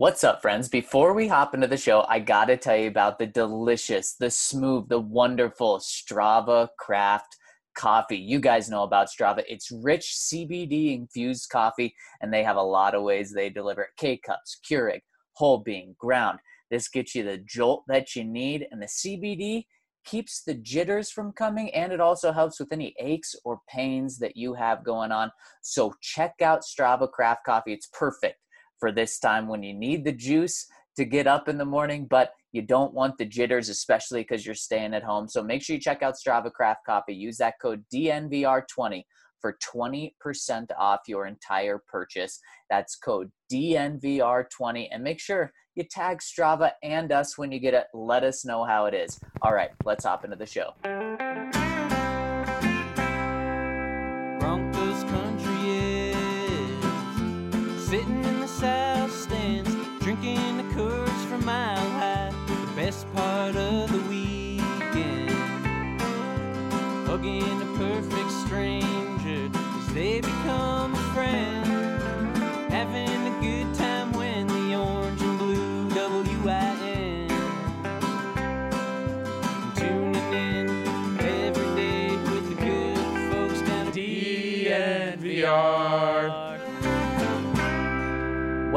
What's 0.00 0.24
up, 0.24 0.40
friends? 0.40 0.70
Before 0.70 1.12
we 1.12 1.28
hop 1.28 1.52
into 1.52 1.66
the 1.66 1.76
show, 1.76 2.06
I 2.08 2.20
gotta 2.20 2.56
tell 2.56 2.74
you 2.74 2.88
about 2.88 3.18
the 3.18 3.26
delicious, 3.26 4.14
the 4.14 4.30
smooth, 4.30 4.88
the 4.88 4.98
wonderful 4.98 5.76
Strava 5.76 6.70
Craft 6.78 7.36
coffee. 7.76 8.16
You 8.16 8.40
guys 8.40 8.70
know 8.70 8.82
about 8.82 9.08
Strava. 9.08 9.42
It's 9.46 9.70
rich 9.70 10.16
CBD 10.16 10.94
infused 10.94 11.50
coffee, 11.50 11.94
and 12.22 12.32
they 12.32 12.42
have 12.42 12.56
a 12.56 12.62
lot 12.62 12.94
of 12.94 13.02
ways 13.02 13.30
they 13.30 13.50
deliver 13.50 13.82
it 13.82 13.90
K 13.98 14.16
cups, 14.16 14.58
Keurig, 14.66 15.02
whole 15.34 15.58
bean, 15.58 15.94
ground. 15.98 16.38
This 16.70 16.88
gets 16.88 17.14
you 17.14 17.22
the 17.22 17.36
jolt 17.36 17.84
that 17.88 18.16
you 18.16 18.24
need, 18.24 18.68
and 18.70 18.80
the 18.80 18.86
CBD 18.86 19.66
keeps 20.06 20.42
the 20.42 20.54
jitters 20.54 21.10
from 21.10 21.32
coming, 21.32 21.74
and 21.74 21.92
it 21.92 22.00
also 22.00 22.32
helps 22.32 22.58
with 22.58 22.72
any 22.72 22.94
aches 22.98 23.34
or 23.44 23.60
pains 23.68 24.16
that 24.20 24.34
you 24.34 24.54
have 24.54 24.82
going 24.82 25.12
on. 25.12 25.30
So 25.60 25.92
check 26.00 26.36
out 26.40 26.62
Strava 26.62 27.12
Craft 27.12 27.44
Coffee. 27.44 27.74
It's 27.74 27.90
perfect 27.92 28.38
for 28.80 28.90
this 28.90 29.18
time 29.18 29.46
when 29.46 29.62
you 29.62 29.74
need 29.74 30.04
the 30.04 30.12
juice 30.12 30.66
to 30.96 31.04
get 31.04 31.26
up 31.26 31.48
in 31.48 31.58
the 31.58 31.64
morning, 31.64 32.06
but 32.08 32.32
you 32.52 32.62
don't 32.62 32.92
want 32.92 33.16
the 33.18 33.24
jitters, 33.24 33.68
especially 33.68 34.22
because 34.22 34.44
you're 34.44 34.54
staying 34.54 34.94
at 34.94 35.04
home. 35.04 35.28
So 35.28 35.42
make 35.42 35.62
sure 35.62 35.76
you 35.76 35.80
check 35.80 36.02
out 36.02 36.14
Strava 36.14 36.52
Craft 36.52 36.80
Coffee. 36.84 37.14
Use 37.14 37.36
that 37.36 37.54
code 37.62 37.84
DNVR20 37.94 39.04
for 39.40 39.56
20% 39.74 40.12
off 40.78 41.00
your 41.06 41.26
entire 41.26 41.80
purchase. 41.86 42.40
That's 42.68 42.96
code 42.96 43.30
DNVR20. 43.52 44.88
And 44.90 45.04
make 45.04 45.20
sure 45.20 45.52
you 45.76 45.84
tag 45.84 46.18
Strava 46.18 46.72
and 46.82 47.12
us 47.12 47.38
when 47.38 47.52
you 47.52 47.60
get 47.60 47.74
it. 47.74 47.86
Let 47.94 48.24
us 48.24 48.44
know 48.44 48.64
how 48.64 48.86
it 48.86 48.94
is. 48.94 49.20
All 49.42 49.54
right, 49.54 49.70
let's 49.84 50.04
hop 50.04 50.24
into 50.24 50.36
the 50.36 50.46
show. 50.46 50.74
Best 63.52 63.58
part 63.58 63.72
of 63.74 63.92
the 63.92 64.08
weekend, 64.08 65.30
hugging 67.06 67.62
a 67.62 67.78
perfect 67.78 68.30
stranger 68.46 68.99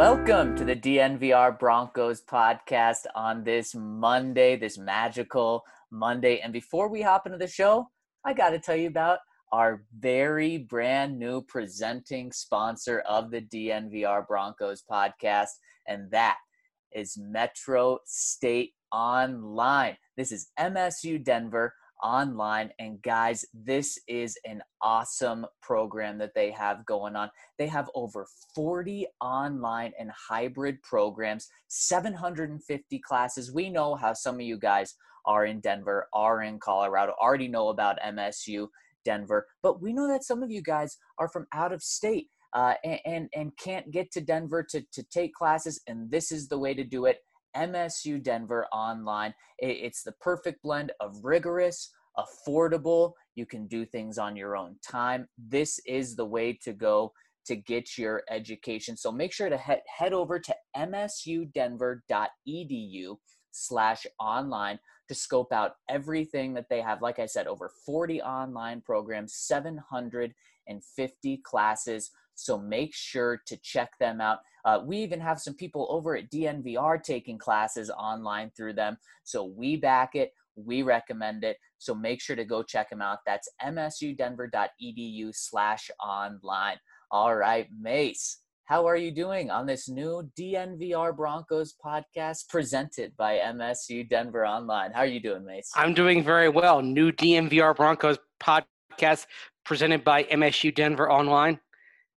Welcome 0.05 0.57
to 0.57 0.65
the 0.65 0.75
DNVR 0.75 1.57
Broncos 1.57 2.21
podcast 2.21 3.05
on 3.15 3.45
this 3.45 3.73
Monday, 3.73 4.57
this 4.57 4.77
magical 4.77 5.63
Monday. 5.91 6.41
And 6.41 6.51
before 6.51 6.89
we 6.89 7.01
hop 7.01 7.25
into 7.25 7.37
the 7.37 7.47
show, 7.47 7.87
I 8.25 8.33
got 8.33 8.49
to 8.49 8.59
tell 8.59 8.75
you 8.75 8.89
about 8.89 9.19
our 9.53 9.85
very 9.97 10.57
brand 10.57 11.17
new 11.17 11.41
presenting 11.43 12.33
sponsor 12.33 12.99
of 13.07 13.31
the 13.31 13.39
DNVR 13.39 14.27
Broncos 14.27 14.83
podcast, 14.91 15.51
and 15.87 16.11
that 16.11 16.35
is 16.93 17.17
Metro 17.17 17.99
State 18.03 18.73
Online. 18.91 19.95
This 20.17 20.33
is 20.33 20.49
MSU 20.59 21.23
Denver 21.23 21.73
online. 22.03 22.69
And 22.79 23.01
guys, 23.01 23.45
this 23.53 23.97
is 24.07 24.37
an 24.45 24.61
awesome 24.81 25.45
program 25.61 26.17
that 26.19 26.35
they 26.35 26.51
have 26.51 26.85
going 26.85 27.15
on. 27.15 27.29
They 27.57 27.67
have 27.67 27.89
over 27.95 28.27
40 28.53 29.07
online 29.21 29.93
and 29.97 30.11
hybrid 30.11 30.83
programs, 30.83 31.47
750 31.69 32.99
classes. 32.99 33.53
We 33.53 33.69
know 33.69 33.95
how 33.95 34.13
some 34.13 34.35
of 34.35 34.41
you 34.41 34.59
guys 34.59 34.95
are 35.25 35.45
in 35.45 35.61
Denver, 35.61 36.09
are 36.13 36.43
in 36.43 36.59
Colorado, 36.59 37.13
already 37.19 37.47
know 37.47 37.69
about 37.69 37.99
MSU 38.05 38.67
Denver, 39.05 39.47
but 39.61 39.81
we 39.81 39.93
know 39.93 40.07
that 40.07 40.23
some 40.23 40.43
of 40.43 40.51
you 40.51 40.61
guys 40.61 40.97
are 41.17 41.29
from 41.29 41.47
out 41.53 41.71
of 41.71 41.81
state. 41.81 42.27
Uh, 42.55 42.75
and, 42.83 42.99
and 43.05 43.29
and 43.35 43.57
can't 43.57 43.89
get 43.89 44.11
to 44.11 44.21
Denver 44.21 44.61
to, 44.61 44.79
to 44.91 45.01
take 45.05 45.33
classes, 45.33 45.81
and 45.87 46.11
this 46.11 46.31
is 46.31 46.47
the 46.47 46.59
way 46.59 46.71
to 46.75 46.83
do 46.83 47.05
it. 47.05 47.17
MSU 47.55 48.21
Denver 48.21 48.67
Online. 48.71 49.33
It's 49.59 50.03
the 50.03 50.11
perfect 50.13 50.63
blend 50.63 50.91
of 50.99 51.23
rigorous, 51.23 51.91
affordable. 52.17 53.13
You 53.35 53.45
can 53.45 53.67
do 53.67 53.85
things 53.85 54.17
on 54.17 54.35
your 54.35 54.55
own 54.55 54.77
time. 54.85 55.27
This 55.37 55.79
is 55.85 56.15
the 56.15 56.25
way 56.25 56.57
to 56.63 56.73
go 56.73 57.13
to 57.45 57.55
get 57.55 57.97
your 57.97 58.23
education. 58.29 58.95
So 58.95 59.11
make 59.11 59.33
sure 59.33 59.49
to 59.49 59.57
head, 59.57 59.81
head 59.97 60.13
over 60.13 60.39
to 60.39 60.55
msudenver.edu 60.77 63.15
slash 63.51 64.05
online 64.19 64.79
to 65.07 65.15
scope 65.15 65.51
out 65.51 65.75
everything 65.89 66.53
that 66.53 66.69
they 66.69 66.81
have. 66.81 67.01
Like 67.01 67.19
I 67.19 67.25
said, 67.25 67.47
over 67.47 67.69
40 67.85 68.21
online 68.21 68.81
programs, 68.81 69.35
750 69.35 71.37
classes. 71.37 72.11
So 72.35 72.57
make 72.57 72.93
sure 72.93 73.41
to 73.45 73.57
check 73.57 73.91
them 73.99 74.21
out. 74.21 74.39
Uh, 74.65 74.79
we 74.83 74.97
even 74.97 75.19
have 75.19 75.39
some 75.39 75.53
people 75.55 75.87
over 75.89 76.15
at 76.15 76.31
DNVR 76.31 77.01
taking 77.03 77.37
classes 77.37 77.89
online 77.89 78.51
through 78.55 78.73
them. 78.73 78.97
So 79.23 79.45
we 79.45 79.75
back 79.75 80.15
it. 80.15 80.31
We 80.55 80.83
recommend 80.83 81.43
it. 81.43 81.57
So 81.79 81.93
make 81.93 82.21
sure 82.21 82.35
to 82.35 82.45
go 82.45 82.63
check 82.63 82.89
them 82.89 83.01
out. 83.01 83.19
That's 83.25 83.49
msudenver.edu 83.61 85.35
slash 85.35 85.91
online. 85.99 86.77
All 87.11 87.35
right, 87.35 87.67
Mace, 87.79 88.39
how 88.65 88.87
are 88.87 88.95
you 88.95 89.11
doing 89.11 89.51
on 89.51 89.65
this 89.65 89.89
new 89.89 90.29
DNVR 90.39 91.15
Broncos 91.15 91.75
podcast 91.83 92.47
presented 92.47 93.15
by 93.17 93.37
MSU 93.37 94.07
Denver 94.07 94.47
Online? 94.47 94.91
How 94.93 95.01
are 95.01 95.05
you 95.05 95.19
doing, 95.19 95.45
Mace? 95.45 95.69
I'm 95.75 95.93
doing 95.93 96.23
very 96.23 96.47
well. 96.47 96.81
New 96.81 97.11
DNVR 97.11 97.75
Broncos 97.75 98.17
podcast 98.41 99.25
presented 99.65 100.03
by 100.03 100.23
MSU 100.23 100.73
Denver 100.73 101.11
Online. 101.11 101.59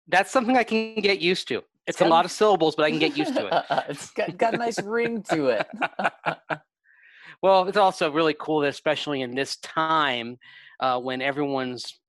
That's 0.09 0.31
something 0.31 0.56
I 0.56 0.65
can 0.65 0.94
get 0.97 1.20
used 1.20 1.48
to. 1.48 1.62
It's 1.87 2.00
a 2.00 2.09
lot 2.09 2.25
of 2.25 2.31
syllables, 2.31 2.76
but 2.76 2.84
I 2.84 2.91
can 2.91 2.98
get 2.98 3.16
used 3.16 3.34
to 3.34 3.47
it. 3.47 3.65
it's 3.88 4.10
got, 4.12 4.37
got 4.38 4.54
a 4.54 4.56
nice 4.56 4.82
ring 4.82 5.22
to 5.31 5.48
it. 5.48 5.66
Well, 7.44 7.69
it's 7.69 7.76
also 7.76 8.10
really 8.10 8.34
cool 8.41 8.60
that, 8.60 8.69
especially 8.69 9.20
in 9.20 9.34
this 9.34 9.56
time 9.56 10.38
uh, 10.81 10.98
when 10.98 11.20
everyone's 11.20 12.00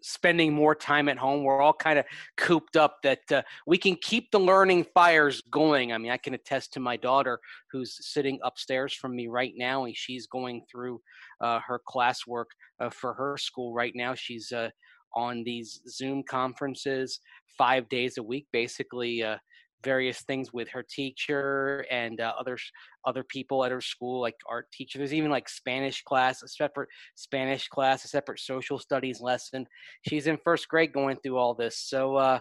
spending 0.00 0.54
more 0.54 0.74
time 0.74 1.10
at 1.10 1.18
home, 1.18 1.44
we're 1.44 1.60
all 1.60 1.74
kind 1.74 1.98
of 1.98 2.06
cooped 2.38 2.74
up, 2.74 3.02
that 3.02 3.30
uh, 3.30 3.42
we 3.66 3.76
can 3.76 3.96
keep 3.96 4.30
the 4.30 4.40
learning 4.40 4.86
fires 4.94 5.42
going. 5.50 5.92
I 5.92 5.98
mean, 5.98 6.10
I 6.10 6.16
can 6.16 6.32
attest 6.32 6.72
to 6.72 6.80
my 6.80 6.96
daughter 6.96 7.38
who's 7.70 7.98
sitting 8.00 8.38
upstairs 8.42 8.94
from 8.94 9.14
me 9.14 9.28
right 9.28 9.52
now, 9.58 9.84
and 9.84 9.94
she's 9.94 10.26
going 10.26 10.62
through 10.70 11.02
uh, 11.42 11.60
her 11.60 11.78
classwork 11.86 12.46
uh, 12.80 12.88
for 12.88 13.12
her 13.12 13.36
school 13.36 13.74
right 13.74 13.92
now. 13.94 14.14
She's 14.14 14.52
uh, 14.52 14.70
on 15.14 15.44
these 15.44 15.80
Zoom 15.88 16.22
conferences 16.22 17.20
five 17.56 17.88
days 17.88 18.18
a 18.18 18.22
week, 18.22 18.46
basically. 18.52 19.22
Uh, 19.22 19.36
various 19.84 20.22
things 20.22 20.52
with 20.52 20.68
her 20.70 20.82
teacher 20.82 21.84
and 21.90 22.20
uh, 22.20 22.32
other 22.40 22.56
other 23.04 23.22
people 23.22 23.64
at 23.64 23.70
her 23.70 23.80
school, 23.80 24.20
like 24.20 24.34
art 24.48 24.66
teacher. 24.72 24.98
There's 24.98 25.14
even 25.14 25.30
like 25.30 25.48
Spanish 25.48 26.02
class, 26.02 26.42
a 26.42 26.48
separate 26.48 26.88
Spanish 27.14 27.68
class, 27.68 28.04
a 28.04 28.08
separate 28.08 28.40
social 28.40 28.78
studies 28.78 29.20
lesson. 29.20 29.66
She's 30.08 30.26
in 30.26 30.38
first 30.42 30.68
grade 30.68 30.92
going 30.92 31.18
through 31.22 31.36
all 31.36 31.54
this. 31.54 31.78
So, 31.78 32.16
uh, 32.16 32.40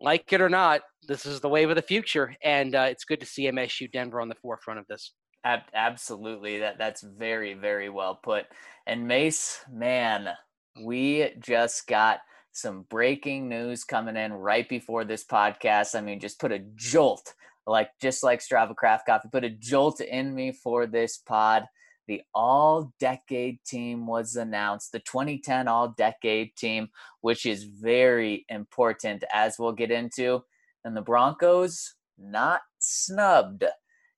like 0.00 0.32
it 0.32 0.40
or 0.40 0.48
not, 0.48 0.82
this 1.08 1.26
is 1.26 1.40
the 1.40 1.48
wave 1.48 1.70
of 1.70 1.76
the 1.76 1.82
future, 1.82 2.34
and 2.42 2.74
uh, 2.74 2.86
it's 2.88 3.04
good 3.04 3.20
to 3.20 3.26
see 3.26 3.50
MSU 3.50 3.90
Denver 3.90 4.20
on 4.20 4.28
the 4.28 4.36
forefront 4.36 4.78
of 4.78 4.86
this. 4.86 5.12
Ab- 5.44 5.70
absolutely. 5.74 6.58
That 6.60 6.78
that's 6.78 7.02
very 7.02 7.54
very 7.54 7.88
well 7.88 8.18
put. 8.22 8.46
And 8.86 9.06
Mace, 9.06 9.60
man, 9.70 10.28
we 10.80 11.32
just 11.40 11.86
got 11.86 12.20
some 12.52 12.84
breaking 12.90 13.48
news 13.48 13.84
coming 13.84 14.16
in 14.16 14.32
right 14.32 14.68
before 14.68 15.04
this 15.04 15.24
podcast. 15.24 15.94
I 15.94 16.00
mean, 16.00 16.20
just 16.20 16.40
put 16.40 16.52
a 16.52 16.60
jolt, 16.74 17.34
like 17.66 17.90
just 18.00 18.22
like 18.22 18.40
Strava 18.40 18.74
Craft 18.74 19.06
Coffee, 19.06 19.28
put 19.30 19.44
a 19.44 19.50
jolt 19.50 20.00
in 20.00 20.34
me 20.34 20.52
for 20.52 20.86
this 20.86 21.18
pod. 21.18 21.64
The 22.06 22.22
all 22.34 22.92
decade 22.98 23.62
team 23.64 24.06
was 24.06 24.34
announced, 24.34 24.92
the 24.92 25.00
2010 25.00 25.68
all 25.68 25.88
decade 25.88 26.56
team, 26.56 26.88
which 27.20 27.44
is 27.44 27.64
very 27.64 28.46
important 28.48 29.24
as 29.32 29.56
we'll 29.58 29.72
get 29.72 29.90
into. 29.90 30.42
And 30.84 30.96
the 30.96 31.02
Broncos 31.02 31.94
not 32.18 32.62
snubbed 32.78 33.64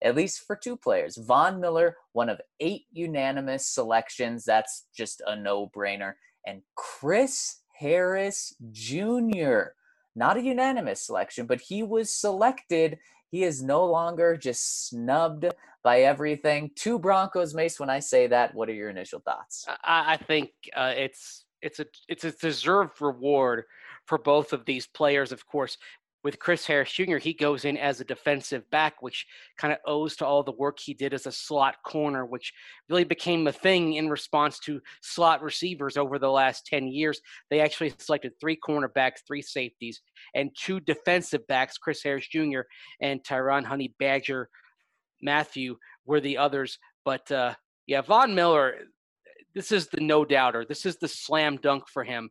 at 0.02 0.14
least 0.14 0.46
for 0.46 0.56
two 0.56 0.76
players. 0.76 1.16
Von 1.16 1.60
Miller, 1.60 1.96
one 2.12 2.28
of 2.28 2.40
eight 2.60 2.84
unanimous 2.92 3.66
selections. 3.66 4.44
That's 4.44 4.86
just 4.96 5.22
a 5.26 5.36
no 5.36 5.70
brainer. 5.74 6.14
And 6.46 6.62
Chris 6.74 7.60
Harris 7.78 8.54
Jr., 8.72 9.72
not 10.16 10.36
a 10.36 10.42
unanimous 10.42 11.06
selection, 11.06 11.46
but 11.46 11.60
he 11.60 11.82
was 11.82 12.12
selected. 12.12 12.98
He 13.30 13.44
is 13.44 13.62
no 13.62 13.84
longer 13.84 14.36
just 14.36 14.88
snubbed 14.88 15.46
by 15.82 16.02
everything. 16.02 16.70
Two 16.74 16.98
Broncos, 16.98 17.54
Mace. 17.54 17.78
When 17.78 17.90
I 17.90 18.00
say 18.00 18.26
that, 18.26 18.54
what 18.54 18.68
are 18.68 18.74
your 18.74 18.90
initial 18.90 19.20
thoughts? 19.20 19.66
I, 19.84 20.14
I 20.14 20.16
think 20.16 20.50
uh, 20.76 20.94
it's 20.96 21.44
it's 21.62 21.80
a 21.80 21.86
it's 22.08 22.24
a 22.24 22.32
deserved 22.32 23.00
reward 23.00 23.64
for 24.06 24.18
both 24.18 24.52
of 24.52 24.64
these 24.64 24.86
players. 24.86 25.32
Of 25.32 25.46
course, 25.46 25.78
with 26.22 26.38
Chris 26.38 26.66
Harris 26.66 26.92
Jr., 26.92 27.16
he 27.16 27.32
goes 27.32 27.64
in 27.64 27.76
as 27.76 28.00
a 28.00 28.04
defensive 28.04 28.68
back, 28.70 29.00
which 29.00 29.26
kind 29.56 29.72
of 29.72 29.78
owes 29.86 30.16
to 30.16 30.26
all 30.26 30.42
the 30.42 30.52
work 30.52 30.78
he 30.78 30.92
did 30.92 31.14
as 31.14 31.26
a 31.26 31.32
slot 31.32 31.76
corner, 31.84 32.26
which 32.26 32.52
really 32.88 33.04
became 33.04 33.46
a 33.46 33.52
thing 33.52 33.94
in 33.94 34.10
response 34.10 34.58
to 34.60 34.80
slot 35.00 35.42
receivers 35.42 35.96
over 35.96 36.18
the 36.18 36.30
last 36.30 36.66
10 36.66 36.88
years. 36.88 37.20
They 37.48 37.60
actually 37.60 37.94
selected 37.98 38.32
three 38.38 38.56
cornerbacks, 38.56 39.26
three 39.26 39.42
safeties, 39.42 40.02
and 40.34 40.50
two 40.56 40.80
defensive 40.80 41.46
backs, 41.46 41.78
Chris 41.78 42.02
Harris 42.02 42.28
Jr. 42.28 42.60
and 43.00 43.22
Tyrann 43.24 43.64
Honey 43.64 43.94
Badger 43.98 44.50
Mathieu 45.22 45.76
were 46.04 46.20
the 46.20 46.36
others. 46.36 46.78
But 47.04 47.30
uh, 47.32 47.54
yeah, 47.86 48.02
Von 48.02 48.34
Miller, 48.34 48.74
this 49.54 49.72
is 49.72 49.88
the 49.88 50.00
no 50.00 50.24
doubter. 50.26 50.66
This 50.68 50.84
is 50.84 50.96
the 50.96 51.08
slam 51.08 51.56
dunk 51.56 51.88
for 51.88 52.04
him. 52.04 52.28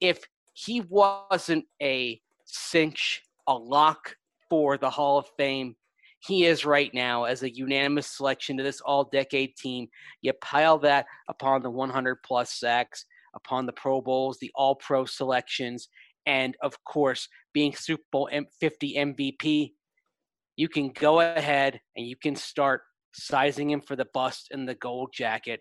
If 0.00 0.22
he 0.54 0.80
wasn't 0.80 1.64
a 1.82 2.20
cinch 2.44 3.22
a 3.46 3.54
lock 3.54 4.14
for 4.48 4.76
the 4.76 4.90
Hall 4.90 5.18
of 5.18 5.26
Fame. 5.36 5.76
He 6.20 6.44
is 6.44 6.64
right 6.64 6.92
now 6.94 7.24
as 7.24 7.42
a 7.42 7.52
unanimous 7.52 8.06
selection 8.06 8.56
to 8.56 8.62
this 8.62 8.80
all 8.80 9.08
decade 9.12 9.56
team. 9.56 9.88
You 10.20 10.32
pile 10.34 10.78
that 10.80 11.06
upon 11.28 11.62
the 11.62 11.70
100 11.70 12.18
plus 12.24 12.52
sacks, 12.52 13.04
upon 13.34 13.66
the 13.66 13.72
Pro 13.72 14.00
Bowls, 14.00 14.38
the 14.40 14.52
All 14.54 14.76
Pro 14.76 15.04
selections, 15.04 15.88
and 16.26 16.56
of 16.62 16.82
course, 16.84 17.28
being 17.52 17.74
Super 17.74 18.04
Bowl 18.12 18.30
50 18.60 18.94
MVP, 18.94 19.72
you 20.56 20.68
can 20.68 20.90
go 20.90 21.20
ahead 21.20 21.80
and 21.96 22.06
you 22.06 22.16
can 22.16 22.36
start 22.36 22.82
sizing 23.14 23.70
him 23.70 23.80
for 23.80 23.96
the 23.96 24.06
bust 24.14 24.48
and 24.52 24.68
the 24.68 24.74
gold 24.76 25.10
jacket. 25.12 25.60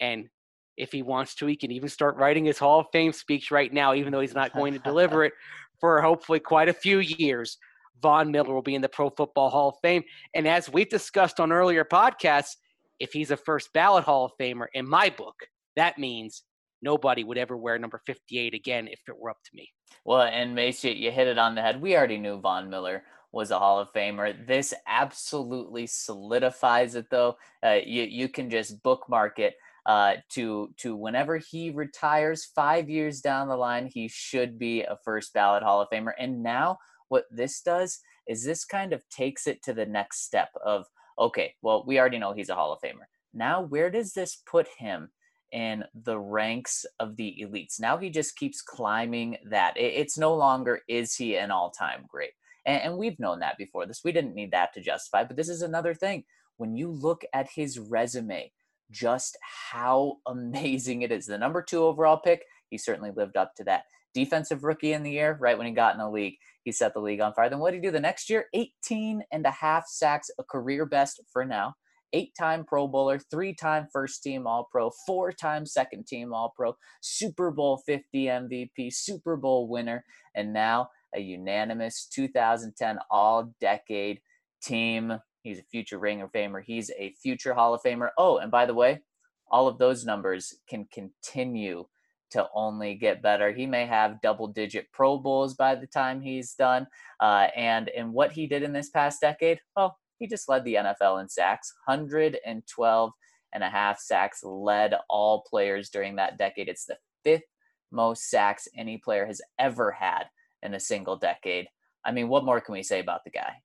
And 0.00 0.28
if 0.76 0.92
he 0.92 1.02
wants 1.02 1.34
to, 1.36 1.46
he 1.46 1.56
can 1.56 1.72
even 1.72 1.88
start 1.88 2.16
writing 2.16 2.44
his 2.44 2.58
Hall 2.58 2.80
of 2.80 2.86
Fame 2.92 3.12
speech 3.12 3.50
right 3.50 3.72
now, 3.72 3.94
even 3.94 4.12
though 4.12 4.20
he's 4.20 4.34
not 4.34 4.52
going 4.52 4.74
to 4.74 4.78
deliver 4.78 5.24
it 5.24 5.32
for 5.80 6.00
hopefully 6.00 6.40
quite 6.40 6.68
a 6.68 6.74
few 6.74 6.98
years. 6.98 7.58
Von 8.02 8.30
Miller 8.30 8.54
will 8.54 8.62
be 8.62 8.74
in 8.74 8.82
the 8.82 8.88
Pro 8.88 9.10
Football 9.10 9.50
Hall 9.50 9.68
of 9.70 9.76
Fame. 9.82 10.04
And 10.34 10.46
as 10.46 10.70
we've 10.70 10.88
discussed 10.88 11.40
on 11.40 11.52
earlier 11.52 11.84
podcasts, 11.84 12.56
if 13.00 13.12
he's 13.12 13.30
a 13.30 13.36
first 13.36 13.72
ballot 13.72 14.04
Hall 14.04 14.26
of 14.26 14.32
Famer, 14.40 14.66
in 14.74 14.88
my 14.88 15.10
book, 15.10 15.34
that 15.76 15.98
means 15.98 16.42
nobody 16.82 17.24
would 17.24 17.38
ever 17.38 17.56
wear 17.56 17.78
number 17.78 18.00
58 18.06 18.54
again 18.54 18.88
if 18.88 19.00
it 19.08 19.18
were 19.18 19.30
up 19.30 19.38
to 19.44 19.50
me. 19.54 19.70
Well, 20.04 20.22
and 20.22 20.54
Macy, 20.54 20.90
you 20.90 21.10
hit 21.10 21.28
it 21.28 21.38
on 21.38 21.54
the 21.54 21.62
head. 21.62 21.80
We 21.80 21.96
already 21.96 22.18
knew 22.18 22.40
Von 22.40 22.70
Miller 22.70 23.02
was 23.32 23.50
a 23.50 23.58
Hall 23.58 23.78
of 23.78 23.92
Famer. 23.92 24.46
This 24.46 24.72
absolutely 24.86 25.86
solidifies 25.86 26.94
it, 26.94 27.10
though. 27.10 27.36
Uh, 27.64 27.78
you 27.84 28.02
you 28.04 28.28
can 28.28 28.48
just 28.50 28.82
bookmark 28.82 29.38
it 29.38 29.56
uh, 29.86 30.16
to 30.30 30.74
to 30.78 30.96
whenever 30.96 31.38
he 31.38 31.70
retires 31.70 32.44
five 32.44 32.90
years 32.90 33.20
down 33.20 33.48
the 33.48 33.56
line, 33.56 33.86
he 33.86 34.08
should 34.08 34.58
be 34.58 34.82
a 34.82 34.98
first 35.04 35.32
ballot 35.32 35.62
Hall 35.62 35.80
of 35.80 35.88
Famer. 35.90 36.12
And 36.18 36.42
now 36.42 36.78
what 37.08 37.24
this 37.30 37.62
does 37.62 38.00
is 38.26 38.44
this 38.44 38.64
kind 38.64 38.92
of 38.92 39.08
takes 39.08 39.46
it 39.46 39.62
to 39.62 39.72
the 39.72 39.86
next 39.86 40.24
step 40.24 40.48
of 40.64 40.86
okay, 41.18 41.54
well 41.62 41.84
we 41.86 41.98
already 41.98 42.18
know 42.18 42.32
he's 42.32 42.50
a 42.50 42.54
Hall 42.54 42.72
of 42.72 42.80
Famer. 42.80 43.06
Now 43.32 43.62
where 43.62 43.90
does 43.90 44.12
this 44.12 44.42
put 44.44 44.66
him? 44.78 45.10
in 45.52 45.84
the 45.94 46.18
ranks 46.18 46.84
of 46.98 47.16
the 47.16 47.36
elites. 47.40 47.80
Now 47.80 47.96
he 47.96 48.10
just 48.10 48.36
keeps 48.36 48.60
climbing 48.60 49.36
that. 49.48 49.74
It's 49.76 50.18
no 50.18 50.34
longer 50.34 50.80
is 50.88 51.14
he 51.14 51.36
an 51.36 51.52
all 51.52 51.70
time 51.70 52.04
great. 52.08 52.32
And, 52.66 52.98
we've 52.98 53.18
known 53.20 53.38
that 53.40 53.56
before 53.56 53.86
this. 53.86 54.02
We 54.04 54.10
didn't 54.10 54.34
need 54.34 54.50
that 54.50 54.74
to 54.74 54.80
justify, 54.80 55.22
but 55.22 55.36
this 55.36 55.48
is 55.48 55.62
another 55.62 55.94
thing. 55.94 56.24
When 56.56 56.74
you 56.74 56.90
look 56.90 57.24
at 57.32 57.48
his 57.54 57.78
resume, 57.78 58.50
just 58.90 59.36
how 59.70 60.16
amazing 60.26 61.02
it 61.02 61.12
is. 61.12 61.26
The 61.26 61.38
number 61.38 61.62
two 61.62 61.84
overall 61.84 62.18
pick, 62.18 62.42
he 62.70 62.78
certainly 62.78 63.10
lived 63.16 63.36
up 63.36 63.54
to 63.56 63.64
that. 63.64 63.82
Defensive 64.14 64.64
rookie 64.64 64.92
in 64.92 65.02
the 65.02 65.10
year, 65.10 65.36
right 65.40 65.58
when 65.58 65.66
he 65.66 65.72
got 65.72 65.94
in 65.94 66.00
the 66.00 66.08
league, 66.08 66.36
he 66.64 66.72
set 66.72 66.94
the 66.94 67.00
league 67.00 67.20
on 67.20 67.34
fire. 67.34 67.50
Then 67.50 67.58
what 67.58 67.72
did 67.72 67.78
he 67.78 67.88
do 67.88 67.92
the 67.92 68.00
next 68.00 68.30
year? 68.30 68.46
18 68.54 69.22
and 69.30 69.44
a 69.44 69.50
half 69.50 69.86
sacks, 69.86 70.30
a 70.38 70.44
career 70.44 70.86
best 70.86 71.20
for 71.32 71.44
now. 71.44 71.74
Eight 72.12 72.32
time 72.38 72.64
Pro 72.64 72.88
Bowler, 72.88 73.18
three 73.18 73.52
time 73.52 73.88
first 73.92 74.22
team 74.22 74.46
All 74.46 74.68
Pro, 74.70 74.90
four 75.06 75.32
time 75.32 75.66
second 75.66 76.06
team 76.06 76.32
All 76.32 76.52
Pro, 76.56 76.74
Super 77.02 77.50
Bowl 77.50 77.82
50 77.84 78.24
MVP, 78.24 78.92
Super 78.92 79.36
Bowl 79.36 79.68
winner, 79.68 80.04
and 80.34 80.52
now 80.52 80.88
a 81.14 81.20
unanimous 81.20 82.06
2010 82.12 82.98
All 83.10 83.52
Decade 83.60 84.20
Team 84.62 85.18
He's 85.46 85.60
a 85.60 85.64
future 85.70 85.98
Ring 86.00 86.22
of 86.22 86.32
Famer. 86.32 86.60
He's 86.60 86.90
a 86.98 87.14
future 87.22 87.54
Hall 87.54 87.72
of 87.72 87.80
Famer. 87.80 88.08
Oh, 88.18 88.38
and 88.38 88.50
by 88.50 88.66
the 88.66 88.74
way, 88.74 89.02
all 89.48 89.68
of 89.68 89.78
those 89.78 90.04
numbers 90.04 90.52
can 90.68 90.88
continue 90.92 91.84
to 92.32 92.48
only 92.52 92.96
get 92.96 93.22
better. 93.22 93.52
He 93.52 93.64
may 93.64 93.86
have 93.86 94.20
double 94.22 94.48
digit 94.48 94.90
Pro 94.92 95.18
Bowls 95.18 95.54
by 95.54 95.76
the 95.76 95.86
time 95.86 96.20
he's 96.20 96.54
done. 96.54 96.88
Uh, 97.20 97.46
and 97.54 97.86
in 97.94 98.12
what 98.12 98.32
he 98.32 98.48
did 98.48 98.64
in 98.64 98.72
this 98.72 98.90
past 98.90 99.20
decade, 99.20 99.60
well, 99.76 99.96
he 100.18 100.26
just 100.26 100.48
led 100.48 100.64
the 100.64 100.74
NFL 100.74 101.20
in 101.20 101.28
sacks 101.28 101.72
112 101.84 103.12
and 103.52 103.62
a 103.62 103.70
half 103.70 104.00
sacks, 104.00 104.42
led 104.42 104.94
all 105.08 105.44
players 105.48 105.90
during 105.90 106.16
that 106.16 106.38
decade. 106.38 106.68
It's 106.68 106.86
the 106.86 106.98
fifth 107.22 107.44
most 107.92 108.28
sacks 108.28 108.66
any 108.76 108.98
player 108.98 109.26
has 109.26 109.40
ever 109.60 109.92
had 109.92 110.24
in 110.64 110.74
a 110.74 110.80
single 110.80 111.14
decade. 111.14 111.68
I 112.04 112.10
mean, 112.10 112.26
what 112.26 112.44
more 112.44 112.60
can 112.60 112.72
we 112.72 112.82
say 112.82 112.98
about 112.98 113.22
the 113.22 113.30
guy? 113.30 113.62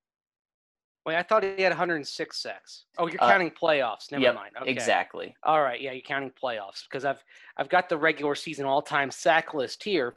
Wait, 1.06 1.16
I 1.16 1.24
thought 1.24 1.44
he 1.44 1.64
had 1.64 1.72
106 1.72 2.42
sacks. 2.42 2.86
Oh, 2.98 3.08
you're 3.08 3.24
uh, 3.24 3.30
counting 3.30 3.50
uh, 3.50 3.60
playoffs. 3.60 4.12
Never 4.12 4.24
yep, 4.24 4.36
mind. 4.36 4.52
Okay. 4.62 4.70
Exactly. 4.70 5.36
All 5.44 5.62
right. 5.62 5.82
Yeah, 5.82 5.94
you're 5.94 6.02
counting 6.02 6.32
playoffs 6.32 6.84
because 6.90 7.06
I've 7.06 7.24
I've 7.58 7.70
got 7.70 7.90
the 7.90 7.98
regular 7.98 8.36
season 8.36 8.66
all-time 8.66 9.10
sack 9.10 9.54
list 9.54 9.84
here. 9.84 10.14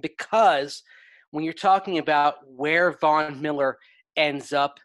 Because 0.00 0.82
when 1.30 1.44
you're 1.44 1.52
talking 1.52 1.98
about 1.98 2.36
where 2.46 2.92
Von 3.00 3.40
Miller 3.40 3.78
ends 4.16 4.52
up, 4.52 4.80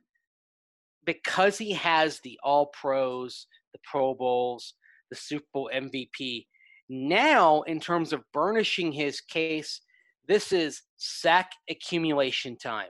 because 1.05 1.57
he 1.57 1.73
has 1.73 2.19
the 2.19 2.39
All 2.43 2.67
Pros, 2.67 3.47
the 3.73 3.79
Pro 3.83 4.13
Bowls, 4.13 4.75
the 5.09 5.15
Super 5.15 5.45
Bowl 5.53 5.71
MVP. 5.73 6.45
Now, 6.87 7.61
in 7.63 7.79
terms 7.79 8.13
of 8.13 8.21
burnishing 8.31 8.91
his 8.91 9.21
case, 9.21 9.81
this 10.27 10.51
is 10.51 10.83
sack 10.97 11.51
accumulation 11.67 12.55
time 12.57 12.89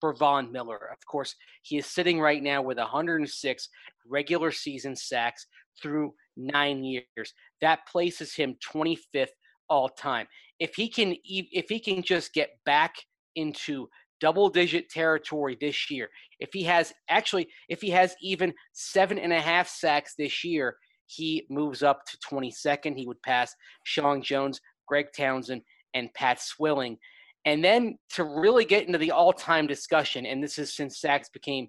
for 0.00 0.14
Von 0.14 0.50
Miller. 0.50 0.88
Of 0.92 0.98
course, 1.06 1.34
he 1.62 1.78
is 1.78 1.86
sitting 1.86 2.20
right 2.20 2.42
now 2.42 2.62
with 2.62 2.78
106 2.78 3.68
regular 4.08 4.50
season 4.50 4.96
sacks 4.96 5.46
through 5.80 6.14
nine 6.36 6.82
years. 6.84 7.34
That 7.60 7.86
places 7.86 8.34
him 8.34 8.56
25th 8.74 9.28
all 9.68 9.88
time. 9.88 10.26
If 10.58 10.74
he 10.74 10.88
can, 10.88 11.14
if 11.24 11.68
he 11.68 11.78
can 11.80 12.02
just 12.02 12.32
get 12.32 12.50
back 12.64 12.94
into 13.36 13.88
double 14.20 14.50
digit 14.50 14.90
territory 14.90 15.56
this 15.60 15.90
year, 15.90 16.08
if 16.40 16.50
he 16.52 16.62
has 16.64 16.92
actually, 17.08 17.48
if 17.68 17.80
he 17.80 17.90
has 17.90 18.14
even 18.20 18.52
seven 18.72 19.18
and 19.18 19.32
a 19.32 19.40
half 19.40 19.68
sacks 19.68 20.14
this 20.18 20.44
year, 20.44 20.76
he 21.06 21.46
moves 21.50 21.82
up 21.82 22.02
to 22.06 22.18
22nd. 22.30 22.96
He 22.96 23.06
would 23.06 23.22
pass 23.22 23.54
Sean 23.84 24.22
Jones, 24.22 24.60
Greg 24.86 25.06
Townsend, 25.16 25.62
and 25.94 26.12
Pat 26.14 26.40
Swilling. 26.40 26.98
And 27.44 27.64
then 27.64 27.96
to 28.10 28.24
really 28.24 28.64
get 28.64 28.86
into 28.86 28.98
the 28.98 29.12
all 29.12 29.32
time 29.32 29.66
discussion, 29.66 30.26
and 30.26 30.42
this 30.42 30.58
is 30.58 30.74
since 30.74 31.00
sacks 31.00 31.28
became 31.28 31.68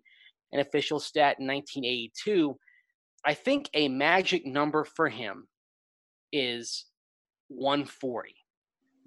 an 0.51 0.59
official 0.59 0.99
stat 0.99 1.37
in 1.39 1.47
1982, 1.47 2.57
I 3.25 3.33
think 3.33 3.69
a 3.73 3.87
magic 3.87 4.45
number 4.45 4.83
for 4.83 5.07
him 5.07 5.47
is 6.33 6.85
140. 7.47 8.35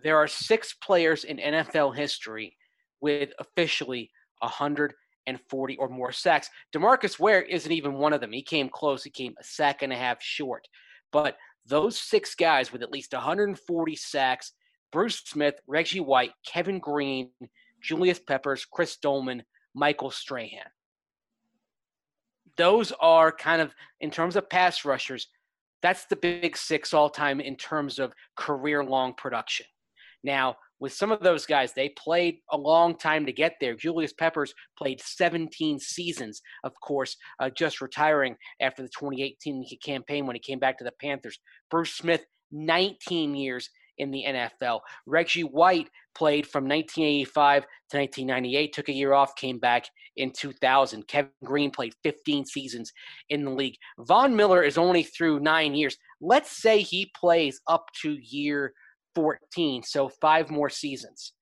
There 0.03 0.17
are 0.17 0.29
six 0.29 0.75
players 0.75 1.25
in 1.25 1.39
NFL 1.39 1.97
history 1.97 2.57
with 3.01 3.33
officially 3.39 4.11
140 4.41 5.77
or 5.77 5.89
more 5.89 6.13
sacks. 6.13 6.49
DeMarcus 6.75 7.19
Ware 7.19 7.43
isn't 7.43 7.73
even 7.73 7.95
one 7.95 8.13
of 8.13 8.21
them. 8.21 8.33
He 8.33 8.43
came 8.43 8.69
close, 8.69 9.03
he 9.03 9.11
came 9.11 9.35
a 9.39 9.45
sack 9.45 9.83
and 9.83 9.93
a 9.93 9.97
half 9.97 10.23
short. 10.23 10.67
But 11.13 11.37
those 11.67 11.99
six 11.99 12.35
guys 12.35 12.73
with 12.73 12.83
at 12.83 12.91
least 12.91 13.13
140 13.13 13.97
sacks 13.97 14.53
Bruce 14.95 15.23
Smith, 15.27 15.57
Reggie 15.67 15.99
White, 15.99 16.31
Kevin 16.47 16.79
Greene, 16.79 17.31
Julius 17.83 18.21
Peppers, 18.21 18.65
Chris 18.65 18.97
Doleman, 18.97 19.43
Michael 19.75 20.13
Strahan. 20.13 20.71
Those 22.57 22.93
are 23.01 23.33
kind 23.33 23.61
of, 23.61 23.75
in 24.01 24.13
terms 24.13 24.37
of 24.37 24.49
pass 24.49 24.85
rushers, 24.85 25.27
that's 25.83 26.07
the 26.07 26.15
big 26.15 26.57
six 26.57 26.95
all 26.95 27.11
time 27.11 27.41
in 27.41 27.57
terms 27.57 27.99
of 27.99 28.13
career 28.37 28.85
long 28.85 29.15
production. 29.15 29.67
Now, 30.23 30.55
with 30.79 30.93
some 30.93 31.11
of 31.11 31.19
those 31.19 31.45
guys, 31.45 31.73
they 31.73 31.89
played 31.89 32.39
a 32.53 32.57
long 32.57 32.97
time 32.97 33.27
to 33.27 33.33
get 33.33 33.57
there. 33.61 33.75
Julius 33.75 34.13
Peppers 34.13 34.55
played 34.79 35.01
17 35.01 35.81
seasons, 35.81 36.41
of 36.63 36.73
course, 36.81 37.17
uh, 37.41 37.51
just 37.51 37.81
retiring 37.81 38.37
after 38.61 38.83
the 38.83 38.89
2018 38.91 39.67
campaign 39.85 40.25
when 40.25 40.37
he 40.37 40.41
came 40.41 40.61
back 40.61 40.79
to 40.79 40.85
the 40.85 40.93
Panthers. 41.01 41.41
Bruce 41.69 41.95
Smith, 41.95 42.25
19 42.53 43.35
years 43.35 43.69
in 43.99 44.11
the 44.11 44.25
NFL. 44.27 44.81
Reggie 45.07 45.43
White 45.45 45.89
played 46.15 46.47
from 46.47 46.65
1985 46.65 47.63
to 47.63 47.99
1998, 47.99 48.73
took 48.73 48.89
a 48.89 48.93
year 48.93 49.13
off, 49.13 49.37
came 49.37 49.59
back 49.59 49.87
in 50.17 50.31
2000. 50.33 51.07
Kevin 51.09 51.31
Greene 51.45 51.71
played 51.71 51.95
15 52.03 52.45
seasons 52.47 52.93
in 53.31 53.45
the 53.45 53.51
league. 53.51 53.77
Von 54.01 54.35
Miller 54.37 54.63
is 54.63 54.79
only 54.79 55.03
through 55.03 55.41
nine 55.41 55.75
years. 55.75 55.97
Let's 56.21 56.61
say 56.61 56.81
he 56.81 57.11
plays 57.19 57.61
up 57.69 57.87
to 58.03 58.17
year 58.23 58.73
14, 59.15 59.83
so 59.83 60.09
five 60.21 60.51
more 60.51 60.71
seasons. 60.71 61.33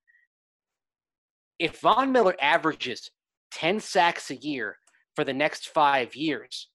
if 1.59 1.81
Von 1.81 2.13
Miller 2.13 2.35
averages 2.41 3.11
10 3.53 3.81
sacks 3.81 4.31
a 4.31 4.37
year 4.37 4.77
for 5.15 5.25
the 5.25 5.33
next 5.33 5.69
five 5.69 6.15
years, 6.17 6.69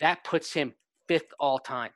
that 0.00 0.24
puts 0.24 0.54
him 0.54 0.74
fifth 1.08 1.28
all 1.38 1.58
time 1.58 1.90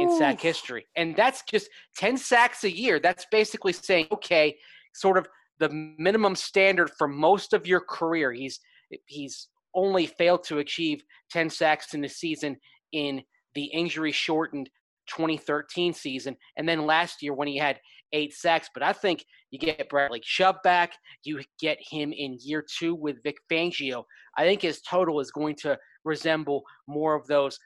in 0.00 0.18
sack 0.18 0.40
history. 0.40 0.86
And 0.96 1.16
that's 1.16 1.42
just 1.42 1.68
10 1.96 2.16
sacks 2.16 2.64
a 2.64 2.70
year. 2.70 3.00
That's 3.00 3.26
basically 3.30 3.72
saying, 3.72 4.06
okay, 4.12 4.56
sort 4.94 5.18
of 5.18 5.26
the 5.58 5.68
minimum 5.98 6.34
standard 6.34 6.90
for 6.98 7.08
most 7.08 7.52
of 7.52 7.66
your 7.66 7.80
career. 7.80 8.32
He's 8.32 8.60
he's 9.06 9.48
only 9.74 10.06
failed 10.06 10.44
to 10.44 10.58
achieve 10.58 11.02
10 11.30 11.50
sacks 11.50 11.94
in 11.94 12.00
the 12.00 12.08
season 12.08 12.56
in 12.92 13.22
the 13.54 13.64
injury 13.64 14.12
shortened 14.12 14.70
2013 15.08 15.92
season. 15.92 16.36
And 16.56 16.68
then 16.68 16.86
last 16.86 17.22
year 17.22 17.34
when 17.34 17.48
he 17.48 17.56
had 17.56 17.78
eight 18.12 18.34
sacks. 18.34 18.68
But 18.72 18.82
I 18.82 18.92
think 18.92 19.24
you 19.50 19.58
get 19.58 19.88
Bradley 19.88 20.20
Chubb 20.22 20.56
back, 20.62 20.92
you 21.24 21.40
get 21.60 21.78
him 21.80 22.12
in 22.12 22.38
year 22.40 22.64
two 22.78 22.94
with 22.94 23.22
Vic 23.22 23.36
Fangio. 23.50 24.04
I 24.36 24.44
think 24.44 24.62
his 24.62 24.80
total 24.82 25.20
is 25.20 25.30
going 25.30 25.56
to 25.56 25.78
resemble 26.04 26.62
more 26.86 27.14
of 27.14 27.26
those 27.26 27.58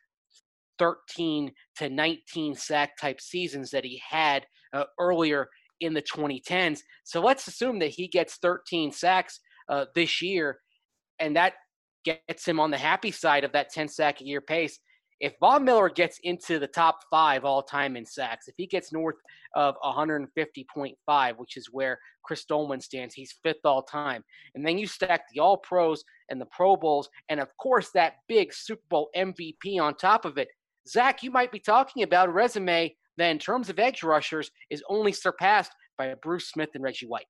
13 0.83 1.53
to 1.77 1.89
19 1.89 2.57
sack 2.57 2.97
type 2.97 3.21
seasons 3.21 3.71
that 3.71 3.85
he 3.85 4.03
had 4.09 4.45
uh, 4.73 4.85
earlier 4.99 5.49
in 5.81 5.95
the 5.95 6.03
2010s. 6.03 6.81
So 7.05 7.21
let's 7.21 7.47
assume 7.47 7.79
that 7.79 7.91
he 7.91 8.09
gets 8.09 8.39
13 8.39 8.91
sacks 8.91 9.39
uh, 9.69 9.85
this 9.95 10.21
year, 10.21 10.59
and 11.21 11.37
that 11.37 11.55
gets 12.05 12.47
him 12.47 12.59
on 12.59 12.73
the 12.73 12.79
happy 12.79 13.12
side 13.12 13.45
of 13.45 13.53
that 13.53 13.71
10 13.71 13.87
sack 13.87 14.21
a 14.21 14.25
year 14.25 14.41
pace. 14.41 14.81
If 15.21 15.35
Von 15.39 15.65
Miller 15.65 15.89
gets 15.89 16.19
into 16.25 16.59
the 16.59 16.67
top 16.67 16.99
five 17.09 17.45
all 17.45 17.62
time 17.62 17.97
in 17.97 18.05
sacks, 18.05 18.49
if 18.49 18.55
he 18.57 18.67
gets 18.67 18.93
north 18.93 19.15
of 19.55 19.77
150.5, 19.85 21.37
which 21.37 21.57
is 21.57 21.69
where 21.71 21.97
Chris 22.25 22.45
Doleman 22.45 22.81
stands, 22.81 23.15
he's 23.15 23.39
fifth 23.45 23.65
all 23.65 23.85
time. 23.85 24.25
And 24.57 24.67
then 24.67 24.79
you 24.79 24.89
stack 24.89 25.27
the 25.33 25.39
All 25.39 25.59
Pros 25.59 26.03
and 26.29 26.41
the 26.41 26.47
Pro 26.47 26.77
Bowls, 26.77 27.09
and 27.29 27.39
of 27.39 27.57
course 27.57 27.91
that 27.95 28.15
big 28.27 28.53
Super 28.53 28.83
Bowl 28.91 29.11
MVP 29.17 29.81
on 29.81 29.95
top 29.95 30.25
of 30.25 30.39
it. 30.39 30.49
Zach, 30.89 31.23
you 31.23 31.31
might 31.31 31.53
be 31.53 31.59
talking 31.61 32.03
about 32.03 32.29
a 32.29 32.33
resume 32.33 32.95
that, 33.19 33.31
in 33.31 33.39
terms 33.39 33.69
of 33.69 33.79
edge 33.79 34.03
rushers, 34.03 34.51
is 34.71 34.83
only 34.89 35.12
surpassed 35.12 35.73
by 35.99 36.15
Bruce 36.23 36.49
Smith 36.49 36.71
and 36.75 36.83
Reggie 36.83 37.07
White. 37.07 37.27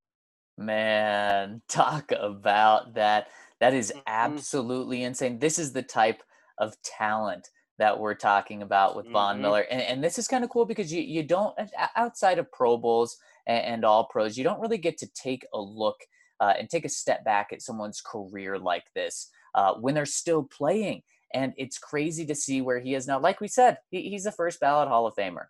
Man, 0.58 1.62
talk 1.68 2.12
about 2.12 2.94
that. 2.94 3.28
That 3.60 3.74
is 3.74 3.92
Mhm. 3.92 4.02
absolutely 4.06 5.02
insane. 5.02 5.38
This 5.38 5.58
is 5.58 5.72
the 5.72 5.82
type 5.82 6.22
of 6.58 6.80
talent 6.82 7.48
that 7.78 7.98
we're 7.98 8.14
talking 8.14 8.62
about 8.62 8.94
with 8.94 9.08
Von 9.08 9.38
Mhm. 9.38 9.40
Miller. 9.40 9.60
And, 9.62 9.80
and 9.80 10.04
this 10.04 10.18
is 10.18 10.28
kind 10.28 10.44
of 10.44 10.50
cool 10.50 10.66
because 10.66 10.92
you, 10.92 11.02
you 11.02 11.22
don't, 11.22 11.58
outside 11.96 12.38
of 12.38 12.52
Pro 12.52 12.76
Bowls 12.76 13.16
and, 13.46 13.64
and 13.64 13.84
All 13.84 14.06
Pros, 14.06 14.36
you 14.36 14.44
don't 14.44 14.60
really 14.60 14.78
get 14.78 14.98
to 14.98 15.06
take 15.14 15.44
a 15.52 15.60
look 15.60 15.96
uh, 16.40 16.54
and 16.58 16.68
take 16.68 16.84
a 16.84 16.88
step 16.88 17.24
back 17.24 17.52
at 17.52 17.62
someone's 17.62 18.00
career 18.00 18.58
like 18.58 18.84
this 18.94 19.30
uh, 19.54 19.74
when 19.74 19.94
they're 19.94 20.06
still 20.06 20.42
playing. 20.44 21.02
And 21.34 21.52
it's 21.56 21.78
crazy 21.78 22.26
to 22.26 22.34
see 22.34 22.60
where 22.60 22.78
he 22.80 22.94
is 22.94 23.06
now. 23.06 23.18
Like 23.18 23.40
we 23.40 23.48
said, 23.48 23.78
he, 23.90 24.10
he's 24.10 24.26
a 24.26 24.32
first 24.32 24.60
ballot 24.60 24.88
Hall 24.88 25.06
of 25.06 25.14
Famer. 25.14 25.46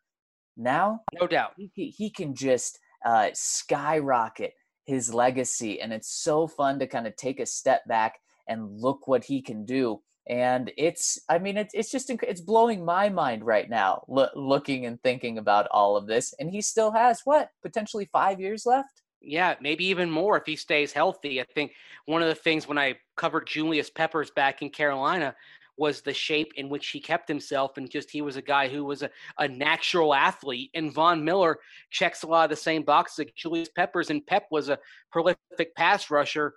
Now, 0.57 1.01
No 1.19 1.27
doubt. 1.27 1.53
he, 1.57 1.89
he 1.91 2.11
can 2.11 2.35
just 2.35 2.79
uh, 3.05 3.31
skyrocket 3.33 4.53
his 4.85 5.15
legacy 5.15 5.81
and 5.81 5.93
it's 5.93 6.11
so 6.11 6.47
fun 6.47 6.79
to 6.79 6.87
kind 6.87 7.07
of 7.07 7.15
take 7.17 7.41
a 7.41 7.47
step 7.47 7.87
back 7.87 8.19
and 8.49 8.81
look 8.81 9.07
what 9.07 9.25
he 9.25 9.41
can 9.41 9.65
do 9.65 10.01
and 10.29 10.73
it's 10.77 11.21
i 11.29 11.39
mean 11.39 11.57
it's, 11.57 11.73
it's 11.73 11.91
just 11.91 12.11
it's 12.11 12.41
blowing 12.41 12.85
my 12.85 13.09
mind 13.09 13.45
right 13.45 13.71
now 13.71 14.03
lo- 14.09 14.29
looking 14.35 14.87
and 14.87 15.01
thinking 15.03 15.39
about 15.39 15.69
all 15.71 15.97
of 15.97 16.07
this 16.09 16.35
and 16.41 16.51
he 16.51 16.61
still 16.61 16.91
has 16.91 17.21
what 17.25 17.51
potentially 17.62 18.09
five 18.12 18.41
years 18.41 18.67
left 18.67 19.03
Yeah, 19.21 19.55
maybe 19.61 19.85
even 19.85 20.11
more 20.11 20.37
if 20.37 20.45
he 20.47 20.57
stays 20.57 20.93
healthy. 20.93 21.41
I 21.41 21.45
think 21.55 21.73
one 22.07 22.23
of 22.23 22.29
the 22.29 22.35
things 22.35 22.67
when 22.67 22.79
I 22.79 22.97
covered 23.17 23.47
Julius 23.47 23.89
Peppers 23.89 24.33
back 24.33 24.62
in 24.62 24.71
Carolina 24.71 25.37
was 25.76 26.02
the 26.02 26.12
shape 26.12 26.52
in 26.57 26.69
which 26.69 26.88
he 26.88 27.00
kept 27.00 27.29
himself 27.29 27.76
and 27.76 27.91
just 27.91 28.11
he 28.11 28.23
was 28.23 28.37
a 28.37 28.43
guy 28.43 28.69
who 28.69 28.85
was 28.85 29.02
a, 29.02 29.11
a 29.38 29.49
natural 29.49 30.14
athlete. 30.14 30.71
And 30.75 30.93
Von 30.93 31.25
Miller 31.25 31.59
checks 31.91 32.23
a 32.23 32.26
lot 32.26 32.45
of 32.45 32.50
the 32.50 32.57
same 32.57 32.83
boxes 32.83 33.19
like 33.19 33.35
Julius 33.35 33.71
Peppers, 33.75 34.11
and 34.11 34.26
Pep 34.26 34.45
was 34.50 34.69
a 34.69 34.79
prolific 35.11 35.75
pass 35.76 36.11
rusher 36.11 36.55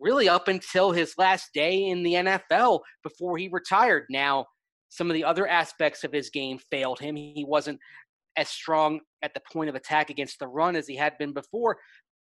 really 0.00 0.28
up 0.28 0.48
until 0.48 0.92
his 0.92 1.14
last 1.16 1.52
day 1.54 1.86
in 1.86 2.02
the 2.02 2.14
NFL 2.14 2.80
before 3.02 3.38
he 3.38 3.48
retired. 3.48 4.04
Now, 4.10 4.46
some 4.88 5.10
of 5.10 5.14
the 5.14 5.24
other 5.24 5.46
aspects 5.46 6.04
of 6.04 6.12
his 6.12 6.30
game 6.30 6.58
failed 6.70 7.00
him. 7.00 7.16
He 7.16 7.44
wasn't 7.46 7.80
as 8.36 8.48
strong 8.48 9.00
at 9.22 9.34
the 9.34 9.42
point 9.52 9.68
of 9.68 9.74
attack 9.74 10.10
against 10.10 10.38
the 10.38 10.46
run 10.46 10.76
as 10.76 10.86
he 10.86 10.96
had 10.96 11.16
been 11.18 11.32
before, 11.32 11.78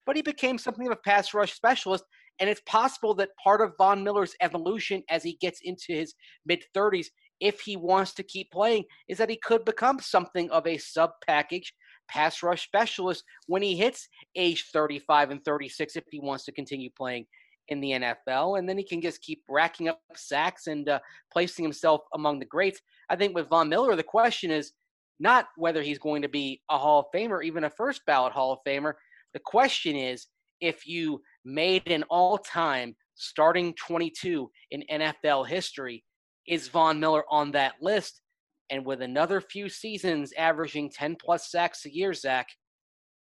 but 0.06 0.16
he 0.16 0.22
became 0.22 0.58
something 0.58 0.86
of 0.86 0.94
a 0.94 0.98
pass 0.98 1.34
rush 1.34 1.54
specialist. 1.54 2.04
And 2.42 2.50
it's 2.50 2.62
possible 2.66 3.14
that 3.16 3.30
part 3.42 3.62
of 3.62 3.78
Von 3.78 4.04
Miller's 4.04 4.36
evolution 4.42 5.04
as 5.10 5.24
he 5.24 5.38
gets 5.40 5.62
into 5.64 5.94
his 5.94 6.16
mid 6.46 6.64
30s, 6.76 7.08
if 7.40 7.62
he 7.62 7.78
wants 7.78 8.14
to 8.16 8.24
keep 8.24 8.52
playing, 8.52 8.84
is 9.08 9.20
that 9.20 9.30
he 9.30 9.38
could 9.38 9.64
become 9.64 10.00
something 10.00 10.50
of 10.50 10.66
a 10.66 10.78
sub 10.78 11.12
package 11.26 11.74
pass 12.10 12.44
rush 12.44 12.64
specialist 12.64 13.24
when 13.48 13.62
he 13.62 13.78
hits 13.78 14.10
age 14.36 14.66
35 14.74 15.32
and 15.32 15.46
36 15.46 15.96
if 15.96 16.04
he 16.12 16.20
wants 16.20 16.44
to 16.46 16.52
continue 16.52 16.90
playing 16.98 17.26
in 17.68 17.80
the 17.80 17.92
NFL. 17.92 18.58
And 18.58 18.68
then 18.68 18.78
he 18.78 18.84
can 18.84 19.02
just 19.02 19.22
keep 19.22 19.44
racking 19.48 19.88
up 19.88 20.02
sacks 20.16 20.68
and 20.68 20.90
uh, 20.90 21.00
placing 21.32 21.64
himself 21.64 22.02
among 22.14 22.40
the 22.40 22.46
greats. 22.46 22.82
I 23.10 23.16
think 23.16 23.36
with 23.36 23.50
Von 23.50 23.70
Miller, 23.70 23.96
the 23.96 24.04
question 24.04 24.52
is 24.52 24.74
not 25.20 25.48
whether 25.58 25.84
he's 25.84 26.00
going 26.00 26.24
to 26.24 26.28
be 26.28 26.62
a 26.72 26.78
Hall 26.78 27.02
of 27.02 27.06
Famer, 27.16 27.44
even 27.44 27.66
a 27.66 27.70
first 27.70 28.02
ballot 28.08 28.34
Hall 28.34 28.52
of 28.52 28.60
Famer. 28.68 28.94
The 29.34 29.40
question 29.40 29.96
is 29.96 30.28
if 30.62 30.88
you 30.88 31.22
made 31.44 31.90
an 31.92 32.04
all 32.10 32.38
time 32.38 32.96
starting 33.16 33.74
22 33.76 34.50
in 34.72 34.84
NFL 34.92 35.48
history, 35.48 36.04
is 36.48 36.68
Von 36.70 37.00
Miller 37.00 37.24
on 37.30 37.52
that 37.52 37.74
list? 37.82 38.22
And 38.70 38.86
with 38.86 39.02
another 39.02 39.42
few 39.42 39.68
seasons 39.68 40.32
averaging 40.38 40.90
10 40.92 41.18
plus 41.20 41.52
sacks 41.52 41.86
a 41.86 41.94
year, 41.94 42.14
Zach, 42.14 42.48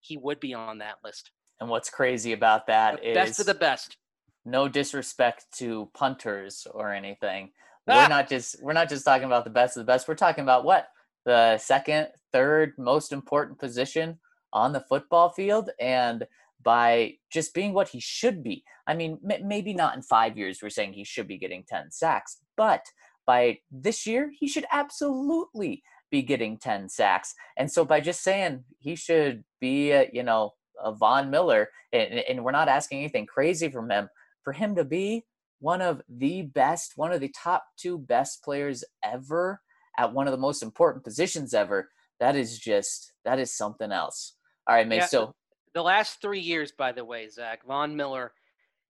he 0.00 0.16
would 0.16 0.38
be 0.40 0.54
on 0.54 0.78
that 0.78 0.96
list. 1.04 1.30
and 1.60 1.68
what's 1.68 1.90
crazy 1.90 2.32
about 2.32 2.66
that 2.66 3.00
The 3.00 3.10
is 3.10 3.14
best 3.14 3.40
of 3.40 3.46
the 3.46 3.54
best. 3.54 3.96
no 4.44 4.68
disrespect 4.68 5.46
to 5.58 5.88
punters 5.94 6.66
or 6.72 6.92
anything 6.92 7.50
Ah! 7.88 8.02
we're 8.02 8.08
not 8.08 8.28
just 8.28 8.60
we're 8.62 8.72
not 8.72 8.88
just 8.88 9.04
talking 9.04 9.26
about 9.26 9.44
the 9.44 9.50
best 9.50 9.76
of 9.76 9.80
the 9.82 9.92
best 9.92 10.08
we're 10.08 10.14
talking 10.16 10.42
about 10.42 10.64
what 10.64 10.88
the 11.24 11.56
second 11.58 12.08
third 12.32 12.72
most 12.78 13.12
important 13.12 13.58
position 13.60 14.18
on 14.52 14.72
the 14.72 14.80
football 14.88 15.28
field 15.28 15.70
and 15.80 16.26
by 16.62 17.14
just 17.30 17.54
being 17.54 17.72
what 17.72 17.88
he 17.88 18.00
should 18.00 18.42
be 18.42 18.64
i 18.86 18.94
mean 18.94 19.18
m- 19.28 19.46
maybe 19.46 19.74
not 19.74 19.94
in 19.96 20.02
five 20.02 20.36
years 20.36 20.60
we're 20.62 20.70
saying 20.70 20.92
he 20.92 21.04
should 21.04 21.28
be 21.28 21.38
getting 21.38 21.64
10 21.68 21.90
sacks 21.90 22.38
but 22.56 22.84
by 23.26 23.58
this 23.70 24.06
year 24.06 24.30
he 24.38 24.48
should 24.48 24.66
absolutely 24.72 25.82
be 26.10 26.22
getting 26.22 26.58
10 26.58 26.88
sacks 26.88 27.34
and 27.56 27.70
so 27.70 27.84
by 27.84 28.00
just 28.00 28.22
saying 28.22 28.64
he 28.78 28.94
should 28.94 29.44
be 29.60 29.92
a, 29.92 30.08
you 30.12 30.22
know 30.22 30.52
a 30.82 30.92
von 30.92 31.30
miller 31.30 31.68
and, 31.92 32.12
and 32.12 32.44
we're 32.44 32.50
not 32.50 32.68
asking 32.68 32.98
anything 32.98 33.26
crazy 33.26 33.68
from 33.68 33.90
him 33.90 34.08
for 34.42 34.52
him 34.52 34.74
to 34.74 34.84
be 34.84 35.24
one 35.62 35.80
of 35.80 36.02
the 36.08 36.42
best, 36.42 36.94
one 36.96 37.12
of 37.12 37.20
the 37.20 37.32
top 37.40 37.64
two 37.78 37.96
best 37.96 38.42
players 38.42 38.82
ever 39.04 39.60
at 39.96 40.12
one 40.12 40.26
of 40.26 40.32
the 40.32 40.38
most 40.38 40.60
important 40.60 41.04
positions 41.04 41.54
ever, 41.54 41.88
that 42.18 42.34
is 42.34 42.58
just 42.58 43.12
that 43.24 43.38
is 43.38 43.56
something 43.56 43.92
else. 43.92 44.34
All 44.66 44.74
right, 44.74 44.86
May. 44.86 44.96
Yeah, 44.96 45.06
So 45.06 45.34
The 45.74 45.82
last 45.82 46.20
three 46.20 46.40
years, 46.40 46.72
by 46.72 46.92
the 46.92 47.04
way, 47.04 47.28
Zach, 47.28 47.64
Von 47.66 47.96
Miller 47.96 48.32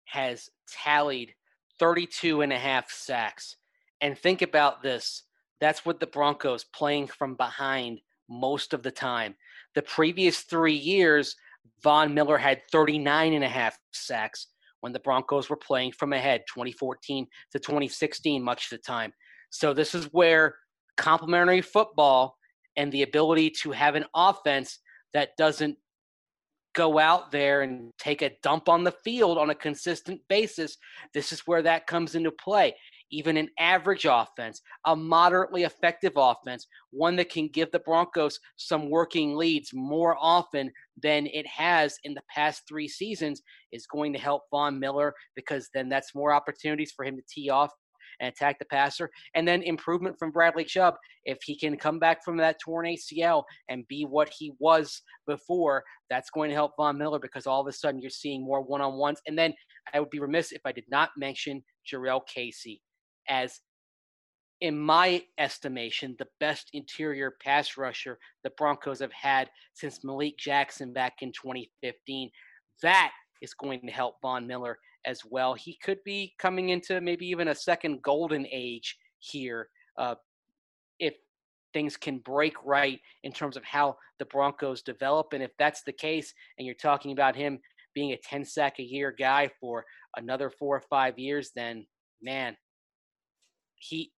has 0.04 0.50
tallied 0.68 1.34
32 1.78 2.42
and 2.42 2.52
a 2.52 2.58
half 2.58 2.90
sacks. 2.90 3.56
And 4.00 4.18
think 4.18 4.42
about 4.42 4.82
this 4.82 5.22
that's 5.60 5.86
with 5.86 6.00
the 6.00 6.08
Broncos 6.08 6.64
playing 6.64 7.06
from 7.06 7.36
behind 7.36 8.00
most 8.28 8.74
of 8.74 8.82
the 8.82 8.90
time. 8.90 9.36
The 9.76 9.82
previous 9.82 10.40
three 10.40 10.74
years, 10.74 11.36
Von 11.84 12.12
Miller 12.12 12.36
had 12.36 12.62
39 12.72 13.34
and 13.34 13.44
a 13.44 13.48
half 13.48 13.78
sacks 13.92 14.48
when 14.80 14.92
the 14.92 14.98
Broncos 14.98 15.48
were 15.48 15.56
playing 15.56 15.92
from 15.92 16.12
ahead, 16.12 16.42
2014 16.48 17.28
to 17.52 17.60
2016, 17.60 18.42
much 18.42 18.64
of 18.64 18.70
the 18.70 18.78
time. 18.78 19.12
So 19.50 19.72
this 19.72 19.94
is 19.94 20.06
where 20.06 20.56
complementary 20.96 21.60
football 21.60 22.36
and 22.76 22.90
the 22.90 23.02
ability 23.02 23.50
to 23.62 23.70
have 23.70 23.94
an 23.94 24.06
offense 24.16 24.80
that 25.14 25.36
doesn't 25.36 25.78
go 26.74 26.98
out 26.98 27.30
there 27.30 27.62
and 27.62 27.92
take 27.98 28.22
a 28.22 28.32
dump 28.42 28.68
on 28.68 28.84
the 28.84 28.94
field 29.04 29.38
on 29.38 29.50
a 29.50 29.54
consistent 29.54 30.20
basis. 30.28 30.76
This 31.14 31.32
is 31.32 31.40
where 31.40 31.62
that 31.62 31.86
comes 31.86 32.14
into 32.14 32.30
play. 32.30 32.74
Even 33.10 33.36
an 33.36 33.48
average 33.58 34.06
offense, 34.08 34.62
a 34.86 34.96
moderately 34.96 35.64
effective 35.64 36.12
offense, 36.16 36.66
one 36.90 37.14
that 37.16 37.28
can 37.28 37.48
give 37.48 37.70
the 37.70 37.80
Broncos 37.80 38.38
some 38.56 38.88
working 38.88 39.36
leads 39.36 39.70
more 39.74 40.16
often 40.18 40.70
than 41.02 41.26
it 41.26 41.46
has 41.46 41.98
in 42.04 42.14
the 42.14 42.22
past 42.34 42.62
three 42.66 42.88
seasons, 42.88 43.42
is 43.70 43.86
going 43.86 44.14
to 44.14 44.18
help 44.18 44.44
Von 44.50 44.80
Miller 44.80 45.12
because 45.36 45.68
then 45.74 45.90
that's 45.90 46.14
more 46.14 46.32
opportunities 46.32 46.92
for 46.96 47.04
him 47.04 47.16
to 47.16 47.22
tee 47.28 47.50
off 47.50 47.70
and 48.20 48.28
attack 48.28 48.58
the 48.58 48.64
passer. 48.66 49.10
And 49.34 49.46
then 49.46 49.62
improvement 49.62 50.18
from 50.18 50.30
Bradley 50.30 50.64
Chubb. 50.64 50.94
If 51.24 51.38
he 51.44 51.56
can 51.56 51.76
come 51.76 51.98
back 51.98 52.24
from 52.24 52.36
that 52.38 52.58
torn 52.60 52.86
ACL 52.86 53.44
and 53.68 53.86
be 53.88 54.04
what 54.04 54.32
he 54.36 54.52
was 54.58 55.02
before, 55.26 55.84
that's 56.10 56.30
going 56.30 56.50
to 56.50 56.56
help 56.56 56.72
Von 56.76 56.98
Miller 56.98 57.18
because 57.18 57.46
all 57.46 57.60
of 57.60 57.66
a 57.66 57.72
sudden 57.72 58.00
you're 58.00 58.10
seeing 58.10 58.44
more 58.44 58.60
one 58.60 58.80
on 58.80 58.94
ones. 58.94 59.20
And 59.26 59.38
then 59.38 59.54
I 59.92 60.00
would 60.00 60.10
be 60.10 60.20
remiss 60.20 60.52
if 60.52 60.62
I 60.64 60.72
did 60.72 60.84
not 60.90 61.10
mention 61.16 61.62
Jurrell 61.90 62.26
Casey 62.26 62.80
as 63.28 63.60
in 64.60 64.78
my 64.78 65.24
estimation, 65.38 66.14
the 66.20 66.28
best 66.38 66.70
interior 66.72 67.34
pass 67.42 67.76
rusher 67.76 68.18
the 68.44 68.50
Broncos 68.50 69.00
have 69.00 69.12
had 69.12 69.50
since 69.74 70.04
Malik 70.04 70.38
Jackson 70.38 70.92
back 70.92 71.14
in 71.20 71.32
2015. 71.32 72.30
That 72.80 73.10
is 73.42 73.54
going 73.54 73.80
to 73.80 73.92
help 73.92 74.16
Von 74.22 74.46
Miller 74.46 74.78
as 75.04 75.22
well. 75.24 75.54
He 75.54 75.78
could 75.82 75.98
be 76.04 76.34
coming 76.38 76.70
into 76.70 77.00
maybe 77.00 77.26
even 77.26 77.48
a 77.48 77.54
second 77.54 78.02
golden 78.02 78.46
age 78.50 78.96
here 79.18 79.68
uh, 79.98 80.14
if 80.98 81.14
things 81.72 81.96
can 81.96 82.18
break 82.18 82.54
right 82.64 83.00
in 83.24 83.32
terms 83.32 83.56
of 83.56 83.64
how 83.64 83.96
the 84.18 84.24
Broncos 84.26 84.82
develop. 84.82 85.32
And 85.32 85.42
if 85.42 85.50
that's 85.58 85.82
the 85.82 85.92
case, 85.92 86.32
and 86.58 86.66
you're 86.66 86.74
talking 86.74 87.12
about 87.12 87.36
him 87.36 87.58
being 87.94 88.12
a 88.12 88.16
10 88.16 88.44
sack 88.44 88.78
a 88.78 88.82
year 88.82 89.14
guy 89.16 89.50
for 89.60 89.84
another 90.16 90.50
four 90.50 90.76
or 90.76 90.82
five 90.88 91.18
years, 91.18 91.50
then 91.54 91.86
man, 92.22 92.56
he 93.76 94.12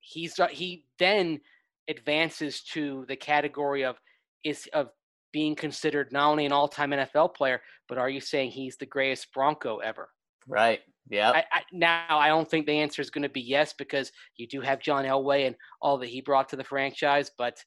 he's 0.00 0.38
he 0.50 0.84
then 0.98 1.40
advances 1.88 2.62
to 2.62 3.04
the 3.08 3.16
category 3.16 3.84
of 3.84 3.96
is 4.44 4.68
of 4.72 4.90
being 5.32 5.54
considered 5.54 6.12
not 6.12 6.30
only 6.30 6.46
an 6.46 6.52
all-time 6.52 6.90
NFL 6.90 7.34
player, 7.34 7.60
but 7.88 7.98
are 7.98 8.08
you 8.08 8.20
saying 8.20 8.50
he's 8.50 8.76
the 8.76 8.86
greatest 8.86 9.32
Bronco 9.32 9.78
ever? 9.78 10.08
Right. 10.46 10.80
Yeah. 11.10 11.42
Now 11.72 12.18
I 12.18 12.28
don't 12.28 12.50
think 12.50 12.66
the 12.66 12.78
answer 12.78 13.02
is 13.02 13.10
going 13.10 13.22
to 13.22 13.28
be 13.28 13.40
yes 13.40 13.74
because 13.76 14.10
you 14.36 14.46
do 14.46 14.60
have 14.60 14.80
John 14.80 15.04
Elway 15.04 15.46
and 15.46 15.56
all 15.80 15.98
that 15.98 16.08
he 16.08 16.20
brought 16.20 16.48
to 16.50 16.56
the 16.56 16.64
franchise, 16.64 17.30
but 17.36 17.58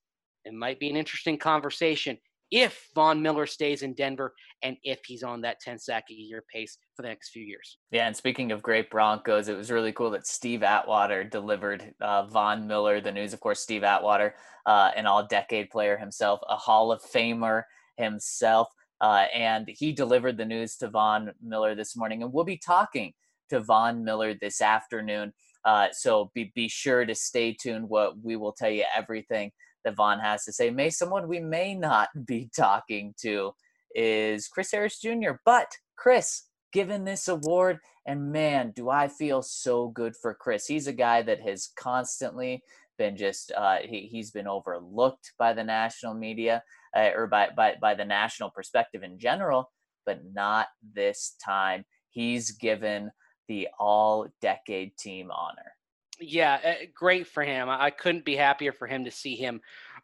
it 0.46 0.54
might 0.54 0.80
be 0.80 0.90
an 0.90 0.96
interesting 0.96 1.38
conversation 1.38 2.18
if 2.52 2.90
Von 2.94 3.22
Miller 3.22 3.46
stays 3.46 3.82
in 3.82 3.94
Denver 3.94 4.34
and 4.62 4.76
if 4.84 5.00
he's 5.06 5.24
on 5.24 5.42
that 5.42 5.62
10 5.62 5.80
sack 5.80 6.06
a 6.12 6.14
year 6.14 6.44
pace 6.54 6.78
for 6.96 7.02
the 7.02 7.08
next 7.08 7.30
few 7.30 7.44
years. 7.44 7.78
Yeah, 7.92 8.08
and 8.08 8.16
speaking 8.16 8.52
of 8.52 8.62
great 8.62 8.90
Broncos, 8.90 9.48
it 9.48 9.58
was 9.58 9.72
really 9.72 9.94
cool 9.94 10.12
that 10.12 10.28
Steve 10.28 10.62
Atwater 10.62 11.24
delivered 11.24 11.94
uh, 12.02 12.26
Von 12.28 12.68
Miller 12.68 13.00
the 13.00 13.12
news. 13.12 13.34
Of 13.34 13.40
course, 13.40 13.62
Steve 13.62 13.84
Atwater, 13.84 14.36
uh, 14.66 14.92
an 14.96 15.06
all 15.06 15.26
decade 15.26 15.70
player 15.70 15.98
himself, 15.98 16.42
a 16.50 16.58
Hall 16.58 16.92
of 16.92 17.02
Famer 17.02 17.64
himself. 17.98 18.68
Uh, 19.00 19.26
and 19.34 19.68
he 19.68 19.94
delivered 19.94 20.38
the 20.38 20.46
news 20.46 20.76
to 20.78 20.90
Von 20.90 21.32
Miller 21.42 21.74
this 21.74 21.96
morning. 21.96 22.22
And 22.22 22.32
we'll 22.32 22.44
be 22.44 22.58
talking 22.58 23.14
to 23.50 23.62
Von 23.62 24.04
Miller 24.04 24.36
this 24.40 24.62
afternoon. 24.62 25.34
Uh, 25.64 25.88
so 25.92 26.32
be, 26.36 26.52
be 26.54 26.68
sure 26.68 27.06
to 27.06 27.16
stay 27.16 27.54
tuned. 27.54 27.88
What 27.90 28.22
we 28.22 28.36
will 28.36 28.52
tell 28.52 28.70
you 28.70 28.84
everything 28.96 29.52
that 29.84 29.96
Von 29.96 30.20
has 30.20 30.46
to 30.46 30.54
say. 30.54 30.70
May 30.70 30.90
someone 30.90 31.28
we 31.28 31.40
may 31.40 31.74
not 31.76 32.10
be 32.26 32.50
talking 32.56 33.14
to 33.22 33.54
is 33.94 34.48
Chris 34.48 34.72
Harris 34.72 35.00
Jr. 35.00 35.32
But 35.46 35.72
Chris, 35.96 36.44
given 36.72 37.04
this 37.04 37.28
award, 37.28 37.80
and 38.06 38.32
man, 38.32 38.72
do 38.76 38.90
I 38.90 39.08
feel 39.08 39.42
so 39.42 39.90
good 39.90 40.16
for 40.16 40.34
Chris. 40.34 40.66
He's 40.66 40.88
a 40.88 40.94
guy 40.94 41.22
that 41.22 41.42
has 41.42 41.70
constantly 41.76 42.64
been 42.98 43.18
just 43.18 43.52
uh, 43.56 43.78
he, 43.84 44.08
he's 44.12 44.32
been 44.32 44.48
overlooked 44.48 45.34
by 45.38 45.54
the 45.54 45.64
national 45.64 46.14
media 46.14 46.64
uh, 46.96 47.10
or 47.16 47.28
by, 47.28 47.50
by 47.56 47.76
by 47.82 47.96
the 47.96 48.06
national 48.06 48.50
perspective 48.50 49.04
in 49.04 49.18
general, 49.20 49.72
but 50.06 50.22
not 50.34 50.68
this 50.94 51.36
time. 51.44 51.86
He's 52.10 52.52
given 52.52 53.12
the 53.48 53.70
all 53.80 54.28
decade 54.42 54.98
team 54.98 55.30
honor 55.32 55.74
yeah, 56.22 56.60
eh, 56.64 56.86
great 56.94 57.28
for 57.28 57.44
him. 57.44 57.70
I 57.70 57.90
couldn't 57.90 58.26
be 58.26 58.36
happier 58.36 58.72
for 58.72 58.88
him 58.88 59.04
to 59.06 59.12
see 59.12 59.36
him 59.36 59.62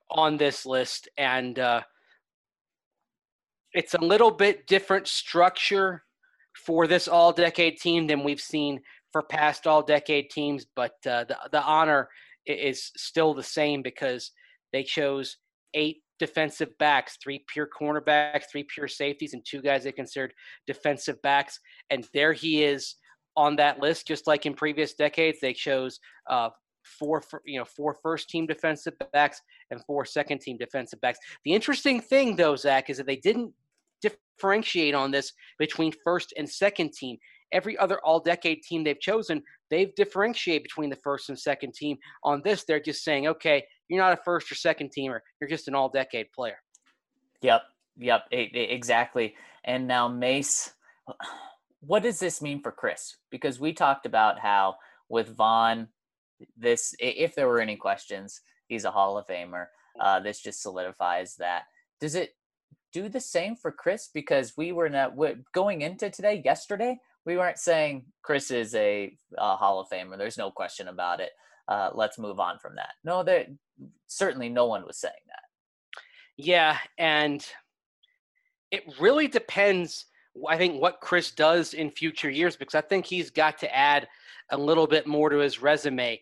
on 0.09 0.37
this 0.37 0.65
list. 0.65 1.07
And 1.17 1.57
uh, 1.59 1.81
it's 3.73 3.93
a 3.93 4.01
little 4.01 4.31
bit 4.31 4.67
different 4.67 5.07
structure 5.07 6.03
for 6.65 6.87
this 6.87 7.07
all 7.07 7.31
decade 7.31 7.77
team 7.77 8.07
than 8.07 8.23
we've 8.23 8.41
seen 8.41 8.81
for 9.11 9.21
past 9.21 9.67
all 9.67 9.81
decade 9.81 10.29
teams, 10.29 10.65
but 10.75 10.95
uh, 11.05 11.23
the, 11.25 11.37
the 11.51 11.61
honor 11.61 12.09
is 12.45 12.91
still 12.97 13.33
the 13.33 13.43
same 13.43 13.81
because 13.81 14.31
they 14.73 14.83
chose 14.83 15.37
eight 15.73 15.97
defensive 16.19 16.69
backs, 16.79 17.17
three 17.21 17.43
pure 17.47 17.67
cornerbacks, 17.67 18.43
three 18.51 18.63
pure 18.63 18.87
safeties, 18.87 19.33
and 19.33 19.45
two 19.45 19.61
guys 19.61 19.83
they 19.83 19.91
considered 19.91 20.33
defensive 20.65 21.21
backs. 21.21 21.59
And 21.89 22.07
there 22.13 22.33
he 22.33 22.63
is 22.63 22.95
on 23.37 23.55
that 23.55 23.79
list, 23.79 24.07
just 24.07 24.27
like 24.27 24.45
in 24.45 24.53
previous 24.53 24.95
decades, 24.95 25.37
they 25.39 25.53
chose 25.53 25.99
uh, 26.29 26.49
four, 26.83 27.21
you 27.45 27.59
know, 27.59 27.65
four 27.65 27.95
first 28.01 28.29
team 28.29 28.47
defensive 28.47 28.95
backs 29.13 29.41
and 29.71 29.79
four 29.85 30.03
second 30.03 30.41
team 30.41 30.57
defensive 30.57 30.99
backs. 30.99 31.19
The 31.45 31.53
interesting 31.53 32.01
thing, 32.01 32.35
though, 32.35 32.55
Zach, 32.55 32.89
is 32.89 32.97
that 32.97 33.05
they 33.05 33.15
didn't 33.15 33.53
differentiate 34.01 34.95
on 34.95 35.11
this 35.11 35.31
between 35.59 35.93
first 36.03 36.33
and 36.35 36.49
second 36.49 36.93
team. 36.93 37.17
Every 37.53 37.77
other 37.77 37.99
all 38.03 38.19
decade 38.19 38.63
team 38.63 38.83
they've 38.83 38.99
chosen, 38.99 39.41
they've 39.69 39.93
differentiated 39.95 40.63
between 40.63 40.89
the 40.89 40.97
first 40.97 41.29
and 41.29 41.39
second 41.39 41.75
team. 41.75 41.97
On 42.23 42.41
this, 42.43 42.65
they're 42.65 42.79
just 42.79 43.03
saying, 43.03 43.27
okay, 43.27 43.63
you're 43.87 44.01
not 44.01 44.13
a 44.13 44.21
first 44.25 44.51
or 44.51 44.55
second 44.55 44.91
teamer, 44.97 45.19
you're 45.39 45.49
just 45.49 45.67
an 45.67 45.75
all 45.75 45.89
decade 45.89 46.31
player. 46.33 46.57
Yep, 47.41 47.61
yep, 47.99 48.23
exactly. 48.31 49.35
And 49.63 49.87
now 49.87 50.07
Mace 50.07 50.73
what 51.87 52.03
does 52.03 52.19
this 52.19 52.41
mean 52.41 52.61
for 52.61 52.71
Chris? 52.71 53.15
Because 53.31 53.59
we 53.59 53.73
talked 53.73 54.05
about 54.05 54.39
how 54.39 54.75
with 55.09 55.35
Von, 55.35 55.87
this 56.55 56.93
if 56.99 57.33
there 57.33 57.47
were 57.47 57.61
any 57.61 57.77
questions, 57.77 58.41
he's 58.67 58.85
a 58.85 58.91
Hall 58.91 59.17
of 59.17 59.25
Famer. 59.25 59.67
Uh, 59.99 60.19
this 60.19 60.41
just 60.41 60.61
solidifies 60.61 61.35
that. 61.37 61.63
Does 61.99 62.13
it 62.13 62.35
do 62.93 63.09
the 63.09 63.21
same 63.21 63.55
for 63.55 63.71
Chris? 63.71 64.09
Because 64.13 64.53
we 64.57 64.71
were 64.71 64.89
not 64.89 65.13
going 65.53 65.81
into 65.81 66.09
today, 66.09 66.41
yesterday, 66.43 66.99
we 67.25 67.37
weren't 67.37 67.57
saying 67.57 68.05
Chris 68.21 68.51
is 68.51 68.75
a, 68.75 69.15
a 69.37 69.55
Hall 69.55 69.79
of 69.79 69.89
Famer. 69.89 70.17
There's 70.17 70.37
no 70.37 70.51
question 70.51 70.89
about 70.89 71.19
it. 71.19 71.31
Uh, 71.67 71.89
let's 71.93 72.19
move 72.19 72.39
on 72.39 72.59
from 72.59 72.75
that. 72.75 72.91
No, 73.03 73.23
there 73.23 73.45
certainly 74.07 74.49
no 74.49 74.65
one 74.65 74.85
was 74.85 74.97
saying 74.97 75.13
that. 75.27 76.01
Yeah, 76.37 76.77
and 76.97 77.45
it 78.71 78.83
really 78.99 79.27
depends 79.27 80.05
I 80.47 80.57
think 80.57 80.81
what 80.81 80.99
Chris 81.01 81.31
does 81.31 81.73
in 81.73 81.91
future 81.91 82.29
years 82.29 82.55
because 82.55 82.75
I 82.75 82.81
think 82.81 83.05
he's 83.05 83.29
got 83.29 83.57
to 83.59 83.75
add 83.75 84.07
a 84.51 84.57
little 84.57 84.87
bit 84.87 85.07
more 85.07 85.29
to 85.29 85.37
his 85.37 85.61
resume. 85.61 86.19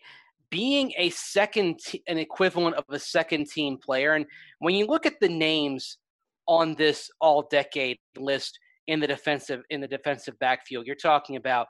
Being 0.50 0.92
a 0.96 1.10
second, 1.10 1.80
an 2.06 2.18
equivalent 2.18 2.76
of 2.76 2.84
a 2.88 2.98
second 2.98 3.48
team 3.48 3.78
player, 3.78 4.14
and 4.14 4.26
when 4.60 4.74
you 4.74 4.86
look 4.86 5.04
at 5.04 5.18
the 5.20 5.28
names 5.28 5.98
on 6.46 6.74
this 6.76 7.10
all-decade 7.20 7.98
list 8.16 8.56
in 8.86 9.00
the 9.00 9.06
defensive 9.08 9.62
in 9.70 9.80
the 9.80 9.88
defensive 9.88 10.38
backfield, 10.38 10.86
you're 10.86 10.94
talking 10.94 11.34
about 11.36 11.66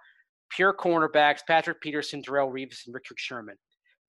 pure 0.51 0.75
cornerbacks: 0.75 1.41
Patrick 1.47 1.81
Peterson, 1.81 2.23
Darrelle 2.23 2.53
Revis, 2.53 2.87
and 2.87 2.95
Richard 2.95 3.19
Sherman. 3.19 3.57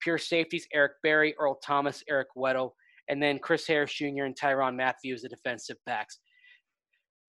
Pure 0.00 0.18
safeties: 0.18 0.68
Eric 0.74 0.92
Berry, 1.02 1.34
Earl 1.40 1.58
Thomas, 1.64 2.04
Eric 2.08 2.28
Weddle, 2.36 2.72
and 3.08 3.22
then 3.22 3.38
Chris 3.38 3.66
Harris 3.66 3.94
Jr. 3.94 4.24
and 4.24 4.36
Tyrann 4.36 4.76
Matthews, 4.76 5.22
the 5.22 5.30
defensive 5.30 5.78
backs 5.86 6.18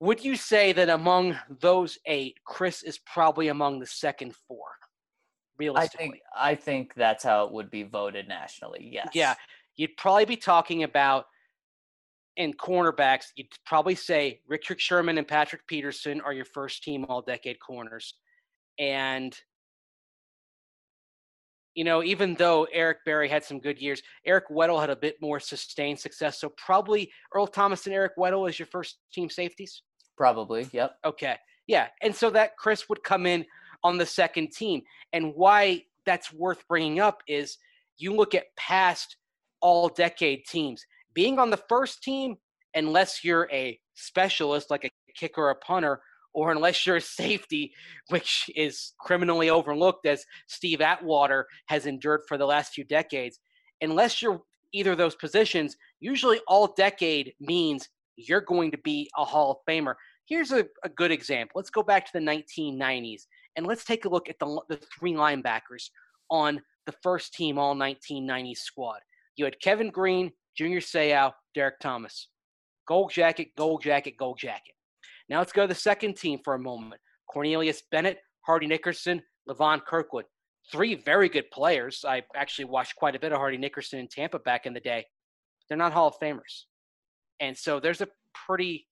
would 0.00 0.24
you 0.24 0.34
say 0.34 0.72
that 0.72 0.88
among 0.88 1.38
those 1.60 1.98
eight, 2.06 2.38
Chris 2.44 2.82
is 2.82 2.98
probably 2.98 3.48
among 3.48 3.78
the 3.78 3.86
second 3.86 4.34
four? 4.48 4.66
Realistically, 5.58 6.06
I 6.06 6.08
think 6.08 6.22
I 6.36 6.54
think 6.54 6.94
that's 6.94 7.22
how 7.22 7.44
it 7.44 7.52
would 7.52 7.70
be 7.70 7.82
voted 7.82 8.26
nationally. 8.26 8.88
Yes. 8.90 9.08
Yeah, 9.12 9.34
you'd 9.76 9.94
probably 9.98 10.24
be 10.24 10.36
talking 10.36 10.84
about 10.84 11.26
in 12.38 12.54
cornerbacks. 12.54 13.26
You'd 13.36 13.48
probably 13.66 13.94
say 13.94 14.40
Richard 14.48 14.80
Sherman 14.80 15.18
and 15.18 15.28
Patrick 15.28 15.66
Peterson 15.66 16.22
are 16.22 16.32
your 16.32 16.46
first 16.46 16.82
team 16.82 17.04
all 17.10 17.20
decade 17.20 17.60
corners, 17.60 18.14
and 18.78 19.38
you 21.74 21.84
know, 21.84 22.02
even 22.02 22.34
though 22.34 22.66
Eric 22.72 23.04
Berry 23.04 23.28
had 23.28 23.44
some 23.44 23.60
good 23.60 23.78
years, 23.78 24.02
Eric 24.24 24.48
Weddle 24.48 24.80
had 24.80 24.90
a 24.90 24.96
bit 24.96 25.16
more 25.20 25.38
sustained 25.38 25.98
success. 25.98 26.40
So 26.40 26.48
probably 26.56 27.12
Earl 27.34 27.46
Thomas 27.46 27.84
and 27.84 27.94
Eric 27.94 28.12
Weddle 28.18 28.48
as 28.48 28.58
your 28.58 28.66
first 28.66 28.98
team 29.12 29.28
safeties. 29.28 29.82
Probably. 30.20 30.68
Yep. 30.70 30.96
Okay. 31.06 31.36
Yeah. 31.66 31.86
And 32.02 32.14
so 32.14 32.28
that 32.28 32.58
Chris 32.58 32.90
would 32.90 33.02
come 33.02 33.24
in 33.24 33.46
on 33.82 33.96
the 33.96 34.04
second 34.04 34.52
team. 34.52 34.82
And 35.14 35.32
why 35.34 35.84
that's 36.04 36.30
worth 36.30 36.62
bringing 36.68 37.00
up 37.00 37.22
is 37.26 37.56
you 37.96 38.14
look 38.14 38.34
at 38.34 38.54
past 38.54 39.16
all 39.62 39.88
decade 39.88 40.44
teams. 40.44 40.84
Being 41.14 41.38
on 41.38 41.48
the 41.48 41.62
first 41.70 42.02
team, 42.02 42.36
unless 42.74 43.24
you're 43.24 43.48
a 43.50 43.80
specialist 43.94 44.70
like 44.70 44.84
a 44.84 44.90
kicker 45.16 45.40
or 45.40 45.50
a 45.52 45.54
punter, 45.54 46.02
or 46.34 46.52
unless 46.52 46.84
you're 46.84 46.96
a 46.96 47.00
safety, 47.00 47.72
which 48.08 48.50
is 48.54 48.92
criminally 49.00 49.48
overlooked 49.48 50.04
as 50.04 50.26
Steve 50.48 50.82
Atwater 50.82 51.46
has 51.68 51.86
endured 51.86 52.20
for 52.28 52.36
the 52.36 52.44
last 52.44 52.74
few 52.74 52.84
decades, 52.84 53.40
unless 53.80 54.20
you're 54.20 54.42
either 54.74 54.92
of 54.92 54.98
those 54.98 55.14
positions, 55.14 55.78
usually 55.98 56.40
all 56.46 56.74
decade 56.76 57.32
means 57.40 57.88
you're 58.16 58.42
going 58.42 58.70
to 58.70 58.78
be 58.78 59.10
a 59.16 59.24
Hall 59.24 59.50
of 59.52 59.56
Famer. 59.66 59.94
Here's 60.30 60.52
a, 60.52 60.64
a 60.84 60.88
good 60.88 61.10
example. 61.10 61.54
Let's 61.56 61.70
go 61.70 61.82
back 61.82 62.06
to 62.06 62.12
the 62.14 62.20
1990s 62.20 63.22
And 63.56 63.66
let's 63.66 63.84
take 63.84 64.04
a 64.04 64.08
look 64.08 64.28
at 64.30 64.38
the, 64.38 64.62
the 64.68 64.78
three 64.96 65.12
linebackers 65.12 65.90
on 66.30 66.62
the 66.86 66.94
first 67.02 67.34
team 67.34 67.58
All 67.58 67.74
1990s 67.74 68.58
squad. 68.58 69.00
You 69.36 69.44
had 69.44 69.60
Kevin 69.60 69.90
Greene, 69.90 70.30
Junior 70.56 70.78
Seau, 70.78 71.32
Derrick 71.54 71.80
Thomas. 71.80 72.28
Gold 72.86 73.10
jacket, 73.10 73.48
gold 73.58 73.82
jacket, 73.82 74.14
gold 74.16 74.38
jacket. 74.38 74.74
Now 75.28 75.38
let's 75.38 75.52
go 75.52 75.62
to 75.62 75.68
the 75.68 75.74
second 75.74 76.16
team 76.16 76.38
for 76.44 76.54
a 76.54 76.58
moment. 76.60 77.00
Cornelius 77.28 77.82
Bennett, 77.90 78.18
Hardy 78.42 78.68
Nickerson, 78.68 79.22
Levon 79.48 79.84
Kirkwood. 79.84 80.26
Three 80.70 80.94
very 80.94 81.28
good 81.28 81.50
players. 81.50 82.04
I 82.06 82.22
actually 82.36 82.66
watched 82.66 82.94
quite 82.94 83.16
a 83.16 83.20
bit 83.20 83.32
of 83.32 83.38
Hardy 83.38 83.58
Nickerson 83.58 83.98
in 83.98 84.06
Tampa 84.06 84.38
back 84.38 84.64
in 84.64 84.74
the 84.74 84.80
day. 84.80 85.06
They're 85.68 85.78
not 85.78 85.92
Hall 85.92 86.08
of 86.08 86.14
Famers. 86.22 86.66
And 87.40 87.56
so 87.56 87.80
there's 87.80 88.00
a 88.00 88.08
pretty 88.46 88.86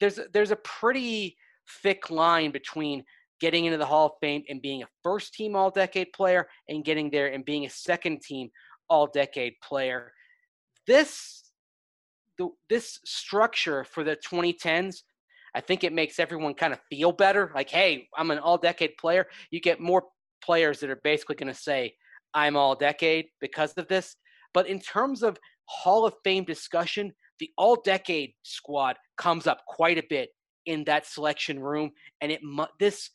there's 0.00 0.18
there's 0.32 0.50
a 0.50 0.56
pretty 0.56 1.36
thick 1.82 2.10
line 2.10 2.50
between 2.50 3.04
getting 3.40 3.64
into 3.64 3.78
the 3.78 3.86
Hall 3.86 4.06
of 4.06 4.12
Fame 4.20 4.42
and 4.48 4.62
being 4.62 4.82
a 4.82 4.88
first 5.02 5.34
team 5.34 5.56
all 5.56 5.70
decade 5.70 6.12
player 6.12 6.48
and 6.68 6.84
getting 6.84 7.10
there 7.10 7.28
and 7.28 7.44
being 7.44 7.66
a 7.66 7.70
second 7.70 8.22
team 8.22 8.50
all 8.88 9.06
decade 9.06 9.54
player. 9.62 10.12
This 10.86 11.50
the, 12.38 12.48
this 12.68 12.98
structure 13.04 13.84
for 13.84 14.04
the 14.04 14.16
2010s 14.16 15.02
I 15.54 15.60
think 15.60 15.84
it 15.84 15.92
makes 15.92 16.18
everyone 16.18 16.54
kind 16.54 16.72
of 16.72 16.80
feel 16.90 17.12
better. 17.12 17.52
Like, 17.54 17.70
hey, 17.70 18.08
I'm 18.16 18.30
an 18.30 18.38
all 18.38 18.58
decade 18.58 18.96
player. 18.96 19.26
You 19.50 19.60
get 19.60 19.80
more 19.80 20.04
players 20.42 20.80
that 20.80 20.90
are 20.90 21.00
basically 21.04 21.36
going 21.36 21.52
to 21.52 21.58
say, 21.58 21.94
I'm 22.34 22.56
all 22.56 22.74
decade 22.74 23.26
because 23.40 23.72
of 23.74 23.88
this. 23.88 24.16
But 24.54 24.66
in 24.66 24.80
terms 24.80 25.22
of 25.22 25.38
Hall 25.66 26.06
of 26.06 26.14
Fame 26.24 26.44
discussion, 26.44 27.12
the 27.38 27.50
all 27.56 27.76
decade 27.76 28.32
squad 28.42 28.96
comes 29.16 29.46
up 29.46 29.64
quite 29.66 29.98
a 29.98 30.04
bit 30.08 30.30
in 30.66 30.84
that 30.84 31.06
selection 31.06 31.58
room. 31.58 31.90
And 32.20 32.30
it 32.32 32.40
this 32.78 33.10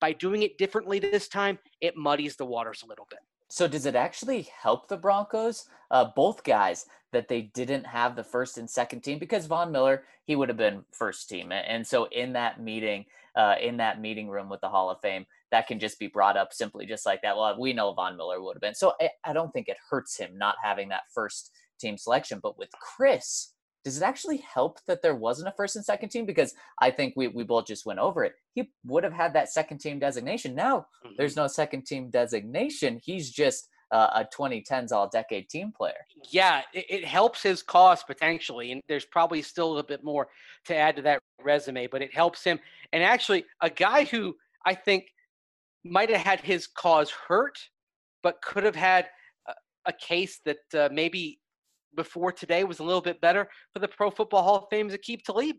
by 0.00 0.12
doing 0.12 0.42
it 0.42 0.58
differently 0.58 0.98
this 0.98 1.28
time, 1.28 1.58
it 1.80 1.96
muddies 1.96 2.36
the 2.36 2.46
waters 2.46 2.82
a 2.82 2.86
little 2.86 3.06
bit. 3.10 3.20
So 3.50 3.66
does 3.66 3.84
it 3.84 3.96
actually 3.96 4.48
help 4.62 4.88
the 4.88 4.96
Broncos, 4.96 5.66
uh, 5.90 6.06
both 6.16 6.44
guys, 6.44 6.86
that 7.12 7.28
they 7.28 7.42
didn't 7.42 7.84
have 7.84 8.14
the 8.14 8.24
first 8.24 8.58
and 8.58 8.70
second 8.70 9.00
team? 9.00 9.18
Because 9.18 9.46
Von 9.46 9.72
Miller, 9.72 10.04
he 10.24 10.36
would 10.36 10.48
have 10.48 10.56
been 10.56 10.84
first 10.92 11.28
team, 11.28 11.50
and 11.50 11.84
so 11.84 12.04
in 12.12 12.32
that 12.34 12.62
meeting, 12.62 13.04
uh, 13.34 13.56
in 13.60 13.76
that 13.78 14.00
meeting 14.00 14.28
room 14.28 14.48
with 14.48 14.60
the 14.60 14.68
Hall 14.68 14.88
of 14.88 15.00
Fame, 15.00 15.26
that 15.50 15.66
can 15.66 15.80
just 15.80 15.98
be 15.98 16.06
brought 16.06 16.36
up 16.36 16.52
simply 16.52 16.86
just 16.86 17.04
like 17.04 17.22
that. 17.22 17.36
Well, 17.36 17.58
we 17.58 17.72
know 17.72 17.92
Von 17.92 18.16
Miller 18.16 18.40
would 18.40 18.54
have 18.54 18.60
been. 18.60 18.74
So 18.74 18.92
I, 19.00 19.10
I 19.24 19.32
don't 19.32 19.50
think 19.52 19.68
it 19.68 19.76
hurts 19.90 20.16
him 20.16 20.38
not 20.38 20.54
having 20.62 20.88
that 20.90 21.02
first 21.12 21.50
team 21.80 21.96
selection. 21.96 22.40
But 22.42 22.58
with 22.58 22.70
Chris, 22.80 23.52
does 23.84 23.96
it 23.96 24.02
actually 24.02 24.38
help 24.38 24.78
that 24.86 25.02
there 25.02 25.14
wasn't 25.14 25.48
a 25.48 25.54
first 25.56 25.76
and 25.76 25.84
second 25.84 26.10
team? 26.10 26.26
Because 26.26 26.54
I 26.80 26.90
think 26.90 27.14
we, 27.16 27.28
we 27.28 27.44
both 27.44 27.66
just 27.66 27.86
went 27.86 27.98
over 27.98 28.24
it. 28.24 28.34
He 28.54 28.70
would 28.84 29.04
have 29.04 29.12
had 29.12 29.32
that 29.34 29.50
second 29.50 29.78
team 29.78 29.98
designation. 29.98 30.54
Now 30.54 30.86
mm-hmm. 31.04 31.14
there's 31.16 31.36
no 31.36 31.46
second 31.46 31.86
team 31.86 32.10
designation. 32.10 33.00
He's 33.02 33.30
just 33.30 33.68
uh, 33.90 34.24
a 34.24 34.28
2010s 34.36 34.92
all 34.92 35.08
decade 35.08 35.48
team 35.48 35.72
player. 35.76 36.06
Yeah, 36.30 36.62
it, 36.72 36.86
it, 36.88 37.04
helps 37.04 37.42
his 37.42 37.62
cause 37.62 38.04
potentially. 38.04 38.72
And 38.72 38.80
there's 38.88 39.04
probably 39.04 39.42
still 39.42 39.66
a 39.66 39.70
little 39.70 39.82
bit 39.82 40.04
more 40.04 40.28
to 40.66 40.76
add 40.76 40.96
to 40.96 41.02
that 41.02 41.20
resume, 41.42 41.88
but 41.88 42.02
it 42.02 42.14
helps 42.14 42.44
him. 42.44 42.60
And 42.92 43.02
actually, 43.02 43.44
a 43.62 43.70
guy 43.70 44.04
who 44.04 44.36
I 44.64 44.74
think 44.74 45.06
might 45.84 46.10
have 46.10 46.20
had 46.20 46.40
his 46.40 46.66
cause 46.66 47.10
hurt, 47.10 47.58
but 48.22 48.42
could 48.42 48.62
have 48.62 48.76
had 48.76 49.08
a, 49.48 49.54
a 49.86 49.92
case 49.92 50.40
that 50.44 50.58
uh, 50.74 50.88
maybe 50.92 51.40
before 51.96 52.32
today 52.32 52.64
was 52.64 52.78
a 52.78 52.84
little 52.84 53.00
bit 53.00 53.20
better 53.20 53.48
for 53.72 53.78
the 53.80 53.88
Pro 53.88 54.10
Football 54.10 54.42
Hall 54.42 54.56
of 54.56 54.64
Fame's 54.70 54.94
Aqib 54.94 55.22
Talib. 55.22 55.56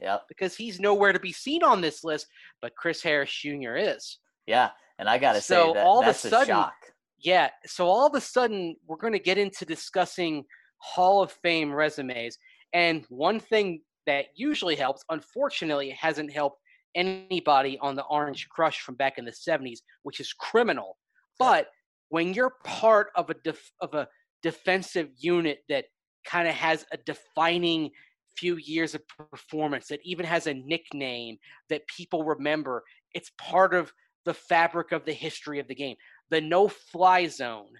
Yeah. 0.00 0.18
Because 0.28 0.56
he's 0.56 0.80
nowhere 0.80 1.12
to 1.12 1.20
be 1.20 1.32
seen 1.32 1.62
on 1.62 1.80
this 1.80 2.02
list, 2.04 2.26
but 2.60 2.74
Chris 2.76 3.02
Harris 3.02 3.32
Jr. 3.32 3.76
is. 3.76 4.18
Yeah. 4.46 4.70
And 4.98 5.08
I 5.08 5.18
got 5.18 5.34
to 5.34 5.40
so 5.40 5.68
say, 5.68 5.72
that, 5.74 5.86
all 5.86 6.00
that's 6.02 6.24
of 6.24 6.28
a 6.28 6.34
sudden, 6.36 6.46
shock. 6.46 6.74
Yeah. 7.18 7.50
So 7.66 7.86
all 7.86 8.06
of 8.06 8.14
a 8.14 8.20
sudden, 8.20 8.76
we're 8.86 8.96
going 8.96 9.12
to 9.12 9.18
get 9.18 9.38
into 9.38 9.64
discussing 9.64 10.44
Hall 10.78 11.22
of 11.22 11.32
Fame 11.42 11.72
resumes. 11.72 12.38
And 12.72 13.04
one 13.08 13.38
thing 13.38 13.82
that 14.06 14.26
usually 14.34 14.76
helps, 14.76 15.04
unfortunately, 15.10 15.90
it 15.90 15.96
hasn't 15.96 16.32
helped 16.32 16.58
anybody 16.94 17.78
on 17.80 17.96
the 17.96 18.04
Orange 18.04 18.48
Crush 18.48 18.80
from 18.80 18.96
back 18.96 19.18
in 19.18 19.24
the 19.24 19.32
70s, 19.32 19.78
which 20.02 20.20
is 20.20 20.32
criminal. 20.32 20.96
But 21.38 21.68
when 22.08 22.34
you're 22.34 22.54
part 22.64 23.08
of 23.14 23.30
a 23.30 23.34
def- 23.44 23.72
of 23.80 23.94
a 23.94 24.08
defensive 24.42 25.08
unit 25.18 25.58
that 25.68 25.86
kind 26.26 26.48
of 26.48 26.54
has 26.54 26.84
a 26.92 26.96
defining 26.98 27.90
few 28.36 28.56
years 28.56 28.94
of 28.94 29.02
performance 29.30 29.88
that 29.88 30.00
even 30.04 30.24
has 30.24 30.46
a 30.46 30.54
nickname 30.54 31.36
that 31.68 31.86
people 31.86 32.24
remember. 32.24 32.82
It's 33.14 33.30
part 33.38 33.74
of 33.74 33.92
the 34.24 34.34
fabric 34.34 34.92
of 34.92 35.04
the 35.04 35.12
history 35.12 35.58
of 35.58 35.68
the 35.68 35.74
game. 35.74 35.96
The 36.30 36.40
no 36.40 36.68
fly 36.68 37.26
zone 37.26 37.72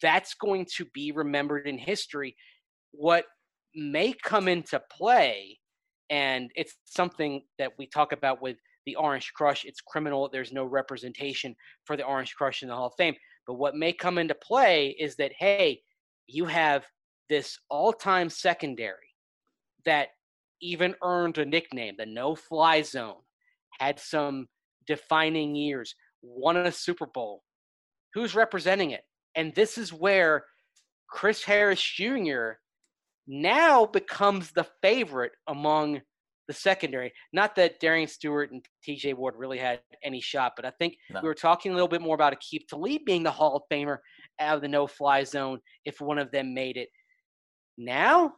that's 0.00 0.34
going 0.34 0.66
to 0.76 0.86
be 0.92 1.12
remembered 1.12 1.66
in 1.66 1.78
history. 1.78 2.36
What 2.92 3.24
may 3.74 4.14
come 4.24 4.48
into 4.48 4.80
play 4.90 5.58
and 6.08 6.50
it's 6.56 6.74
something 6.86 7.42
that 7.58 7.72
we 7.78 7.86
talk 7.86 8.12
about 8.12 8.42
with 8.42 8.56
the 8.84 8.96
orange 8.96 9.30
crush 9.36 9.64
it's 9.64 9.80
criminal 9.80 10.28
there's 10.32 10.52
no 10.52 10.64
representation 10.64 11.54
for 11.84 11.96
the 11.96 12.02
orange 12.02 12.34
crush 12.34 12.62
in 12.62 12.68
the 12.68 12.74
hall 12.74 12.88
of 12.88 12.92
fame. 12.98 13.14
But 13.46 13.54
what 13.54 13.76
may 13.76 13.92
come 13.92 14.18
into 14.18 14.34
play 14.34 14.96
is 14.98 15.16
that 15.16 15.32
hey 15.38 15.82
you 16.32 16.46
have 16.46 16.86
this 17.28 17.58
all-time 17.68 18.28
secondary 18.28 18.96
that 19.84 20.08
even 20.60 20.94
earned 21.02 21.38
a 21.38 21.44
nickname, 21.44 21.94
the 21.98 22.06
no-fly 22.06 22.82
zone, 22.82 23.20
had 23.78 23.98
some 23.98 24.46
defining 24.86 25.54
years, 25.54 25.94
won 26.22 26.56
a 26.56 26.72
Super 26.72 27.06
Bowl. 27.06 27.42
Who's 28.14 28.34
representing 28.34 28.90
it? 28.90 29.02
And 29.36 29.54
this 29.54 29.78
is 29.78 29.92
where 29.92 30.44
Chris 31.08 31.42
Harris 31.44 31.80
Jr. 31.80 32.52
now 33.26 33.86
becomes 33.86 34.50
the 34.52 34.66
favorite 34.82 35.32
among 35.46 36.00
the 36.48 36.54
secondary. 36.54 37.12
Not 37.32 37.54
that 37.56 37.78
Darian 37.78 38.08
Stewart 38.08 38.50
and 38.50 38.64
TJ 38.86 39.14
Ward 39.14 39.34
really 39.36 39.58
had 39.58 39.80
any 40.02 40.20
shot, 40.20 40.54
but 40.56 40.64
I 40.64 40.70
think 40.80 40.96
no. 41.10 41.20
we 41.22 41.28
were 41.28 41.34
talking 41.34 41.70
a 41.70 41.74
little 41.74 41.88
bit 41.88 42.02
more 42.02 42.16
about 42.16 42.34
Aqib 42.34 42.66
Talib 42.68 43.04
being 43.06 43.22
the 43.22 43.30
Hall 43.30 43.56
of 43.56 43.62
Famer 43.72 43.98
out 44.40 44.56
of 44.56 44.62
the 44.62 44.68
no 44.68 44.86
fly 44.86 45.24
zone 45.24 45.60
if 45.84 46.00
one 46.00 46.18
of 46.18 46.30
them 46.30 46.54
made 46.54 46.76
it. 46.76 46.88
Now, 47.78 48.32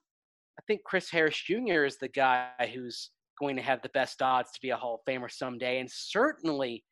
I 0.59 0.62
think 0.67 0.83
Chris 0.85 1.11
Harris 1.11 1.41
Jr. 1.41 1.85
is 1.85 1.99
the 1.99 2.09
guy 2.09 2.51
who's 2.75 3.11
going 3.41 3.57
to 3.57 3.62
have 3.62 3.83
the 3.83 3.88
best 3.91 4.23
odds 4.23 4.53
to 4.53 4.61
be 4.61 4.71
a 4.71 4.77
Hall 4.77 5.01
of 5.01 5.12
Famer 5.12 5.31
someday. 5.31 5.81
And 5.81 5.91
certainly 5.91 6.85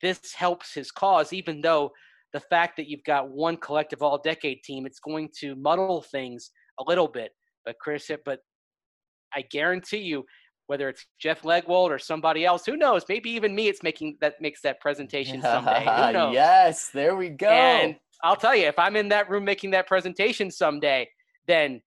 this 0.00 0.32
helps 0.34 0.74
his 0.74 0.90
cause, 0.90 1.32
even 1.32 1.60
though 1.60 1.90
the 2.32 2.40
fact 2.40 2.76
that 2.76 2.88
you've 2.88 3.04
got 3.04 3.30
one 3.30 3.56
collective 3.56 4.02
all 4.02 4.18
decade 4.18 4.62
team, 4.64 4.86
it's 4.86 5.00
going 5.00 5.28
to 5.40 5.54
muddle 5.54 6.02
things 6.02 6.50
a 6.80 6.84
little 6.86 7.08
bit. 7.08 7.30
But 7.64 7.76
Chris, 7.80 8.10
but 8.24 8.40
I 9.34 9.42
guarantee 9.42 9.98
you, 9.98 10.24
whether 10.66 10.88
it's 10.88 11.06
Jeff 11.20 11.42
Legwold 11.42 11.90
or 11.90 11.98
somebody 11.98 12.44
else, 12.44 12.64
who 12.64 12.76
knows? 12.76 13.04
Maybe 13.08 13.30
even 13.30 13.54
me, 13.54 13.68
it's 13.68 13.82
making 13.82 14.16
that 14.20 14.40
makes 14.40 14.62
that 14.62 14.80
presentation 14.80 15.42
someday. 15.42 15.84
Who 15.84 16.12
knows? 16.12 16.34
yes, 16.34 16.90
there 16.90 17.14
we 17.14 17.28
go. 17.28 17.48
And 17.48 17.96
I'll 18.22 18.36
tell 18.36 18.54
you, 18.54 18.66
if 18.66 18.78
I'm 18.78 18.96
in 18.96 19.08
that 19.08 19.28
room 19.28 19.44
making 19.44 19.72
that 19.72 19.86
presentation 19.86 20.50
someday, 20.50 21.08
then 21.46 21.82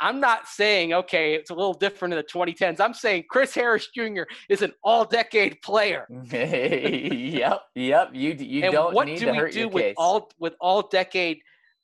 I'm 0.00 0.20
not 0.20 0.46
saying, 0.46 0.92
okay, 0.94 1.34
it's 1.34 1.50
a 1.50 1.54
little 1.54 1.74
different 1.74 2.14
in 2.14 2.18
the 2.18 2.24
2010s. 2.24 2.80
I'm 2.80 2.94
saying 2.94 3.24
Chris 3.28 3.54
Harris 3.54 3.88
Jr. 3.94 4.22
is 4.48 4.62
an 4.62 4.72
all 4.84 5.04
decade 5.04 5.60
player. 5.62 6.06
yep, 6.30 7.62
yep. 7.74 8.10
You 8.12 8.34
you 8.38 8.64
and 8.64 8.72
don't 8.72 8.94
what 8.94 9.06
need 9.06 9.18
do 9.18 9.26
to 9.26 9.32
we 9.32 9.38
hurt 9.38 9.52
do 9.52 9.60
your 9.60 9.68
with 9.68 9.82
case. 9.84 9.94
all 9.98 10.30
with 10.38 10.54
all 10.60 10.82
decade 10.88 11.38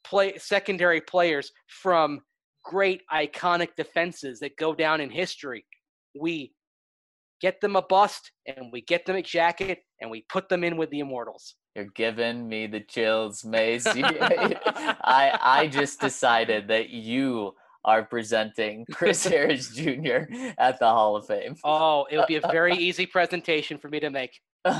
play 0.04 0.38
secondary 0.38 1.00
players 1.00 1.50
from 1.66 2.20
great 2.64 3.02
iconic 3.12 3.70
defenses 3.76 4.38
that 4.40 4.56
go 4.56 4.74
down 4.74 5.00
in 5.00 5.10
history? 5.10 5.66
We 6.18 6.52
get 7.40 7.60
them 7.60 7.74
a 7.74 7.82
bust 7.82 8.30
and 8.46 8.70
we 8.72 8.80
get 8.82 9.06
them 9.06 9.16
a 9.16 9.22
jacket 9.22 9.80
and 10.00 10.08
we 10.10 10.24
put 10.28 10.48
them 10.48 10.62
in 10.62 10.76
with 10.76 10.90
the 10.90 11.00
immortals. 11.00 11.56
You're 11.74 11.86
giving 11.86 12.48
me 12.48 12.66
the 12.66 12.80
chills, 12.80 13.44
Mace. 13.44 13.86
I 13.86 15.38
I 15.42 15.66
just 15.66 16.00
decided 16.00 16.68
that 16.68 16.90
you 16.90 17.54
are 17.84 18.02
presenting 18.04 18.86
Chris 18.92 19.24
Harris 19.28 19.68
Jr. 19.68 20.24
at 20.58 20.78
the 20.78 20.86
Hall 20.86 21.16
of 21.16 21.26
Fame. 21.26 21.56
Oh, 21.64 22.06
it'll 22.10 22.26
be 22.26 22.36
a 22.36 22.40
very 22.40 22.74
easy 22.78 23.06
presentation 23.06 23.78
for 23.78 23.88
me 23.88 24.00
to 24.00 24.10
make. 24.10 24.40
I 24.66 24.70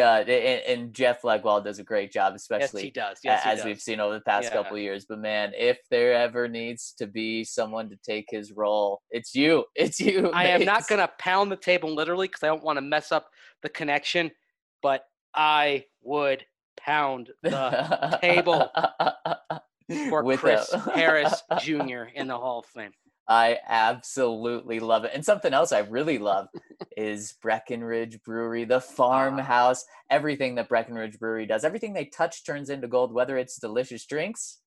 uh, 0.00 0.24
and, 0.26 0.30
and, 0.30 0.92
Jeff 0.92 1.22
Legwold 1.22 1.62
does 1.64 1.78
a 1.78 1.84
great 1.84 2.10
job, 2.10 2.34
especially 2.34 2.80
yes, 2.80 2.84
he 2.84 2.90
does. 2.90 3.18
Yes, 3.22 3.44
he 3.44 3.50
as 3.50 3.58
does. 3.58 3.66
we've 3.66 3.80
seen 3.80 4.00
over 4.00 4.14
the 4.14 4.20
past 4.22 4.48
yeah. 4.48 4.54
couple 4.54 4.76
years. 4.78 5.06
But 5.08 5.20
man, 5.20 5.52
if 5.56 5.78
there 5.88 6.12
ever 6.14 6.48
needs 6.48 6.92
to 6.98 7.06
be 7.06 7.44
someone 7.44 7.88
to 7.90 7.96
take 8.04 8.26
his 8.30 8.50
role, 8.50 9.00
it's 9.12 9.32
you. 9.32 9.64
It's 9.76 10.00
you. 10.00 10.30
I 10.32 10.46
am 10.46 10.64
not 10.64 10.88
gonna 10.88 11.08
pound 11.20 11.52
the 11.52 11.56
table 11.56 11.94
literally 11.94 12.26
because 12.26 12.42
I 12.42 12.48
don't 12.48 12.64
want 12.64 12.78
to 12.78 12.82
mess 12.82 13.12
up 13.12 13.28
the 13.62 13.68
connection, 13.68 14.32
but 14.82 15.04
I 15.34 15.84
would 16.02 16.44
pound 16.78 17.30
the 17.42 18.18
table 18.22 18.70
for 20.08 20.22
With 20.22 20.40
Chris 20.40 20.72
a- 20.72 20.78
Harris 20.78 21.42
Jr. 21.60 22.04
in 22.14 22.28
the 22.28 22.36
Hall 22.38 22.60
of 22.60 22.66
Fame. 22.66 22.92
I 23.30 23.58
absolutely 23.68 24.80
love 24.80 25.04
it. 25.04 25.10
And 25.14 25.22
something 25.22 25.52
else 25.52 25.70
I 25.70 25.80
really 25.80 26.16
love 26.16 26.48
is 26.96 27.34
Breckenridge 27.42 28.22
Brewery, 28.22 28.64
the 28.64 28.80
farmhouse, 28.80 29.84
everything 30.08 30.54
that 30.54 30.70
Breckenridge 30.70 31.18
Brewery 31.18 31.44
does. 31.44 31.62
Everything 31.62 31.92
they 31.92 32.06
touch 32.06 32.46
turns 32.46 32.70
into 32.70 32.88
gold, 32.88 33.12
whether 33.12 33.36
it's 33.36 33.58
delicious 33.58 34.06
drinks. 34.06 34.60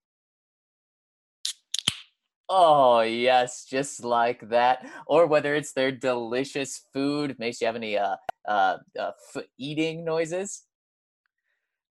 Oh, 2.49 3.01
yes, 3.01 3.65
just 3.65 4.03
like 4.03 4.49
that. 4.49 4.85
Or 5.07 5.25
whether 5.25 5.55
it's 5.55 5.73
their 5.73 5.91
delicious 5.91 6.85
food. 6.93 7.39
Makes 7.39 7.61
you 7.61 7.67
have 7.67 7.75
any 7.75 7.97
uh, 7.97 8.17
uh, 8.47 8.77
uh, 8.99 9.11
eating 9.57 10.03
noises? 10.05 10.63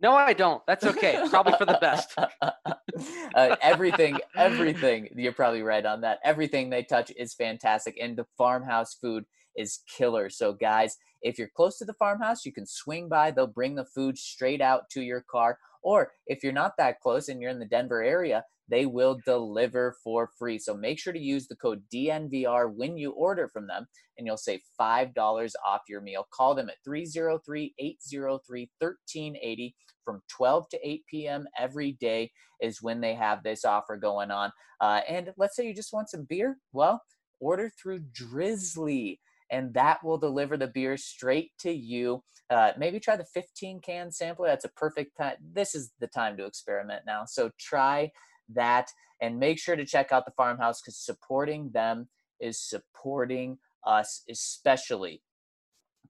No, 0.02 0.12
I 0.14 0.32
don't. 0.32 0.62
That's 0.66 0.86
okay. 0.86 1.20
Probably 1.28 1.52
for 1.58 1.66
the 1.66 1.78
best. 1.80 2.14
uh, 3.34 3.56
everything, 3.60 4.18
everything. 4.34 5.08
You're 5.14 5.32
probably 5.32 5.62
right 5.62 5.84
on 5.84 6.00
that. 6.00 6.20
Everything 6.24 6.70
they 6.70 6.82
touch 6.82 7.12
is 7.16 7.34
fantastic, 7.34 7.98
and 8.00 8.16
the 8.16 8.26
farmhouse 8.38 8.94
food 8.94 9.24
is 9.56 9.80
killer. 9.94 10.30
So, 10.30 10.54
guys, 10.54 10.96
if 11.20 11.38
you're 11.38 11.50
close 11.54 11.76
to 11.78 11.84
the 11.84 11.94
farmhouse, 11.94 12.46
you 12.46 12.52
can 12.52 12.66
swing 12.66 13.08
by. 13.08 13.30
They'll 13.30 13.46
bring 13.46 13.74
the 13.74 13.84
food 13.84 14.16
straight 14.16 14.62
out 14.62 14.88
to 14.92 15.02
your 15.02 15.22
car. 15.30 15.58
Or 15.82 16.12
if 16.26 16.42
you're 16.42 16.52
not 16.52 16.76
that 16.78 17.00
close 17.00 17.28
and 17.28 17.40
you're 17.40 17.50
in 17.50 17.58
the 17.58 17.66
Denver 17.66 18.02
area, 18.02 18.44
they 18.70 18.86
will 18.86 19.18
deliver 19.26 19.96
for 20.02 20.30
free. 20.38 20.58
So 20.58 20.74
make 20.74 20.98
sure 20.98 21.12
to 21.12 21.18
use 21.18 21.48
the 21.48 21.56
code 21.56 21.82
DNVR 21.92 22.72
when 22.74 22.96
you 22.96 23.10
order 23.12 23.48
from 23.48 23.66
them, 23.66 23.86
and 24.16 24.26
you'll 24.26 24.36
save 24.36 24.60
$5 24.80 25.50
off 25.66 25.80
your 25.88 26.00
meal. 26.00 26.26
Call 26.32 26.54
them 26.54 26.68
at 26.68 26.76
303 26.84 27.74
803 27.78 28.70
1380 28.78 29.74
from 30.04 30.22
12 30.28 30.68
to 30.70 30.88
8 30.88 31.02
p.m. 31.10 31.46
every 31.58 31.92
day, 31.92 32.30
is 32.60 32.82
when 32.82 33.00
they 33.00 33.14
have 33.14 33.42
this 33.42 33.64
offer 33.64 33.96
going 33.96 34.30
on. 34.30 34.50
Uh, 34.80 35.00
and 35.08 35.32
let's 35.36 35.56
say 35.56 35.66
you 35.66 35.74
just 35.74 35.92
want 35.92 36.08
some 36.08 36.24
beer. 36.28 36.56
Well, 36.72 37.02
order 37.40 37.70
through 37.80 38.00
Drizly 38.12 39.18
and 39.50 39.74
that 39.74 40.02
will 40.04 40.18
deliver 40.18 40.56
the 40.56 40.68
beer 40.68 40.96
straight 40.96 41.50
to 41.58 41.72
you. 41.72 42.22
Uh, 42.48 42.72
maybe 42.78 43.00
try 43.00 43.16
the 43.16 43.24
15 43.24 43.80
can 43.80 44.10
sampler. 44.10 44.48
That's 44.48 44.64
a 44.64 44.70
perfect 44.70 45.16
time. 45.16 45.36
This 45.52 45.74
is 45.74 45.92
the 46.00 46.06
time 46.06 46.36
to 46.36 46.46
experiment 46.46 47.02
now. 47.06 47.24
So 47.26 47.50
try 47.58 48.10
that 48.54 48.90
and 49.20 49.38
make 49.38 49.58
sure 49.58 49.76
to 49.76 49.84
check 49.84 50.12
out 50.12 50.24
the 50.24 50.32
farmhouse 50.32 50.80
because 50.80 50.96
supporting 50.96 51.70
them 51.70 52.08
is 52.40 52.58
supporting 52.58 53.58
us, 53.84 54.22
especially 54.28 55.22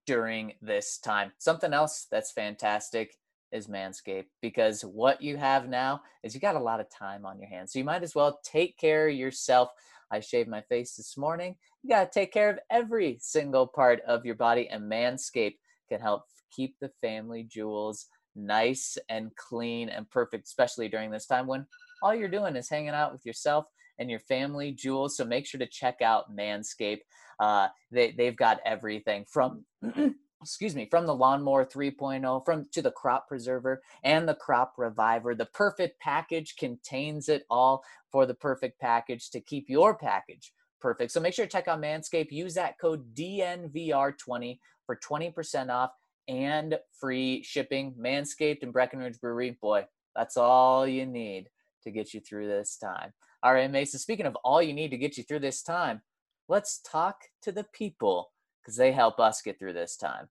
during 0.07 0.55
this 0.63 0.99
time. 0.99 1.33
Something 1.39 1.73
else 1.73 2.07
that's 2.11 2.33
fantastic 2.33 3.17
is 3.53 3.67
Manscaped 3.67 4.27
because 4.41 4.83
what 4.83 5.21
you 5.21 5.37
have 5.37 5.69
now 5.69 6.01
is 6.23 6.35
you 6.35 6.41
got 6.41 6.57
a 6.57 6.61
lot 6.61 6.81
of 6.81 6.89
time 6.91 7.27
on 7.27 7.39
your 7.39 7.49
hands. 7.49 7.73
So 7.73 7.79
you 7.79 7.85
might 7.85 8.03
as 8.03 8.15
well 8.15 8.41
take 8.45 8.79
care 8.79 9.09
of 9.09 9.15
yourself. 9.15 9.71
I 10.11 10.21
shaved 10.21 10.49
my 10.49 10.63
face 10.63 10.95
this 10.97 11.17
morning. 11.17 11.57
You 11.83 11.91
got 11.91 12.13
to 12.13 12.21
take 12.21 12.33
care 12.33 12.51
of 12.51 12.59
every 12.71 13.19
single 13.21 13.67
part 13.67 14.01
of 14.07 14.25
your 14.25 14.35
body, 14.35 14.69
and 14.69 14.91
Manscaped 14.91 15.59
can 15.89 16.01
help 16.01 16.25
keep 16.51 16.77
the 16.81 16.91
family 17.01 17.45
jewels 17.45 18.07
nice 18.37 18.99
and 19.09 19.35
clean 19.37 19.89
and 19.89 20.09
perfect, 20.11 20.47
especially 20.47 20.89
during 20.89 21.11
this 21.11 21.27
time 21.27 21.47
when 21.47 21.67
all 22.03 22.15
you're 22.15 22.29
doing 22.29 22.57
is 22.57 22.69
hanging 22.69 22.91
out 22.91 23.13
with 23.13 23.25
yourself 23.27 23.67
and 23.99 24.11
your 24.11 24.21
family 24.21 24.73
jewels. 24.73 25.17
So 25.17 25.25
make 25.25 25.47
sure 25.47 25.59
to 25.59 25.67
check 25.67 26.03
out 26.03 26.35
Manscaped. 26.35 27.03
Uh, 27.39 27.69
they, 27.91 28.13
they've 28.13 28.37
got 28.37 28.61
everything 28.65 29.25
from 29.29 29.65
excuse 30.43 30.75
me, 30.75 30.87
from 30.91 31.07
the 31.07 31.15
lawnmower 31.15 31.67
3.0 31.67 32.45
from 32.45 32.67
to 32.73 32.81
the 32.81 32.91
crop 32.91 33.29
preserver 33.29 33.83
and 34.03 34.29
the 34.29 34.35
crop 34.35 34.75
reviver. 34.79 35.35
The 35.35 35.47
perfect 35.47 36.01
package 36.01 36.57
contains 36.57 37.29
it 37.29 37.45
all 37.51 37.85
for 38.11 38.25
the 38.27 38.35
perfect 38.35 38.81
package 38.81 39.31
to 39.31 39.41
keep 39.41 39.69
your 39.69 39.95
package 39.97 40.53
perfect. 40.81 41.13
So 41.13 41.21
make 41.21 41.35
sure 41.35 41.45
to 41.45 41.51
check 41.51 41.69
out 41.69 41.83
Manscaped. 41.83 42.33
Use 42.33 42.55
that 42.55 42.79
code 42.79 43.15
DNVR20 43.15 44.59
for 44.87 44.97
20% 44.97 45.71
off 45.71 45.91
and 46.27 46.79
free 46.99 47.43
shipping. 47.43 47.95
Manscaped 48.01 48.63
and 48.63 48.73
Breckenridge 48.73 49.21
Brewery, 49.21 49.59
boy, 49.61 49.87
that's 50.17 50.39
all 50.39 50.87
you 50.87 51.05
need 51.05 51.49
to 51.83 51.91
get 51.91 52.15
you 52.15 52.21
through 52.21 52.49
this 52.49 52.77
time. 52.77 53.13
All 53.43 53.55
right, 53.55 53.71
Mason, 53.71 53.99
speaking 53.99 54.27
of 54.27 54.37
all 54.45 54.63
you 54.63 54.73
need 54.73 54.91
to 54.91 54.99
get 54.99 55.17
you 55.17 55.25
through 55.25 55.41
this 55.41 55.63
time, 55.63 56.03
let's 56.49 56.81
talk 56.81 57.17
to 57.43 57.53
the 57.53 57.65
people 57.73 58.31
because 58.61 58.77
they 58.77 58.93
help 58.93 59.19
us 59.19 59.43
get 59.43 59.59
through 59.59 59.73
this 59.73 59.97
time. 59.97 60.29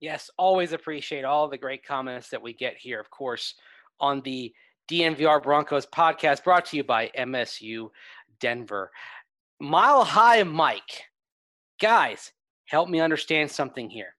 Yes, 0.00 0.30
always 0.36 0.72
appreciate 0.72 1.24
all 1.24 1.48
the 1.48 1.58
great 1.58 1.84
comments 1.86 2.28
that 2.30 2.42
we 2.42 2.54
get 2.54 2.76
here, 2.76 2.98
of 2.98 3.08
course, 3.10 3.54
on 4.00 4.20
the 4.22 4.52
DNVR 4.90 5.40
Broncos 5.42 5.86
podcast 5.86 6.42
brought 6.42 6.66
to 6.66 6.76
you 6.76 6.82
by 6.82 7.10
MSU 7.16 7.88
Denver. 8.40 8.90
Mile 9.60 10.04
High 10.04 10.42
Mike. 10.42 11.04
Guys, 11.80 12.32
help 12.66 12.88
me 12.88 12.98
understand 12.98 13.48
something 13.48 13.88
here. 13.88 14.16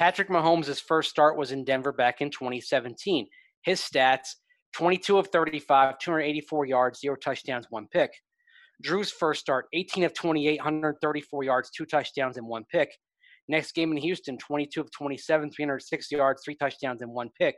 Patrick 0.00 0.28
Mahomes' 0.28 0.82
first 0.82 1.10
start 1.10 1.36
was 1.36 1.52
in 1.52 1.64
Denver 1.64 1.92
back 1.92 2.20
in 2.20 2.30
2017. 2.30 3.28
His 3.62 3.80
stats 3.80 4.34
22 4.72 5.18
of 5.18 5.28
35, 5.28 5.98
284 5.98 6.66
yards, 6.66 7.00
zero 7.00 7.16
touchdowns, 7.16 7.66
one 7.70 7.86
pick. 7.92 8.12
Drew's 8.82 9.10
first 9.10 9.40
start, 9.40 9.66
18 9.72 10.04
of 10.04 10.14
28, 10.14 10.58
134 10.58 11.44
yards, 11.44 11.70
two 11.70 11.84
touchdowns, 11.84 12.36
and 12.36 12.46
one 12.46 12.64
pick. 12.70 12.90
Next 13.48 13.74
game 13.74 13.90
in 13.90 13.98
Houston, 13.98 14.38
22 14.38 14.80
of 14.80 14.90
27, 14.92 15.50
306 15.50 16.12
yards, 16.12 16.42
three 16.44 16.54
touchdowns, 16.54 17.02
and 17.02 17.10
one 17.10 17.30
pick. 17.38 17.56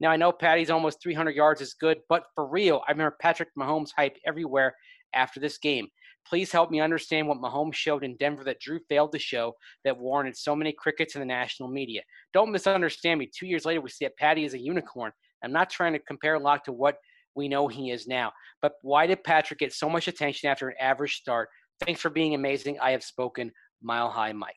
Now, 0.00 0.10
I 0.10 0.16
know 0.16 0.32
Patty's 0.32 0.70
almost 0.70 1.02
300 1.02 1.34
yards 1.34 1.60
is 1.60 1.74
good, 1.74 1.98
but 2.08 2.24
for 2.34 2.46
real, 2.46 2.82
I 2.86 2.92
remember 2.92 3.16
Patrick 3.20 3.50
Mahomes 3.58 3.90
hype 3.96 4.16
everywhere 4.26 4.74
after 5.14 5.40
this 5.40 5.58
game. 5.58 5.88
Please 6.28 6.52
help 6.52 6.70
me 6.70 6.80
understand 6.80 7.26
what 7.26 7.38
Mahomes 7.38 7.74
showed 7.74 8.04
in 8.04 8.16
Denver 8.16 8.44
that 8.44 8.60
Drew 8.60 8.80
failed 8.88 9.12
to 9.12 9.18
show 9.18 9.54
that 9.84 9.96
warranted 9.96 10.36
so 10.36 10.54
many 10.54 10.74
crickets 10.76 11.14
in 11.14 11.20
the 11.20 11.26
national 11.26 11.70
media. 11.70 12.02
Don't 12.34 12.52
misunderstand 12.52 13.18
me. 13.18 13.30
Two 13.32 13.46
years 13.46 13.64
later, 13.64 13.80
we 13.80 13.88
see 13.88 14.04
that 14.04 14.18
Patty 14.18 14.44
is 14.44 14.54
a 14.54 14.58
unicorn. 14.58 15.12
I'm 15.42 15.52
not 15.52 15.70
trying 15.70 15.92
to 15.94 15.98
compare 15.98 16.38
Lock 16.38 16.64
to 16.64 16.72
what 16.72 16.98
we 17.34 17.48
know 17.48 17.68
he 17.68 17.90
is 17.90 18.06
now. 18.06 18.32
But 18.60 18.74
why 18.82 19.06
did 19.06 19.24
Patrick 19.24 19.60
get 19.60 19.72
so 19.72 19.88
much 19.88 20.08
attention 20.08 20.48
after 20.48 20.68
an 20.68 20.76
average 20.80 21.16
start? 21.16 21.48
Thanks 21.80 22.00
for 22.00 22.10
being 22.10 22.34
amazing. 22.34 22.78
I 22.80 22.90
have 22.90 23.04
spoken. 23.04 23.52
Mile 23.82 24.10
High 24.10 24.32
Mike. 24.32 24.56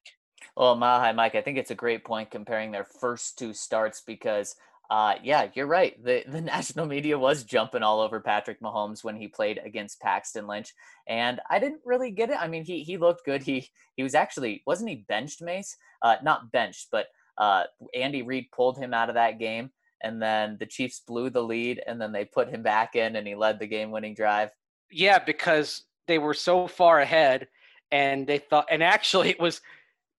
Well, 0.56 0.76
Mile 0.76 1.00
High 1.00 1.12
Mike, 1.12 1.36
I 1.36 1.42
think 1.42 1.58
it's 1.58 1.72
a 1.72 1.76
great 1.76 2.04
point 2.04 2.32
comparing 2.32 2.72
their 2.72 2.84
first 2.84 3.38
two 3.38 3.54
starts 3.54 4.02
because, 4.02 4.56
uh, 4.90 5.16
yeah, 5.24 5.48
you're 5.54 5.68
right. 5.68 6.04
The 6.04 6.24
the 6.28 6.42
national 6.56 6.88
media 6.88 7.18
was 7.18 7.44
jumping 7.44 7.84
all 7.84 8.02
over 8.02 8.20
Patrick 8.20 8.60
Mahomes 8.62 9.04
when 9.04 9.16
he 9.16 9.28
played 9.28 9.62
against 9.64 10.02
Paxton 10.02 10.48
Lynch, 10.48 10.74
and 11.08 11.40
I 11.50 11.60
didn't 11.60 11.82
really 11.86 12.12
get 12.12 12.32
it. 12.32 12.38
I 12.40 12.48
mean, 12.48 12.66
he 12.66 12.84
he 12.84 12.98
looked 12.98 13.26
good. 13.26 13.44
He 13.44 13.70
he 13.96 14.04
was 14.04 14.16
actually 14.16 14.64
wasn't 14.66 14.90
he 14.90 15.06
benched 15.08 15.42
Mace? 15.42 15.78
Uh, 16.02 16.16
not 16.24 16.52
benched, 16.52 16.88
but 16.92 17.08
uh, 17.38 17.66
Andy 17.94 18.24
Reid 18.24 18.48
pulled 18.52 18.78
him 18.78 18.94
out 18.94 19.10
of 19.10 19.16
that 19.16 19.40
game 19.40 19.72
and 20.04 20.22
then 20.22 20.58
the 20.60 20.66
Chiefs 20.66 21.02
blew 21.06 21.30
the 21.30 21.44
lead, 21.44 21.82
and 21.86 22.02
then 22.02 22.12
they 22.12 22.26
put 22.26 22.50
him 22.50 22.64
back 22.64 22.96
in, 22.96 23.16
and 23.16 23.28
he 23.28 23.36
led 23.36 23.60
the 23.60 23.68
game-winning 23.68 24.14
drive. 24.14 24.50
Yeah, 24.92 25.20
because 25.20 25.84
they 26.08 26.20
were 26.20 26.34
so 26.34 26.68
far 26.68 27.00
ahead, 27.00 27.48
and 27.92 28.28
they 28.28 28.38
thought, 28.38 28.68
and 28.70 28.84
actually 28.84 29.30
it 29.30 29.40
was 29.40 29.62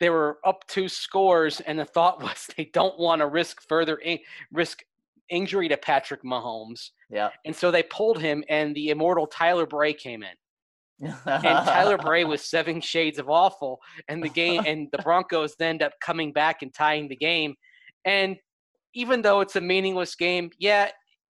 they 0.00 0.10
were 0.10 0.38
up 0.44 0.66
two 0.66 0.88
scores, 0.88 1.60
and 1.60 1.78
the 1.78 1.84
thought 1.84 2.22
was 2.22 2.48
they 2.56 2.70
don't 2.72 2.98
want 2.98 3.20
to 3.20 3.26
risk 3.26 3.66
further 3.68 3.96
in, 3.96 4.18
risk 4.52 4.82
injury 5.28 5.68
to 5.68 5.76
Patrick 5.76 6.22
Mahomes. 6.24 6.90
Yeah, 7.10 7.30
and 7.44 7.54
so 7.54 7.70
they 7.70 7.82
pulled 7.84 8.20
him, 8.20 8.42
and 8.48 8.74
the 8.74 8.90
immortal 8.90 9.26
Tyler 9.26 9.66
Bray 9.66 9.92
came 9.92 10.22
in. 10.22 11.10
and 11.26 11.66
Tyler 11.66 11.98
Bray 12.04 12.24
was 12.24 12.44
seven 12.44 12.80
shades 12.80 13.18
of 13.18 13.28
awful, 13.28 13.80
and 14.08 14.22
the 14.22 14.28
game 14.28 14.62
and 14.66 14.88
the 14.92 14.98
Broncos 15.02 15.54
then 15.58 15.70
end 15.70 15.82
up 15.82 15.92
coming 16.00 16.32
back 16.32 16.62
and 16.62 16.72
tying 16.72 17.08
the 17.08 17.16
game. 17.16 17.54
And 18.04 18.36
even 18.94 19.22
though 19.22 19.40
it's 19.40 19.56
a 19.56 19.60
meaningless 19.60 20.14
game, 20.14 20.50
yeah, 20.58 20.90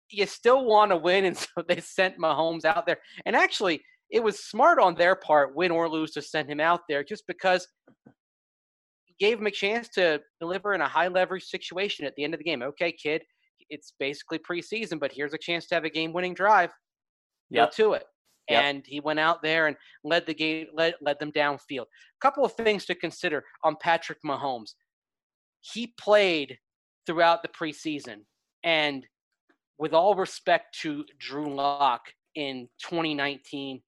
you 0.09 0.25
still 0.25 0.65
want 0.65 0.91
to 0.91 0.97
win. 0.97 1.25
And 1.25 1.37
so 1.37 1.63
they 1.67 1.79
sent 1.79 2.19
Mahomes 2.19 2.65
out 2.65 2.85
there. 2.85 2.97
And 3.25 3.35
actually, 3.35 3.81
it 4.09 4.23
was 4.23 4.45
smart 4.45 4.79
on 4.79 4.95
their 4.95 5.15
part, 5.15 5.55
win 5.55 5.71
or 5.71 5.89
lose, 5.89 6.11
to 6.11 6.21
send 6.21 6.49
him 6.49 6.59
out 6.59 6.81
there 6.87 7.03
just 7.03 7.23
because 7.27 7.67
gave 9.19 9.39
him 9.39 9.47
a 9.47 9.51
chance 9.51 9.89
to 9.89 10.21
deliver 10.39 10.73
in 10.73 10.81
a 10.81 10.87
high 10.87 11.07
leverage 11.07 11.43
situation 11.43 12.05
at 12.05 12.13
the 12.15 12.23
end 12.23 12.33
of 12.33 12.39
the 12.39 12.43
game. 12.43 12.61
Okay, 12.61 12.91
kid, 12.91 13.23
it's 13.69 13.93
basically 13.99 14.39
preseason, 14.39 14.99
but 14.99 15.11
here's 15.11 15.33
a 15.33 15.39
chance 15.39 15.67
to 15.67 15.75
have 15.75 15.85
a 15.85 15.89
game 15.89 16.13
winning 16.13 16.33
drive. 16.33 16.69
Yep. 17.49 17.71
Go 17.71 17.83
to 17.83 17.93
it. 17.93 18.03
Yep. 18.49 18.63
And 18.63 18.83
he 18.85 18.99
went 18.99 19.19
out 19.19 19.41
there 19.41 19.67
and 19.67 19.75
led 20.03 20.25
the 20.25 20.33
game, 20.33 20.67
led, 20.73 20.95
led 21.01 21.19
them 21.19 21.31
downfield. 21.31 21.81
A 21.81 22.21
couple 22.21 22.45
of 22.45 22.53
things 22.53 22.85
to 22.85 22.95
consider 22.95 23.43
on 23.63 23.75
Patrick 23.81 24.19
Mahomes. 24.25 24.73
He 25.61 25.93
played 25.99 26.57
throughout 27.07 27.41
the 27.41 27.47
preseason. 27.47 28.25
And 28.63 29.07
with 29.79 29.93
all 29.93 30.15
respect 30.15 30.77
to 30.81 31.05
Drew 31.17 31.55
Lock 31.55 32.01
in 32.35 32.67
2019, 32.83 33.81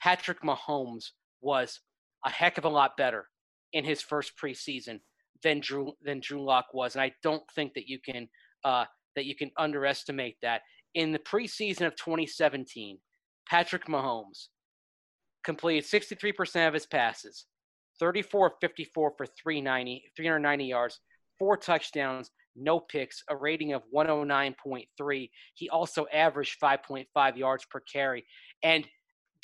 Patrick 0.00 0.42
Mahomes 0.42 1.06
was 1.40 1.80
a 2.24 2.30
heck 2.30 2.58
of 2.58 2.64
a 2.64 2.68
lot 2.68 2.96
better 2.96 3.26
in 3.72 3.84
his 3.84 4.02
first 4.02 4.32
preseason 4.42 5.00
than 5.42 5.60
Drew 5.60 5.92
than 6.02 6.20
Drew 6.20 6.44
Lock 6.44 6.66
was, 6.74 6.94
and 6.94 7.02
I 7.02 7.12
don't 7.22 7.42
think 7.54 7.74
that 7.74 7.88
you 7.88 7.98
can 7.98 8.28
uh, 8.64 8.84
that 9.16 9.24
you 9.24 9.34
can 9.34 9.50
underestimate 9.56 10.36
that. 10.42 10.62
In 10.94 11.12
the 11.12 11.18
preseason 11.18 11.86
of 11.86 11.96
2017, 11.96 12.98
Patrick 13.48 13.86
Mahomes 13.86 14.48
completed 15.44 15.84
63% 15.88 16.68
of 16.68 16.74
his 16.74 16.86
passes, 16.86 17.46
34 17.98 18.54
54 18.60 19.12
for 19.16 19.26
390, 19.26 20.12
390 20.16 20.64
yards, 20.64 21.00
four 21.38 21.56
touchdowns, 21.56 22.30
no 22.56 22.80
picks, 22.80 23.22
a 23.28 23.36
rating 23.36 23.72
of 23.72 23.82
109.3. 23.94 25.30
He 25.54 25.68
also 25.68 26.06
averaged 26.12 26.60
5.5 26.62 27.36
yards 27.36 27.64
per 27.70 27.80
carry. 27.80 28.24
And 28.62 28.86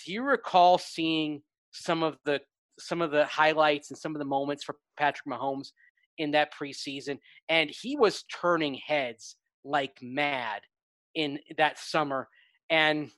do 0.05 0.13
you 0.13 0.23
recall 0.23 0.79
seeing 0.79 1.43
some 1.73 2.03
of 2.03 2.17
the 2.25 2.41
some 2.79 3.01
of 3.01 3.11
the 3.11 3.25
highlights 3.25 3.91
and 3.91 3.99
some 3.99 4.15
of 4.15 4.19
the 4.19 4.27
moments 4.27 4.63
for 4.63 4.77
Patrick 4.99 5.27
Mahomes 5.27 5.69
in 6.19 6.31
that 6.33 6.53
preseason? 6.53 7.19
And 7.49 7.71
he 7.71 7.97
was 7.97 8.25
turning 8.25 8.75
heads 8.75 9.37
like 9.65 9.99
mad 10.03 10.63
in 11.15 11.39
that 11.57 11.79
summer. 11.79 12.29
And 12.69 13.11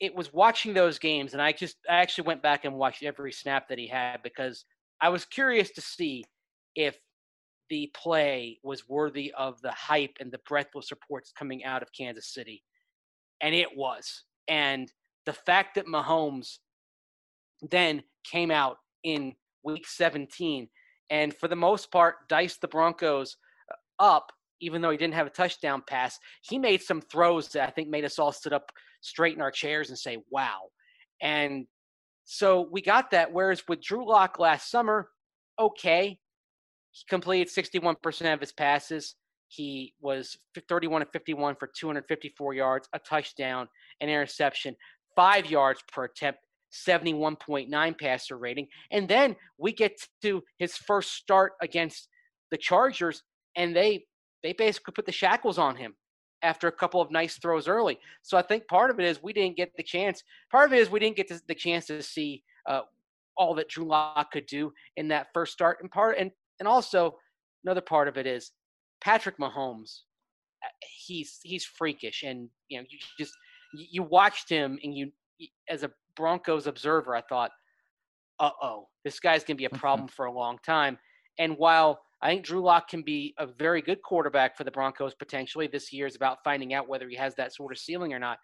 it 0.00 0.14
was 0.14 0.32
watching 0.32 0.74
those 0.74 0.98
games, 0.98 1.32
and 1.32 1.40
I 1.40 1.52
just 1.52 1.76
I 1.88 1.96
actually 1.96 2.26
went 2.26 2.42
back 2.42 2.64
and 2.64 2.74
watched 2.74 3.02
every 3.02 3.32
snap 3.32 3.68
that 3.68 3.78
he 3.78 3.86
had 3.86 4.22
because 4.22 4.64
I 5.00 5.08
was 5.08 5.24
curious 5.24 5.70
to 5.72 5.80
see 5.80 6.24
if 6.74 6.98
the 7.74 7.90
play 7.92 8.60
was 8.62 8.88
worthy 8.88 9.34
of 9.36 9.60
the 9.60 9.72
hype 9.72 10.16
and 10.20 10.30
the 10.30 10.38
breathless 10.48 10.92
reports 10.92 11.32
coming 11.36 11.64
out 11.64 11.82
of 11.82 11.92
Kansas 11.92 12.32
City. 12.32 12.62
And 13.40 13.52
it 13.52 13.76
was. 13.76 14.22
And 14.46 14.92
the 15.26 15.32
fact 15.32 15.74
that 15.74 15.88
Mahomes 15.88 16.58
then 17.68 18.04
came 18.22 18.52
out 18.52 18.76
in 19.02 19.34
week 19.64 19.88
17 19.88 20.68
and 21.10 21.34
for 21.34 21.48
the 21.48 21.56
most 21.56 21.90
part 21.90 22.28
diced 22.28 22.60
the 22.60 22.68
Broncos 22.68 23.36
uh, 23.72 24.02
up 24.02 24.30
even 24.60 24.80
though 24.80 24.90
he 24.90 24.96
didn't 24.96 25.14
have 25.14 25.26
a 25.26 25.30
touchdown 25.30 25.82
pass 25.84 26.18
he 26.42 26.58
made 26.58 26.80
some 26.80 27.00
throws 27.00 27.48
that 27.48 27.66
I 27.66 27.70
think 27.72 27.88
made 27.88 28.04
us 28.04 28.20
all 28.20 28.32
sit 28.32 28.52
up 28.52 28.70
straight 29.00 29.34
in 29.34 29.42
our 29.42 29.50
chairs 29.50 29.88
and 29.88 29.98
say 29.98 30.18
wow 30.30 30.68
and 31.20 31.66
so 32.24 32.68
we 32.70 32.82
got 32.82 33.10
that 33.12 33.32
whereas 33.32 33.62
with 33.66 33.82
Drew 33.82 34.06
Lock 34.06 34.38
last 34.38 34.70
summer 34.70 35.08
okay 35.58 36.18
he 36.94 37.04
completed 37.08 37.48
61% 37.48 38.32
of 38.32 38.40
his 38.40 38.52
passes 38.52 39.16
he 39.48 39.92
was 40.00 40.38
31 40.68 41.02
and 41.02 41.10
51 41.10 41.54
for 41.56 41.68
254 41.68 42.54
yards 42.54 42.88
a 42.94 42.98
touchdown 42.98 43.68
an 44.00 44.08
interception 44.08 44.74
five 45.14 45.46
yards 45.46 45.80
per 45.92 46.04
attempt 46.04 46.40
71.9 46.74 47.98
passer 47.98 48.36
rating. 48.36 48.66
And 48.90 49.08
then 49.08 49.36
we 49.58 49.72
get 49.72 50.00
to 50.22 50.42
his 50.58 50.76
first 50.76 51.12
start 51.12 51.52
against 51.62 52.08
the 52.50 52.58
Chargers, 52.58 53.22
and 53.56 53.74
they 53.74 54.04
they 54.42 54.52
basically 54.52 54.92
put 54.92 55.06
the 55.06 55.12
shackles 55.12 55.58
on 55.58 55.76
him 55.76 55.94
after 56.42 56.68
a 56.68 56.72
couple 56.72 57.00
of 57.00 57.10
nice 57.10 57.38
throws 57.38 57.66
early. 57.66 57.98
So 58.22 58.36
I 58.36 58.42
think 58.42 58.66
part 58.68 58.90
of 58.90 59.00
it 59.00 59.06
is 59.06 59.22
we 59.22 59.32
didn't 59.32 59.56
get 59.56 59.74
the 59.76 59.82
chance. 59.82 60.22
Part 60.50 60.68
of 60.68 60.74
it 60.74 60.80
is 60.80 60.90
we 60.90 61.00
didn't 61.00 61.16
get 61.16 61.32
the 61.46 61.54
chance 61.54 61.86
to 61.86 62.02
see 62.02 62.42
uh, 62.68 62.82
all 63.36 63.54
that 63.54 63.70
Drew 63.70 63.86
Lock 63.86 64.32
could 64.32 64.44
do 64.46 64.72
in 64.96 65.08
that 65.08 65.28
first 65.32 65.54
start. 65.54 65.78
And 65.80 65.90
part 65.90 66.18
and 66.18 66.30
and 66.58 66.68
also 66.68 67.16
another 67.64 67.80
part 67.80 68.08
of 68.08 68.16
it 68.16 68.26
is 68.26 68.52
Patrick 69.02 69.38
Mahomes. 69.38 70.00
Uh, 70.64 70.68
he's 71.06 71.40
he's 71.42 71.64
freakish, 71.64 72.22
and 72.22 72.48
you 72.68 72.78
know 72.78 72.84
you 72.88 72.98
just 73.18 73.32
you 73.72 74.02
watched 74.02 74.48
him 74.48 74.78
and 74.82 74.94
you 74.94 75.10
as 75.68 75.82
a 75.82 75.90
Broncos 76.16 76.66
observer, 76.66 77.14
I 77.14 77.22
thought, 77.22 77.50
uh 78.38 78.50
oh, 78.62 78.88
this 79.04 79.20
guy's 79.20 79.44
going 79.44 79.56
to 79.56 79.60
be 79.60 79.64
a 79.64 79.70
problem 79.78 80.08
for 80.08 80.26
a 80.26 80.32
long 80.32 80.58
time. 80.64 80.98
And 81.38 81.56
while 81.58 82.00
I 82.22 82.28
think 82.28 82.44
Drew 82.44 82.62
Lock 82.62 82.88
can 82.88 83.02
be 83.02 83.34
a 83.38 83.46
very 83.46 83.82
good 83.82 84.00
quarterback 84.02 84.56
for 84.56 84.64
the 84.64 84.70
Broncos 84.70 85.14
potentially, 85.14 85.66
this 85.66 85.92
year 85.92 86.06
is 86.06 86.16
about 86.16 86.38
finding 86.44 86.72
out 86.72 86.88
whether 86.88 87.08
he 87.08 87.16
has 87.16 87.34
that 87.36 87.54
sort 87.54 87.72
of 87.72 87.78
ceiling 87.78 88.12
or 88.12 88.18
not. 88.18 88.38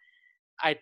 I 0.63 0.77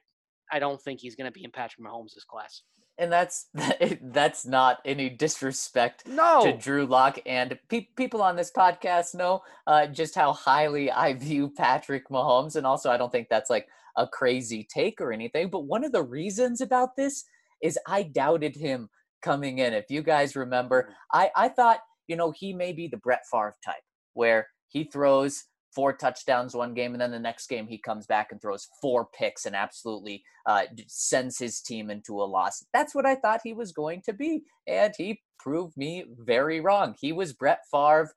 I 0.50 0.58
don't 0.58 0.80
think 0.80 1.00
he's 1.00 1.14
going 1.14 1.26
to 1.26 1.32
be 1.32 1.44
in 1.44 1.50
Patrick 1.50 1.86
Mahomes' 1.86 2.26
class. 2.28 2.62
And 2.98 3.12
that's 3.12 3.46
that's 4.02 4.44
not 4.44 4.78
any 4.84 5.08
disrespect 5.08 6.06
no. 6.06 6.42
to 6.44 6.56
Drew 6.56 6.86
Lock. 6.86 7.18
And 7.26 7.58
pe- 7.68 7.88
people 7.96 8.22
on 8.22 8.36
this 8.36 8.50
podcast 8.50 9.14
know 9.14 9.42
uh, 9.66 9.86
just 9.86 10.14
how 10.14 10.32
highly 10.32 10.90
I 10.90 11.14
view 11.14 11.52
Patrick 11.56 12.08
Mahomes. 12.08 12.56
And 12.56 12.66
also, 12.66 12.90
I 12.90 12.96
don't 12.96 13.12
think 13.12 13.28
that's 13.28 13.50
like 13.50 13.68
a 13.96 14.06
crazy 14.06 14.66
take 14.72 15.00
or 15.00 15.12
anything. 15.12 15.50
But 15.50 15.66
one 15.66 15.84
of 15.84 15.92
the 15.92 16.02
reasons 16.02 16.60
about 16.60 16.96
this 16.96 17.24
is 17.62 17.78
I 17.86 18.04
doubted 18.04 18.56
him 18.56 18.88
coming 19.22 19.58
in. 19.58 19.72
If 19.74 19.86
you 19.90 20.02
guys 20.02 20.36
remember, 20.36 20.88
mm. 20.88 20.94
I, 21.12 21.30
I 21.36 21.48
thought, 21.48 21.80
you 22.06 22.16
know, 22.16 22.30
he 22.30 22.52
may 22.52 22.72
be 22.72 22.88
the 22.88 22.96
Brett 22.96 23.22
Favre 23.30 23.56
type 23.64 23.82
where 24.14 24.48
he 24.68 24.84
throws 24.84 25.44
four 25.74 25.92
touchdowns 25.92 26.54
one 26.54 26.74
game 26.74 26.92
and 26.92 27.00
then 27.00 27.10
the 27.10 27.18
next 27.18 27.48
game 27.48 27.66
he 27.66 27.78
comes 27.78 28.06
back 28.06 28.28
and 28.30 28.40
throws 28.40 28.68
four 28.80 29.08
picks 29.16 29.46
and 29.46 29.54
absolutely 29.54 30.22
uh, 30.46 30.62
sends 30.86 31.38
his 31.38 31.60
team 31.60 31.90
into 31.90 32.14
a 32.14 32.24
loss. 32.24 32.64
That's 32.72 32.94
what 32.94 33.06
I 33.06 33.14
thought 33.14 33.40
he 33.44 33.52
was 33.52 33.72
going 33.72 34.02
to 34.06 34.12
be. 34.12 34.42
And 34.66 34.92
he 34.96 35.20
proved 35.38 35.76
me 35.76 36.04
very 36.18 36.60
wrong. 36.60 36.94
He 36.98 37.12
was 37.12 37.32
Brett 37.32 37.60
Favre 37.70 38.10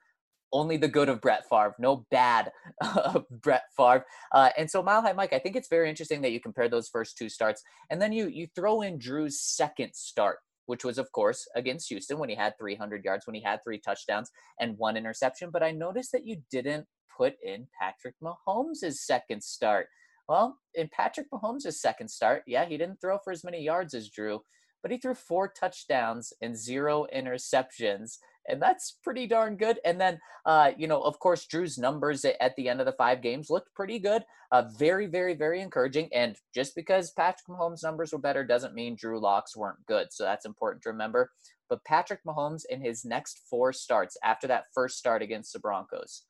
only 0.54 0.78
the 0.78 0.88
good 0.88 1.10
of 1.10 1.22
Brett 1.22 1.44
Favre, 1.50 1.76
no 1.80 2.06
bad 2.12 2.52
of 2.82 3.26
Brett 3.30 3.64
Favre. 3.78 4.06
Uh, 4.34 4.50
and 4.58 4.70
so, 4.70 4.84
Mile 4.84 5.02
High 5.02 5.14
Mike, 5.14 5.34
I 5.34 5.40
think 5.40 5.56
it's 5.56 5.70
very 5.70 5.90
interesting 5.90 6.22
that 6.22 6.32
you 6.32 6.40
compare 6.40 6.70
those 6.70 6.90
first 6.90 7.18
two 7.18 7.30
starts, 7.30 7.62
and 7.90 8.02
then 8.02 8.12
you 8.12 8.28
you 8.28 8.48
throw 8.56 8.82
in 8.82 8.98
Drew's 8.98 9.42
second 9.42 9.94
start, 9.94 10.38
which 10.66 10.84
was 10.84 10.98
of 10.98 11.12
course 11.12 11.48
against 11.56 11.90
Houston 11.90 12.20
when 12.20 12.30
he 12.30 12.36
had 12.36 12.54
300 12.60 13.04
yards, 13.04 13.26
when 13.26 13.36
he 13.36 13.44
had 13.44 13.60
three 13.64 13.80
touchdowns 13.80 14.30
and 14.60 14.78
one 14.78 14.98
interception. 14.98 15.50
But 15.52 15.64
I 15.64 15.72
noticed 15.72 16.12
that 16.12 16.26
you 16.28 16.38
didn't 16.52 16.86
put 17.16 17.36
in 17.44 17.68
Patrick 17.80 18.16
Mahomes' 18.22 18.94
second 18.94 19.44
start. 19.44 19.88
Well, 20.28 20.60
in 20.76 20.90
Patrick 20.90 21.30
Mahomes' 21.32 21.74
second 21.74 22.10
start, 22.10 22.44
yeah, 22.48 22.66
he 22.66 22.78
didn't 22.78 23.02
throw 23.02 23.18
for 23.18 23.32
as 23.32 23.44
many 23.44 23.62
yards 23.62 23.94
as 23.94 24.10
Drew, 24.10 24.42
but 24.82 24.92
he 24.92 24.98
threw 24.98 25.14
four 25.14 25.48
touchdowns 25.48 26.34
and 26.42 26.58
zero 26.58 27.06
interceptions 27.14 28.18
and 28.48 28.62
that's 28.62 28.98
pretty 29.04 29.28
darn 29.28 29.56
good. 29.56 29.80
And 29.86 30.00
then, 30.00 30.20
uh, 30.46 30.72
you 30.78 30.88
know, 30.88 31.02
of 31.02 31.20
course, 31.20 31.46
Drew's 31.46 31.78
numbers 31.78 32.26
at 32.26 32.56
the 32.56 32.70
end 32.70 32.80
of 32.80 32.86
the 32.86 32.94
five 32.94 33.22
games 33.22 33.50
looked 33.50 33.74
pretty 33.76 34.00
good. 34.00 34.24
Uh, 34.52 34.64
very, 34.78 35.08
very, 35.08 35.34
very 35.34 35.62
encouraging. 35.62 36.10
And 36.14 36.36
just 36.54 36.76
because 36.76 37.12
Patrick 37.12 37.48
Mahomes' 37.48 37.84
numbers 37.84 38.12
were 38.12 38.20
better 38.20 38.44
doesn't 38.44 38.74
mean 38.74 38.96
Drew 38.96 39.20
Lock's 39.20 39.56
weren't 39.56 39.86
good. 39.86 40.08
So 40.12 40.24
that's 40.24 40.46
important 40.46 40.84
to 40.84 40.90
remember. 40.90 41.32
But 41.70 41.86
Patrick 41.86 42.20
Mahomes, 42.28 42.64
in 42.70 42.82
his 42.82 43.06
next 43.06 43.42
four 43.50 43.72
starts 43.72 44.18
after 44.24 44.48
that 44.48 44.66
first 44.74 44.98
start 44.98 45.22
against 45.22 45.54
the 45.54 45.60
Broncos, 45.60 46.24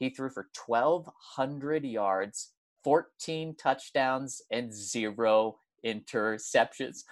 he 0.00 0.08
threw 0.08 0.30
for 0.30 0.48
1,200 0.66 1.84
yards, 1.84 2.52
14 2.82 3.54
touchdowns, 3.56 4.42
and 4.50 4.74
zero 4.74 5.58
interceptions. 5.86 7.04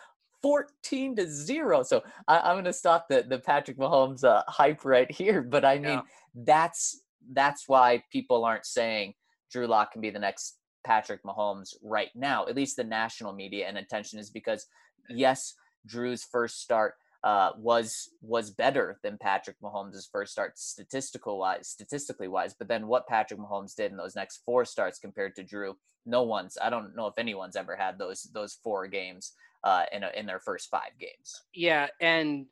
14 0.43 1.17
to 1.17 1.27
0. 1.29 1.83
So 1.83 2.03
I, 2.27 2.51
am 2.51 2.55
going 2.55 2.65
to 2.65 2.73
stop 2.73 3.07
the, 3.09 3.25
the 3.29 3.39
Patrick 3.39 3.77
Mahomes 3.77 4.25
uh, 4.25 4.43
hype 4.49 4.85
right 4.85 5.11
here. 5.11 5.43
But 5.43 5.65
I 5.65 5.75
mean, 5.75 5.85
yeah. 5.85 6.01
that's 6.35 7.03
that's 7.33 7.65
why 7.67 8.03
people 8.11 8.45
aren't 8.45 8.65
saying 8.65 9.15
Drew 9.53 9.67
Lock 9.67 9.93
can 9.93 10.01
be 10.01 10.11
the 10.11 10.19
next 10.19 10.57
Patrick 10.85 11.23
Mahomes 11.25 11.75
right 11.83 12.11
now. 12.15 12.47
At 12.47 12.57
least 12.57 12.77
the 12.77 12.85
national 12.85 13.35
media 13.35 13.67
and 13.67 13.77
attention 13.77 14.19
is 14.19 14.31
because, 14.31 14.67
yes, 15.11 15.55
Drew's 15.87 16.25
first 16.25 16.63
start 16.63 16.95
uh, 17.25 17.51
was 17.59 18.11
was 18.23 18.51
better 18.51 18.99
than 19.03 19.19
Patrick 19.19 19.57
Mahomes' 19.63 20.09
first 20.11 20.33
start 20.33 20.59
statistical 20.59 21.39
wise, 21.39 21.69
statistically 21.69 22.29
wise. 22.29 22.55
But 22.57 22.69
then 22.69 22.87
what 22.87 23.09
Patrick 23.09 23.41
Mahomes 23.41 23.75
did 23.75 23.91
in 23.91 23.97
those 23.97 24.15
next 24.15 24.43
four 24.45 24.65
starts 24.65 24.99
compared 24.99 25.35
to 25.37 25.43
Drew, 25.43 25.77
no 26.07 26.23
one's. 26.23 26.57
I 26.61 26.71
don't 26.71 26.95
know 26.95 27.07
if 27.07 27.15
anyone's 27.19 27.57
ever 27.57 27.75
had 27.75 27.99
those 27.99 28.31
those 28.33 28.59
four 28.63 28.87
games 28.87 29.33
uh, 29.65 29.85
in 29.93 30.05
a, 30.05 30.11
in 30.17 30.27
their 30.27 30.41
first 30.41 30.71
five 30.71 30.93
games. 31.01 31.43
Yeah, 31.53 31.89
and 32.01 32.47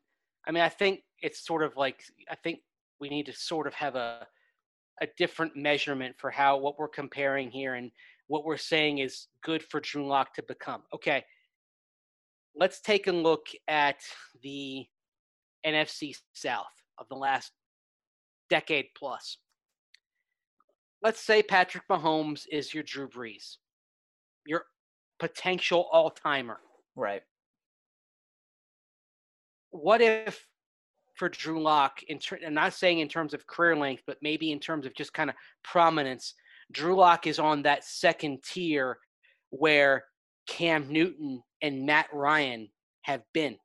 I 0.47 0.51
mean, 0.51 0.63
I 0.63 0.69
think 0.69 1.01
it's 1.21 1.45
sort 1.45 1.63
of 1.63 1.75
like 1.77 2.03
I 2.29 2.35
think 2.35 2.59
we 2.99 3.09
need 3.09 3.27
to 3.27 3.33
sort 3.33 3.67
of 3.67 3.73
have 3.73 3.95
a 3.95 4.27
a 5.01 5.07
different 5.17 5.55
measurement 5.55 6.15
for 6.17 6.31
how 6.31 6.57
what 6.57 6.77
we're 6.79 6.87
comparing 6.87 7.51
here 7.51 7.75
and 7.75 7.91
what 8.27 8.43
we're 8.43 8.57
saying 8.57 8.97
is 8.97 9.27
good 9.43 9.63
for 9.63 9.79
Drew 9.79 10.05
Lock 10.05 10.33
to 10.33 10.43
become. 10.43 10.83
Okay, 10.93 11.23
let's 12.57 12.81
take 12.81 13.07
a 13.07 13.11
look 13.11 13.47
at 13.67 13.97
the 14.41 14.85
NFC 15.65 16.15
South 16.33 16.65
of 16.97 17.07
the 17.09 17.15
last 17.15 17.51
decade 18.49 18.87
plus. 18.97 19.37
Let's 21.03 21.21
say 21.23 21.43
Patrick 21.43 21.83
Mahomes 21.89 22.45
is 22.51 22.73
your 22.73 22.83
Drew 22.83 23.07
Brees, 23.07 23.57
your 24.45 24.65
potential 25.19 25.87
all 25.91 26.09
timer. 26.09 26.59
Right. 26.95 27.21
What 29.69 30.01
if 30.01 30.47
for 31.15 31.29
Drew 31.29 31.61
Lock, 31.61 32.01
in 32.07 32.19
ter- 32.19 32.39
I'm 32.45 32.53
not 32.53 32.73
saying 32.73 32.99
in 32.99 33.07
terms 33.07 33.33
of 33.33 33.45
career 33.47 33.75
length, 33.75 34.03
but 34.07 34.17
maybe 34.21 34.51
in 34.51 34.59
terms 34.59 34.85
of 34.85 34.95
just 34.95 35.13
kind 35.13 35.29
of 35.29 35.35
prominence, 35.63 36.33
Drew 36.71 36.95
Lock 36.95 37.27
is 37.27 37.39
on 37.39 37.63
that 37.63 37.83
second 37.83 38.43
tier 38.43 38.97
where 39.49 40.05
Cam 40.47 40.91
Newton 40.91 41.41
and 41.61 41.85
Matt 41.85 42.07
Ryan 42.13 42.69
have 43.01 43.21
been. 43.33 43.57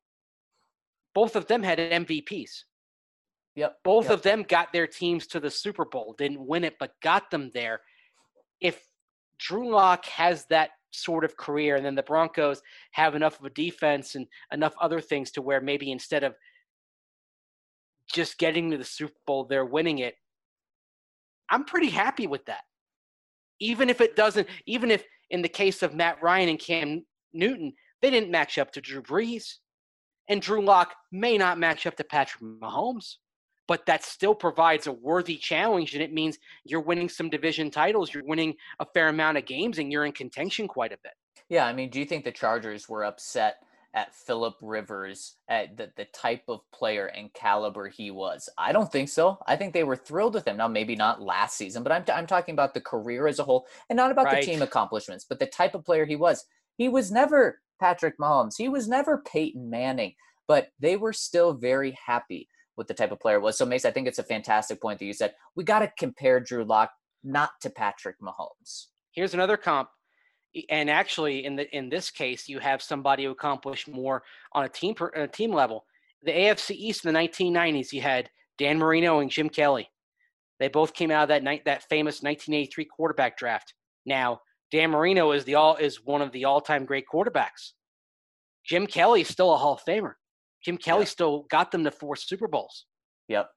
Both 1.15 1.35
of 1.35 1.47
them 1.47 1.63
had 1.63 1.77
MVPs. 1.77 2.63
Yep. 3.55 3.77
Both 3.83 4.05
yep. 4.05 4.13
of 4.13 4.21
them 4.23 4.43
got 4.47 4.73
their 4.73 4.87
teams 4.87 5.27
to 5.27 5.39
the 5.39 5.49
Super 5.49 5.85
Bowl, 5.85 6.15
didn't 6.17 6.45
win 6.45 6.63
it, 6.63 6.75
but 6.79 6.91
got 7.01 7.29
them 7.29 7.51
there. 7.53 7.81
If 8.59 8.81
Drew 9.37 9.69
Lock 9.69 10.05
has 10.05 10.45
that 10.49 10.71
sort 10.91 11.23
of 11.23 11.37
career, 11.37 11.75
and 11.75 11.85
then 11.85 11.95
the 11.95 12.03
Broncos 12.03 12.61
have 12.91 13.15
enough 13.15 13.39
of 13.39 13.45
a 13.45 13.51
defense 13.51 14.15
and 14.15 14.27
enough 14.51 14.73
other 14.79 15.01
things 15.01 15.31
to 15.31 15.41
where 15.41 15.61
maybe 15.61 15.91
instead 15.91 16.23
of 16.23 16.35
just 18.11 18.37
getting 18.37 18.71
to 18.71 18.77
the 18.77 18.83
Super 18.83 19.13
Bowl, 19.25 19.45
they're 19.45 19.65
winning 19.65 19.99
it. 19.99 20.15
I'm 21.49 21.65
pretty 21.65 21.89
happy 21.89 22.27
with 22.27 22.45
that. 22.45 22.61
Even 23.59 23.89
if 23.89 24.01
it 24.01 24.15
doesn't, 24.15 24.47
even 24.65 24.91
if 24.91 25.03
in 25.29 25.41
the 25.41 25.49
case 25.49 25.83
of 25.83 25.93
Matt 25.93 26.21
Ryan 26.21 26.49
and 26.49 26.59
Cam 26.59 27.05
Newton, 27.33 27.73
they 28.01 28.09
didn't 28.09 28.31
match 28.31 28.57
up 28.57 28.71
to 28.71 28.81
Drew 28.81 29.01
Brees. 29.01 29.55
And 30.29 30.41
Drew 30.41 30.63
Lock 30.63 30.93
may 31.11 31.37
not 31.37 31.59
match 31.59 31.85
up 31.85 31.95
to 31.97 32.03
Patrick 32.03 32.41
Mahomes, 32.41 33.15
but 33.67 33.85
that 33.85 34.03
still 34.03 34.35
provides 34.35 34.87
a 34.87 34.91
worthy 34.91 35.35
challenge. 35.35 35.93
And 35.93 36.03
it 36.03 36.13
means 36.13 36.37
you're 36.63 36.81
winning 36.81 37.09
some 37.09 37.29
division 37.29 37.71
titles, 37.71 38.13
you're 38.13 38.23
winning 38.25 38.55
a 38.79 38.85
fair 38.93 39.09
amount 39.09 39.37
of 39.37 39.45
games, 39.45 39.79
and 39.79 39.91
you're 39.91 40.05
in 40.05 40.11
contention 40.11 40.67
quite 40.67 40.93
a 40.93 40.97
bit. 41.03 41.13
Yeah, 41.49 41.65
I 41.65 41.73
mean, 41.73 41.89
do 41.89 41.99
you 41.99 42.05
think 42.05 42.23
the 42.23 42.31
Chargers 42.31 42.87
were 42.87 43.03
upset 43.03 43.57
at 43.93 44.15
Philip 44.15 44.55
Rivers 44.61 45.35
at 45.47 45.77
the, 45.77 45.91
the 45.95 46.05
type 46.05 46.43
of 46.47 46.61
player 46.71 47.07
and 47.07 47.33
caliber 47.33 47.87
he 47.87 48.11
was? 48.11 48.49
I 48.57 48.71
don't 48.71 48.91
think 48.91 49.09
so. 49.09 49.37
I 49.47 49.55
think 49.55 49.73
they 49.73 49.83
were 49.83 49.95
thrilled 49.95 50.33
with 50.33 50.47
him. 50.47 50.57
Now, 50.57 50.67
maybe 50.67 50.95
not 50.95 51.21
last 51.21 51.57
season, 51.57 51.83
but 51.83 51.91
I'm, 51.91 52.03
I'm 52.13 52.27
talking 52.27 52.53
about 52.53 52.73
the 52.73 52.81
career 52.81 53.27
as 53.27 53.39
a 53.39 53.43
whole 53.43 53.67
and 53.89 53.97
not 53.97 54.11
about 54.11 54.25
Right. 54.25 54.41
the 54.43 54.51
team 54.51 54.61
accomplishments, 54.61 55.25
but 55.27 55.39
the 55.39 55.45
type 55.45 55.75
of 55.75 55.85
player 55.85 56.05
he 56.05 56.15
was. 56.15 56.45
He 56.77 56.89
was 56.89 57.11
never 57.11 57.61
Patrick 57.79 58.17
Mahomes. 58.17 58.55
He 58.57 58.69
was 58.69 58.87
never 58.87 59.19
Peyton 59.19 59.69
Manning, 59.69 60.15
but 60.47 60.69
they 60.79 60.95
were 60.95 61.13
still 61.13 61.53
very 61.53 61.97
happy 62.03 62.47
with 62.75 62.87
the 62.87 62.93
type 62.93 63.11
of 63.11 63.19
player 63.19 63.39
was. 63.39 63.57
So, 63.57 63.65
Mace, 63.65 63.85
I 63.85 63.91
think 63.91 64.07
it's 64.07 64.19
a 64.19 64.23
fantastic 64.23 64.81
point 64.81 64.99
that 64.99 65.05
you 65.05 65.13
said. 65.13 65.33
We 65.55 65.63
got 65.63 65.79
to 65.79 65.91
compare 65.99 66.39
Drew 66.39 66.63
Lock 66.63 66.91
not 67.23 67.51
to 67.61 67.69
Patrick 67.69 68.19
Mahomes. 68.19 68.87
Here's 69.11 69.35
another 69.35 69.57
comp. 69.57 69.89
And 70.69 70.89
actually, 70.89 71.45
in 71.45 71.55
the 71.55 71.75
in 71.75 71.89
this 71.89 72.11
case, 72.11 72.47
you 72.47 72.59
have 72.59 72.81
somebody 72.81 73.23
who 73.23 73.31
accomplished 73.31 73.87
more 73.87 74.23
on 74.51 74.65
a 74.65 74.69
team 74.69 74.93
per, 74.93 75.07
a 75.09 75.27
team 75.27 75.51
level. 75.51 75.85
The 76.23 76.31
AFC 76.31 76.71
East 76.71 77.05
in 77.05 77.13
the 77.13 77.19
1990s, 77.19 77.91
you 77.91 78.01
had 78.01 78.29
Dan 78.57 78.77
Marino 78.77 79.19
and 79.19 79.29
Jim 79.31 79.49
Kelly. 79.49 79.89
They 80.59 80.67
both 80.67 80.93
came 80.93 81.11
out 81.11 81.23
of 81.23 81.29
that 81.29 81.43
night 81.43 81.65
that 81.65 81.83
famous 81.89 82.21
1983 82.21 82.85
quarterback 82.85 83.37
draft. 83.37 83.73
Now, 84.05 84.41
Dan 84.71 84.91
Marino 84.91 85.31
is 85.31 85.43
the 85.43 85.55
all 85.55 85.75
is 85.75 86.03
one 86.05 86.21
of 86.21 86.31
the 86.31 86.45
all-time 86.45 86.85
great 86.85 87.05
quarterbacks. 87.11 87.71
Jim 88.63 88.87
Kelly 88.87 89.21
is 89.21 89.27
still 89.27 89.53
a 89.53 89.57
Hall 89.57 89.73
of 89.73 89.83
Famer. 89.83 90.13
Jim 90.63 90.77
Kelly 90.77 91.01
Yeah. 91.01 91.05
still 91.09 91.41
got 91.49 91.71
them 91.71 91.83
to 91.83 91.91
four 91.91 92.15
Super 92.15 92.47
Bowls. 92.47 92.85
Yep. 93.27 93.49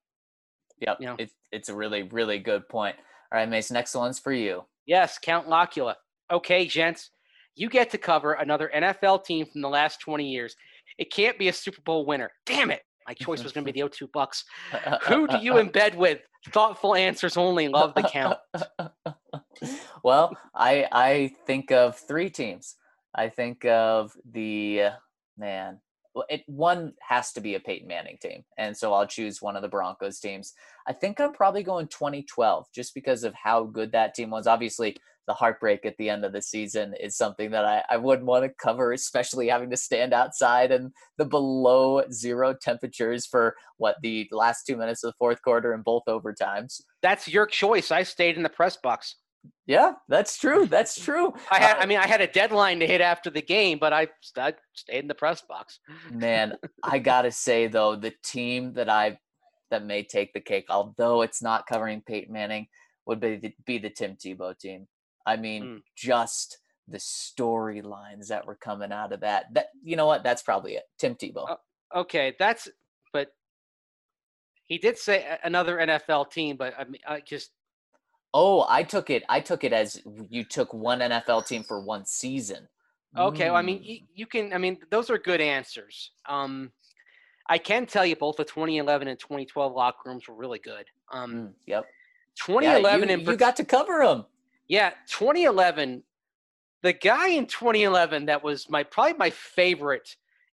Yep. 0.81 0.97
You 1.01 1.07
know. 1.07 1.17
It's 1.19 1.35
it's 1.53 1.69
a 1.69 1.75
really, 1.75 2.03
really 2.05 2.39
good 2.39 2.69
point. 2.69 2.97
All 3.33 3.39
right, 3.39 3.49
mason 3.49 3.75
next 3.75 3.95
one's 3.95 4.19
for 4.19 4.33
you. 4.33 4.65
Yes, 4.87 5.19
Count 5.19 5.49
Locula. 5.49 5.97
Okay, 6.31 6.67
gents, 6.67 7.11
you 7.55 7.69
get 7.69 7.91
to 7.91 7.99
cover 7.99 8.35
another 8.35 8.71
NFL 8.75 9.25
team 9.25 9.47
from 9.47 9.63
the 9.63 9.69
last 9.69 10.01
20 10.01 10.29
years. 10.29 10.57
It 10.99 11.13
can't 11.13 11.39
be 11.39 11.49
a 11.49 11.53
Super 11.53 11.81
Bowl 11.83 12.07
winner. 12.07 12.31
Damn 12.45 12.71
it. 12.71 12.83
My 13.07 13.15
choice 13.15 13.43
was 13.43 13.53
going 13.53 13.65
to 13.65 13.73
be 13.73 13.81
the 13.81 13.89
O2 13.89 14.11
Bucks. 14.13 14.45
Who 15.05 15.29
do 15.29 15.39
you 15.39 15.55
embed 15.55 15.95
with? 15.95 16.21
Thoughtful 16.51 16.95
answers 16.95 17.37
only. 17.37 17.69
Love 17.69 17.95
the 17.95 18.03
count. 18.03 18.39
well, 20.05 20.37
I 20.55 20.87
I 20.93 21.31
think 21.47 21.71
of 21.73 21.97
three 21.97 22.31
teams. 22.31 22.77
I 23.15 23.29
think 23.29 23.65
of 23.65 24.13
the 24.33 24.91
man. 25.39 25.81
It 26.29 26.43
one 26.47 26.95
has 27.07 27.33
to 27.33 27.41
be 27.41 27.57
a 27.57 27.61
Peyton 27.61 27.87
Manning 27.87 28.17
team, 28.21 28.45
and 28.59 28.77
so 28.77 28.93
I'll 28.93 29.07
choose 29.07 29.43
one 29.43 29.55
of 29.55 29.63
the 29.63 29.69
Broncos 29.69 30.19
teams. 30.19 30.55
I 30.87 30.93
think 30.93 31.21
I'm 31.21 31.33
probably 31.33 31.63
going 31.63 31.89
2012, 31.89 32.67
just 32.75 32.95
because 32.95 33.23
of 33.23 33.35
how 33.35 33.65
good 33.65 33.93
that 33.93 34.15
team 34.15 34.31
was. 34.31 34.47
Obviously, 34.47 34.97
the 35.27 35.35
heartbreak 35.35 35.85
at 35.85 35.97
the 35.99 36.09
end 36.09 36.25
of 36.25 36.33
the 36.33 36.43
season 36.43 36.95
is 37.01 37.17
something 37.17 37.51
that 37.51 37.65
I, 37.65 37.83
I 37.91 37.97
wouldn't 37.97 38.27
want 38.27 38.45
to 38.45 38.51
cover, 38.61 38.93
especially 38.93 39.49
having 39.49 39.71
to 39.71 39.77
stand 39.77 40.13
outside 40.13 40.71
and 40.73 40.93
the 41.19 41.25
below 41.25 42.03
zero 42.13 42.55
temperatures 42.61 43.27
for 43.27 43.57
what 43.79 43.97
the 44.03 44.29
last 44.31 44.65
two 44.67 44.77
minutes 44.77 45.03
of 45.05 45.09
the 45.09 45.17
fourth 45.19 45.43
quarter 45.43 45.73
and 45.73 45.85
both 45.85 46.05
overtimes. 46.09 46.81
That's 47.03 47.29
your 47.29 47.47
choice. 47.47 47.91
I 47.91 48.03
stayed 48.05 48.37
in 48.37 48.43
the 48.43 48.49
press 48.49 48.77
box. 48.77 49.17
Yeah, 49.67 49.93
that's 50.09 50.39
true. 50.39 50.67
That's 50.67 51.01
true. 51.05 51.35
I 51.51 51.59
had, 51.61 51.77
Uh, 51.77 51.81
I 51.81 51.87
mean, 51.87 51.99
I 51.99 52.07
had 52.07 52.21
a 52.21 52.27
deadline 52.27 52.81
to 52.81 52.87
hit 52.87 53.01
after 53.01 53.31
the 53.31 53.43
game, 53.43 53.79
but 53.79 53.93
I, 53.93 54.09
I 54.37 54.55
stayed 54.75 55.01
in 55.01 55.09
the 55.09 55.15
press 55.15 55.43
box. 55.43 55.81
Man, 56.13 56.55
I 56.83 56.99
gotta 57.01 57.31
say 57.33 57.67
though, 57.67 57.97
the 57.97 58.13
team 58.25 58.75
that 58.75 58.89
I 58.89 59.19
that 59.71 59.85
may 59.85 60.05
take 60.05 60.33
the 60.33 60.41
cake, 60.41 60.67
although 60.71 61.23
it's 61.23 61.43
not 61.43 61.67
covering 61.67 62.01
Peyton 62.07 62.33
Manning, 62.33 62.69
would 63.07 63.21
be 63.21 63.37
the, 63.37 63.55
be 63.65 63.79
the 63.79 63.91
Tim 63.91 64.17
Tebow 64.17 64.57
team. 64.57 64.87
I 65.27 65.37
mean, 65.37 65.63
Mm. 65.65 65.83
just 65.97 66.59
the 66.89 66.99
storylines 66.99 68.29
that 68.29 68.47
were 68.47 68.55
coming 68.55 68.93
out 68.93 69.13
of 69.13 69.21
that. 69.21 69.53
That 69.55 69.69
you 69.83 69.97
know 69.97 70.07
what? 70.07 70.23
That's 70.23 70.43
probably 70.43 70.75
it. 70.75 70.85
Tim 70.99 71.15
Tebow. 71.17 71.47
Oh. 71.49 72.01
Okay, 72.01 72.35
that's, 72.39 72.69
but 73.13 73.29
he 74.67 74.77
did 74.79 74.99
say 74.99 75.39
another 75.45 75.79
NFL 75.79 76.31
team, 76.31 76.57
but 76.57 76.75
I 76.79 76.85
mean, 76.85 77.01
I 77.07 77.21
just, 77.21 77.51
Oh, 78.35 78.67
I 78.69 78.83
took 78.83 79.09
it. 79.09 79.23
I 79.31 79.41
took 79.41 79.65
it 79.65 79.73
as 79.73 80.03
you 80.29 80.45
took 80.45 80.75
one 80.75 80.99
NFL 81.01 81.47
team 81.47 81.63
for 81.63 81.81
one 81.81 82.05
season. 82.05 82.69
Okay, 83.17 83.47
well, 83.47 83.57
I 83.57 83.63
mean, 83.63 83.79
Mm. 83.79 83.87
you, 83.87 84.01
you 84.15 84.27
can. 84.27 84.53
I 84.53 84.59
mean, 84.59 84.79
those 84.91 85.09
are 85.09 85.17
good 85.17 85.41
answers. 85.41 86.11
Um, 86.27 86.71
I 87.49 87.57
can 87.57 87.87
tell 87.87 88.05
you 88.05 88.15
both 88.17 88.37
the 88.37 88.45
2011 88.45 89.09
and 89.09 89.19
2012 89.19 89.73
locker 89.73 90.11
rooms 90.11 90.29
were 90.29 90.35
really 90.35 90.59
good. 90.59 90.87
Um, 91.13 91.33
Mm, 91.35 91.55
yep. 91.67 91.85
Yeah, 91.87 92.45
2011 92.45 93.09
you, 93.09 93.15
in 93.15 93.21
you 93.21 93.37
got 93.37 93.57
to 93.57 93.65
cover 93.65 94.05
them. 94.05 94.27
Yeah, 94.69 94.91
2011. 95.09 96.03
The 96.83 96.93
guy 96.93 97.29
in 97.31 97.47
2011 97.47 98.27
that 98.27 98.45
was 98.45 98.69
my 98.71 98.83
probably 98.85 99.15
my 99.15 99.31
favorite 99.31 100.09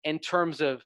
in 0.03 0.19
terms 0.19 0.61
of 0.61 0.83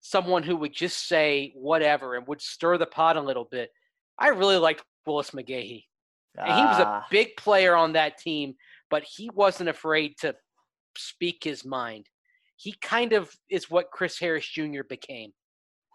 someone 0.00 0.42
who 0.44 0.56
would 0.56 0.72
just 0.72 1.08
say 1.08 1.52
whatever 1.56 2.14
and 2.14 2.26
would 2.28 2.40
stir 2.40 2.78
the 2.78 2.86
pot 2.86 3.16
a 3.16 3.20
little 3.20 3.44
bit. 3.50 3.70
I 4.18 4.28
really 4.28 4.56
liked 4.56 4.84
Willis 5.06 5.30
McGahee. 5.32 5.84
And 6.38 6.52
he 6.54 6.62
was 6.64 6.78
a 6.78 6.86
Ah, 6.86 7.06
big 7.10 7.36
player 7.36 7.74
on 7.74 7.94
that 7.94 8.18
team, 8.18 8.54
but 8.90 9.02
he 9.02 9.30
wasn't 9.34 9.68
afraid 9.70 10.16
to 10.18 10.34
speak 10.96 11.42
his 11.44 11.64
mind. 11.64 12.06
He 12.56 12.72
kind 12.80 13.12
of 13.12 13.34
is 13.48 13.70
what 13.70 13.90
Chris 13.90 14.18
Harris 14.18 14.46
Jr. 14.46 14.82
became. 14.88 15.32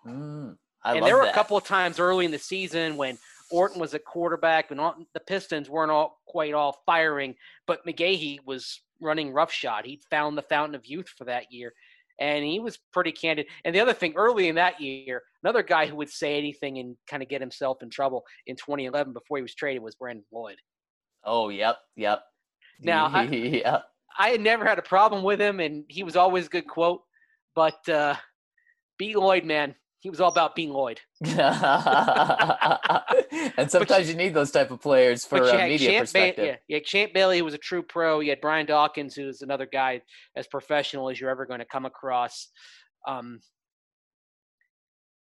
mm, 0.05 0.55
I 0.83 0.95
and 0.95 1.05
there 1.05 1.15
were 1.17 1.23
that. 1.23 1.31
a 1.31 1.35
couple 1.35 1.57
of 1.57 1.63
times 1.63 1.99
early 1.99 2.25
in 2.25 2.31
the 2.31 2.39
season 2.39 2.97
when 2.97 3.17
Orton 3.51 3.79
was 3.79 3.93
a 3.93 3.99
quarterback 3.99 4.71
and 4.71 4.79
all, 4.79 4.95
the 5.13 5.19
Pistons 5.19 5.69
weren't 5.69 5.91
all 5.91 6.21
quite 6.27 6.53
all 6.53 6.81
firing, 6.85 7.35
but 7.67 7.85
McGahee 7.85 8.39
was 8.45 8.81
running 8.99 9.31
roughshod. 9.33 9.85
He'd 9.85 10.03
found 10.09 10.37
the 10.37 10.41
fountain 10.43 10.75
of 10.75 10.85
youth 10.85 11.09
for 11.17 11.25
that 11.25 11.51
year, 11.51 11.73
and 12.19 12.45
he 12.45 12.59
was 12.59 12.79
pretty 12.93 13.11
candid. 13.11 13.47
And 13.65 13.75
the 13.75 13.79
other 13.79 13.93
thing, 13.93 14.13
early 14.15 14.47
in 14.47 14.55
that 14.55 14.79
year, 14.79 15.23
another 15.43 15.63
guy 15.63 15.87
who 15.87 15.95
would 15.97 16.09
say 16.09 16.37
anything 16.37 16.77
and 16.77 16.95
kind 17.09 17.23
of 17.23 17.29
get 17.29 17.41
himself 17.41 17.81
in 17.81 17.89
trouble 17.89 18.23
in 18.47 18.55
2011 18.55 19.13
before 19.13 19.37
he 19.37 19.43
was 19.43 19.55
traded 19.55 19.81
was 19.81 19.95
Brandon 19.95 20.25
Lloyd. 20.31 20.57
Oh, 21.23 21.49
yep, 21.49 21.77
yep. 21.95 22.21
Now, 22.79 23.07
I- 23.07 23.23
yep. 23.23 23.83
I 24.17 24.29
had 24.29 24.41
never 24.41 24.65
had 24.65 24.77
a 24.77 24.83
problem 24.83 25.23
with 25.23 25.39
him, 25.39 25.59
and 25.59 25.85
he 25.87 26.03
was 26.03 26.15
always 26.15 26.47
a 26.47 26.49
good 26.49 26.67
quote. 26.67 27.01
But 27.55 27.87
uh, 27.89 28.15
B. 28.97 29.15
Lloyd, 29.15 29.45
man, 29.45 29.73
he 30.01 30.09
was 30.09 30.19
all 30.19 30.29
about 30.31 30.55
being 30.55 30.71
Lloyd. 30.71 30.99
and 31.21 31.37
sometimes 33.69 34.09
you 34.09 34.15
need 34.15 34.33
those 34.33 34.49
type 34.49 34.71
of 34.71 34.81
players 34.81 35.23
for 35.23 35.37
you 35.37 35.51
uh, 35.51 35.57
media 35.67 35.91
Champ 35.91 35.97
Ba- 35.97 36.01
perspective. 36.01 36.45
yeah, 36.45 36.55
you 36.67 36.83
Champ 36.83 37.13
Bailey, 37.13 37.37
who 37.37 37.45
was 37.45 37.53
a 37.53 37.59
true 37.59 37.83
pro. 37.83 38.19
You 38.19 38.31
had 38.31 38.41
Brian 38.41 38.65
Dawkins, 38.65 39.13
who's 39.15 39.43
another 39.43 39.67
guy 39.71 40.01
as 40.35 40.47
professional 40.47 41.09
as 41.09 41.21
you're 41.21 41.29
ever 41.29 41.45
going 41.45 41.59
to 41.59 41.65
come 41.65 41.85
across. 41.85 42.49
Um, 43.07 43.39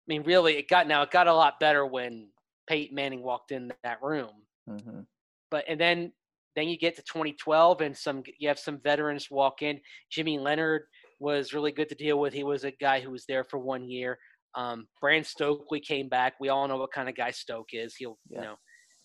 I 0.08 0.12
mean, 0.12 0.22
really, 0.22 0.54
it 0.56 0.68
got 0.68 0.86
now 0.86 1.02
it 1.02 1.10
got 1.10 1.26
a 1.26 1.34
lot 1.34 1.58
better 1.58 1.84
when 1.84 2.28
Peyton 2.68 2.94
Manning 2.94 3.22
walked 3.24 3.50
in 3.50 3.72
that 3.82 3.98
room. 4.00 4.30
Mhm. 4.70 5.06
But 5.50 5.64
and 5.68 5.80
then 5.80 6.12
then 6.54 6.68
you 6.68 6.78
get 6.78 6.94
to 6.96 7.02
2012 7.02 7.80
and 7.80 7.96
some 7.96 8.22
you 8.38 8.46
have 8.48 8.60
some 8.60 8.78
veterans 8.78 9.28
walk 9.28 9.62
in. 9.62 9.80
Jimmy 10.10 10.38
Leonhard 10.38 10.82
was 11.18 11.52
really 11.52 11.72
good 11.72 11.88
to 11.88 11.96
deal 11.96 12.20
with. 12.20 12.32
He 12.32 12.44
was 12.44 12.62
a 12.62 12.70
guy 12.70 13.00
who 13.00 13.10
was 13.10 13.24
there 13.26 13.42
for 13.42 13.58
one 13.58 13.88
year. 13.88 14.18
Um, 14.54 14.86
Brand 15.00 15.26
Stokley 15.26 15.80
came 15.80 16.08
back. 16.08 16.34
We 16.40 16.48
all 16.48 16.66
know 16.68 16.76
what 16.78 16.92
kind 16.92 17.08
of 17.08 17.14
guy 17.16 17.30
Stoke 17.30 17.68
is. 17.72 17.94
He'll 17.96 18.18
Yeah. 18.28 18.40
you 18.40 18.46
know 18.46 18.56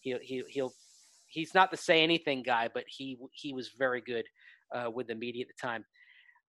he'll 0.02 0.20
he, 0.22 0.44
he'll 0.50 0.74
he's 1.28 1.54
not 1.54 1.72
the 1.72 1.78
say 1.78 2.02
anything 2.04 2.44
guy, 2.44 2.70
but 2.74 2.84
he 2.88 3.18
he 3.34 3.54
was 3.54 3.70
very 3.78 4.02
good 4.02 4.26
uh, 4.74 4.90
with 4.90 5.08
the 5.08 5.16
media 5.16 5.44
at 5.44 5.48
the 5.48 5.68
time. 5.68 5.86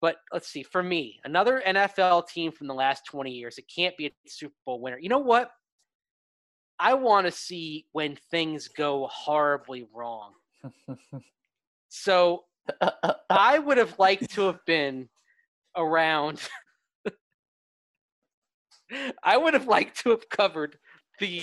But 0.01 0.17
let's 0.33 0.47
see, 0.47 0.63
for 0.63 0.81
me, 0.81 1.19
another 1.25 1.61
NFL 1.65 2.27
team 2.27 2.51
from 2.51 2.65
the 2.67 2.73
last 2.73 3.05
20 3.05 3.31
years, 3.31 3.59
it 3.59 3.65
can't 3.73 3.95
be 3.97 4.07
a 4.07 4.11
Super 4.27 4.55
Bowl 4.65 4.81
winner. 4.81 4.97
You 4.97 5.09
know 5.09 5.19
what? 5.19 5.51
I 6.79 6.95
want 6.95 7.27
to 7.27 7.31
see 7.31 7.85
when 7.91 8.17
things 8.31 8.67
go 8.67 9.07
horribly 9.11 9.87
wrong. 9.93 10.33
So 11.93 12.45
I 13.29 13.59
would 13.59 13.77
have 13.77 13.99
liked 13.99 14.31
to 14.35 14.43
have 14.43 14.59
been 14.65 15.09
around. 15.75 16.39
I 19.23 19.37
would 19.37 19.53
have 19.53 19.67
liked 19.67 19.99
to 20.01 20.09
have 20.11 20.29
covered 20.29 20.77
the 21.19 21.41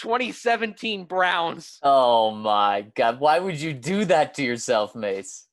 2017 0.00 1.04
Browns. 1.04 1.78
oh 1.82 2.30
my 2.30 2.86
god! 2.94 3.20
Why 3.20 3.38
would 3.38 3.60
you 3.60 3.72
do 3.72 4.04
that 4.06 4.34
to 4.34 4.42
yourself, 4.42 4.94
Mace? 4.94 5.46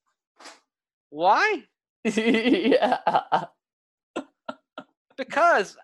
Why? 1.09 1.63
yeah. 2.03 2.97
Because 5.17 5.77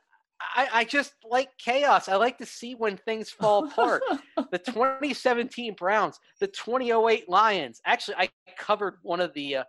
I, 0.56 0.68
I 0.72 0.84
just 0.84 1.14
like 1.30 1.50
chaos. 1.58 2.08
I 2.08 2.16
like 2.16 2.38
to 2.38 2.46
see 2.46 2.76
when 2.76 2.98
things 2.98 3.30
fall 3.30 3.66
apart. 3.66 4.04
the 4.52 4.60
2017 4.60 5.74
Browns, 5.76 6.20
the 6.40 6.48
2008 6.48 7.28
Lions. 7.30 7.82
Actually, 7.86 8.18
I 8.18 8.30
covered 8.58 8.98
one 9.02 9.22
of 9.22 9.34
the 9.34 9.58
uh, 9.58 9.64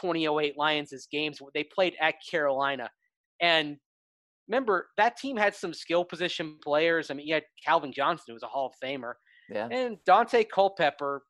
2008 0.00 0.58
Lions' 0.58 1.08
games. 1.10 1.40
They 1.54 1.64
played 1.64 1.94
at 2.00 2.16
Carolina. 2.28 2.90
And 3.40 3.78
remember, 4.48 4.88
that 4.96 5.16
team 5.16 5.36
had 5.36 5.54
some 5.54 5.74
skill 5.74 6.04
position 6.04 6.58
players. 6.62 7.10
I 7.10 7.14
mean, 7.14 7.26
you 7.26 7.34
had 7.34 7.44
Calvin 7.64 7.92
Johnson, 7.92 8.24
who 8.28 8.34
was 8.34 8.42
a 8.42 8.48
Hall 8.48 8.66
of 8.66 8.74
Famer. 8.82 9.14
Yeah. 9.48 9.68
And 9.70 9.98
Daunte 10.08 10.48
Culpepper 10.48 11.22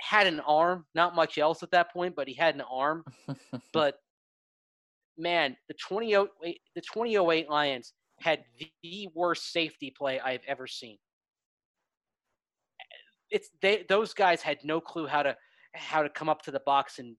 had 0.00 0.26
an 0.26 0.40
arm, 0.40 0.86
not 0.94 1.14
much 1.14 1.38
else 1.38 1.62
at 1.62 1.70
that 1.70 1.92
point, 1.92 2.14
but 2.16 2.28
he 2.28 2.34
had 2.34 2.54
an 2.54 2.62
arm. 2.70 3.04
but 3.72 3.96
man, 5.18 5.56
the 5.68 5.74
2008 5.74 6.60
the 6.74 6.80
2008 6.80 7.48
Lions 7.48 7.92
had 8.20 8.44
the 8.82 9.08
worst 9.14 9.52
safety 9.52 9.92
play 9.96 10.20
I've 10.20 10.44
ever 10.46 10.66
seen. 10.66 10.98
It's 13.30 13.50
they 13.62 13.84
those 13.88 14.14
guys 14.14 14.42
had 14.42 14.58
no 14.64 14.80
clue 14.80 15.06
how 15.06 15.22
to 15.22 15.36
how 15.74 16.02
to 16.02 16.08
come 16.08 16.28
up 16.28 16.42
to 16.42 16.50
the 16.50 16.60
box 16.60 16.98
and 16.98 17.16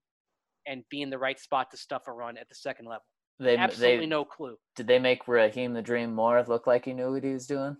and 0.68 0.84
be 0.90 1.02
in 1.02 1.10
the 1.10 1.18
right 1.18 1.40
spot 1.40 1.70
to 1.72 1.78
stuff 1.78 2.04
a 2.08 2.12
run 2.12 2.38
at 2.38 2.50
the 2.50 2.56
second 2.56 2.86
level. 2.86 3.04
They, 3.40 3.58
Absolutely 3.58 3.98
they, 3.98 4.06
no 4.06 4.24
clue. 4.24 4.58
Did 4.76 4.88
they 4.88 5.00
make 5.00 5.28
Rahim 5.28 5.74
the 5.74 5.82
Dream 5.82 6.14
Moore 6.14 6.44
look 6.48 6.68
like 6.68 6.86
he 6.86 6.94
knew 6.94 7.12
what 7.12 7.24
he 7.24 7.34
was 7.34 7.48
doing? 7.48 7.76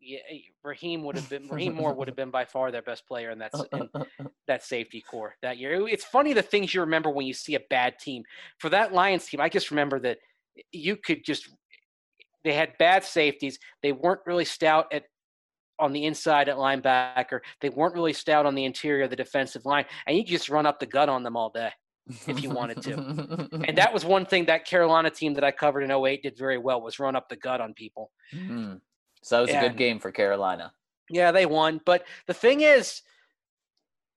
Yeah, 0.00 0.20
eh, 0.30 0.38
Rahim 0.64 1.04
would 1.04 1.16
have 1.16 1.28
been 1.28 1.48
Rahim 1.50 1.74
Moore 1.74 1.94
would 1.94 2.08
have 2.08 2.16
been 2.16 2.30
by 2.30 2.44
far 2.44 2.70
their 2.70 2.82
best 2.82 3.06
player 3.06 3.30
in 3.30 3.38
that 3.38 3.52
in 3.72 3.88
that 4.46 4.64
safety 4.64 5.02
corps 5.02 5.34
that 5.42 5.58
year. 5.58 5.86
It's 5.88 6.04
funny 6.04 6.32
the 6.32 6.42
things 6.42 6.72
you 6.72 6.80
remember 6.80 7.10
when 7.10 7.26
you 7.26 7.34
see 7.34 7.54
a 7.54 7.60
bad 7.68 7.98
team. 7.98 8.22
For 8.58 8.70
that 8.70 8.92
Lions 8.92 9.26
team, 9.26 9.40
I 9.40 9.48
just 9.48 9.70
remember 9.70 9.98
that 10.00 10.18
you 10.72 10.96
could 10.96 11.24
just 11.24 11.48
they 12.44 12.54
had 12.54 12.78
bad 12.78 13.04
safeties. 13.04 13.58
They 13.82 13.92
weren't 13.92 14.20
really 14.26 14.44
stout 14.44 14.86
at 14.92 15.04
on 15.78 15.92
the 15.92 16.06
inside 16.06 16.48
at 16.48 16.56
linebacker. 16.56 17.40
They 17.60 17.68
weren't 17.68 17.94
really 17.94 18.12
stout 18.12 18.46
on 18.46 18.54
the 18.54 18.64
interior 18.64 19.04
of 19.04 19.10
the 19.10 19.16
defensive 19.16 19.66
line, 19.66 19.84
and 20.06 20.16
you 20.16 20.24
just 20.24 20.48
run 20.48 20.66
up 20.66 20.80
the 20.80 20.86
gut 20.86 21.08
on 21.08 21.22
them 21.22 21.36
all 21.36 21.50
day. 21.50 21.70
If 22.26 22.42
you 22.42 22.50
wanted 22.50 22.82
to. 22.82 23.48
And 23.66 23.76
that 23.78 23.92
was 23.92 24.04
one 24.16 24.26
thing 24.26 24.46
that 24.46 24.66
Carolina 24.66 25.10
team 25.10 25.34
that 25.34 25.44
I 25.44 25.50
covered 25.50 25.82
in 25.82 25.90
08 25.90 26.22
did 26.22 26.36
very 26.36 26.58
well 26.58 26.80
was 26.80 26.98
run 26.98 27.16
up 27.16 27.28
the 27.28 27.36
gut 27.36 27.60
on 27.60 27.74
people. 27.74 28.10
Mhm. 28.32 28.80
So 29.22 29.36
that 29.36 29.42
was 29.42 29.50
a 29.50 29.68
good 29.68 29.76
game 29.76 29.98
for 29.98 30.12
Carolina. 30.12 30.72
Yeah, 31.10 31.32
they 31.32 31.46
won. 31.46 31.80
But 31.84 32.06
the 32.26 32.34
thing 32.34 32.60
is, 32.60 33.02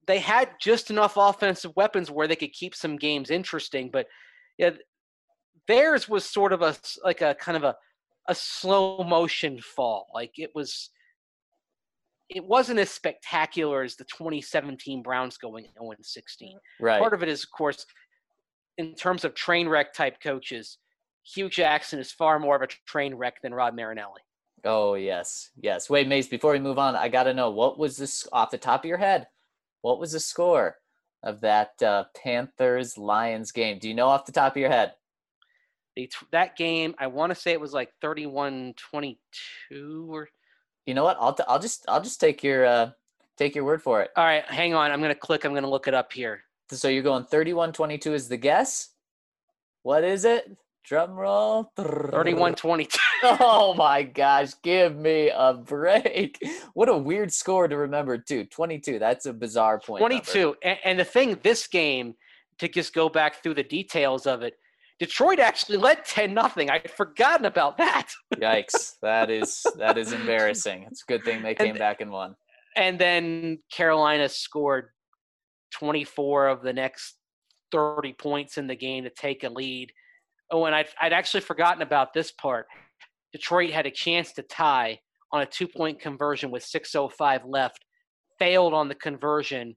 they 0.07 0.19
had 0.19 0.49
just 0.59 0.89
enough 0.89 1.13
offensive 1.17 1.71
weapons 1.75 2.11
where 2.11 2.27
they 2.27 2.35
could 2.35 2.53
keep 2.53 2.75
some 2.75 2.97
games 2.97 3.29
interesting. 3.29 3.89
But 3.91 4.07
yeah, 4.57 4.71
theirs 5.67 6.09
was 6.09 6.25
sort 6.25 6.53
of 6.53 6.61
a 6.61 6.75
like 7.03 7.21
a 7.21 7.35
kind 7.35 7.55
of 7.55 7.63
a 7.63 7.75
a 8.27 8.35
slow 8.35 9.03
motion 9.03 9.59
fall. 9.59 10.07
Like 10.13 10.37
it 10.37 10.51
was, 10.53 10.89
it 12.34 12.45
wasn't 12.45 12.79
as 12.79 12.89
spectacular 12.89 13.84
as 13.84 13.95
the 13.95 14.05
2017 14.05 15.03
Browns 15.03 15.38
going 15.38 15.65
0 15.77 15.93
16. 16.01 16.57
Right. 16.79 16.99
Part 16.99 17.13
of 17.13 17.21
it 17.23 17.29
is, 17.29 17.43
of 17.43 17.51
course, 17.51 17.86
in 18.77 18.95
terms 18.95 19.25
of 19.25 19.36
train 19.36 19.67
wreck 19.67 19.93
type 19.93 20.21
coaches, 20.21 20.77
Hue 21.23 21.49
Jackson 21.49 21.99
is 21.99 22.11
far 22.11 22.39
more 22.39 22.55
of 22.55 22.61
a 22.61 22.67
train 22.88 23.13
wreck 23.15 23.41
than 23.43 23.53
Rod 23.53 23.75
Marinelli. 23.75 24.21
Oh 24.63 24.93
yes, 24.93 25.49
yes. 25.59 25.89
Wait, 25.89 26.07
Mace. 26.07 26.27
Before 26.27 26.53
we 26.53 26.59
move 26.59 26.79
on, 26.79 26.95
I 26.95 27.09
gotta 27.09 27.34
know 27.34 27.49
what 27.49 27.77
was 27.77 27.97
this 27.97 28.27
off 28.32 28.51
the 28.51 28.57
top 28.57 28.84
of 28.84 28.88
your 28.88 28.97
head? 28.97 29.27
What 29.82 29.99
was 29.99 30.13
the 30.13 30.19
score 30.19 30.77
of 31.23 31.41
that 31.41 31.82
uh, 31.84 32.05
Panthers 32.23 32.97
Lions 32.97 33.51
game? 33.51 33.77
Do 33.79 33.88
you 33.88 33.93
know 33.93 34.07
off 34.07 34.25
the 34.25 34.32
top 34.32 34.53
of 34.53 34.57
your 34.57 34.69
head? 34.69 34.93
They, 35.95 36.03
t- 36.03 36.27
that 36.32 36.55
game, 36.55 36.95
I 36.97 37.07
want 37.07 37.32
to 37.32 37.36
say 37.36 37.51
it 37.51 37.59
was 37.59 37.73
like 37.73 37.89
31 38.01 38.75
22 38.77 40.07
or. 40.09 40.29
You 40.86 40.93
know 40.93 41.03
what? 41.03 41.17
I'll 41.19 41.34
t- 41.34 41.43
I'll 41.47 41.59
just 41.59 41.86
I'll 41.88 42.01
just 42.01 42.19
take 42.19 42.43
your 42.43 42.65
uh, 42.65 42.91
take 43.38 43.55
your 43.55 43.63
word 43.63 43.82
for 43.82 44.01
it. 44.01 44.11
All 44.15 44.23
right, 44.23 44.43
hang 44.45 44.73
on. 44.73 44.91
I'm 44.91 44.99
going 44.99 45.13
to 45.13 45.19
click. 45.19 45.45
I'm 45.45 45.51
going 45.51 45.63
to 45.63 45.69
look 45.69 45.88
it 45.88 45.93
up 45.93 46.11
here. 46.11 46.43
So 46.71 46.88
you're 46.88 47.03
going 47.03 47.25
31-22 47.25 48.13
is 48.13 48.29
the 48.29 48.38
guess. 48.38 48.89
What 49.84 50.03
is 50.03 50.23
it? 50.25 50.55
Drum 50.84 51.11
roll. 51.11 51.71
31 51.77 52.55
22. 52.55 52.97
Oh 53.23 53.75
my 53.75 54.01
gosh, 54.01 54.49
give 54.63 54.95
me 54.95 55.29
a 55.29 55.53
break. 55.53 56.39
What 56.73 56.89
a 56.89 56.97
weird 56.97 57.32
score 57.32 57.67
to 57.67 57.77
remember, 57.77 58.17
too. 58.17 58.45
22. 58.45 58.97
That's 58.97 59.27
a 59.27 59.34
bizarre 59.34 59.79
point. 59.79 59.99
22. 59.99 60.55
And, 60.63 60.79
and 60.84 60.99
the 60.99 61.05
thing, 61.05 61.38
this 61.43 61.67
game, 61.67 62.15
to 62.57 62.67
just 62.67 62.95
go 62.95 63.09
back 63.09 63.43
through 63.43 63.53
the 63.53 63.63
details 63.63 64.25
of 64.25 64.41
it, 64.41 64.55
Detroit 65.01 65.39
actually 65.39 65.79
led 65.79 66.05
10 66.05 66.31
nothing. 66.31 66.69
I'd 66.69 66.91
forgotten 66.91 67.47
about 67.47 67.75
that. 67.79 68.09
Yikes. 68.35 68.97
That 69.01 69.31
is 69.31 69.65
that 69.79 69.97
is 69.97 70.13
embarrassing. 70.13 70.85
It's 70.91 71.01
a 71.01 71.11
good 71.11 71.23
thing 71.23 71.41
they 71.41 71.55
came 71.55 71.75
back 71.75 72.01
and 72.01 72.11
won. 72.11 72.35
And 72.77 72.99
then 72.99 73.57
Carolina 73.73 74.29
scored 74.29 74.89
24 75.73 76.49
of 76.49 76.61
the 76.61 76.71
next 76.71 77.15
30 77.71 78.13
points 78.13 78.59
in 78.59 78.67
the 78.67 78.75
game 78.75 79.03
to 79.03 79.09
take 79.09 79.43
a 79.43 79.49
lead. 79.49 79.91
Oh, 80.51 80.65
and 80.65 80.75
I'd, 80.75 80.89
I'd 81.01 81.13
actually 81.13 81.41
forgotten 81.41 81.81
about 81.81 82.13
this 82.13 82.31
part. 82.31 82.67
Detroit 83.33 83.71
had 83.71 83.87
a 83.87 83.91
chance 83.91 84.33
to 84.33 84.43
tie 84.43 84.99
on 85.31 85.41
a 85.41 85.47
two 85.47 85.67
point 85.67 85.99
conversion 85.99 86.51
with 86.51 86.63
6.05 86.63 87.41
left, 87.47 87.83
failed 88.37 88.75
on 88.75 88.87
the 88.87 88.93
conversion. 88.93 89.75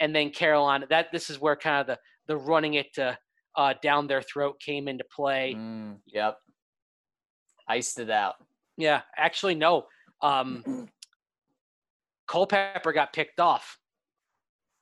And 0.00 0.14
then 0.14 0.28
Carolina, 0.28 0.84
that 0.90 1.06
this 1.12 1.30
is 1.30 1.40
where 1.40 1.56
kind 1.56 1.80
of 1.80 1.86
the, 1.86 1.98
the 2.28 2.36
running 2.36 2.74
it 2.74 2.92
to, 2.96 3.16
uh, 3.56 3.74
down 3.82 4.06
their 4.06 4.22
throat 4.22 4.60
came 4.60 4.88
into 4.88 5.04
play. 5.14 5.54
Mm, 5.56 5.96
yep. 6.06 6.36
Iced 7.68 7.98
it 7.98 8.10
out. 8.10 8.34
Yeah, 8.76 9.02
actually, 9.16 9.54
no. 9.54 9.86
Um, 10.22 10.88
Culpepper 12.28 12.92
got 12.92 13.12
picked 13.12 13.40
off. 13.40 13.78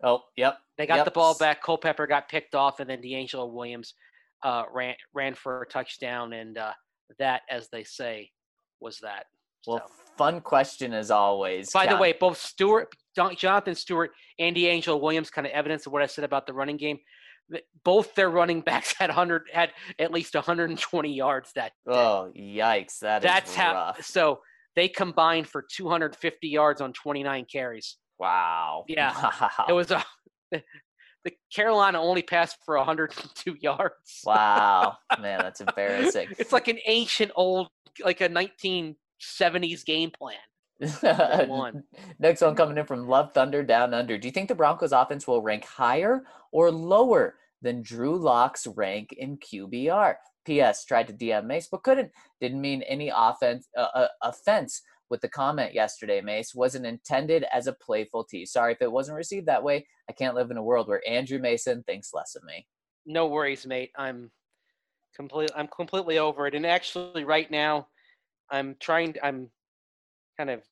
Oh, 0.03 0.21
yep. 0.37 0.59
They 0.77 0.87
got 0.87 0.97
Yep. 0.97 1.05
the 1.07 1.11
ball 1.13 1.37
back. 1.39 1.63
Culpepper 1.63 2.07
got 2.07 2.29
picked 2.29 2.55
off, 2.55 2.81
and 2.81 2.89
then 2.89 3.01
DeAngelo 3.01 3.51
Williams 3.53 3.95
uh, 4.43 4.65
ran 4.73 4.95
ran 5.15 5.35
for 5.35 5.63
a 5.63 5.67
touchdown, 5.67 6.33
and 6.35 6.59
uh, 6.59 6.73
that, 7.19 7.43
as 7.49 7.69
they 7.71 7.85
say, 7.85 8.31
was 8.81 8.99
that. 9.01 9.27
Well, 9.67 9.79
So- 9.89 9.95
fun 10.19 10.41
question 10.41 10.93
as 10.93 11.11
always. 11.11 11.71
by 11.73 11.87
the 11.87 11.97
way, 11.97 12.13
both 12.13 12.37
Stewart, 12.39 12.93
Jonathan 13.37 13.75
Stewart, 13.75 14.11
and 14.39 14.55
DeAngelo 14.55 15.01
Williams, 15.01 15.31
kind 15.31 15.47
of 15.47 15.53
evidence 15.53 15.87
of 15.87 15.93
what 15.93 16.03
I 16.03 16.07
said 16.07 16.25
about 16.25 16.47
the 16.47 16.53
running 16.53 16.77
game. 16.77 16.99
Both 17.85 18.15
their 18.15 18.31
running 18.31 18.61
backs 18.63 18.95
had 18.99 19.11
hundred 19.11 19.43
had 19.53 19.71
at 19.99 20.13
least 20.13 20.35
120 20.35 21.13
yards 21.13 21.53
that 21.55 21.73
day. 21.87 21.93
Oh, 21.93 22.33
yikes. 22.37 22.99
That 23.01 23.23
is 23.25 23.31
That's 23.31 23.55
how. 23.55 23.95
So 24.01 24.41
they 24.77 24.89
combined 24.89 25.49
for 25.49 25.65
250 25.71 26.49
yards 26.49 26.81
on 26.81 26.93
29 26.93 27.47
carries. 27.51 27.97
Wow. 28.19 28.85
Yeah. 28.89 29.13
Wow. 29.13 29.51
It 29.69 29.73
was 29.73 29.91
a. 29.91 30.05
The 31.25 31.33
Carolina 31.55 32.03
only 32.03 32.21
passed 32.23 32.59
for 32.67 32.77
102 32.77 33.57
yards. 33.59 34.21
wow. 34.27 34.99
Man, 35.21 35.39
that's 35.39 35.63
embarrassing. 35.63 36.29
It's 36.39 36.53
like 36.53 36.69
an 36.69 36.79
ancient 36.87 37.33
old, 37.35 37.69
like 38.05 38.21
a 38.21 38.29
1970s 38.29 39.87
game 39.87 40.11
plan. 40.11 40.37
Won. 41.03 41.85
Next 42.19 42.41
one 42.41 42.55
coming 42.55 42.79
in 42.79 42.87
from 42.87 43.09
Love 43.09 43.33
Thunder 43.33 43.63
Down 43.63 43.95
Under. 43.95 44.19
Do 44.19 44.29
you 44.29 44.33
think 44.33 44.49
the 44.49 44.55
Broncos 44.55 44.93
offense 44.93 45.27
will 45.27 45.43
rank 45.43 45.65
higher 45.65 46.25
or 46.53 46.71
lower 46.71 47.37
than 47.63 47.83
Drew 47.83 48.17
Lock's 48.17 48.67
rank 48.67 49.13
in 49.13 49.39
QBR? 49.39 50.15
P.S. 50.45 50.85
Tried 50.85 51.07
to 51.09 51.13
DM 51.13 51.47
Mace 51.47 51.69
but 51.71 51.83
couldn't. 51.83 52.11
Didn't 52.41 52.61
mean 52.61 52.83
any 52.83 53.11
offense 53.15 53.69
uh, 53.77 53.89
uh, 53.95 54.09
offense 54.23 54.83
with 55.11 55.21
the 55.21 55.29
comment 55.29 55.75
yesterday. 55.75 56.21
Mace 56.21 56.55
wasn't 56.55 56.87
intended 56.87 57.45
as 57.53 57.67
a 57.67 57.73
playful 57.73 58.25
tease. 58.25 58.53
Sorry 58.53 58.73
if 58.73 58.83
it 58.83 58.91
wasn't 58.91 59.17
received 59.17 59.47
that 59.47 59.63
way. 59.63 59.87
I 60.09 60.13
can't 60.13 60.35
live 60.35 60.51
in 60.51 60.57
a 60.57 60.63
world 60.63 60.89
where 60.89 61.03
Andrew 61.09 61.39
Mason 61.39 61.83
thinks 61.85 62.13
less 62.13 62.35
of 62.35 62.45
me. 62.45 62.67
No 63.07 63.27
worries, 63.27 63.67
mate. 63.67 63.91
I'm 63.97 64.31
complete. 65.15 65.51
I'm 65.55 65.69
completely 65.69 66.19
over 66.19 66.47
it. 66.47 66.55
And 66.55 66.67
actually, 66.67 67.25
right 67.25 67.51
now, 67.51 67.89
I'm 68.51 68.77
trying. 68.81 69.15
I'm 69.23 69.51
kind 70.37 70.51
of 70.51 70.63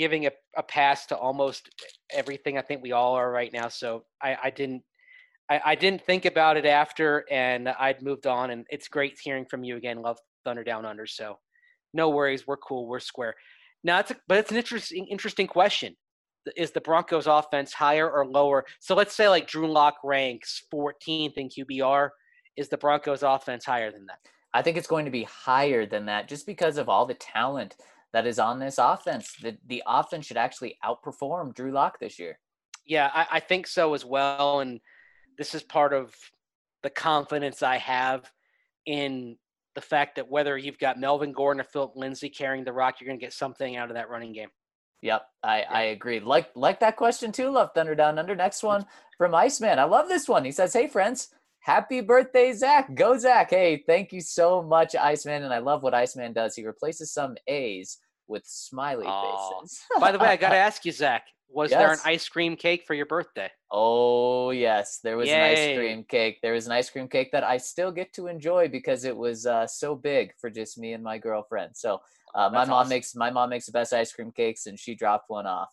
giving 0.00 0.24
a, 0.24 0.30
a 0.56 0.62
pass 0.62 1.04
to 1.04 1.14
almost 1.14 1.68
everything. 2.10 2.56
I 2.56 2.62
think 2.62 2.82
we 2.82 2.92
all 2.92 3.12
are 3.16 3.30
right 3.30 3.52
now. 3.52 3.68
So 3.68 4.04
I, 4.22 4.34
I 4.44 4.50
didn't. 4.50 4.82
I, 5.50 5.60
I 5.62 5.74
didn't 5.74 6.00
think 6.06 6.24
about 6.24 6.56
it 6.56 6.64
after, 6.64 7.26
and 7.30 7.68
I'd 7.68 8.00
moved 8.00 8.26
on. 8.26 8.50
And 8.50 8.64
it's 8.70 8.88
great 8.88 9.18
hearing 9.22 9.44
from 9.44 9.62
you 9.62 9.76
again. 9.76 10.00
Love 10.00 10.16
Thunder 10.42 10.64
Down 10.64 10.86
Under. 10.86 11.06
So 11.06 11.38
no 11.92 12.08
worries. 12.08 12.46
We're 12.46 12.56
cool. 12.56 12.86
We're 12.86 12.98
square. 12.98 13.34
Now, 13.84 13.98
it's 13.98 14.10
a, 14.10 14.16
but 14.26 14.38
it's 14.38 14.50
an 14.50 14.56
interesting 14.56 15.06
interesting 15.08 15.46
question. 15.46 15.94
Is 16.56 16.70
the 16.70 16.80
Broncos 16.80 17.26
offense 17.26 17.74
higher 17.74 18.10
or 18.10 18.24
lower? 18.24 18.64
So 18.78 18.94
let's 18.94 19.14
say 19.14 19.28
like 19.28 19.46
Drew 19.46 19.70
Lock 19.70 19.96
ranks 20.02 20.62
14th 20.72 21.34
in 21.36 21.50
QBR. 21.50 22.08
Is 22.56 22.70
the 22.70 22.78
Broncos 22.78 23.22
offense 23.22 23.66
higher 23.66 23.92
than 23.92 24.06
that? 24.06 24.20
I 24.54 24.62
think 24.62 24.78
it's 24.78 24.86
going 24.86 25.04
to 25.04 25.10
be 25.10 25.24
higher 25.24 25.84
than 25.84 26.06
that 26.06 26.26
just 26.26 26.46
because 26.46 26.78
of 26.78 26.88
all 26.88 27.04
the 27.04 27.14
talent 27.14 27.76
that 28.12 28.26
is 28.26 28.38
on 28.38 28.58
this 28.58 28.78
offense. 28.78 29.34
The, 29.40 29.56
the 29.66 29.82
offense 29.86 30.26
should 30.26 30.36
actually 30.36 30.76
outperform 30.84 31.54
Drew 31.54 31.72
Lock 31.72 31.98
this 31.98 32.18
year. 32.18 32.38
Yeah, 32.86 33.10
I, 33.12 33.26
I 33.32 33.40
think 33.40 33.66
so 33.66 33.94
as 33.94 34.04
well. 34.04 34.60
And 34.60 34.80
this 35.38 35.54
is 35.54 35.62
part 35.62 35.92
of 35.92 36.14
the 36.82 36.90
confidence 36.90 37.62
I 37.62 37.78
have 37.78 38.30
in 38.86 39.36
the 39.74 39.80
fact 39.80 40.16
that 40.16 40.28
whether 40.28 40.58
you've 40.58 40.78
got 40.78 40.98
Melvin 40.98 41.32
Gordon 41.32 41.60
or 41.60 41.64
Philip 41.64 41.92
Lindsay 41.94 42.28
carrying 42.28 42.64
the 42.64 42.72
rock, 42.72 43.00
you're 43.00 43.06
going 43.06 43.18
to 43.18 43.24
get 43.24 43.32
something 43.32 43.76
out 43.76 43.90
of 43.90 43.94
that 43.94 44.10
running 44.10 44.32
game. 44.32 44.48
Yep, 45.02 45.22
I, 45.42 45.62
I 45.62 45.82
agree. 45.82 46.20
Like 46.20 46.50
like 46.54 46.80
that 46.80 46.96
question 46.96 47.32
too, 47.32 47.48
Love 47.48 47.70
Thunder 47.74 47.94
Down 47.94 48.18
Under. 48.18 48.36
Next 48.36 48.62
one 48.62 48.84
from 49.16 49.34
Iceman. 49.34 49.78
I 49.78 49.84
love 49.84 50.08
this 50.08 50.28
one. 50.28 50.44
He 50.44 50.52
says, 50.52 50.74
Hey 50.74 50.88
friends, 50.88 51.28
happy 51.60 52.00
birthday, 52.00 52.52
Zach. 52.52 52.94
Go 52.94 53.16
Zach. 53.18 53.50
Hey, 53.50 53.82
thank 53.86 54.12
you 54.12 54.20
so 54.20 54.62
much, 54.62 54.94
Iceman. 54.94 55.44
And 55.44 55.54
I 55.54 55.58
love 55.58 55.82
what 55.82 55.94
Iceman 55.94 56.32
does. 56.32 56.54
He 56.54 56.66
replaces 56.66 57.12
some 57.12 57.36
A's 57.46 57.98
with 58.26 58.44
smiley 58.46 59.06
faces. 59.06 59.80
By 59.98 60.12
the 60.12 60.18
way, 60.18 60.28
I 60.28 60.36
got 60.36 60.50
to 60.50 60.56
ask 60.68 60.84
you, 60.84 60.92
Zach, 60.92 61.24
was 61.52 61.70
there 61.70 61.92
an 61.92 61.98
ice 62.04 62.28
cream 62.28 62.56
cake 62.56 62.84
for 62.86 62.94
your 62.94 63.06
birthday? 63.06 63.50
Oh 63.72 64.50
yes, 64.50 65.00
there 65.02 65.16
was 65.16 65.28
an 65.28 65.40
ice 65.40 65.76
cream 65.76 66.04
cake. 66.08 66.38
There 66.42 66.52
was 66.52 66.66
an 66.66 66.72
ice 66.72 66.88
cream 66.88 67.08
cake 67.08 67.30
that 67.32 67.44
I 67.44 67.56
still 67.56 67.90
get 67.90 68.12
to 68.14 68.28
enjoy 68.28 68.68
because 68.68 69.04
it 69.04 69.16
was 69.16 69.46
uh, 69.46 69.66
so 69.66 69.96
big 69.96 70.32
for 70.40 70.48
just 70.48 70.78
me 70.78 70.92
and 70.92 71.02
my 71.02 71.18
girlfriend. 71.18 71.76
So 71.76 72.00
uh, 72.34 72.50
my 72.50 72.64
mom 72.64 72.70
awesome. 72.70 72.90
makes 72.90 73.14
my 73.16 73.30
mom 73.30 73.50
makes 73.50 73.66
the 73.66 73.72
best 73.72 73.92
ice 73.92 74.12
cream 74.12 74.30
cakes, 74.30 74.66
and 74.66 74.78
she 74.78 74.94
dropped 74.94 75.28
one 75.28 75.46
off. 75.46 75.70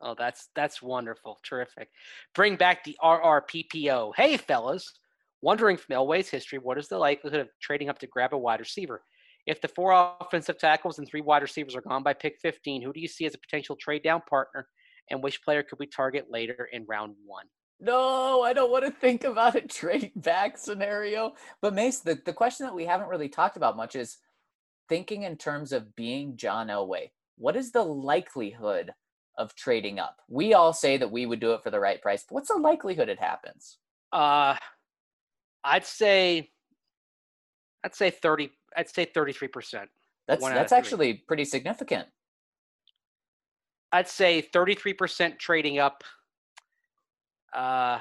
Oh, 0.00 0.14
that's 0.16 0.48
that's 0.54 0.80
wonderful. 0.80 1.38
Terrific. 1.42 1.88
Bring 2.34 2.56
back 2.56 2.84
the 2.84 2.96
RRPPO. 3.02 4.12
Hey, 4.16 4.36
fellas. 4.38 4.92
Wondering 5.40 5.76
from 5.76 5.96
Elway's 5.96 6.28
history, 6.28 6.58
what 6.58 6.78
is 6.78 6.88
the 6.88 6.98
likelihood 6.98 7.40
of 7.40 7.48
trading 7.62 7.88
up 7.88 7.98
to 8.00 8.06
grab 8.06 8.34
a 8.34 8.38
wide 8.38 8.60
receiver? 8.60 9.02
If 9.46 9.60
the 9.60 9.68
four 9.68 10.14
offensive 10.20 10.58
tackles 10.58 10.98
and 10.98 11.08
three 11.08 11.20
wide 11.20 11.42
receivers 11.42 11.74
are 11.76 11.80
gone 11.80 12.02
by 12.02 12.12
pick 12.12 12.38
15, 12.42 12.82
who 12.82 12.92
do 12.92 13.00
you 13.00 13.08
see 13.08 13.24
as 13.24 13.34
a 13.34 13.38
potential 13.38 13.76
trade 13.76 14.02
down 14.02 14.20
partner? 14.28 14.66
And 15.10 15.22
which 15.22 15.42
player 15.42 15.62
could 15.62 15.78
we 15.78 15.86
target 15.86 16.26
later 16.30 16.68
in 16.72 16.84
round 16.86 17.14
one? 17.24 17.46
No, 17.80 18.42
I 18.42 18.52
don't 18.52 18.72
want 18.72 18.84
to 18.84 18.90
think 18.90 19.24
about 19.24 19.54
a 19.54 19.60
trade 19.60 20.12
back 20.16 20.58
scenario. 20.58 21.32
But 21.62 21.74
Mace, 21.74 22.00
the, 22.00 22.18
the 22.26 22.32
question 22.32 22.66
that 22.66 22.74
we 22.74 22.84
haven't 22.84 23.08
really 23.08 23.28
talked 23.28 23.56
about 23.56 23.76
much 23.76 23.94
is 23.94 24.18
thinking 24.88 25.22
in 25.22 25.36
terms 25.36 25.72
of 25.72 25.94
being 25.94 26.36
John 26.36 26.68
Elway. 26.68 27.10
What 27.36 27.56
is 27.56 27.70
the 27.70 27.84
likelihood 27.84 28.92
of 29.36 29.54
trading 29.54 30.00
up? 30.00 30.16
We 30.28 30.54
all 30.54 30.72
say 30.72 30.96
that 30.96 31.12
we 31.12 31.24
would 31.24 31.40
do 31.40 31.52
it 31.52 31.62
for 31.62 31.70
the 31.70 31.78
right 31.78 32.02
price, 32.02 32.24
but 32.28 32.34
what's 32.34 32.48
the 32.48 32.56
likelihood 32.56 33.08
it 33.08 33.20
happens? 33.20 33.78
Uh, 34.12 34.56
I'd 35.68 35.84
say, 35.84 36.50
I'd 37.84 37.94
say 37.94 38.10
30, 38.10 38.50
I'd 38.76 38.88
say 38.88 39.06
33%. 39.06 39.86
That's 40.26 40.42
One 40.42 40.52
out 40.52 40.56
of 40.56 40.60
that's 40.60 40.72
actually 40.72 41.14
pretty 41.14 41.44
significant. 41.44 42.08
I'd 43.92 44.08
say 44.08 44.42
33% 44.42 45.38
trading 45.38 45.78
up, 45.78 46.04
uh, 47.54 48.00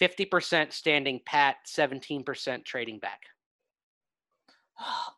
50% 0.00 0.72
standing 0.72 1.20
pat, 1.26 1.56
17% 1.66 2.64
trading 2.64 2.98
back. 2.98 3.20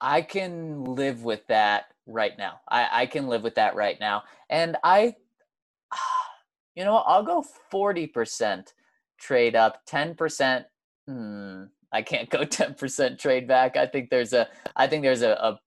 I 0.00 0.22
can 0.22 0.84
live 0.84 1.22
with 1.22 1.46
that 1.48 1.86
right 2.06 2.36
now. 2.38 2.60
I, 2.68 2.88
I 3.02 3.06
can 3.06 3.26
live 3.26 3.42
with 3.42 3.56
that 3.56 3.74
right 3.74 3.98
now. 4.00 4.22
And 4.48 4.76
I, 4.82 5.14
you 6.74 6.84
know, 6.84 6.96
I'll 6.96 7.22
go 7.22 7.44
40% 7.72 8.72
trade 9.18 9.54
up, 9.54 9.86
10%. 9.86 10.64
Hmm, 11.06 11.64
I 11.92 12.02
can't 12.02 12.28
go 12.30 12.38
10% 12.44 13.18
trade 13.18 13.48
back. 13.48 13.76
I 13.76 13.86
think 13.86 14.10
there's 14.10 14.32
a, 14.32 14.48
I 14.76 14.86
think 14.86 15.02
there's 15.02 15.22
a, 15.22 15.32
a 15.32 15.60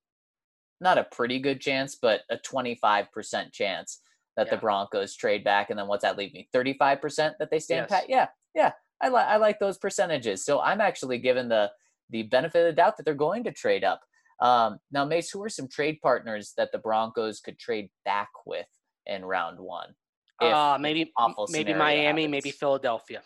not 0.81 0.97
a 0.97 1.03
pretty 1.05 1.39
good 1.39 1.61
chance, 1.61 1.95
but 1.95 2.21
a 2.29 2.37
25% 2.37 3.51
chance 3.51 4.01
that 4.35 4.49
the 4.49 4.57
Broncos 4.57 5.15
trade 5.15 5.43
back. 5.43 5.69
And 5.69 5.77
then 5.79 5.87
what's 5.87 6.03
that 6.03 6.17
leave 6.17 6.33
me? 6.33 6.49
35% 6.53 7.33
that 7.39 7.49
they 7.51 7.59
stand 7.59 7.87
Yes. 7.89 8.01
pat? 8.01 8.09
Yeah. 8.09 8.27
Yeah. 8.55 8.71
I 9.01 9.09
like, 9.09 9.27
I 9.27 9.37
like 9.37 9.59
those 9.59 9.77
percentages. 9.77 10.43
So 10.43 10.59
I'm 10.59 10.81
actually 10.81 11.19
given 11.19 11.49
the, 11.49 11.71
the 12.09 12.23
benefit 12.23 12.59
of 12.59 12.65
the 12.65 12.73
doubt 12.73 12.97
that 12.97 13.03
they're 13.03 13.13
going 13.13 13.43
to 13.45 13.51
trade 13.51 13.83
up. 13.83 14.01
Um, 14.39 14.79
now, 14.91 15.05
Mace, 15.05 15.29
who 15.29 15.41
are 15.43 15.49
some 15.49 15.67
trade 15.67 15.99
partners 16.01 16.53
that 16.57 16.71
the 16.71 16.77
Broncos 16.79 17.39
could 17.39 17.59
trade 17.59 17.89
back 18.05 18.29
with 18.45 18.67
in 19.05 19.23
round 19.23 19.59
one? 19.59 19.93
Uh, 20.41 20.77
maybe 20.79 21.11
awful 21.17 21.47
maybe 21.51 21.73
Miami, 21.73 22.27
maybe? 22.27 22.51
Philadelphia. 22.51 23.21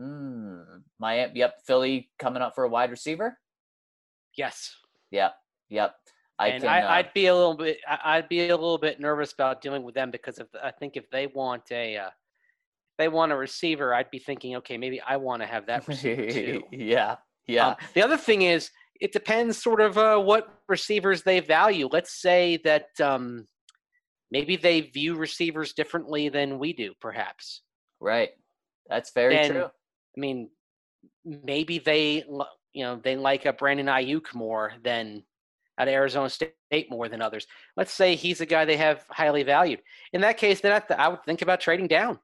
Mm, 0.00 0.82
Miami, 0.98 1.38
yep. 1.38 1.54
Philly 1.66 2.10
coming 2.18 2.42
up 2.42 2.54
for 2.54 2.64
a 2.64 2.68
wide 2.68 2.90
receiver. 2.90 3.38
Yes, 4.36 4.74
Yep, 5.10 5.34
yep. 5.68 5.94
I 6.38 6.48
and 6.48 6.62
can. 6.62 6.72
I, 6.72 6.82
uh, 6.82 6.90
I'd 6.92 7.12
be 7.12 7.26
a 7.26 7.34
little 7.34 7.54
bit 7.54 7.76
I'd 7.86 8.28
be 8.30 8.48
a 8.48 8.56
little 8.56 8.78
bit 8.78 8.98
nervous 8.98 9.32
about 9.32 9.60
dealing 9.60 9.82
with 9.82 9.94
them 9.94 10.10
because 10.10 10.38
if 10.38 10.46
I 10.62 10.70
think 10.70 10.96
if 10.96 11.08
they 11.10 11.26
want 11.26 11.64
a 11.70 11.98
uh, 11.98 12.06
if 12.06 12.96
they 12.98 13.08
want 13.08 13.32
a 13.32 13.36
receiver, 13.36 13.94
I'd 13.94 14.10
be 14.10 14.18
thinking, 14.18 14.56
okay, 14.56 14.78
maybe 14.78 15.00
I 15.06 15.18
want 15.18 15.42
to 15.42 15.46
have 15.46 15.66
that 15.66 15.86
receiver 15.88 16.30
too. 16.30 16.62
yeah, 16.72 17.16
yeah. 17.46 17.68
Um, 17.68 17.74
the 17.94 18.02
other 18.02 18.16
thing 18.16 18.42
is, 18.42 18.70
it 19.00 19.12
depends 19.12 19.62
sort 19.62 19.82
of 19.82 19.98
uh, 19.98 20.18
what 20.18 20.48
receivers 20.68 21.22
they 21.22 21.40
value. 21.40 21.88
Let's 21.92 22.20
say 22.20 22.58
that 22.64 22.88
um, 23.02 23.46
maybe 24.30 24.56
they 24.56 24.80
view 24.80 25.16
receivers 25.16 25.74
differently 25.74 26.30
than 26.30 26.58
we 26.58 26.72
do, 26.72 26.94
perhaps. 27.00 27.60
right. 28.00 28.30
That's 28.88 29.12
very 29.12 29.34
then- 29.34 29.50
true. 29.50 29.68
I 30.16 30.20
mean, 30.20 30.50
maybe 31.24 31.78
they, 31.78 32.24
you 32.72 32.84
know, 32.84 33.00
they 33.02 33.16
like 33.16 33.46
a 33.46 33.52
Brandon 33.52 33.86
Aiyuk 33.86 34.34
more 34.34 34.72
than 34.82 35.22
at 35.78 35.88
Arizona 35.88 36.28
State 36.28 36.90
more 36.90 37.08
than 37.08 37.22
others. 37.22 37.46
Let's 37.76 37.92
say 37.92 38.14
he's 38.14 38.40
a 38.40 38.46
guy 38.46 38.64
they 38.64 38.76
have 38.76 39.04
highly 39.10 39.42
valued. 39.42 39.80
In 40.12 40.20
that 40.20 40.36
case, 40.36 40.60
then 40.60 40.72
I, 40.72 40.80
th- 40.80 40.98
I 40.98 41.08
would 41.08 41.24
think 41.24 41.42
about 41.42 41.60
trading 41.60 41.88
down, 41.88 42.18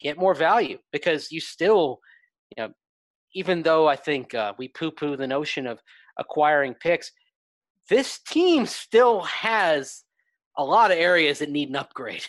get 0.00 0.18
more 0.18 0.34
value 0.34 0.78
because 0.92 1.30
you 1.30 1.40
still, 1.40 2.00
you 2.56 2.62
know, 2.62 2.72
even 3.34 3.62
though 3.62 3.86
I 3.86 3.96
think 3.96 4.34
uh, 4.34 4.52
we 4.58 4.68
poo-poo 4.68 5.16
the 5.16 5.26
notion 5.26 5.66
of 5.66 5.80
acquiring 6.18 6.74
picks, 6.74 7.12
this 7.88 8.18
team 8.20 8.66
still 8.66 9.22
has 9.22 10.04
a 10.58 10.64
lot 10.64 10.90
of 10.90 10.98
areas 10.98 11.38
that 11.38 11.50
need 11.50 11.70
an 11.70 11.76
upgrade. 11.76 12.24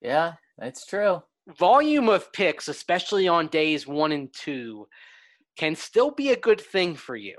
Yeah, 0.00 0.34
that's 0.58 0.84
true. 0.84 1.22
Volume 1.48 2.08
of 2.08 2.32
picks, 2.32 2.68
especially 2.68 3.28
on 3.28 3.48
days 3.48 3.86
one 3.86 4.12
and 4.12 4.32
two, 4.32 4.86
can 5.56 5.76
still 5.76 6.10
be 6.10 6.30
a 6.30 6.36
good 6.36 6.60
thing 6.60 6.94
for 6.96 7.16
you 7.16 7.36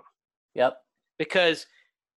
Yep. 0.53 0.77
because 1.17 1.65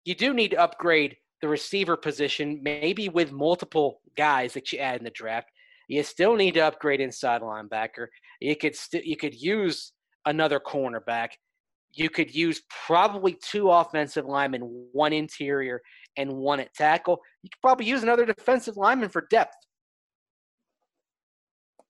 you 0.06 0.16
do 0.16 0.34
need 0.34 0.52
to 0.52 0.58
upgrade 0.62 1.18
the 1.42 1.48
receiver 1.48 1.98
position, 1.98 2.62
maybe 2.64 3.10
with 3.10 3.32
multiple 3.32 4.02
guys 4.16 4.54
that 4.54 4.72
you 4.72 4.80
add 4.80 4.98
in 5.00 5.04
the 5.04 5.10
draft. 5.12 5.50
You 5.88 6.04
still 6.04 6.36
need 6.36 6.56
to 6.56 6.62
upgrade 6.62 7.00
inside 7.00 7.42
linebacker. 7.42 8.08
You 8.42 8.56
could 8.56 8.76
st- 8.76 9.06
you 9.06 9.16
could 9.16 9.36
use 9.36 9.94
another 10.26 10.60
cornerback. 10.60 11.30
You 11.94 12.10
could 12.10 12.34
use 12.34 12.62
probably 12.86 13.34
two 13.34 13.70
offensive 13.72 14.26
linemen, 14.26 14.62
one 14.92 15.14
interior 15.14 15.82
and 16.18 16.34
one 16.34 16.60
at 16.60 16.74
tackle. 16.74 17.22
You 17.44 17.50
could 17.50 17.62
probably 17.62 17.86
use 17.86 18.04
another 18.04 18.26
defensive 18.26 18.76
lineman 18.78 19.10
for 19.10 19.28
depth. 19.30 19.56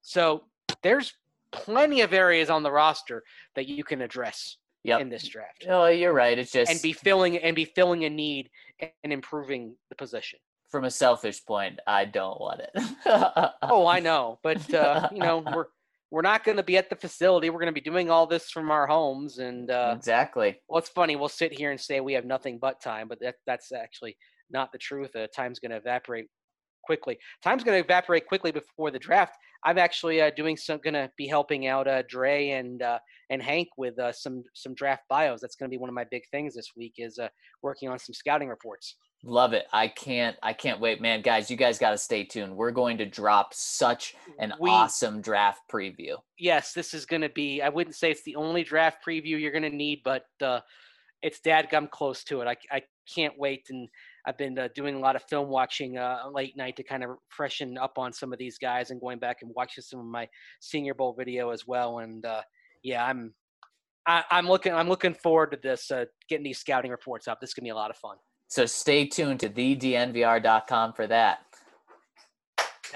So 0.08 0.46
there's 0.84 1.14
plenty 1.52 2.00
of 2.00 2.14
areas 2.14 2.50
on 2.50 2.64
the 2.64 2.72
roster 2.72 3.24
that 3.56 3.68
you 3.68 3.84
can 3.84 4.02
address 4.02 4.56
Yep. 4.84 5.02
in 5.02 5.10
this 5.10 5.28
draft 5.28 5.66
Oh, 5.68 5.88
you're 5.88 6.14
right. 6.14 6.40
It's 6.40 6.52
just 6.52 6.72
and 6.72 6.82
be 6.82 6.94
filling 6.94 7.38
and 7.40 7.54
be 7.54 7.66
filling 7.66 8.06
a 8.06 8.10
need 8.10 8.50
and 9.04 9.12
improving 9.12 9.76
the 9.90 9.96
position. 9.96 10.40
from 10.70 10.86
a 10.86 10.92
selfish 10.92 11.46
point, 11.46 11.80
I 11.86 12.06
don't 12.06 12.40
want 12.40 12.62
it. 12.62 12.72
Oh, 13.64 13.86
I 13.86 14.00
know, 14.00 14.40
but 14.44 14.74
uh, 14.74 15.10
you 15.12 15.20
know 15.20 15.40
we're 15.54 15.66
we're 16.10 16.22
not 16.22 16.46
going 16.46 16.56
to 16.56 16.64
be 16.64 16.78
at 16.78 16.90
the 16.90 16.96
facility. 16.96 17.50
We're 17.50 17.60
going 17.60 17.74
to 17.74 17.82
be 17.82 17.90
doing 17.92 18.10
all 18.10 18.28
this 18.28 18.50
from 18.50 18.72
our 18.72 18.88
homes, 18.88 19.40
and 19.40 19.70
uh, 19.70 19.94
exactly. 19.98 20.62
well, 20.70 20.80
it's 20.80 20.88
funny. 20.90 21.18
We'll 21.18 21.28
sit 21.28 21.52
here 21.52 21.72
and 21.72 21.80
say 21.80 22.00
we 22.00 22.14
have 22.14 22.24
nothing 22.24 22.58
but 22.60 22.80
time, 22.82 23.10
but 23.10 23.20
that 23.20 23.36
that's 23.46 23.74
actually 23.74 24.16
not 24.50 24.72
the 24.72 24.78
truth. 24.78 25.14
Uh, 25.18 25.28
time's 25.36 25.60
going 25.60 25.72
to 25.72 25.78
evaporate 25.78 26.28
quickly. 26.84 27.18
Time's 27.44 27.66
going 27.66 27.78
to 27.78 27.84
evaporate 27.84 28.26
quickly 28.26 28.52
before 28.52 28.90
the 28.92 29.00
draft. 29.00 29.36
I'm 29.68 29.78
actually 29.78 30.22
uh, 30.22 30.32
doing 30.36 30.56
some, 30.56 30.80
going 30.82 30.94
to 30.94 31.12
be 31.18 31.28
helping 31.28 31.68
out 31.68 31.90
uh, 31.90 32.04
Dre 32.08 32.52
and 32.52 32.82
uh, 32.82 33.00
and 33.30 33.42
Hank 33.44 33.68
with 33.78 34.00
uh, 34.00 34.14
some 34.14 34.44
some 34.54 34.74
draft 34.74 35.04
bios. 35.10 35.42
That's 35.42 35.56
going 35.58 35.70
to 35.70 35.74
be 35.74 35.78
one 35.78 35.90
of 35.90 35.94
my 35.94 36.06
big 36.10 36.24
things 36.32 36.56
this 36.56 36.72
week 36.78 36.94
is 36.98 37.20
uh, 37.20 37.28
working 37.62 37.90
on 37.90 38.00
some 38.00 38.14
scouting 38.14 38.48
reports. 38.48 38.96
Love 39.26 39.52
it. 39.52 39.66
I 39.74 39.90
can't 39.90 40.38
I 40.42 40.54
can't 40.54 40.80
wait, 40.80 41.02
man. 41.02 41.22
Guys, 41.22 41.52
you 41.52 41.58
guys 41.58 41.78
got 41.78 41.92
to 41.92 41.98
stay 41.98 42.24
tuned. 42.24 42.56
We're 42.56 42.72
going 42.72 42.98
to 43.00 43.06
drop 43.06 43.54
such 43.54 44.16
an 44.40 44.54
We- 44.60 44.70
awesome 44.70 45.20
draft 45.22 45.62
preview. 45.70 46.16
yes, 46.40 46.72
this 46.72 46.94
is 46.94 47.06
going 47.06 47.24
to 47.24 47.30
be. 47.30 47.62
I 47.62 47.68
wouldn't 47.68 47.96
say 47.98 48.10
it's 48.10 48.24
the 48.24 48.38
only 48.38 48.64
draft 48.64 49.00
preview 49.06 49.38
you're 49.38 49.52
going 49.52 49.70
to 49.70 49.76
need, 49.86 50.00
but 50.06 50.24
uh, 50.42 50.62
it's 51.22 51.42
dadgum 51.42 51.90
close 51.90 52.24
to 52.26 52.40
it. 52.42 52.48
I, 52.48 52.56
I 52.72 52.84
can't 53.14 53.34
wait, 53.38 53.66
and 53.70 53.90
I've 54.28 54.38
been 54.38 54.60
uh, 54.60 54.68
doing 54.76 54.96
a 54.96 55.00
lot 55.00 55.16
of 55.16 55.24
film 55.24 55.48
watching 55.48 55.98
uh, 55.98 56.24
late 56.30 56.58
night 56.58 56.76
to 56.76 56.84
kind 56.84 57.02
of 57.02 57.12
freshen 57.30 57.78
up 57.78 57.98
on 57.98 58.12
some 58.12 58.34
of 58.34 58.40
these 58.40 58.58
guys 58.58 58.92
and 58.92 59.00
going 59.00 59.20
back 59.20 59.38
and 59.42 59.52
watching 59.56 59.82
some 59.82 60.02
of 60.02 60.06
my 60.06 60.28
Senior 60.60 60.94
Bowl 60.94 61.16
video 61.18 61.52
as 61.52 61.66
well. 61.66 62.00
And 62.00 62.26
uh, 62.26 62.42
yeah, 62.84 63.06
I'm 63.06 63.34
I, 64.06 64.24
I'm 64.30 64.46
looking 64.46 64.74
I'm 64.74 64.90
looking 64.90 65.14
forward 65.14 65.52
to 65.52 65.60
this 65.64 65.90
uh, 65.92 66.06
getting 66.30 66.44
these 66.44 66.60
scouting 66.60 66.92
reports 66.92 67.30
up. 67.30 67.40
This 67.40 67.52
is 67.52 67.54
gonna 67.54 67.68
be 67.68 67.70
a 67.70 67.76
lot 67.76 67.90
of 67.90 67.96
fun. 67.96 68.18
So 68.50 68.66
stay 68.66 69.08
tuned 69.08 69.40
to 69.40 69.50
thednvr.com 69.50 70.94
for 70.94 71.08
that. 71.08 71.40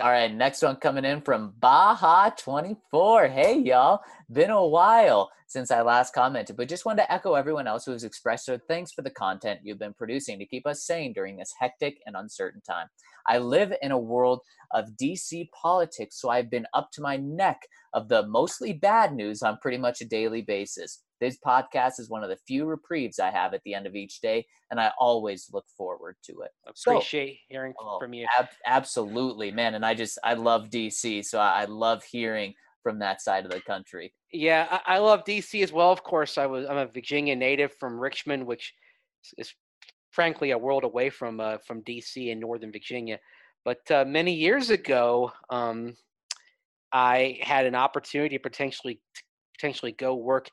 All 0.02 0.10
right, 0.10 0.34
next 0.34 0.62
one 0.62 0.78
coming 0.78 1.06
in 1.06 1.22
from 1.22 1.54
Baja24. 1.62 3.32
Hey, 3.32 3.60
y'all. 3.60 4.02
Been 4.32 4.50
a 4.50 4.66
while 4.66 5.30
since 5.52 5.70
I 5.70 5.82
last 5.82 6.14
commented, 6.14 6.56
but 6.56 6.70
just 6.70 6.86
wanted 6.86 7.02
to 7.02 7.12
echo 7.12 7.34
everyone 7.34 7.68
else 7.68 7.84
who 7.84 7.91
has 7.91 8.06
expressed 8.06 8.47
their 8.47 8.58
thanks 8.70 8.93
for 8.93 9.02
the 9.02 9.10
content 9.10 9.60
you've 9.64 9.80
been 9.80 9.93
producing 9.93 10.39
to 10.39 10.45
keep 10.45 10.66
us 10.66 10.86
sane 10.86 11.12
during 11.12 11.36
this 11.36 11.54
hectic 11.60 11.97
and 12.06 12.16
uncertain 12.16 12.62
time. 12.62 12.88
I 13.28 13.38
live 13.38 13.74
in 13.82 13.91
a 13.91 13.99
world 13.99 14.39
of 14.74 14.91
DC 15.02 15.49
politics, 15.52 16.22
so 16.22 16.30
I've 16.30 16.49
been 16.49 16.66
up 16.74 16.89
to 16.93 17.02
my 17.02 17.18
neck 17.18 17.60
of 17.93 18.08
the 18.08 18.26
mostly 18.28 18.72
bad 18.72 19.14
news 19.14 19.43
on 19.43 19.58
pretty 19.62 19.78
much 19.78 19.99
a 19.99 20.06
daily 20.06 20.41
basis. 20.41 21.04
This 21.20 21.38
podcast 21.45 21.99
is 21.99 22.10
one 22.10 22.24
of 22.24 22.30
the 22.30 22.38
few 22.47 22.66
reprieves 22.66 23.20
I 23.20 23.30
have 23.30 23.54
at 23.54 23.62
the 23.66 23.74
end 23.74 23.86
of 23.86 23.93
each 23.93 24.22
day, 24.22 24.45
and 24.72 24.80
I 24.80 24.91
always 24.97 25.49
look 25.52 25.66
forward 25.78 26.16
to 26.28 26.41
it. 26.43 26.52
Appreciate 26.66 27.34
so, 27.34 27.39
hearing 27.49 27.74
oh, 27.78 27.99
from 27.99 28.14
you. 28.14 28.26
Ab- 28.39 28.47
absolutely, 28.66 29.52
man. 29.52 29.76
And 29.76 29.86
I 29.86 29.95
just, 29.95 30.18
I 30.24 30.36
love 30.36 30.70
DC, 30.70 31.26
so 31.26 31.39
I, 31.39 31.64
I 31.64 31.66
love 31.66 32.04
hearing 32.06 32.54
from 32.84 33.00
that 33.00 33.22
side 33.22 33.46
of 33.46 33.52
the 33.52 33.62
country. 33.62 34.14
Yeah, 34.32 34.68
I, 34.70 34.96
I, 34.96 34.98
love 35.00 35.24
DC 35.24 35.64
as 35.64 35.72
well. 35.72 35.92
Of 35.92 36.04
course, 36.04 36.38
I 36.38 36.46
was 36.46 36.66
I'm 36.70 36.78
a 36.78 36.88
Virginia 36.88 37.36
native 37.36 37.74
from 37.80 38.00
Richmond, 38.00 38.46
which 38.46 38.74
is 39.38 39.54
frankly 40.12 40.52
a 40.52 40.58
world 40.58 40.84
away 40.84 41.10
from 41.10 41.40
uh, 41.40 41.58
from 41.66 41.84
DC 41.84 42.28
in 42.30 42.40
Northern 42.40 42.72
Virginia. 42.72 43.20
But 43.64 43.90
uh, 43.92 44.06
many 44.06 44.34
years 44.34 44.70
ago, 44.70 45.32
um, 45.50 45.96
I 46.92 47.40
had 47.42 47.66
an 47.66 47.76
opportunity 47.76 48.38
to 48.38 48.42
potentially 48.42 49.00
potentially 49.58 49.92
go 49.92 50.16
work 50.16 50.50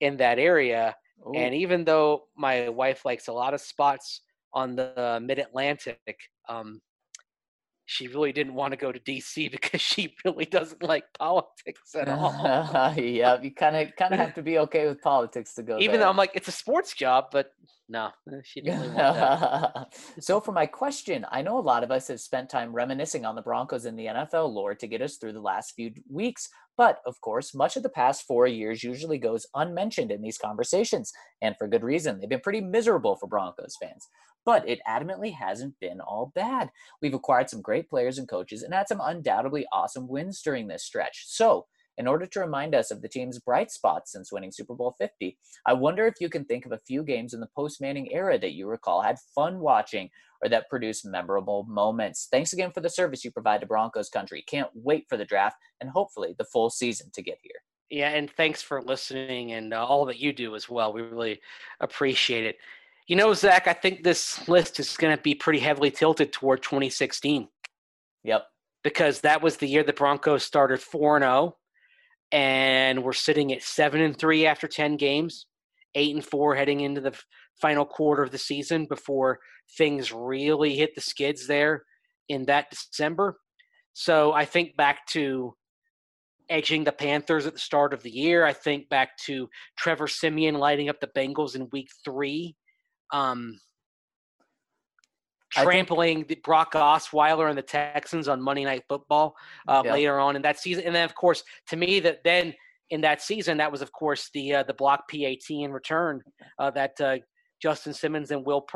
in 0.00 0.16
that 0.16 0.38
area. 0.38 0.96
Ooh. 1.26 1.34
And 1.34 1.54
even 1.54 1.84
though 1.84 2.24
my 2.36 2.68
wife 2.68 3.04
likes 3.04 3.28
a 3.28 3.32
lot 3.32 3.54
of 3.54 3.60
spots 3.60 4.22
on 4.52 4.74
the 4.74 5.20
Mid 5.22 5.38
Atlantic, 5.38 5.98
um, 6.48 6.80
she 7.90 8.06
really 8.06 8.32
didn't 8.32 8.54
want 8.54 8.70
to 8.70 8.76
go 8.76 8.92
to 8.92 9.00
DC 9.00 9.50
because 9.52 9.80
she 9.80 10.14
really 10.24 10.44
doesn't 10.44 10.82
like 10.82 11.04
politics 11.18 11.94
at 11.96 12.08
all. 12.08 12.32
yeah, 12.96 13.40
you 13.42 13.52
kind 13.52 13.74
of 13.74 13.94
kind 13.96 14.14
of 14.14 14.20
have 14.20 14.34
to 14.34 14.42
be 14.42 14.58
okay 14.58 14.86
with 14.86 15.02
politics 15.02 15.54
to 15.54 15.64
go. 15.64 15.76
Even 15.78 15.94
there. 15.94 16.00
though 16.00 16.10
I'm 16.10 16.16
like, 16.16 16.30
it's 16.34 16.46
a 16.46 16.52
sports 16.52 16.94
job, 16.94 17.26
but 17.32 17.52
no, 17.88 18.10
eh, 18.32 18.36
she 18.44 18.60
didn't 18.60 18.82
really 18.82 18.94
want 18.94 19.16
that. 19.16 19.94
so 20.20 20.40
for 20.40 20.52
my 20.52 20.66
question, 20.66 21.26
I 21.32 21.42
know 21.42 21.58
a 21.58 21.60
lot 21.60 21.82
of 21.82 21.90
us 21.90 22.06
have 22.06 22.20
spent 22.20 22.48
time 22.48 22.72
reminiscing 22.72 23.24
on 23.24 23.34
the 23.34 23.42
Broncos 23.42 23.86
and 23.86 23.98
the 23.98 24.06
NFL 24.06 24.52
lore 24.52 24.76
to 24.76 24.86
get 24.86 25.02
us 25.02 25.16
through 25.16 25.32
the 25.32 25.40
last 25.40 25.74
few 25.74 25.90
weeks. 26.08 26.48
But 26.76 27.00
of 27.04 27.20
course, 27.20 27.54
much 27.54 27.76
of 27.76 27.82
the 27.82 27.88
past 27.88 28.22
four 28.22 28.46
years 28.46 28.84
usually 28.84 29.18
goes 29.18 29.46
unmentioned 29.56 30.12
in 30.12 30.22
these 30.22 30.38
conversations, 30.38 31.12
and 31.42 31.56
for 31.58 31.66
good 31.66 31.82
reason. 31.82 32.20
They've 32.20 32.28
been 32.28 32.40
pretty 32.40 32.60
miserable 32.60 33.16
for 33.16 33.26
Broncos 33.26 33.76
fans 33.82 34.08
but 34.50 34.68
it 34.68 34.80
adamantly 34.84 35.32
hasn't 35.32 35.78
been 35.78 36.00
all 36.00 36.32
bad. 36.34 36.70
We've 37.00 37.14
acquired 37.14 37.48
some 37.48 37.62
great 37.62 37.88
players 37.88 38.18
and 38.18 38.28
coaches 38.28 38.64
and 38.64 38.74
had 38.74 38.88
some 38.88 39.00
undoubtedly 39.00 39.64
awesome 39.72 40.08
wins 40.08 40.42
during 40.42 40.66
this 40.66 40.82
stretch. 40.82 41.22
So, 41.28 41.66
in 41.98 42.08
order 42.08 42.26
to 42.26 42.40
remind 42.40 42.74
us 42.74 42.90
of 42.90 43.00
the 43.00 43.08
team's 43.08 43.38
bright 43.38 43.70
spots 43.70 44.10
since 44.10 44.32
winning 44.32 44.50
Super 44.50 44.74
Bowl 44.74 44.96
50, 44.98 45.38
I 45.66 45.72
wonder 45.74 46.04
if 46.04 46.14
you 46.18 46.28
can 46.28 46.44
think 46.46 46.66
of 46.66 46.72
a 46.72 46.80
few 46.84 47.04
games 47.04 47.32
in 47.32 47.38
the 47.38 47.48
post 47.54 47.80
Manning 47.80 48.12
era 48.12 48.40
that 48.40 48.54
you 48.54 48.66
recall 48.66 49.02
had 49.02 49.18
fun 49.36 49.60
watching 49.60 50.10
or 50.42 50.48
that 50.48 50.68
produced 50.68 51.06
memorable 51.06 51.64
moments. 51.68 52.26
Thanks 52.32 52.52
again 52.52 52.72
for 52.72 52.80
the 52.80 52.90
service 52.90 53.24
you 53.24 53.30
provide 53.30 53.60
to 53.60 53.68
Broncos 53.68 54.08
country. 54.08 54.42
Can't 54.48 54.70
wait 54.74 55.04
for 55.08 55.16
the 55.16 55.24
draft 55.24 55.58
and 55.80 55.90
hopefully 55.90 56.34
the 56.36 56.44
full 56.52 56.70
season 56.70 57.08
to 57.14 57.22
get 57.22 57.38
here. 57.40 57.62
Yeah, 57.88 58.10
and 58.10 58.30
thanks 58.30 58.62
for 58.62 58.82
listening 58.82 59.52
and 59.52 59.74
uh, 59.74 59.84
all 59.84 60.06
that 60.06 60.18
you 60.18 60.32
do 60.32 60.56
as 60.56 60.68
well. 60.68 60.92
We 60.92 61.02
really 61.02 61.40
appreciate 61.80 62.46
it. 62.46 62.56
You 63.10 63.16
know, 63.16 63.34
Zach, 63.34 63.66
I 63.66 63.72
think 63.72 64.04
this 64.04 64.46
list 64.46 64.78
is 64.78 64.96
going 64.96 65.16
to 65.16 65.20
be 65.20 65.34
pretty 65.34 65.58
heavily 65.58 65.90
tilted 65.90 66.32
toward 66.32 66.62
2016. 66.62 67.48
Yep. 68.22 68.44
Because 68.84 69.22
that 69.22 69.42
was 69.42 69.56
the 69.56 69.66
year 69.66 69.82
the 69.82 69.92
Broncos 69.92 70.44
started 70.44 70.80
4 70.80 71.18
0 71.18 71.56
and 72.30 73.02
we're 73.02 73.12
sitting 73.12 73.52
at 73.52 73.64
7 73.64 74.00
and 74.00 74.16
3 74.16 74.46
after 74.46 74.68
10 74.68 74.96
games, 74.96 75.46
8 75.96 76.14
and 76.14 76.24
4 76.24 76.54
heading 76.54 76.82
into 76.82 77.00
the 77.00 77.18
final 77.60 77.84
quarter 77.84 78.22
of 78.22 78.30
the 78.30 78.38
season 78.38 78.86
before 78.86 79.40
things 79.76 80.12
really 80.12 80.76
hit 80.76 80.94
the 80.94 81.00
skids 81.00 81.48
there 81.48 81.82
in 82.28 82.44
that 82.44 82.70
December. 82.70 83.40
So 83.92 84.32
I 84.32 84.44
think 84.44 84.76
back 84.76 85.04
to 85.08 85.56
edging 86.48 86.84
the 86.84 86.92
Panthers 86.92 87.44
at 87.44 87.54
the 87.54 87.58
start 87.58 87.92
of 87.92 88.04
the 88.04 88.10
year. 88.12 88.44
I 88.44 88.52
think 88.52 88.88
back 88.88 89.18
to 89.26 89.48
Trevor 89.76 90.06
Siemian 90.06 90.54
lighting 90.54 90.88
up 90.88 91.00
the 91.00 91.08
Bengals 91.08 91.56
in 91.56 91.68
week 91.72 91.88
three 92.04 92.54
um, 93.12 93.58
trampling 95.52 96.24
think, 96.24 96.42
Brock 96.42 96.72
Osweiler 96.72 97.48
and 97.48 97.58
the 97.58 97.62
Texans 97.62 98.28
on 98.28 98.40
Monday 98.40 98.64
Night 98.64 98.84
Football 98.88 99.34
uh, 99.68 99.82
yeah. 99.84 99.92
later 99.92 100.18
on 100.18 100.36
in 100.36 100.42
that 100.42 100.58
season. 100.58 100.84
And 100.84 100.94
then, 100.94 101.04
of 101.04 101.14
course, 101.14 101.42
to 101.68 101.76
me, 101.76 102.00
that 102.00 102.22
then 102.24 102.54
in 102.90 103.00
that 103.02 103.22
season, 103.22 103.58
that 103.58 103.70
was, 103.70 103.82
of 103.82 103.92
course, 103.92 104.30
the 104.34 104.54
uh, 104.56 104.62
the 104.64 104.74
block 104.74 105.08
PAT 105.10 105.48
in 105.50 105.72
return 105.72 106.22
uh, 106.58 106.70
that 106.72 107.00
uh, 107.00 107.16
Justin 107.60 107.92
Simmons 107.92 108.30
and 108.30 108.44
Will 108.44 108.66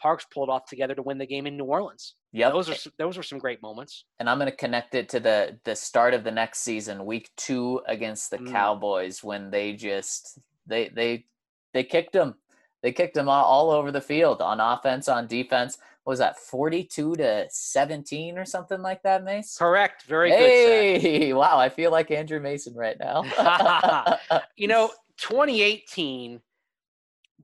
Parks 0.00 0.26
pulled 0.32 0.48
off 0.48 0.64
together 0.66 0.94
to 0.94 1.02
win 1.02 1.18
the 1.18 1.26
game 1.26 1.46
in 1.46 1.56
New 1.56 1.64
Orleans. 1.64 2.14
Yeah, 2.32 2.50
those 2.50 2.68
are 2.68 2.90
those 2.98 3.16
were 3.16 3.22
some 3.22 3.38
great 3.38 3.60
moments. 3.62 4.04
And 4.18 4.30
I'm 4.30 4.38
going 4.38 4.50
to 4.50 4.56
connect 4.56 4.94
it 4.94 5.08
to 5.10 5.20
the 5.20 5.58
the 5.64 5.76
start 5.76 6.14
of 6.14 6.24
the 6.24 6.30
next 6.30 6.60
season, 6.60 7.04
week 7.04 7.30
two 7.36 7.80
against 7.86 8.30
the 8.30 8.38
mm. 8.38 8.50
Cowboys, 8.50 9.22
when 9.22 9.50
they 9.50 9.72
just 9.72 10.38
they 10.66 10.88
they 10.88 11.26
they 11.74 11.84
kicked 11.84 12.12
them 12.12 12.34
they 12.82 12.92
kicked 12.92 13.14
them 13.14 13.28
all, 13.28 13.44
all 13.44 13.70
over 13.70 13.92
the 13.92 14.00
field 14.00 14.40
on 14.40 14.60
offense, 14.60 15.08
on 15.08 15.26
defense. 15.26 15.78
What 16.04 16.12
was 16.12 16.18
that 16.20 16.38
42 16.38 17.16
to 17.16 17.46
17 17.50 18.38
or 18.38 18.44
something 18.46 18.80
like 18.80 19.02
that, 19.02 19.22
Mace? 19.22 19.56
Correct. 19.58 20.04
Very 20.04 20.30
hey, 20.30 20.98
good. 20.98 21.02
Hey, 21.10 21.32
wow. 21.32 21.58
I 21.58 21.68
feel 21.68 21.90
like 21.90 22.10
Andrew 22.10 22.40
Mason 22.40 22.74
right 22.74 22.96
now. 22.98 23.22
you 24.56 24.66
know, 24.66 24.90
2018, 25.18 26.40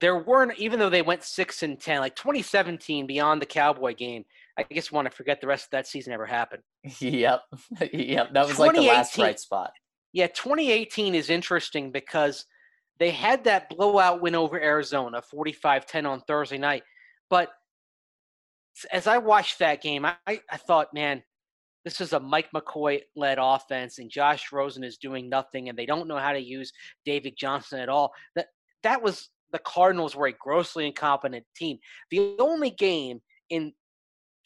there 0.01 0.18
weren't, 0.18 0.59
even 0.59 0.78
though 0.78 0.89
they 0.89 1.03
went 1.03 1.22
6 1.22 1.62
and 1.62 1.78
10, 1.78 2.01
like 2.01 2.16
2017, 2.16 3.07
beyond 3.07 3.43
the 3.43 3.47
Cowboy 3.47 3.95
game, 3.95 4.24
I 4.59 4.64
just 4.72 4.91
want 4.91 5.09
to 5.11 5.14
forget 5.14 5.43
the 5.43 5.47
rest 5.47 5.66
of 5.66 5.70
that 5.72 5.87
season 5.87 6.14
ever 6.14 6.24
happened. 6.24 6.62
Yep. 7.01 7.43
yep. 7.93 8.32
That 8.32 8.47
was 8.47 8.59
like 8.59 8.74
the 8.74 8.80
last 8.80 9.16
bright 9.16 9.39
spot. 9.39 9.72
Yeah, 10.12 10.28
2018 10.28 11.14
is 11.14 11.28
interesting 11.28 11.93
because– 11.93 12.47
they 12.99 13.11
had 13.11 13.45
that 13.45 13.69
blowout 13.69 14.21
win 14.23 14.35
over 14.35 14.61
Arizona, 14.61 15.23
45-10 15.33 16.07
on 16.09 16.21
Thursday 16.21 16.59
night. 16.59 16.83
But 17.29 17.51
as 18.93 19.07
I 19.07 19.19
watched 19.19 19.59
that 19.59 19.83
game, 19.83 20.05
I, 20.05 20.17
I 20.27 20.57
thought, 20.57 20.95
man, 20.95 21.23
this 21.85 22.01
is 22.01 22.13
a 22.13 22.21
Mike 22.21 22.49
McCoy 22.55 23.01
led 23.15 23.39
offense, 23.41 23.99
and 23.99 24.11
Josh 24.11 24.51
Rosen 24.53 24.83
is 24.83 24.99
doing 24.99 25.29
nothing, 25.29 25.69
and 25.69 25.79
they 25.79 25.87
don't 25.87 26.09
know 26.09 26.19
how 26.19 26.33
to 26.33 26.41
use 26.41 26.73
David 27.05 27.35
Johnson 27.39 27.79
at 27.79 27.89
all. 27.89 28.13
That 28.35 28.47
that 28.83 29.03
was 29.03 29.29
the 29.53 29.61
Cardinals 29.61 30.17
were 30.17 30.27
a 30.27 30.33
grossly 30.33 30.87
incompetent 30.87 31.45
team. 31.55 31.79
The 32.11 32.35
only 32.41 32.71
game 32.71 33.21
in 33.51 33.73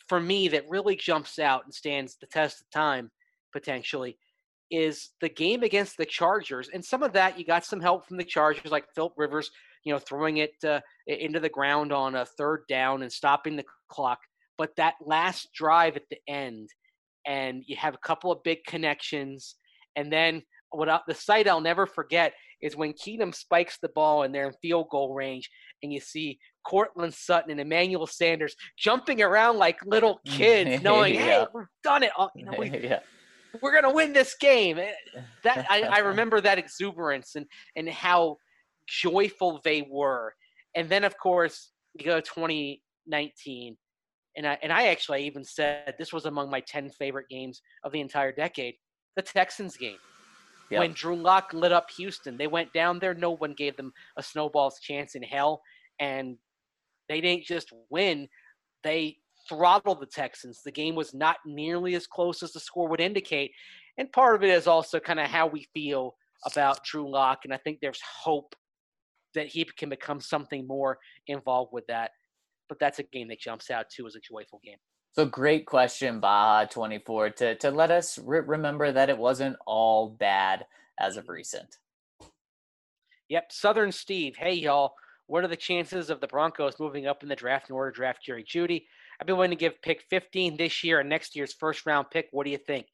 for 0.06 0.20
me 0.20 0.48
that 0.48 0.68
really 0.68 0.96
jumps 0.96 1.38
out 1.38 1.64
and 1.64 1.72
stands 1.72 2.16
the 2.20 2.26
test 2.26 2.60
of 2.60 2.70
time 2.70 3.10
potentially 3.52 4.18
is 4.70 5.10
the 5.20 5.28
game 5.28 5.62
against 5.62 5.96
the 5.96 6.06
Chargers, 6.06 6.70
and 6.72 6.84
some 6.84 7.02
of 7.02 7.12
that 7.12 7.38
you 7.38 7.44
got 7.44 7.64
some 7.64 7.80
help 7.80 8.06
from 8.06 8.16
the 8.16 8.24
Chargers, 8.24 8.70
like 8.70 8.84
Philip 8.94 9.14
Rivers, 9.16 9.50
you 9.84 9.92
know, 9.92 9.98
throwing 9.98 10.38
it 10.38 10.52
uh, 10.66 10.80
into 11.06 11.40
the 11.40 11.48
ground 11.48 11.92
on 11.92 12.14
a 12.14 12.26
third 12.26 12.64
down 12.68 13.02
and 13.02 13.12
stopping 13.12 13.56
the 13.56 13.64
clock. 13.88 14.18
But 14.58 14.76
that 14.76 14.94
last 15.04 15.48
drive 15.54 15.96
at 15.96 16.04
the 16.10 16.18
end, 16.28 16.68
and 17.26 17.62
you 17.66 17.76
have 17.76 17.94
a 17.94 18.06
couple 18.06 18.30
of 18.30 18.42
big 18.42 18.58
connections, 18.66 19.56
and 19.96 20.12
then 20.12 20.42
what 20.70 20.88
I, 20.88 21.00
the 21.08 21.14
sight 21.14 21.48
I'll 21.48 21.60
never 21.60 21.86
forget 21.86 22.32
is 22.62 22.76
when 22.76 22.92
Keenum 22.92 23.34
spikes 23.34 23.78
the 23.80 23.88
ball 23.88 24.22
and 24.22 24.34
they're 24.34 24.46
in 24.46 24.54
field 24.62 24.88
goal 24.90 25.14
range, 25.14 25.50
and 25.82 25.92
you 25.92 25.98
see 25.98 26.38
Courtland 26.64 27.14
Sutton 27.14 27.50
and 27.50 27.60
Emmanuel 27.60 28.06
Sanders 28.06 28.54
jumping 28.78 29.22
around 29.22 29.56
like 29.56 29.78
little 29.84 30.20
kids, 30.26 30.82
knowing, 30.82 31.14
yeah. 31.14 31.20
"Hey, 31.20 31.46
we've 31.54 31.64
done 31.82 32.02
it! 32.02 32.12
You 32.36 32.44
know, 32.44 32.54
we, 32.56 32.70
yeah 32.82 33.00
we're 33.60 33.72
gonna 33.72 33.92
win 33.92 34.12
this 34.12 34.34
game. 34.34 34.78
Eh, 34.78 34.92
that 35.44 35.66
I, 35.68 35.82
I 35.82 35.98
remember 36.10 36.40
that 36.40 36.58
exuberance 36.58 37.34
and 37.36 37.46
and 37.76 37.88
how 37.88 38.38
joyful 38.86 39.60
they 39.64 39.86
were. 39.88 40.34
And 40.74 40.88
then 40.88 41.04
of 41.04 41.18
course 41.18 41.70
you 41.94 42.04
go 42.04 42.20
2019, 42.20 43.76
and 44.36 44.46
I 44.46 44.58
and 44.62 44.72
I 44.72 44.88
actually 44.88 45.24
even 45.26 45.44
said 45.44 45.94
this 45.98 46.12
was 46.12 46.26
among 46.26 46.50
my 46.50 46.60
10 46.60 46.90
favorite 46.90 47.28
games 47.28 47.62
of 47.84 47.92
the 47.92 48.00
entire 48.00 48.32
decade. 48.32 48.74
The 49.16 49.22
Texans 49.22 49.76
game. 49.76 49.98
Yep. 50.70 50.80
When 50.80 50.92
Drew 50.92 51.16
Lock 51.16 51.52
lit 51.52 51.72
up 51.72 51.90
Houston, 51.96 52.36
they 52.36 52.46
went 52.46 52.72
down 52.72 53.00
there. 53.00 53.12
No 53.12 53.32
one 53.32 53.54
gave 53.54 53.76
them 53.76 53.92
a 54.16 54.22
snowball's 54.22 54.78
chance 54.78 55.16
in 55.16 55.22
hell, 55.22 55.62
and 55.98 56.36
they 57.08 57.20
didn't 57.20 57.44
just 57.44 57.72
win; 57.90 58.28
they 58.84 59.16
throttled 59.50 60.00
the 60.00 60.06
Texans. 60.06 60.62
The 60.64 60.70
game 60.70 60.94
was 60.94 61.12
not 61.12 61.36
nearly 61.44 61.94
as 61.94 62.06
close 62.06 62.42
as 62.42 62.52
the 62.52 62.60
score 62.60 62.88
would 62.88 63.00
indicate. 63.00 63.50
And 63.98 64.10
part 64.12 64.36
of 64.36 64.42
it 64.42 64.50
is 64.50 64.66
also 64.66 64.98
kind 65.00 65.20
of 65.20 65.26
how 65.26 65.46
we 65.46 65.66
feel 65.74 66.14
about 66.46 66.84
Drew 66.84 67.10
Lock. 67.10 67.40
And 67.44 67.52
I 67.52 67.58
think 67.58 67.80
there's 67.80 68.00
hope 68.00 68.54
that 69.34 69.48
he 69.48 69.64
can 69.64 69.90
become 69.90 70.20
something 70.20 70.66
more 70.66 70.98
involved 71.26 71.72
with 71.72 71.86
that. 71.88 72.12
But 72.68 72.78
that's 72.78 73.00
a 73.00 73.02
game 73.02 73.28
that 73.28 73.40
jumps 73.40 73.70
out 73.70 73.90
too 73.90 74.06
as 74.06 74.14
a 74.14 74.20
joyful 74.20 74.60
game. 74.64 74.78
So 75.12 75.26
great 75.26 75.66
question, 75.66 76.20
Baja 76.20 76.66
24, 76.66 77.30
to, 77.30 77.54
to 77.56 77.70
let 77.72 77.90
us 77.90 78.18
re- 78.18 78.40
remember 78.40 78.92
that 78.92 79.10
it 79.10 79.18
wasn't 79.18 79.56
all 79.66 80.10
bad 80.10 80.64
as 81.00 81.16
of 81.16 81.28
recent. 81.28 81.78
Yep, 83.28 83.50
Southern 83.50 83.92
Steve. 83.92 84.36
Hey, 84.36 84.54
y'all. 84.54 84.94
What 85.26 85.44
are 85.44 85.48
the 85.48 85.56
chances 85.56 86.10
of 86.10 86.20
the 86.20 86.26
Broncos 86.26 86.74
moving 86.80 87.06
up 87.06 87.22
in 87.22 87.28
the 87.28 87.36
draft 87.36 87.70
in 87.70 87.76
order 87.76 87.92
to 87.92 87.96
draft 87.96 88.24
Jerry 88.24 88.42
Jeudy? 88.42 88.86
I've 89.20 89.26
been 89.26 89.36
willing 89.36 89.50
to 89.50 89.56
give 89.56 89.82
pick 89.82 90.02
15 90.08 90.56
this 90.56 90.82
year 90.82 91.00
and 91.00 91.08
next 91.08 91.36
year's 91.36 91.52
first 91.52 91.84
round 91.84 92.06
pick. 92.10 92.28
What 92.30 92.44
do 92.44 92.50
you 92.50 92.56
think? 92.56 92.86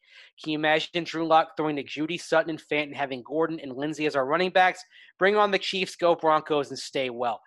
Can 0.42 0.52
you 0.52 0.58
imagine 0.58 1.04
Drew 1.04 1.24
Lock 1.24 1.56
throwing 1.56 1.76
to 1.76 1.84
Jeudy, 1.84 2.20
Sutton, 2.20 2.50
and 2.50 2.60
Fant 2.60 2.84
and 2.84 2.96
having 2.96 3.22
Gordon 3.22 3.60
and 3.60 3.72
Lindsay 3.72 4.06
as 4.06 4.16
our 4.16 4.26
running 4.26 4.50
backs? 4.50 4.82
Bring 5.20 5.36
on 5.36 5.52
the 5.52 5.58
Chiefs, 5.58 5.94
go 5.94 6.16
Broncos, 6.16 6.70
and 6.70 6.78
stay 6.78 7.10
well. 7.10 7.40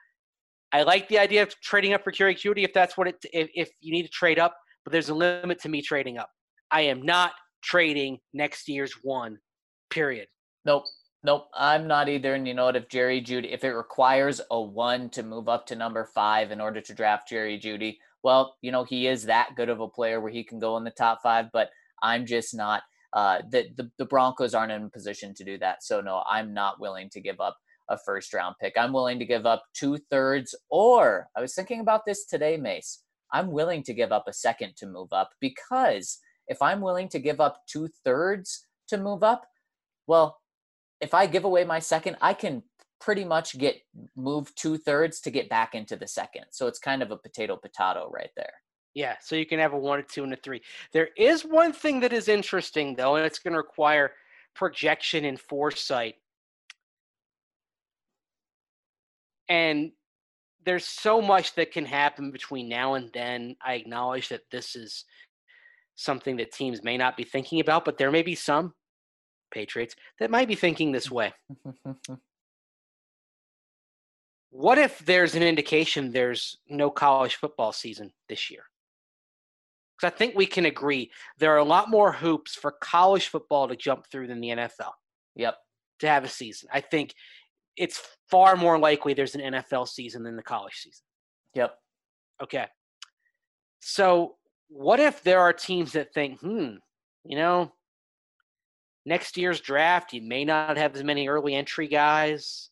I 0.72 0.84
like 0.84 1.10
the 1.10 1.20
idea 1.20 1.44
of 1.44 1.60
trading 1.60 1.94
up 1.94 2.04
for 2.04 2.12
Jerry 2.12 2.36
Jeudy 2.36 2.64
if 2.64 2.74
that's 2.74 2.96
what 2.96 3.08
it 3.08 3.16
if, 3.34 3.50
if 3.54 3.70
you 3.82 3.92
need 3.92 4.04
to 4.04 4.10
trade 4.10 4.40
up, 4.40 4.56
but 4.86 4.94
there's 4.94 5.10
a 5.10 5.16
limit 5.16 5.60
to 5.62 5.70
me 5.70 5.82
trading 5.82 6.18
up. 6.18 6.30
I 6.72 6.82
am 6.82 7.02
not 7.02 7.34
trading 7.62 8.20
next 8.34 8.70
year's 8.70 8.94
one, 9.04 9.40
period. 9.90 10.28
Nope. 10.64 10.86
Nope, 11.22 11.50
I'm 11.54 11.86
not 11.86 12.08
either. 12.08 12.34
And 12.34 12.48
you 12.48 12.54
know 12.54 12.66
what? 12.66 12.78
If 12.78 12.88
Jerry 12.88 13.22
Jeudy, 13.22 13.52
if 13.52 13.66
it 13.66 13.72
requires 13.72 14.40
a 14.52 14.62
one 14.62 15.10
to 15.10 15.22
move 15.22 15.50
up 15.50 15.66
to 15.66 15.76
number 15.76 16.06
five 16.06 16.52
in 16.52 16.62
order 16.62 16.80
to 16.80 16.94
draft 16.94 17.28
Jerry 17.28 17.60
Jeudy, 17.60 17.98
well, 18.24 18.56
you 18.62 18.72
know, 18.72 18.84
he 18.84 19.08
is 19.08 19.24
that 19.24 19.56
good 19.56 19.70
of 19.70 19.80
a 19.80 19.88
player 19.88 20.20
where 20.20 20.32
he 20.32 20.44
can 20.44 20.60
go 20.60 20.78
in 20.78 20.84
the 20.84 20.92
top 20.92 21.20
five, 21.24 21.48
but 21.54 21.70
I'm 22.02 22.26
just 22.26 22.56
not. 22.56 22.84
Uh, 23.12 23.40
the, 23.50 23.70
the 23.76 23.90
the 23.98 24.06
Broncos 24.06 24.54
aren't 24.54 24.72
in 24.72 24.84
a 24.84 24.90
position 24.90 25.34
to 25.36 25.44
do 25.44 25.58
that. 25.58 25.84
So 25.84 26.00
no, 26.00 26.24
I'm 26.30 26.54
not 26.54 26.80
willing 26.80 27.10
to 27.12 27.22
give 27.22 27.40
up 27.40 27.58
a 27.90 27.98
first 27.98 28.34
round 28.34 28.56
pick. 28.62 28.74
I'm 28.78 28.94
willing 28.94 29.18
to 29.20 29.26
give 29.26 29.46
up 29.46 29.64
two 29.74 29.98
thirds, 29.98 30.56
or 30.70 31.28
I 31.36 31.42
was 31.42 31.56
thinking 31.56 31.80
about 31.80 32.06
this 32.06 32.26
today, 32.26 32.58
Mace. 32.58 33.02
I'm 33.32 33.52
willing 33.52 33.84
to 33.84 33.94
give 33.94 34.12
up 34.12 34.26
a 34.28 34.34
second 34.34 34.76
to 34.78 34.88
move 34.88 35.12
up 35.12 35.32
because 35.40 36.20
if 36.48 36.62
I'm 36.62 36.82
willing 36.82 37.10
to 37.10 37.20
give 37.20 37.40
up 37.40 37.62
two 37.68 37.90
thirds 38.04 38.68
to 38.90 38.98
move 38.98 39.24
up, 39.24 39.46
well, 40.08 40.40
if 41.02 41.14
I 41.14 41.28
give 41.28 41.46
away 41.46 41.64
my 41.64 41.80
second, 41.80 42.18
I 42.22 42.34
can 42.34 42.64
pretty 43.00 43.24
much 43.24 43.58
get 43.58 43.82
moved 44.16 44.58
two 44.58 44.78
thirds 44.78 45.20
to 45.22 45.32
get 45.32 45.50
back 45.50 45.74
into 45.76 45.96
the 45.96 46.08
second. 46.08 46.46
So 46.52 46.68
it's 46.68 46.80
kind 46.80 47.02
of 47.02 47.12
a 47.12 47.18
potato 47.18 47.56
potato 47.56 48.10
right 48.14 48.32
there. 48.36 48.54
Yeah, 48.94 49.16
so 49.22 49.36
you 49.36 49.46
can 49.46 49.60
have 49.60 49.74
a 49.74 49.78
one, 49.78 50.00
a 50.00 50.04
two, 50.04 50.24
and 50.24 50.34
a 50.34 50.36
three. 50.36 50.62
There 50.92 51.10
is 51.16 51.44
one 51.44 51.72
thing 51.72 52.00
that 52.02 52.12
is 52.12 52.28
interesting 52.28 52.96
though, 52.96 53.16
and 53.16 53.26
it's 53.26 53.40
going 53.40 53.54
to 53.54 53.60
require 53.60 54.14
projection 54.56 55.26
and 55.26 55.40
foresight. 55.40 56.16
And 59.48 59.92
there's 60.66 60.86
so 60.86 61.22
much 61.22 61.56
that 61.56 61.72
can 61.72 61.86
happen 61.86 62.32
between 62.32 62.68
now 62.68 62.96
and 62.96 63.10
then. 63.14 63.56
I 63.66 63.76
acknowledge 63.76 64.30
that 64.30 64.42
this 64.52 64.76
is 64.76 65.06
something 65.96 66.38
that 66.38 66.52
teams 66.52 66.84
may 66.84 66.98
not 66.98 67.18
be 67.18 67.24
thinking 67.24 67.60
about, 67.60 67.86
but 67.86 67.98
there 67.98 68.12
may 68.12 68.22
be 68.22 68.36
some 68.36 68.74
Patriots 69.52 69.96
that 70.20 70.30
might 70.30 70.48
be 70.48 70.56
thinking 70.56 70.92
this 70.92 71.10
way. 71.10 71.34
what 74.52 74.78
if 74.78 75.00
there's 75.00 75.36
an 75.36 75.44
indication 75.44 76.12
there's 76.12 76.58
no 76.68 76.90
college 76.90 77.36
football 77.36 77.72
season 77.72 78.12
this 78.28 78.50
year? 78.50 78.64
Because 79.96 80.14
I 80.14 80.18
think 80.18 80.36
we 80.36 80.46
can 80.46 80.66
agree 80.66 81.12
there 81.38 81.54
are 81.54 81.58
a 81.58 81.64
lot 81.64 81.90
more 81.90 82.12
hoops 82.12 82.56
for 82.56 82.72
college 82.72 83.28
football 83.28 83.68
to 83.68 83.76
jump 83.76 84.08
through 84.08 84.28
than 84.28 84.42
the 84.42 84.50
NFL. 84.50 84.92
Yep. 85.36 85.56
To 86.00 86.08
have 86.08 86.24
a 86.24 86.30
season. 86.30 86.70
I 86.74 86.82
think 86.82 87.14
it's 87.76 88.02
far 88.30 88.56
more 88.56 88.80
likely 88.80 89.14
there's 89.14 89.36
an 89.36 89.54
NFL 89.54 89.88
season 89.88 90.24
than 90.24 90.36
the 90.36 90.44
college 90.44 90.76
season. 90.76 91.04
Yep. 91.56 91.76
Okay. 92.44 92.66
So 93.82 94.36
what 94.70 95.00
if 95.00 95.22
there 95.24 95.42
are 95.42 95.54
teams 95.54 95.94
that 95.94 96.14
think, 96.14 96.40
hmm, 96.40 96.76
you 97.26 97.38
know, 97.38 97.72
next 99.06 99.38
year's 99.38 99.62
draft, 99.62 100.14
you 100.14 100.22
may 100.22 100.46
not 100.46 100.78
have 100.78 100.96
as 100.96 101.04
many 101.04 101.28
early 101.28 101.56
entry 101.56 101.88
guys. 101.88 102.70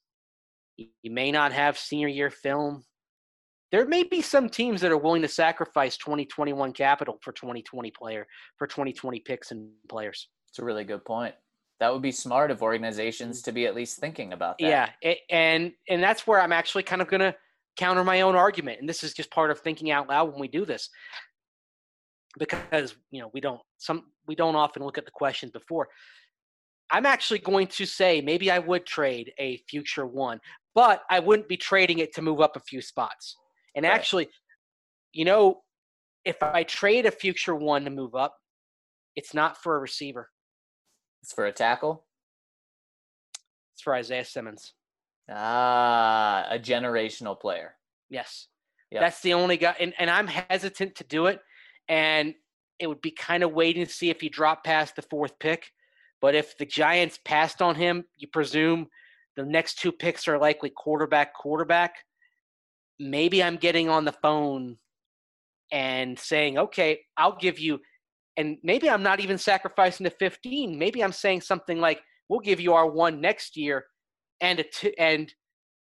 You 0.77 1.11
may 1.11 1.31
not 1.31 1.51
have 1.51 1.77
senior 1.77 2.07
year 2.07 2.29
film. 2.29 2.83
There 3.71 3.85
may 3.85 4.03
be 4.03 4.21
some 4.21 4.49
teams 4.49 4.79
that 4.81 4.91
are 4.91 4.97
willing 4.97 5.23
to 5.23 5.27
sacrifice 5.27 5.97
2021 5.97 6.71
capital 6.73 7.17
for 7.21 7.33
2020 7.33 7.91
player 7.91 8.25
for 8.57 8.67
2020 8.67 9.19
picks 9.21 9.51
and 9.51 9.69
players. 9.89 10.29
It's 10.49 10.59
a 10.59 10.65
really 10.65 10.85
good 10.85 11.03
point. 11.03 11.35
That 11.79 11.91
would 11.91 12.01
be 12.01 12.11
smart 12.11 12.49
of 12.49 12.63
organizations 12.63 13.41
to 13.43 13.51
be 13.51 13.65
at 13.67 13.75
least 13.75 13.99
thinking 13.99 14.33
about 14.33 14.57
that. 14.59 14.97
Yeah, 15.03 15.15
and 15.29 15.73
and 15.89 16.01
that's 16.01 16.25
where 16.25 16.41
I'm 16.41 16.53
actually 16.53 16.83
kind 16.83 17.01
of 17.01 17.07
going 17.07 17.19
to 17.21 17.35
counter 17.77 18.03
my 18.03 18.21
own 18.21 18.35
argument, 18.35 18.79
and 18.79 18.89
this 18.89 19.03
is 19.03 19.13
just 19.13 19.29
part 19.29 19.51
of 19.51 19.59
thinking 19.59 19.91
out 19.91 20.09
loud 20.09 20.31
when 20.31 20.39
we 20.39 20.47
do 20.47 20.65
this, 20.65 20.89
because 22.39 22.95
you 23.11 23.21
know 23.21 23.29
we 23.33 23.41
don't 23.41 23.61
some 23.77 24.05
we 24.27 24.33
don't 24.33 24.55
often 24.55 24.83
look 24.83 24.97
at 24.97 25.05
the 25.05 25.11
questions 25.11 25.51
before. 25.51 25.87
I'm 26.89 27.05
actually 27.05 27.39
going 27.39 27.67
to 27.67 27.85
say 27.85 28.21
maybe 28.21 28.49
I 28.49 28.59
would 28.59 28.85
trade 28.85 29.33
a 29.37 29.57
future 29.69 30.05
one, 30.05 30.39
but 30.77 31.01
I 31.09 31.19
wouldn't 31.19 31.47
be 31.47 31.57
trading 31.57 31.97
it 31.97 32.13
to 32.13 32.21
move 32.21 32.39
up 32.39 32.55
a 32.55 32.59
few 32.59 32.81
spots. 32.81 33.35
And 33.75 33.83
right. 33.83 33.91
actually, 33.91 34.29
you 35.11 35.25
know, 35.25 35.61
if 36.23 36.43
I 36.43 36.61
trade 36.61 37.07
a 37.07 37.11
future 37.11 37.55
one 37.55 37.83
to 37.85 37.89
move 37.89 38.13
up, 38.13 38.35
it's 39.15 39.33
not 39.33 39.57
for 39.57 39.75
a 39.75 39.79
receiver. 39.79 40.29
It's 41.23 41.33
for 41.33 41.47
a 41.47 41.51
tackle. 41.51 42.05
It's 43.73 43.81
for 43.81 43.95
Isaiah 43.95 44.23
Simmons. 44.23 44.75
Ah, 45.27 46.45
a 46.47 46.59
generational 46.59 47.39
player. 47.39 47.73
Yes. 48.11 48.47
Yep. 48.91 49.01
That's 49.01 49.21
the 49.21 49.33
only 49.33 49.57
guy. 49.57 49.75
And, 49.79 49.95
and 49.97 50.11
I'm 50.11 50.27
hesitant 50.27 50.93
to 50.97 51.03
do 51.05 51.25
it. 51.25 51.39
And 51.89 52.35
it 52.77 52.85
would 52.85 53.01
be 53.01 53.09
kind 53.09 53.41
of 53.41 53.51
waiting 53.51 53.83
to 53.83 53.91
see 53.91 54.11
if 54.11 54.21
he 54.21 54.29
dropped 54.29 54.63
past 54.63 54.95
the 54.95 55.01
fourth 55.01 55.39
pick. 55.39 55.71
But 56.21 56.35
if 56.35 56.55
the 56.55 56.67
Giants 56.67 57.17
passed 57.25 57.63
on 57.63 57.73
him, 57.73 58.05
you 58.15 58.27
presume 58.27 58.89
the 59.37 59.45
next 59.45 59.79
two 59.79 59.91
picks 59.91 60.27
are 60.27 60.39
likely 60.39 60.71
quarterback, 60.75 61.33
quarterback. 61.35 61.93
Maybe 62.99 63.43
I'm 63.43 63.55
getting 63.55 63.87
on 63.87 64.03
the 64.03 64.11
phone 64.11 64.77
and 65.71 66.17
saying, 66.17 66.57
okay, 66.57 67.01
I'll 67.15 67.37
give 67.37 67.59
you, 67.59 67.79
and 68.35 68.57
maybe 68.63 68.89
I'm 68.89 69.03
not 69.03 69.19
even 69.19 69.37
sacrificing 69.37 70.03
the 70.03 70.09
15. 70.09 70.77
Maybe 70.77 71.03
I'm 71.03 71.11
saying 71.11 71.41
something 71.41 71.79
like, 71.79 72.01
we'll 72.27 72.39
give 72.39 72.59
you 72.59 72.73
our 72.73 72.89
one 72.89 73.21
next 73.21 73.55
year 73.55 73.85
and 74.41 74.59
a 74.59 74.63
two, 74.63 74.91
and 74.97 75.31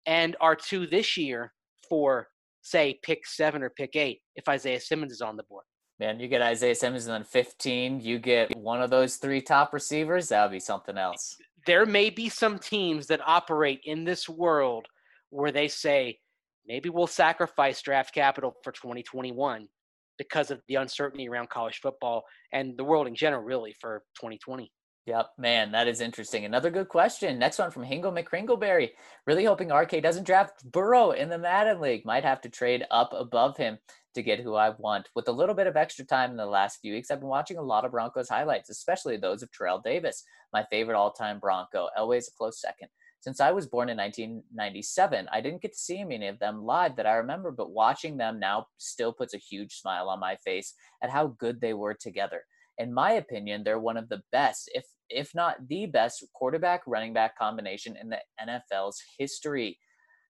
and 0.07 0.37
our 0.41 0.57
two 0.57 0.87
this 0.87 1.17
year 1.17 1.53
for 1.89 2.29
say 2.63 2.99
pick 3.03 3.27
seven 3.27 3.63
or 3.63 3.71
pick 3.71 3.97
eight 3.97 4.21
if 4.35 4.49
Isaiah 4.49 4.81
Simmons 4.81 5.13
is 5.13 5.21
on 5.21 5.37
the 5.37 5.43
board. 5.45 5.65
Man, 5.99 6.21
you 6.21 6.29
get 6.29 6.43
Isaiah 6.43 6.75
Simmons 6.75 7.07
then 7.07 7.25
15, 7.25 8.01
you 8.01 8.19
get 8.19 8.55
one 8.57 8.83
of 8.83 8.91
those 8.91 9.17
three 9.17 9.41
top 9.41 9.73
receivers, 9.73 10.29
that 10.29 10.45
would 10.45 10.53
be 10.53 10.61
something 10.61 10.99
else. 10.99 11.37
There 11.67 11.85
may 11.85 12.11
be 12.11 12.29
some 12.29 12.59
teams 12.59 13.09
that 13.09 13.21
operate 13.27 13.81
in 13.85 14.05
this 14.05 14.29
world 14.29 14.87
where 15.31 15.51
they 15.51 15.69
say, 15.69 16.19
maybe 16.67 16.89
we'll 16.89 17.07
sacrifice 17.07 17.83
draft 17.83 18.15
capital 18.15 18.55
for 18.63 18.73
2021 18.73 19.67
because 20.19 20.51
of 20.51 20.63
the 20.69 20.77
uncertainty 20.77 21.29
around 21.29 21.51
college 21.51 21.81
football 21.83 22.25
and 22.53 22.77
the 22.79 22.85
world 22.85 23.07
in 23.07 23.15
general, 23.15 23.43
really, 23.43 23.75
for 23.81 24.03
2020. 24.17 24.71
Yep, 25.07 25.31
man, 25.39 25.71
that 25.73 25.87
is 25.87 26.01
interesting. 26.01 26.45
Another 26.45 26.71
good 26.71 26.89
question. 26.89 27.39
Next 27.39 27.59
one 27.59 27.71
from 27.71 27.85
Hingle 27.85 28.13
McCringleberry. 28.13 28.91
Really 29.25 29.45
hoping 29.45 29.73
RK 29.73 30.03
doesn't 30.03 30.27
draft 30.27 30.65
Burrow 30.65 31.13
in 31.13 31.29
the 31.29 31.39
Madden 31.39 31.81
League. 31.81 32.05
Might 32.05 32.25
have 32.25 32.41
to 32.41 32.49
trade 32.49 32.85
up 32.91 33.13
above 33.13 33.57
him 33.57 33.79
to 34.17 34.23
get 34.23 34.41
who 34.41 34.55
I 34.55 34.71
want. 34.79 35.09
With 35.15 35.29
a 35.29 35.33
little 35.33 35.55
bit 35.55 35.67
of 35.67 35.77
extra 35.77 36.05
time 36.05 36.31
in 36.31 36.37
the 36.39 36.47
last 36.47 36.81
few 36.81 36.95
weeks, 36.95 37.11
I've 37.11 37.21
been 37.21 37.29
watching 37.29 37.59
a 37.59 37.63
lot 37.63 37.85
of 37.85 37.93
Broncos 37.93 38.31
highlights, 38.31 38.71
especially 38.71 39.19
those 39.19 39.43
of 39.43 39.53
Terrell 39.53 39.81
Davis, 39.85 40.25
my 40.53 40.65
favorite 40.71 40.97
all 40.97 41.13
time 41.13 41.39
Bronco. 41.39 41.89
Elway's 41.97 42.29
a 42.29 42.33
close 42.37 42.61
second. 42.61 42.89
Since 43.21 43.41
I 43.41 43.51
was 43.51 43.67
born 43.67 43.89
in 43.89 43.97
1997, 43.99 45.29
I 45.31 45.41
didn't 45.41 45.61
get 45.61 45.73
to 45.73 45.79
see 45.79 46.03
many 46.03 46.29
of 46.29 46.39
them 46.39 46.65
live 46.65 46.97
that 46.97 47.07
I 47.07 47.17
remember, 47.17 47.51
but 47.51 47.73
watching 47.73 48.17
them 48.17 48.41
now 48.41 48.67
still 48.79 49.13
puts 49.13 49.35
a 49.35 49.39
huge 49.39 49.75
smile 49.75 50.09
on 50.09 50.19
my 50.19 50.37
face 50.37 50.75
at 51.03 51.11
how 51.11 51.29
good 51.39 51.61
they 51.61 51.75
were 51.75 51.95
together. 51.95 52.43
In 52.79 52.95
my 52.95 53.13
opinion, 53.13 53.65
they're 53.65 53.79
one 53.79 53.97
of 53.97 54.09
the 54.09 54.23
best, 54.33 54.71
if 54.75 54.85
if 55.09 55.35
not 55.35 55.69
the 55.69 55.87
best, 55.87 56.25
quarterback 56.35 56.83
running 56.87 57.13
back 57.13 57.39
combination 57.39 57.97
in 58.01 58.09
the 58.09 58.19
NFL's 58.41 59.01
history. 59.19 59.79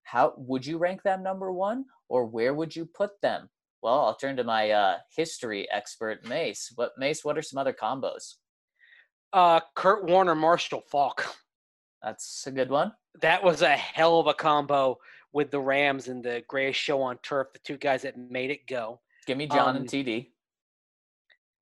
How 0.03 0.33
would 0.37 0.65
you 0.65 0.77
rank 0.77 1.03
them 1.03 1.23
number 1.23 1.51
one, 1.51 1.85
or 2.09 2.25
where 2.25 2.53
would 2.53 2.75
you 2.75 2.85
put 2.85 3.11
them? 3.21 3.49
Well, 3.87 4.03
I'll 4.03 4.15
turn 4.15 4.35
to 4.35 4.43
my 4.43 4.71
uh, 4.71 4.97
history 5.15 5.65
expert, 5.71 6.27
Mace. 6.27 6.73
What 6.75 6.91
Mace? 6.97 7.23
What 7.23 7.37
are 7.37 7.41
some 7.41 7.57
other 7.57 7.71
combos? 7.71 8.33
Uh, 9.31 9.61
Kurt 9.75 10.03
Warner, 10.03 10.35
Marshall 10.35 10.83
Faulk. 10.91 11.25
That's 12.03 12.45
a 12.47 12.51
good 12.51 12.69
one. 12.69 12.91
That 13.21 13.41
was 13.41 13.61
a 13.61 13.69
hell 13.69 14.19
of 14.19 14.27
a 14.27 14.33
combo 14.33 14.97
with 15.31 15.51
the 15.51 15.61
Rams 15.61 16.09
and 16.09 16.21
the 16.21 16.43
greatest 16.49 16.81
show 16.81 17.01
on 17.01 17.17
turf. 17.23 17.47
The 17.53 17.61
two 17.63 17.77
guys 17.77 18.01
that 18.01 18.17
made 18.17 18.51
it 18.51 18.67
go. 18.67 18.99
Give 19.25 19.37
me 19.37 19.47
John 19.47 19.69
um, 19.69 19.77
and 19.77 19.87
TD. 19.87 20.31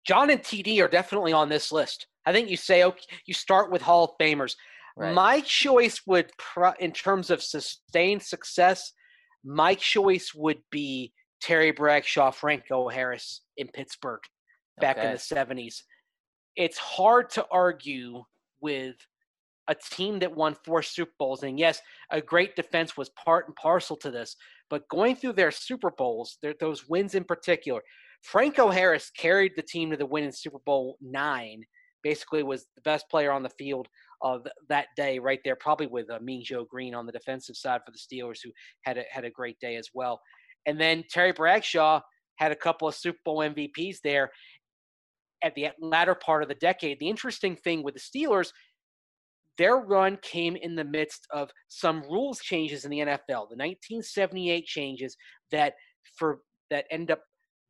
John 0.03 0.31
and 0.31 0.41
TD 0.41 0.83
are 0.83 0.87
definitely 0.87 1.31
on 1.31 1.47
this 1.47 1.71
list. 1.71 2.07
I 2.25 2.33
think 2.33 2.49
you 2.49 2.57
say 2.57 2.85
okay, 2.85 3.05
you 3.27 3.35
start 3.35 3.71
with 3.71 3.83
Hall 3.83 4.05
of 4.05 4.17
Famers. 4.19 4.55
Right. 4.97 5.13
My 5.13 5.41
choice 5.41 6.01
would, 6.07 6.31
in 6.79 6.91
terms 6.91 7.29
of 7.29 7.43
sustained 7.43 8.23
success, 8.23 8.93
my 9.43 9.75
choice 9.75 10.33
would 10.33 10.57
be 10.71 11.13
Terry 11.41 11.71
Bradshaw, 11.71 12.31
Franco 12.31 12.89
Harris 12.89 13.41
in 13.57 13.67
Pittsburgh 13.67 14.21
back 14.79 14.97
okay. 14.97 15.07
in 15.07 15.13
the 15.13 15.19
70s. 15.19 15.81
It's 16.55 16.77
hard 16.77 17.29
to 17.31 17.45
argue 17.51 18.23
with 18.61 18.95
a 19.67 19.75
team 19.75 20.19
that 20.19 20.35
won 20.35 20.55
four 20.63 20.81
Super 20.81 21.11
Bowls. 21.17 21.43
And 21.43 21.59
yes, 21.59 21.81
a 22.11 22.21
great 22.21 22.55
defense 22.55 22.95
was 22.95 23.09
part 23.09 23.47
and 23.47 23.55
parcel 23.55 23.95
to 23.97 24.11
this. 24.11 24.35
But 24.69 24.87
going 24.89 25.15
through 25.15 25.33
their 25.33 25.51
Super 25.51 25.91
Bowls, 25.91 26.37
their, 26.41 26.55
those 26.59 26.87
wins 26.87 27.15
in 27.15 27.23
particular, 27.23 27.81
Franco 28.21 28.69
Harris 28.69 29.11
carried 29.11 29.53
the 29.55 29.61
team 29.61 29.91
to 29.91 29.97
the 29.97 30.05
win 30.05 30.23
in 30.23 30.31
Super 30.31 30.59
Bowl 30.65 30.97
nine. 31.01 31.63
Basically, 32.03 32.43
was 32.43 32.67
the 32.75 32.81
best 32.81 33.09
player 33.09 33.31
on 33.31 33.43
the 33.43 33.49
field 33.49 33.87
of 34.21 34.45
that 34.69 34.87
day, 34.95 35.17
right 35.17 35.39
there, 35.43 35.55
probably 35.55 35.87
with 35.87 36.09
uh, 36.09 36.19
Mean 36.21 36.43
Joe 36.43 36.65
Greene 36.65 36.93
on 36.93 37.05
the 37.05 37.11
defensive 37.11 37.57
side 37.57 37.81
for 37.85 37.91
the 37.91 37.97
Steelers, 37.97 38.39
who 38.43 38.51
had 38.81 38.97
a, 38.97 39.03
had 39.11 39.25
a 39.25 39.29
great 39.29 39.59
day 39.59 39.75
as 39.75 39.89
well. 39.93 40.21
And 40.65 40.79
then 40.79 41.03
Terry 41.09 41.31
Bradshaw 41.31 42.01
had 42.35 42.51
a 42.51 42.55
couple 42.55 42.87
of 42.87 42.95
Super 42.95 43.19
Bowl 43.23 43.39
MVPs 43.39 43.97
there 44.03 44.31
at 45.43 45.55
the 45.55 45.69
latter 45.79 46.15
part 46.15 46.43
of 46.43 46.49
the 46.49 46.55
decade. 46.55 46.99
The 46.99 47.09
interesting 47.09 47.55
thing 47.55 47.83
with 47.83 47.93
the 47.93 47.99
Steelers, 47.99 48.51
their 49.57 49.77
run 49.77 50.17
came 50.21 50.55
in 50.55 50.75
the 50.75 50.83
midst 50.83 51.27
of 51.31 51.51
some 51.67 52.01
rules 52.03 52.39
changes 52.39 52.83
in 52.83 52.91
the 52.91 52.99
NFL. 52.99 53.47
The 53.49 53.55
1978 53.55 54.65
changes 54.65 55.15
that 55.51 55.73
for 56.17 56.39
that 56.69 56.85
end 56.89 57.11
up 57.11 57.21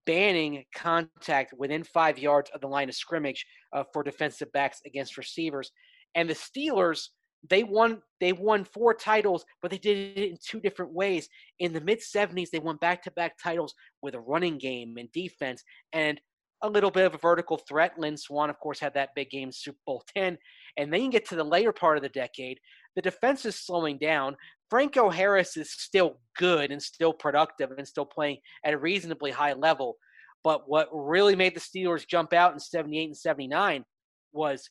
banning 0.06 0.64
contact 0.74 1.54
within 1.58 1.84
five 1.84 2.18
yards 2.18 2.50
of 2.54 2.62
the 2.62 2.68
line 2.68 2.90
of 2.90 2.96
scrimmage 2.96 3.46
uh, 3.74 3.84
for 3.92 4.04
defensive 4.04 4.52
backs 4.52 4.80
against 4.86 5.18
receivers. 5.18 5.72
And 6.14 6.30
the 6.30 6.34
Steelers, 6.34 7.10
they 7.50 7.64
won 7.64 8.02
they 8.20 8.34
won 8.34 8.64
four 8.64 8.94
titles, 8.94 9.46
but 9.62 9.72
they 9.72 9.78
did 9.78 10.18
it 10.18 10.30
in 10.30 10.38
two 10.44 10.60
different 10.60 10.94
ways. 10.94 11.28
In 11.60 11.74
the 11.74 11.82
mid 11.82 12.00
70s, 12.00 12.50
they 12.50 12.60
won 12.60 12.78
back-to-back 12.78 13.38
titles 13.42 13.74
with 14.02 14.16
a 14.16 14.20
running 14.20 14.58
game 14.58 14.96
and 14.98 15.12
defense 15.12 15.64
and 15.94 16.20
a 16.62 16.70
little 16.70 16.92
bit 16.92 17.06
of 17.06 17.14
a 17.14 17.18
vertical 17.18 17.58
threat. 17.58 18.00
Lynn 18.00 18.18
Swann, 18.18 18.50
of 18.50 18.60
course, 18.60 18.80
had 18.80 18.94
that 18.94 19.10
big 19.16 19.30
game 19.30 19.52
Super 19.52 19.78
Bowl 19.86 20.04
10. 20.16 20.38
And 20.78 20.92
then 20.92 21.02
you 21.02 21.12
get 21.12 21.28
to 21.30 21.36
the 21.36 21.44
later 21.44 21.72
part 21.72 21.98
of 21.98 22.04
the 22.04 22.10
decade, 22.10 22.60
the 22.96 23.02
defense 23.02 23.46
is 23.46 23.56
slowing 23.56 23.98
down. 23.98 24.36
Franco 24.70 25.10
Harris 25.10 25.58
is 25.58 25.72
still 25.72 26.20
good 26.38 26.72
and 26.72 26.82
still 26.82 27.14
productive 27.14 27.72
and 27.72 27.88
still 27.88 28.06
playing 28.06 28.38
at 28.64 28.74
a 28.74 28.78
reasonably 28.78 29.32
high 29.32 29.54
level. 29.54 29.98
But 30.44 30.68
what 30.68 30.90
really 30.92 31.36
made 31.36 31.56
the 31.56 31.60
Steelers 31.60 32.08
jump 32.08 32.34
out 32.34 32.54
in 32.54 32.60
78 32.60 33.06
and 33.06 33.18
79 33.18 33.84
was 34.32 34.70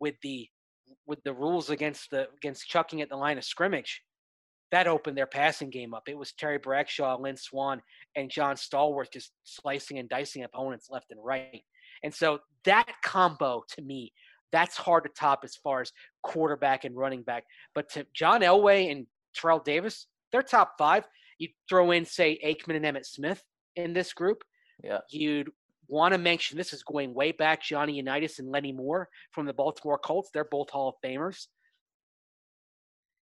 with 0.00 0.14
the 0.22 0.48
with 1.06 1.22
the 1.24 1.32
rules 1.32 1.70
against 1.70 2.10
the 2.10 2.26
against 2.36 2.68
chucking 2.68 3.02
at 3.02 3.08
the 3.08 3.16
line 3.16 3.38
of 3.38 3.44
scrimmage. 3.44 4.02
That 4.72 4.86
opened 4.86 5.18
their 5.18 5.26
passing 5.26 5.70
game 5.70 5.94
up. 5.94 6.08
It 6.08 6.16
was 6.16 6.32
Terry 6.32 6.58
Bradshaw, 6.58 7.18
Lynn 7.20 7.36
Swann, 7.36 7.82
and 8.14 8.30
John 8.30 8.54
Stallworth 8.54 9.12
just 9.12 9.32
slicing 9.42 9.98
and 9.98 10.08
dicing 10.08 10.44
opponents 10.44 10.88
left 10.90 11.10
and 11.10 11.18
right. 11.22 11.62
And 12.04 12.14
so 12.14 12.38
that 12.64 12.86
combo 13.02 13.64
to 13.70 13.82
me 13.82 14.12
that's 14.52 14.76
hard 14.76 15.04
to 15.04 15.10
top 15.10 15.40
as 15.44 15.56
far 15.56 15.80
as 15.80 15.92
quarterback 16.22 16.84
and 16.84 16.96
running 16.96 17.22
back. 17.22 17.44
But 17.74 17.88
to 17.90 18.06
John 18.14 18.40
Elway 18.40 18.90
and 18.90 19.06
Terrell 19.34 19.60
Davis, 19.60 20.06
they're 20.32 20.42
top 20.42 20.74
five. 20.78 21.06
You 21.38 21.48
throw 21.68 21.92
in, 21.92 22.04
say, 22.04 22.38
Aikman 22.44 22.76
and 22.76 22.84
Emmitt 22.84 23.06
Smith 23.06 23.42
in 23.76 23.92
this 23.92 24.12
group. 24.12 24.42
Yeah. 24.82 24.98
You'd 25.10 25.50
want 25.90 26.12
to 26.12 26.18
mention 26.18 26.56
this 26.56 26.72
is 26.72 26.82
going 26.82 27.12
way 27.12 27.32
back 27.32 27.62
Johnny 27.62 27.94
Unitas 27.94 28.38
and 28.38 28.48
Lenny 28.48 28.72
Moore 28.72 29.08
from 29.32 29.46
the 29.46 29.52
Baltimore 29.52 29.98
Colts. 29.98 30.30
They're 30.32 30.44
both 30.44 30.70
Hall 30.70 30.88
of 30.88 30.94
Famers. 31.04 31.46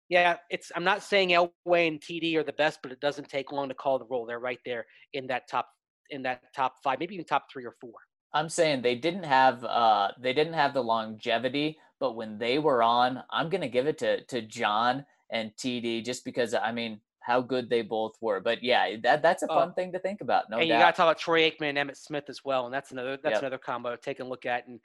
Yeah, 0.09 0.37
it's 0.51 0.71
I'm 0.75 0.85
not 0.85 1.03
saying 1.03 1.31
Elway 1.31 1.89
and 1.89 2.01
TD 2.01 2.37
are 2.37 2.43
the 2.43 2.53
best, 2.53 2.81
but 2.83 2.93
it 2.93 3.01
doesn't 3.01 3.29
take 3.29 3.53
long 3.53 3.69
to 3.69 3.75
call 3.75 3.99
the 3.99 4.07
roll. 4.07 4.27
They're 4.27 4.39
right 4.39 4.61
there 4.65 4.87
in 5.13 5.27
that 5.27 5.49
top 5.49 5.69
in 6.11 6.23
that 6.23 6.43
top 6.55 6.77
five, 6.83 6.99
maybe 6.99 7.15
even 7.15 7.27
top 7.27 7.47
three 7.53 7.65
or 7.65 7.75
four. 7.81 7.93
I'm 8.33 8.49
saying 8.49 8.83
they 8.83 8.95
didn't 8.95 9.25
have 9.25 9.65
uh 9.65 10.13
they 10.21 10.33
didn't 10.33 10.55
have 10.55 10.75
the 10.75 10.83
longevity, 10.83 11.79
but 12.01 12.13
when 12.13 12.39
they 12.39 12.59
were 12.59 12.83
on, 12.83 13.23
I'm 13.31 13.49
gonna 13.49 13.69
give 13.69 13.87
it 13.87 13.99
to 13.99 14.25
to 14.25 14.43
John 14.43 15.05
and 15.31 15.53
TD 15.59 16.05
just 16.05 16.25
because 16.25 16.55
I 16.55 16.73
mean 16.73 17.01
how 17.29 17.43
good 17.43 17.69
they 17.69 17.83
both 17.83 18.15
were. 18.23 18.41
But 18.41 18.65
yeah, 18.65 18.97
that 19.03 19.23
that's 19.23 19.43
a 19.43 19.47
oh. 19.51 19.55
fun 19.55 19.69
oh, 19.69 19.73
thing 19.75 19.93
to 19.93 19.99
think 19.99 20.23
about. 20.23 20.51
No 20.51 20.57
and 20.57 20.69
doubt. 20.69 20.75
you 20.75 20.81
got 20.81 20.91
to 20.93 20.97
talk 20.97 21.05
about 21.05 21.19
Troy 21.19 21.51
Aikman 21.51 21.77
and 21.77 21.79
Emmitt 21.79 21.99
Smith 21.99 22.25
as 22.29 22.41
well, 22.43 22.65
and 22.65 22.75
that's 22.75 22.91
another 22.91 23.19
that's 23.23 23.35
yep. 23.35 23.43
another 23.43 23.59
combo 23.59 23.91
to 23.91 23.97
take 23.99 24.21
a 24.21 24.25
look 24.25 24.47
at, 24.47 24.67
and 24.67 24.81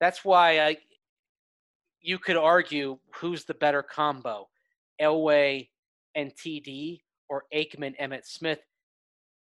that's 0.00 0.24
why 0.24 0.60
I, 0.60 0.76
you 2.00 2.18
could 2.18 2.36
argue 2.36 2.98
who's 3.16 3.44
the 3.44 3.54
better 3.54 3.82
combo, 3.82 4.48
Elway 5.02 5.68
and 6.14 6.32
TD 6.32 7.00
or 7.28 7.44
Aikman 7.52 7.98
Emmitt 8.00 8.24
Smith. 8.24 8.60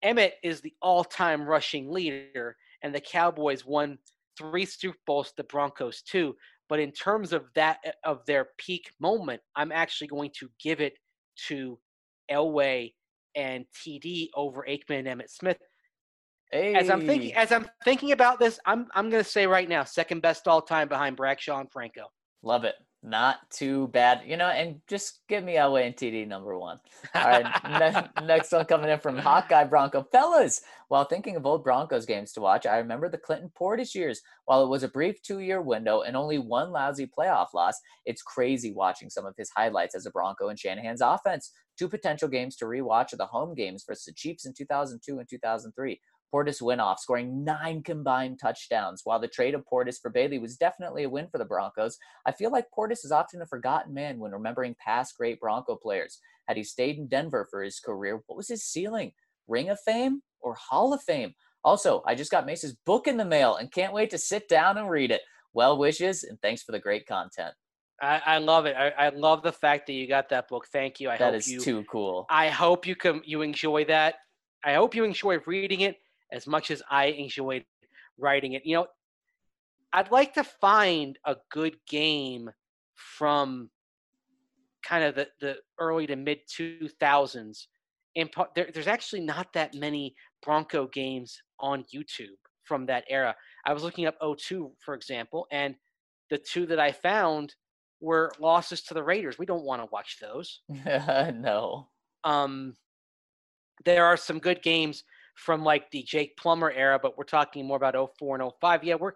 Emmitt 0.05 0.33
is 0.45 0.61
the 0.61 0.73
all-time 0.83 1.47
rushing 1.47 1.91
leader 1.91 2.57
and 2.83 2.95
the 2.95 3.01
Cowboys 3.01 3.65
won 3.67 3.99
three 4.39 4.65
Super 4.65 4.99
Bowls, 5.07 5.33
the 5.37 5.45
Broncos 5.45 6.03
two. 6.03 6.37
But 6.69 6.81
in 6.81 6.93
terms 6.93 7.33
of 7.33 7.45
that 7.55 7.79
eh, 7.85 7.93
of 8.05 8.25
their 8.27 8.49
peak 8.59 8.91
moment, 9.01 9.41
I'm 9.57 9.73
actually 9.73 10.09
going 10.09 10.31
to 10.39 10.49
give 10.63 10.81
it 10.81 10.95
to 11.49 11.79
Elway 12.31 12.93
and 13.35 13.65
TD 13.75 14.29
over 14.35 14.65
Aikman 14.69 15.07
and 15.07 15.21
Emmitt 15.21 15.31
Smith. 15.31 15.59
Hey. 16.51 16.75
As 16.75 16.91
I'm 16.91 17.07
thinking, 17.07 17.35
as 17.35 17.51
I'm 17.53 17.69
thinking 17.85 18.13
about 18.13 18.39
this, 18.39 18.59
I'm 18.65 18.87
I'm 18.95 19.11
going 19.11 19.23
to 19.23 19.29
say 19.29 19.47
right 19.47 19.69
now, 19.69 19.85
second 19.85 20.23
best 20.23 20.47
all 20.47 20.63
time 20.63 20.89
behind 20.89 21.17
Bradshaw 21.17 21.61
and 21.61 21.71
Franco. 21.71 22.07
Love 22.43 22.65
it 22.65 22.77
not 23.03 23.49
too 23.51 23.89
bad, 23.89 24.23
you 24.27 24.37
know, 24.37 24.49
and 24.49 24.81
just 24.89 25.21
give 25.29 25.45
me 25.45 25.55
Elway 25.55 25.87
and 25.87 25.97
TD 25.97 26.27
number 26.27 26.59
one. 26.59 26.79
All 27.15 27.25
right, 27.25 27.47
ne- 27.65 28.27
next 28.27 28.53
one 28.53 28.65
coming 28.65 28.91
in 28.91 28.99
from 28.99 29.17
Hawkeye 29.17 29.65
Bronco. 29.65 30.03
Fellas, 30.11 30.63
while 30.89 31.05
thinking 31.05 31.37
of 31.37 31.47
old 31.47 31.63
Broncos 31.63 32.07
games 32.07 32.33
to 32.33 32.41
watch, 32.41 32.67
I 32.67 32.79
remember 32.79 33.09
the 33.09 33.19
Clinton 33.19 33.53
Portis 33.59 33.95
years. 33.95 34.21
While 34.47 34.65
it 34.65 34.69
was 34.69 34.83
a 34.83 34.89
brief 34.89 35.23
two 35.23 35.41
year 35.41 35.63
window 35.63 36.03
and 36.03 36.17
only 36.17 36.39
one 36.39 36.73
lousy 36.73 37.07
playoff 37.07 37.49
loss, 37.55 37.79
it's 38.07 38.23
crazy 38.23 38.73
watching 38.73 39.11
some 39.11 39.27
of 39.27 39.35
his 39.37 39.51
highlights 39.57 39.95
as 39.95 40.07
a 40.07 40.11
Bronco 40.11 40.49
and 40.49 40.59
Shanahan's 40.59 41.01
offense. 41.01 41.53
Two 41.79 41.89
potential 41.89 42.29
games 42.29 42.57
to 42.57 42.65
rewatch 42.65 43.13
are 43.13 43.19
the 43.19 43.27
home 43.27 43.55
games 43.55 43.85
versus 43.87 44.07
the 44.07 44.13
Chiefs 44.15 44.47
in 44.47 44.55
2002 44.55 45.19
and 45.19 45.29
2003. 45.29 46.01
Portis 46.33 46.61
went 46.61 46.81
off, 46.81 47.01
scoring 47.01 47.45
nine 47.45 47.83
combined 47.83 48.39
touchdowns. 48.41 49.03
While 49.05 49.21
the 49.21 49.29
trade 49.29 49.55
of 49.55 49.65
Portis 49.71 50.01
for 50.01 50.11
Bailey 50.11 50.39
was 50.39 50.57
definitely 50.57 51.05
a 51.05 51.09
win 51.09 51.29
for 51.29 51.39
the 51.39 51.45
Broncos, 51.45 51.99
I 52.27 52.33
feel 52.33 52.51
like 52.51 52.67
Portis 52.77 53.05
is 53.05 53.13
often 53.13 53.43
a 53.43 53.47
forgotten 53.47 53.95
man 53.95 54.19
when 54.19 54.33
remembering 54.33 54.77
past 54.85 55.17
great 55.17 55.41
Bronco 55.41 55.77
players. 55.77 56.21
Had 56.49 56.57
he 56.57 56.65
stayed 56.65 56.99
in 56.99 57.09
Denver 57.09 57.47
for 57.51 57.63
his 57.63 57.81
career, 57.81 58.23
what 58.27 58.37
was 58.37 58.49
his 58.49 58.65
ceiling? 58.65 59.13
Ring 59.49 59.69
of 59.69 59.79
Fame 59.81 60.23
or 60.41 60.55
Hall 60.55 60.93
of 60.93 61.03
Fame? 61.03 61.35
Also, 61.65 62.03
I 62.07 62.15
just 62.15 62.31
got 62.31 62.47
Mace's 62.47 62.77
book 62.87 63.07
in 63.07 63.17
the 63.17 63.25
mail 63.25 63.57
and 63.57 63.73
can't 63.73 63.93
wait 63.93 64.11
to 64.11 64.19
sit 64.19 64.49
down 64.49 64.79
and 64.79 64.91
read 64.91 65.11
it. 65.11 65.23
Well 65.53 65.79
wishes 65.79 66.23
and 66.23 66.41
thanks 66.41 66.63
for 66.63 66.73
the 66.73 66.79
great 66.79 67.07
content. 67.07 67.55
I, 68.01 68.21
I 68.27 68.39
love 68.39 68.67
it. 68.67 68.77
I, 68.77 68.91
I, 68.91 69.09
love 69.09 69.43
the 69.43 69.53
fact 69.53 69.87
that 69.87 69.95
you 69.95 70.07
got 70.07 70.29
that 70.29 70.49
book. 70.49 70.67
Thank 70.71 71.01
you. 71.01 71.09
I 71.09 71.17
that 71.17 71.33
hope 71.33 71.35
is 71.35 71.51
you, 71.51 71.61
too 71.61 71.83
cool. 71.91 72.27
I 72.29 72.51
hope 72.51 72.87
you 72.87 72.95
can 72.95 73.23
you 73.25 73.41
enjoy 73.41 73.87
that. 73.87 74.17
I 74.63 74.75
hope 74.75 74.95
you 74.95 75.05
enjoy 75.05 75.39
reading 75.47 75.81
it 75.81 75.97
as 76.33 76.47
much 76.47 76.71
as 76.71 76.83
I 76.91 77.07
enjoyed 77.07 77.65
writing 78.19 78.55
it. 78.55 78.65
You 78.65 78.77
know, 78.77 78.87
I'd 79.93 80.11
like 80.11 80.35
to 80.35 80.45
find 80.45 81.19
a 81.25 81.37
good 81.51 81.77
game 81.89 82.51
from 82.95 83.71
kind 84.85 85.05
of 85.05 85.15
the, 85.15 85.29
the 85.41 85.57
early 85.79 86.07
to 86.07 86.17
mid 86.17 86.39
2000s. 86.49 87.67
And 88.17 88.31
there, 88.55 88.69
there's 88.73 88.87
actually 88.87 89.21
not 89.21 89.53
that 89.53 89.75
many 89.75 90.15
Bronco 90.43 90.87
games 90.87 91.41
on 91.61 91.85
YouTube 91.95 92.39
from 92.65 92.87
that 92.87 93.05
era. 93.09 93.35
I 93.65 93.73
was 93.73 93.83
looking 93.83 94.07
up 94.07 94.17
02, 94.21 94.73
for 94.85 94.95
example, 94.95 95.47
and 95.51 95.75
the 96.31 96.39
two 96.39 96.67
that 96.67 96.81
I 96.81 96.93
found 96.93 97.55
were 98.01 98.33
losses 98.41 98.83
to 98.85 98.95
the 98.95 99.03
Raiders. 99.03 99.39
We 99.39 99.47
don't 99.47 99.65
want 99.65 99.83
to 99.83 99.89
watch 99.93 100.19
those. 100.21 100.61
no. 100.69 101.89
Um, 102.25 102.75
there 103.85 104.05
are 104.05 104.17
some 104.17 104.39
good 104.39 104.63
games 104.63 105.05
from 105.37 105.63
like 105.63 105.91
the 105.91 106.03
Jake 106.03 106.37
Plummer 106.37 106.71
era, 106.71 106.99
but 107.01 107.17
we're 107.17 107.25
talking 107.25 107.67
more 107.67 107.77
about 107.77 107.95
04 108.19 108.41
and 108.41 108.51
05. 108.61 108.85
Yeah, 108.85 108.97
we're 108.97 109.13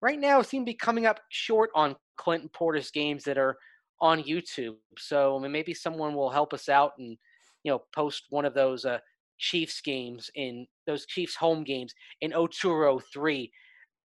right 0.00 0.18
now 0.18 0.42
seem 0.42 0.62
to 0.62 0.70
be 0.70 0.74
coming 0.74 1.06
up 1.06 1.20
short 1.30 1.70
on 1.74 1.96
Clinton 2.16 2.50
Portis 2.54 2.92
games 2.92 3.24
that 3.24 3.38
are 3.38 3.56
on 4.00 4.22
YouTube. 4.22 4.76
So 4.98 5.36
I 5.36 5.40
mean, 5.40 5.52
maybe 5.52 5.74
someone 5.74 6.14
will 6.14 6.30
help 6.30 6.52
us 6.52 6.68
out 6.68 6.92
and 6.98 7.16
you 7.64 7.72
know 7.72 7.82
post 7.94 8.24
one 8.30 8.44
of 8.44 8.54
those 8.54 8.84
uh, 8.84 8.98
Chiefs 9.38 9.80
games 9.80 10.30
in 10.34 10.66
those 10.86 11.06
Chiefs 11.06 11.34
home 11.34 11.64
games 11.64 11.94
in 12.20 12.32
02 12.32 12.70
or 12.70 13.00
03. 13.00 13.50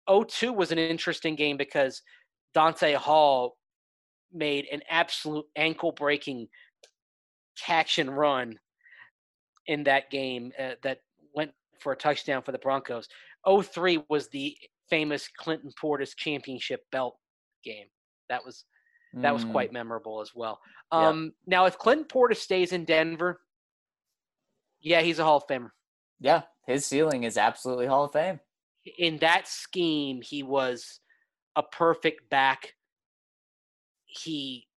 02 0.10 0.54
was 0.54 0.72
an 0.72 0.78
interesting 0.78 1.36
game 1.36 1.58
because 1.58 2.02
Dante 2.54 2.94
Hall 2.94 3.58
made 4.32 4.68
an 4.72 4.82
absolute 4.90 5.46
ankle 5.56 5.92
breaking 5.92 6.48
catch 7.60 7.98
and 7.98 8.16
run 8.16 8.60
in 9.68 9.84
that 9.86 10.12
game 10.12 10.52
uh, 10.60 10.72
that 10.84 11.00
went 11.36 11.52
for 11.80 11.92
a 11.92 11.96
touchdown 11.96 12.42
for 12.42 12.52
the 12.52 12.60
Broncos. 12.60 13.08
03 13.48 14.04
was 14.10 14.30
the 14.30 14.58
famous 14.90 15.28
Clinton 15.38 15.72
Portis 15.82 16.16
championship 16.16 16.82
belt 16.92 17.18
game. 17.64 17.88
That 18.30 18.44
was 18.46 18.66
that 19.22 19.34
was 19.34 19.46
quite 19.46 19.70
mm. 19.70 19.74
memorable 19.74 20.20
as 20.20 20.32
well. 20.36 20.60
Um, 20.92 21.32
Now, 21.48 21.66
if 21.66 21.78
Clinton 21.78 22.06
Portis 22.06 22.38
stays 22.38 22.74
in 22.74 22.84
Denver, 22.84 23.40
yeah, 24.82 25.02
he's 25.02 25.20
a 25.20 25.24
Hall 25.24 25.38
of 25.38 25.48
Famer. 25.48 25.70
Yeah, 26.20 26.42
his 26.68 26.86
ceiling 26.86 27.24
is 27.24 27.38
absolutely 27.38 27.88
Hall 27.88 28.06
of 28.06 28.12
Fame. 28.12 28.40
In 29.00 29.18
that 29.20 29.48
scheme, 29.48 30.22
he 30.22 30.44
was 30.44 31.00
a 31.56 31.64
perfect 31.64 32.30
back. 32.30 32.74
He 34.06 34.68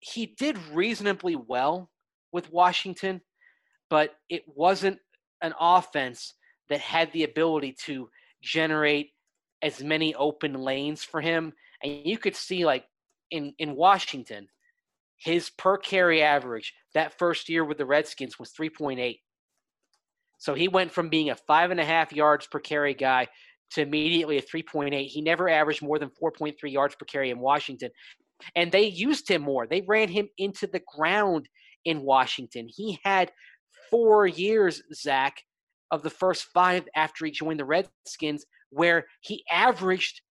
he 0.00 0.26
did 0.26 0.58
reasonably 0.72 1.36
well 1.36 1.90
with 2.32 2.50
Washington, 2.50 3.20
but 3.88 4.14
it 4.28 4.42
wasn't 4.46 4.98
an 5.42 5.54
offense 5.60 6.34
that 6.68 6.80
had 6.80 7.12
the 7.12 7.24
ability 7.24 7.76
to 7.84 8.08
generate 8.42 9.10
as 9.62 9.82
many 9.82 10.14
open 10.14 10.54
lanes 10.54 11.04
for 11.04 11.20
him. 11.20 11.52
And 11.82 12.00
you 12.04 12.18
could 12.18 12.36
see, 12.36 12.64
like 12.64 12.84
in 13.30 13.54
in 13.58 13.76
Washington, 13.76 14.48
his 15.18 15.50
per 15.50 15.76
carry 15.78 16.22
average 16.22 16.72
that 16.94 17.18
first 17.18 17.48
year 17.48 17.64
with 17.64 17.78
the 17.78 17.86
Redskins 17.86 18.38
was 18.38 18.52
3.8. 18.52 19.18
So 20.38 20.54
he 20.54 20.68
went 20.68 20.90
from 20.90 21.08
being 21.08 21.30
a 21.30 21.36
five 21.36 21.70
and 21.70 21.80
a 21.80 21.84
half 21.84 22.12
yards 22.12 22.46
per 22.46 22.58
carry 22.58 22.94
guy 22.94 23.28
to 23.72 23.82
immediately 23.82 24.38
a 24.38 24.42
3.8. 24.42 25.06
He 25.06 25.22
never 25.22 25.48
averaged 25.48 25.82
more 25.82 25.98
than 25.98 26.10
4.3 26.22 26.54
yards 26.64 26.94
per 26.96 27.04
carry 27.04 27.30
in 27.30 27.38
Washington. 27.38 27.90
And 28.56 28.72
they 28.72 28.86
used 28.86 29.28
him 29.28 29.42
more. 29.42 29.66
They 29.66 29.82
ran 29.82 30.08
him 30.08 30.28
into 30.36 30.66
the 30.66 30.82
ground 30.96 31.48
in 31.84 32.02
Washington. 32.02 32.68
He 32.68 32.98
had 33.04 33.30
four 33.92 34.26
years, 34.26 34.82
Zach, 34.92 35.44
of 35.92 36.02
the 36.02 36.10
first 36.10 36.46
five 36.54 36.88
after 36.96 37.26
he 37.26 37.30
joined 37.30 37.60
the 37.60 37.64
Redskins, 37.64 38.46
where 38.70 39.04
he 39.20 39.44
averaged 39.52 40.22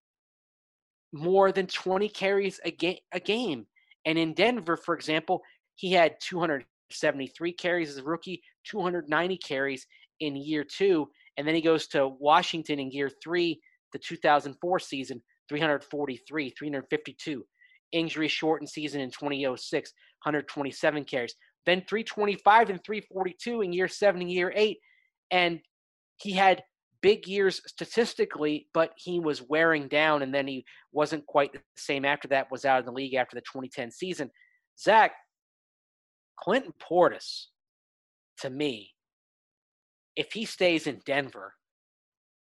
more 1.14 1.52
than 1.52 1.68
20 1.68 2.10
carries 2.10 2.60
a, 2.66 2.72
ga- 2.72 3.02
a 3.14 3.20
game. 3.20 3.68
And 4.06 4.18
in 4.18 4.34
Denver, 4.34 4.76
for 4.76 4.96
example, 4.96 5.42
he 5.76 5.94
had 5.94 6.16
273 6.22 7.54
carries 7.54 7.92
as 7.92 7.98
a 7.98 8.04
rookie, 8.04 8.42
290 8.66 9.38
carries 9.38 9.86
in 10.20 10.36
year 10.36 10.64
two. 10.64 11.08
And 11.38 11.48
then 11.48 11.56
he 11.56 11.62
goes 11.62 11.88
to 11.88 12.08
Washington 12.08 12.80
in 12.80 12.92
year 12.92 13.12
three, 13.24 13.62
the 13.94 14.00
2004 14.00 14.80
season, 14.80 15.22
343, 15.50 16.50
352. 16.50 17.46
Injury 17.92 18.28
shortened 18.28 18.70
season 18.70 19.02
in 19.02 19.12
2006, 19.12 19.94
127 20.24 21.04
carries. 21.04 21.36
Then 21.66 21.84
325 21.88 22.70
and 22.70 22.84
342 22.84 23.62
in 23.62 23.74
year 23.74 23.88
seven 23.88 24.22
and 24.22 24.32
year 24.32 24.52
eight. 24.56 24.80
And 25.30 25.60
he 26.18 26.34
had 26.34 26.64
big 27.02 27.28
years 27.28 27.62
statistically, 27.68 28.68
but 28.74 28.92
he 28.96 29.20
was 29.20 29.42
wearing 29.42 29.88
down, 29.88 30.22
and 30.22 30.34
then 30.34 30.48
he 30.48 30.66
wasn't 30.92 31.26
quite 31.26 31.52
the 31.54 31.60
same 31.76 32.06
after 32.06 32.28
that. 32.30 32.52
Was 32.52 32.66
out 32.66 32.80
of 32.80 32.86
the 32.86 32.92
league 32.92 33.16
after 33.16 33.36
the 33.36 33.42
2010 33.42 33.92
season. 33.92 34.30
Zach 34.80 35.14
Clinton 36.40 36.74
Portis, 36.82 37.48
to 38.40 38.50
me, 38.50 38.92
if 40.16 40.34
he 40.34 40.46
stays 40.46 40.88
in 40.88 41.02
Denver, 41.06 41.54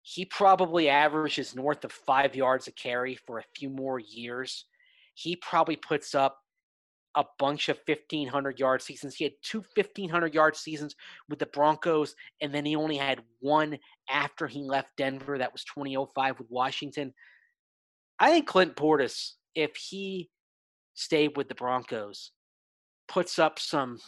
he 0.01 0.25
probably 0.25 0.89
averages 0.89 1.55
north 1.55 1.83
of 1.85 1.91
five 1.91 2.35
yards 2.35 2.67
a 2.67 2.71
carry 2.71 3.17
for 3.27 3.39
a 3.39 3.45
few 3.55 3.69
more 3.69 3.99
years. 3.99 4.65
He 5.13 5.35
probably 5.35 5.75
puts 5.75 6.15
up 6.15 6.37
a 7.15 7.25
bunch 7.39 7.69
of 7.69 7.79
1500 7.85 8.59
yard 8.59 8.81
seasons. 8.81 9.15
He 9.15 9.23
had 9.25 9.33
two 9.41 9.63
1500 9.75 10.33
yard 10.33 10.55
seasons 10.55 10.95
with 11.29 11.39
the 11.39 11.45
Broncos, 11.47 12.15
and 12.41 12.53
then 12.53 12.65
he 12.65 12.75
only 12.75 12.97
had 12.97 13.21
one 13.39 13.77
after 14.09 14.47
he 14.47 14.63
left 14.63 14.95
Denver. 14.97 15.37
That 15.37 15.51
was 15.51 15.63
2005 15.65 16.39
with 16.39 16.47
Washington. 16.49 17.13
I 18.19 18.29
think 18.29 18.47
Clint 18.47 18.75
Portis, 18.75 19.33
if 19.55 19.75
he 19.75 20.29
stayed 20.93 21.35
with 21.35 21.49
the 21.49 21.55
Broncos, 21.55 22.31
puts 23.07 23.39
up 23.39 23.59
some 23.59 23.99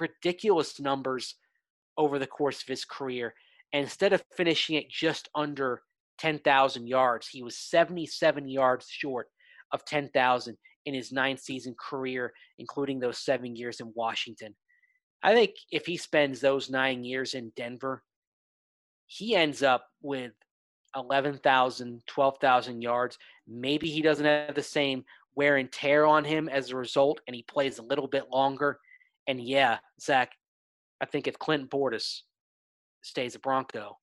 ridiculous 0.00 0.80
numbers 0.80 1.36
over 1.96 2.18
the 2.18 2.26
course 2.26 2.62
of 2.62 2.68
his 2.68 2.84
career. 2.84 3.34
And 3.72 3.82
instead 3.82 4.12
of 4.12 4.24
finishing 4.36 4.76
it 4.76 4.90
just 4.90 5.28
under 5.34 5.82
10,000 6.18 6.86
yards, 6.86 7.28
he 7.28 7.42
was 7.42 7.58
77 7.58 8.48
yards 8.48 8.88
short 8.88 9.28
of 9.72 9.84
10,000 9.84 10.56
in 10.86 10.94
his 10.94 11.12
nine 11.12 11.36
season 11.36 11.74
career, 11.78 12.32
including 12.58 13.00
those 13.00 13.18
seven 13.18 13.56
years 13.56 13.80
in 13.80 13.92
Washington. 13.94 14.54
I 15.22 15.34
think 15.34 15.52
if 15.70 15.86
he 15.86 15.96
spends 15.96 16.40
those 16.40 16.68
nine 16.70 17.04
years 17.04 17.34
in 17.34 17.52
Denver, 17.56 18.02
he 19.06 19.34
ends 19.34 19.62
up 19.62 19.86
with 20.02 20.32
11,000, 20.96 22.02
12,000 22.06 22.82
yards. 22.82 23.18
Maybe 23.48 23.88
he 23.88 24.02
doesn't 24.02 24.24
have 24.24 24.54
the 24.54 24.62
same 24.62 25.04
wear 25.34 25.56
and 25.56 25.70
tear 25.72 26.06
on 26.06 26.24
him 26.24 26.48
as 26.48 26.70
a 26.70 26.76
result, 26.76 27.20
and 27.26 27.34
he 27.34 27.42
plays 27.42 27.78
a 27.78 27.82
little 27.82 28.06
bit 28.06 28.30
longer. 28.30 28.78
And 29.26 29.40
yeah, 29.40 29.78
Zach, 30.00 30.32
I 31.00 31.06
think 31.06 31.26
if 31.26 31.38
Clinton 31.38 31.68
Portis 31.68 32.20
stays 33.02 33.34
a 33.34 33.38
Bronco, 33.38 33.98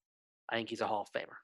I 0.51 0.55
think 0.55 0.69
he's 0.69 0.82
a 0.82 0.88
Hall 0.88 1.07
of 1.07 1.21
Famer. 1.21 1.38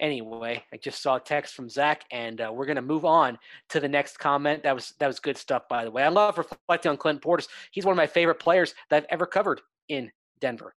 Anyway, 0.00 0.64
I 0.72 0.76
just 0.78 1.02
saw 1.02 1.16
a 1.16 1.20
text 1.20 1.54
from 1.54 1.68
Zach, 1.68 2.04
and 2.10 2.40
uh, 2.40 2.50
we're 2.52 2.64
to 2.74 2.82
move 2.82 3.04
on 3.04 3.38
to 3.68 3.80
the 3.80 3.88
next 3.88 4.18
comment. 4.18 4.62
That 4.62 4.74
was 4.74 4.94
that 4.98 5.06
was 5.06 5.20
good 5.20 5.36
stuff, 5.36 5.68
by 5.68 5.84
the 5.84 5.90
way. 5.90 6.02
I 6.02 6.08
love 6.08 6.38
reflecting 6.38 6.90
on 6.90 6.96
Clinton 6.96 7.20
Portis. 7.20 7.48
He's 7.70 7.84
one 7.84 7.92
of 7.92 7.98
my 7.98 8.06
favorite 8.06 8.40
players 8.40 8.74
that 8.88 9.02
I've 9.02 9.08
ever 9.10 9.26
covered 9.26 9.60
in 9.90 10.10
Denver. 10.40 10.74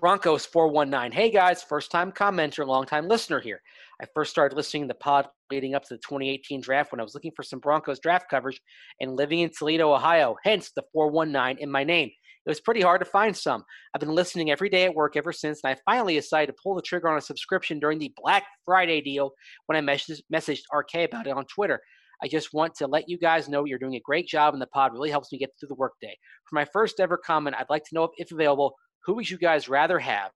Broncos 0.00 0.46
419. 0.46 1.12
Hey 1.12 1.30
guys, 1.30 1.62
first 1.62 1.90
time 1.90 2.10
commenter, 2.10 2.66
long 2.66 2.86
time 2.86 3.08
listener 3.08 3.40
here. 3.40 3.60
I 4.00 4.06
first 4.14 4.30
started 4.30 4.56
listening 4.56 4.84
to 4.84 4.88
the 4.88 4.94
pod 4.94 5.28
leading 5.50 5.74
up 5.74 5.82
to 5.84 5.94
the 5.94 5.98
2018 5.98 6.62
draft 6.62 6.92
when 6.92 7.00
I 7.00 7.04
was 7.04 7.14
looking 7.14 7.32
for 7.36 7.42
some 7.42 7.58
Broncos 7.58 8.00
draft 8.00 8.30
coverage 8.30 8.60
and 9.00 9.16
living 9.16 9.40
in 9.40 9.50
Toledo, 9.50 9.92
Ohio, 9.92 10.36
hence 10.44 10.72
the 10.74 10.82
419 10.94 11.62
in 11.62 11.70
my 11.70 11.84
name. 11.84 12.10
It 12.44 12.50
was 12.50 12.60
pretty 12.60 12.80
hard 12.80 13.00
to 13.00 13.04
find 13.04 13.36
some. 13.36 13.64
I've 13.94 14.00
been 14.00 14.14
listening 14.14 14.50
every 14.50 14.68
day 14.68 14.84
at 14.84 14.94
work 14.94 15.16
ever 15.16 15.32
since, 15.32 15.60
and 15.62 15.72
I 15.72 15.80
finally 15.84 16.14
decided 16.14 16.48
to 16.48 16.60
pull 16.60 16.74
the 16.74 16.82
trigger 16.82 17.08
on 17.08 17.18
a 17.18 17.20
subscription 17.20 17.78
during 17.78 17.98
the 17.98 18.12
Black 18.16 18.44
Friday 18.64 19.00
deal 19.00 19.32
when 19.66 19.76
I 19.76 19.94
messaged, 19.94 20.22
messaged 20.32 20.62
RK 20.74 21.08
about 21.08 21.28
it 21.28 21.36
on 21.36 21.44
Twitter. 21.46 21.80
I 22.22 22.28
just 22.28 22.52
want 22.52 22.74
to 22.76 22.86
let 22.86 23.08
you 23.08 23.18
guys 23.18 23.48
know 23.48 23.64
you're 23.64 23.78
doing 23.78 23.94
a 23.94 24.00
great 24.00 24.26
job, 24.26 24.54
and 24.54 24.62
the 24.62 24.66
pod 24.66 24.92
really 24.92 25.10
helps 25.10 25.30
me 25.32 25.38
get 25.38 25.50
through 25.58 25.68
the 25.68 25.74
workday. 25.74 26.16
For 26.48 26.54
my 26.56 26.64
first 26.64 26.98
ever 26.98 27.16
comment, 27.16 27.56
I'd 27.58 27.70
like 27.70 27.84
to 27.84 27.94
know 27.94 28.04
if, 28.04 28.10
if 28.16 28.32
available, 28.32 28.74
who 29.04 29.14
would 29.14 29.30
you 29.30 29.38
guys 29.38 29.68
rather 29.68 29.98
have 30.00 30.30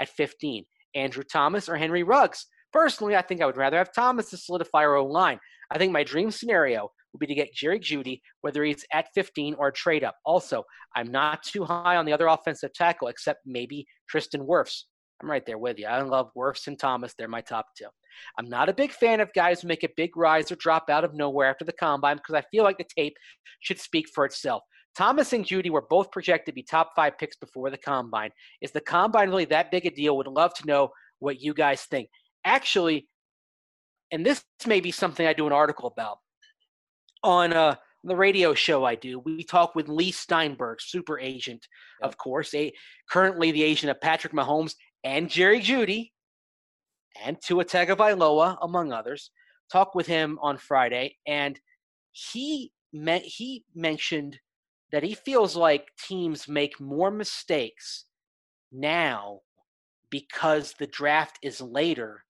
at 0.00 0.08
15, 0.08 0.64
Andrew 0.94 1.24
Thomas 1.24 1.68
or 1.68 1.76
Henry 1.76 2.02
Ruggs? 2.04 2.46
Personally, 2.72 3.16
I 3.16 3.22
think 3.22 3.40
I 3.40 3.46
would 3.46 3.56
rather 3.56 3.78
have 3.78 3.92
Thomas 3.92 4.30
to 4.30 4.36
solidify 4.36 4.80
our 4.80 4.96
own 4.96 5.10
line. 5.10 5.40
I 5.70 5.78
think 5.78 5.92
my 5.92 6.04
dream 6.04 6.30
scenario 6.30 6.90
would 7.12 7.20
be 7.20 7.26
to 7.26 7.34
get 7.34 7.54
Jerry 7.54 7.80
Jeudy, 7.80 8.20
whether 8.40 8.64
he's 8.64 8.84
at 8.92 9.08
15 9.14 9.54
or 9.58 9.68
a 9.68 9.72
trade 9.72 10.04
up. 10.04 10.16
Also, 10.24 10.64
I'm 10.94 11.10
not 11.10 11.42
too 11.42 11.64
high 11.64 11.96
on 11.96 12.06
the 12.06 12.12
other 12.12 12.26
offensive 12.26 12.72
tackle, 12.72 13.08
except 13.08 13.40
maybe 13.46 13.86
Tristan 14.08 14.46
Wirfs. 14.46 14.84
I'm 15.22 15.30
right 15.30 15.44
there 15.44 15.58
with 15.58 15.78
you. 15.78 15.86
I 15.86 16.00
love 16.02 16.30
Wirfs 16.36 16.66
and 16.66 16.78
Thomas. 16.78 17.14
They're 17.16 17.28
my 17.28 17.42
top 17.42 17.66
two. 17.76 17.86
I'm 18.38 18.48
not 18.48 18.68
a 18.68 18.74
big 18.74 18.92
fan 18.92 19.20
of 19.20 19.32
guys 19.34 19.60
who 19.60 19.68
make 19.68 19.84
a 19.84 19.90
big 19.96 20.16
rise 20.16 20.50
or 20.50 20.56
drop 20.56 20.88
out 20.88 21.04
of 21.04 21.14
nowhere 21.14 21.50
after 21.50 21.64
the 21.64 21.72
combine 21.72 22.16
because 22.16 22.34
I 22.34 22.44
feel 22.50 22.64
like 22.64 22.78
the 22.78 22.86
tape 22.96 23.16
should 23.60 23.78
speak 23.78 24.06
for 24.14 24.24
itself. 24.24 24.62
Thomas 24.96 25.32
and 25.32 25.44
Jeudy 25.44 25.70
were 25.70 25.86
both 25.88 26.10
projected 26.10 26.46
to 26.46 26.54
be 26.54 26.62
top 26.62 26.92
five 26.96 27.16
picks 27.18 27.36
before 27.36 27.70
the 27.70 27.78
combine. 27.78 28.30
Is 28.60 28.72
the 28.72 28.80
combine 28.80 29.28
really 29.28 29.44
that 29.46 29.70
big 29.70 29.86
a 29.86 29.90
deal? 29.90 30.16
Would 30.16 30.26
love 30.26 30.54
to 30.54 30.66
know 30.66 30.90
what 31.20 31.40
you 31.40 31.54
guys 31.54 31.82
think. 31.82 32.08
Actually, 32.44 33.08
and 34.10 34.26
this 34.26 34.42
may 34.66 34.80
be 34.80 34.90
something 34.90 35.26
I 35.26 35.32
do 35.32 35.46
an 35.46 35.52
article 35.52 35.86
about 35.86 36.18
on 37.22 37.52
uh, 37.52 37.76
the 38.04 38.16
radio 38.16 38.54
show 38.54 38.84
I 38.84 38.94
do. 38.94 39.18
We 39.18 39.44
talk 39.44 39.74
with 39.74 39.88
Lee 39.88 40.10
Steinberg, 40.10 40.80
super 40.80 41.18
agent, 41.18 41.66
yep. 42.00 42.08
of 42.08 42.16
course, 42.16 42.54
a, 42.54 42.72
currently 43.08 43.50
the 43.50 43.62
agent 43.62 43.90
of 43.90 44.00
Patrick 44.00 44.32
Mahomes 44.32 44.74
and 45.04 45.28
Jerry 45.28 45.60
Jeudy 45.60 46.12
and 47.22 47.36
Tua 47.42 47.64
Tagovailoa, 47.64 48.58
among 48.62 48.92
others. 48.92 49.30
Talk 49.70 49.94
with 49.94 50.06
him 50.06 50.38
on 50.42 50.56
Friday, 50.56 51.16
and 51.26 51.60
he 52.12 52.72
met, 52.92 53.22
he 53.22 53.64
mentioned 53.74 54.38
that 54.90 55.02
he 55.02 55.14
feels 55.14 55.54
like 55.54 55.86
teams 56.08 56.48
make 56.48 56.80
more 56.80 57.10
mistakes 57.10 58.06
now 58.72 59.40
because 60.10 60.74
the 60.78 60.86
draft 60.86 61.38
is 61.42 61.60
later 61.60 62.24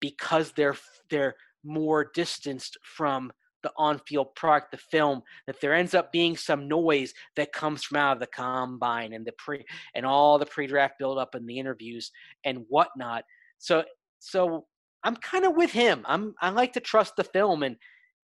because 0.00 0.52
they're 0.52 0.76
they're 1.10 1.34
more 1.64 2.10
distanced 2.14 2.76
from 2.82 3.32
the 3.64 3.72
on-field 3.76 4.34
product, 4.36 4.70
the 4.70 4.78
film, 4.78 5.22
that 5.48 5.60
there 5.60 5.74
ends 5.74 5.94
up 5.94 6.12
being 6.12 6.36
some 6.36 6.68
noise 6.68 7.12
that 7.34 7.52
comes 7.52 7.82
from 7.82 7.96
out 7.96 8.16
of 8.16 8.20
the 8.20 8.28
combine 8.28 9.12
and 9.12 9.26
the 9.26 9.32
pre 9.36 9.64
and 9.96 10.06
all 10.06 10.38
the 10.38 10.46
pre-draft 10.46 10.94
build-up 11.00 11.34
and 11.34 11.48
the 11.48 11.58
interviews 11.58 12.12
and 12.44 12.64
whatnot. 12.68 13.24
So 13.58 13.84
so 14.20 14.66
I'm 15.02 15.16
kind 15.16 15.44
of 15.44 15.56
with 15.56 15.72
him. 15.72 16.04
I'm 16.06 16.34
I 16.40 16.50
like 16.50 16.74
to 16.74 16.80
trust 16.80 17.16
the 17.16 17.24
film 17.24 17.62
and 17.64 17.76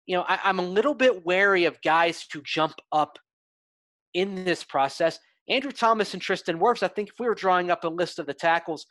you 0.06 0.16
know 0.16 0.24
I, 0.28 0.38
I'm 0.44 0.58
a 0.58 0.62
little 0.62 0.94
bit 0.94 1.24
wary 1.24 1.64
of 1.64 1.80
guys 1.82 2.26
who 2.32 2.42
jump 2.42 2.74
up 2.92 3.18
in 4.12 4.44
this 4.44 4.64
process. 4.64 5.18
Andrew 5.48 5.72
Thomas 5.72 6.14
and 6.14 6.22
Tristan 6.22 6.60
Wirfs, 6.60 6.82
I 6.82 6.88
think 6.88 7.08
if 7.08 7.14
we 7.18 7.26
were 7.26 7.34
drawing 7.34 7.70
up 7.70 7.84
a 7.84 7.88
list 7.88 8.18
of 8.18 8.26
the 8.26 8.34
tackles 8.34 8.86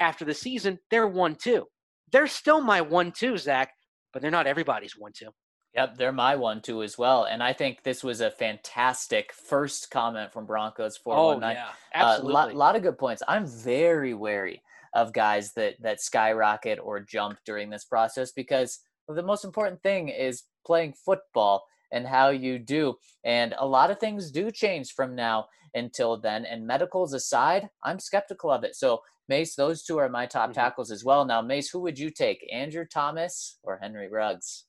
after 0.00 0.24
the 0.24 0.34
season, 0.34 0.78
they're 0.90 1.08
one 1.08 1.34
two. 1.34 1.66
They're 2.12 2.26
still 2.26 2.60
my 2.60 2.80
one 2.80 3.12
two, 3.12 3.36
Zach, 3.36 3.72
but 4.12 4.22
they're 4.22 4.30
not 4.30 4.46
everybody's 4.46 4.96
one 4.96 5.12
two. 5.12 5.30
Yep, 5.78 5.96
they're 5.96 6.12
my 6.12 6.34
one 6.34 6.60
too 6.60 6.82
as 6.82 6.98
well. 6.98 7.24
And 7.24 7.40
I 7.40 7.52
think 7.52 7.84
this 7.84 8.02
was 8.02 8.20
a 8.20 8.32
fantastic 8.32 9.32
first 9.32 9.92
comment 9.92 10.32
from 10.32 10.44
Broncos 10.44 10.96
419. 10.96 11.56
Oh, 11.56 11.60
yeah, 11.60 11.72
absolutely. 11.94 12.32
A 12.32 12.36
uh, 12.36 12.46
lot, 12.46 12.54
lot, 12.54 12.76
of 12.76 12.82
good 12.82 12.98
points. 12.98 13.22
I'm 13.28 13.46
very 13.46 14.12
wary 14.12 14.60
of 14.94 15.12
guys 15.12 15.52
that 15.52 15.80
that 15.80 16.00
skyrocket 16.00 16.80
or 16.82 16.98
jump 16.98 17.38
during 17.44 17.70
this 17.70 17.84
process 17.84 18.32
because 18.32 18.80
the 19.06 19.22
most 19.22 19.44
important 19.44 19.80
thing 19.82 20.08
is 20.08 20.42
playing 20.66 20.94
football 20.94 21.64
and 21.92 22.06
how 22.06 22.30
you 22.30 22.58
do. 22.58 22.96
And 23.24 23.54
a 23.56 23.66
lot 23.66 23.92
of 23.92 24.00
things 24.00 24.32
do 24.32 24.50
change 24.50 24.94
from 24.94 25.14
now 25.14 25.46
until 25.74 26.16
then. 26.16 26.44
And 26.44 26.66
medicals 26.66 27.12
aside, 27.12 27.68
I'm 27.84 28.00
skeptical 28.00 28.50
of 28.50 28.64
it. 28.64 28.74
So, 28.74 29.02
Mace, 29.28 29.54
those 29.54 29.84
two 29.84 29.98
are 29.98 30.08
my 30.08 30.26
top 30.26 30.50
Mm-hmm. 30.50 30.54
tackles 30.54 30.90
as 30.90 31.04
well. 31.04 31.24
Now, 31.24 31.40
Mace, 31.40 31.70
who 31.70 31.80
would 31.80 31.98
you 31.98 32.10
take, 32.10 32.44
Andrew 32.52 32.84
Thomas 32.84 33.58
or 33.62 33.78
Henry 33.80 34.08
Ruggs? 34.08 34.64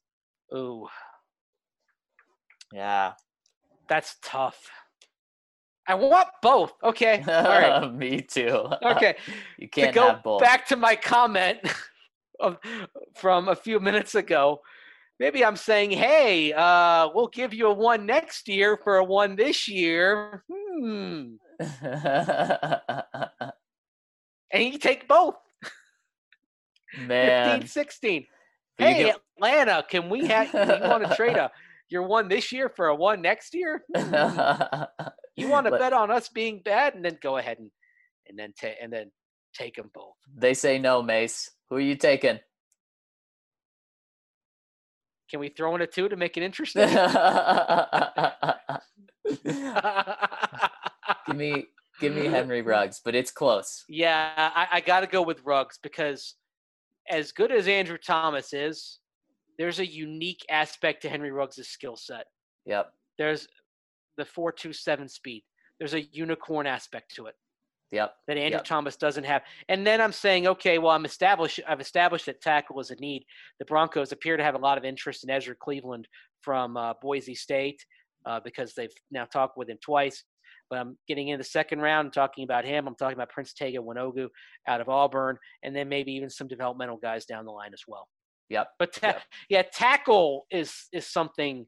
Ooh, 0.55 0.87
Yeah. 2.73 3.13
that's 3.87 4.17
tough. 4.23 4.69
I 5.87 5.95
want 5.95 6.27
both. 6.43 6.73
Okay. 6.83 7.23
All 7.27 7.43
right. 7.43 7.93
Me 7.93 8.21
too. 8.21 8.67
Okay. 8.83 9.15
you 9.57 9.67
can't 9.67 9.95
go 9.95 10.07
have 10.09 10.23
both. 10.23 10.39
back 10.41 10.67
to 10.67 10.75
my 10.75 10.95
comment 10.95 11.59
of, 12.39 12.57
from 13.15 13.47
a 13.49 13.55
few 13.55 13.79
minutes 13.79 14.13
ago, 14.15 14.61
maybe 15.19 15.43
I'm 15.43 15.55
saying, 15.55 15.91
hey, 15.91 16.53
uh, 16.53 17.09
we'll 17.13 17.27
give 17.27 17.53
you 17.53 17.67
a 17.67 17.73
one 17.73 18.05
next 18.05 18.47
year 18.47 18.77
for 18.83 18.97
a 18.97 19.03
one 19.03 19.35
this 19.35 19.67
year. 19.67 20.43
Hmm. 20.51 21.35
And 24.51 24.63
you 24.73 24.79
take 24.79 25.07
both, 25.07 25.35
Man. 26.97 27.59
15, 27.59 27.59
Man. 27.59 27.67
16. 27.67 28.25
Hey, 28.79 29.03
get- 29.03 29.19
Atlanta, 29.37 29.85
can 29.89 30.09
we 30.09 30.27
have, 30.27 30.47
you 30.53 30.59
want 30.89 31.07
to 31.07 31.15
trade 31.15 31.37
a, 31.37 31.51
your 31.89 32.03
one 32.03 32.27
this 32.27 32.51
year 32.51 32.69
for 32.69 32.87
a 32.87 32.95
one 32.95 33.21
next 33.21 33.53
year? 33.53 33.83
You 35.35 35.47
want 35.47 35.67
to 35.67 35.71
bet 35.71 35.93
on 35.93 36.11
us 36.11 36.27
being 36.27 36.61
bad 36.65 36.95
and 36.95 37.05
then 37.05 37.17
go 37.23 37.37
ahead 37.37 37.59
and, 37.59 37.71
and 38.27 38.37
then, 38.37 38.53
ta- 38.59 38.75
and 38.81 38.91
then 38.91 39.09
take 39.53 39.77
them 39.77 39.89
both. 39.93 40.15
They 40.35 40.53
say 40.53 40.79
no, 40.79 41.01
Mace. 41.01 41.49
Who 41.69 41.77
are 41.77 41.79
you 41.79 41.95
taking? 41.95 42.39
Can 45.31 45.39
we 45.39 45.47
throw 45.47 45.73
in 45.75 45.81
a 45.81 45.87
two 45.87 46.09
to 46.09 46.17
make 46.17 46.35
it 46.35 46.43
interesting? 46.43 46.89
give 51.27 51.35
me 51.37 51.67
give 52.01 52.13
me 52.13 52.25
Henry 52.25 52.61
Ruggs, 52.61 52.99
but 53.03 53.15
it's 53.15 53.31
close. 53.31 53.85
Yeah, 53.87 54.31
I, 54.35 54.67
I 54.73 54.81
got 54.81 55.01
to 55.01 55.07
go 55.07 55.21
with 55.21 55.41
Ruggs 55.45 55.79
because 55.81 56.35
as 57.09 57.31
good 57.31 57.51
as 57.51 57.67
Andrew 57.67 57.97
Thomas 57.97 58.53
is, 58.53 58.99
there's 59.57 59.79
a 59.79 59.85
unique 59.85 60.45
aspect 60.49 61.01
to 61.01 61.09
Henry 61.09 61.31
Ruggs' 61.31 61.67
skill 61.67 61.95
set. 61.95 62.25
Yep. 62.65 62.91
There's 63.17 63.47
the 64.17 64.23
4.27 64.23 65.09
speed. 65.09 65.43
There's 65.79 65.93
a 65.93 66.01
unicorn 66.01 66.67
aspect 66.67 67.13
to 67.15 67.27
it 67.27 67.35
Yep. 67.91 68.13
that 68.27 68.37
Andrew 68.37 68.57
Yep. 68.59 68.65
Thomas 68.65 68.95
doesn't 68.95 69.23
have. 69.23 69.41
And 69.67 69.85
then 69.85 69.99
I'm 70.01 70.11
saying, 70.11 70.47
okay, 70.47 70.77
well, 70.77 70.91
I'm 70.91 71.05
established. 71.05 71.59
I've 71.67 71.81
established 71.81 72.27
that 72.27 72.41
tackle 72.41 72.79
is 72.79 72.91
a 72.91 72.95
need. 72.95 73.25
The 73.59 73.65
Broncos 73.65 74.11
appear 74.11 74.37
to 74.37 74.43
have 74.43 74.55
a 74.55 74.59
lot 74.59 74.77
of 74.77 74.85
interest 74.85 75.23
in 75.23 75.29
Ezra 75.29 75.55
Cleveland 75.55 76.07
from 76.41 76.77
uh, 76.77 76.93
Boise 77.01 77.35
State 77.35 77.83
uh, 78.25 78.39
because 78.43 78.73
they've 78.75 78.93
now 79.11 79.25
talked 79.25 79.57
with 79.57 79.69
him 79.69 79.77
twice. 79.81 80.23
But 80.69 80.79
I'm 80.79 80.97
getting 81.07 81.29
in 81.29 81.37
the 81.37 81.43
second 81.43 81.79
round 81.79 82.05
and 82.07 82.13
talking 82.13 82.43
about 82.43 82.65
him. 82.65 82.87
I'm 82.87 82.95
talking 82.95 83.15
about 83.17 83.29
Prince 83.29 83.53
Tega 83.53 83.79
Wanogho 83.79 84.29
out 84.67 84.81
of 84.81 84.89
Auburn, 84.89 85.37
and 85.63 85.75
then 85.75 85.89
maybe 85.89 86.11
even 86.13 86.29
some 86.29 86.47
developmental 86.47 86.97
guys 86.97 87.25
down 87.25 87.45
the 87.45 87.51
line 87.51 87.73
as 87.73 87.83
well. 87.87 88.07
Yep. 88.49 88.67
But 88.79 88.93
ta- 88.93 89.07
Yep. 89.07 89.21
yeah, 89.49 89.61
tackle 89.73 90.45
is 90.51 90.87
is 90.91 91.05
something 91.07 91.65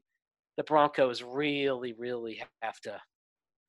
the 0.56 0.64
Broncos 0.64 1.22
really, 1.22 1.94
really 1.94 2.42
have 2.62 2.80
to 2.82 3.00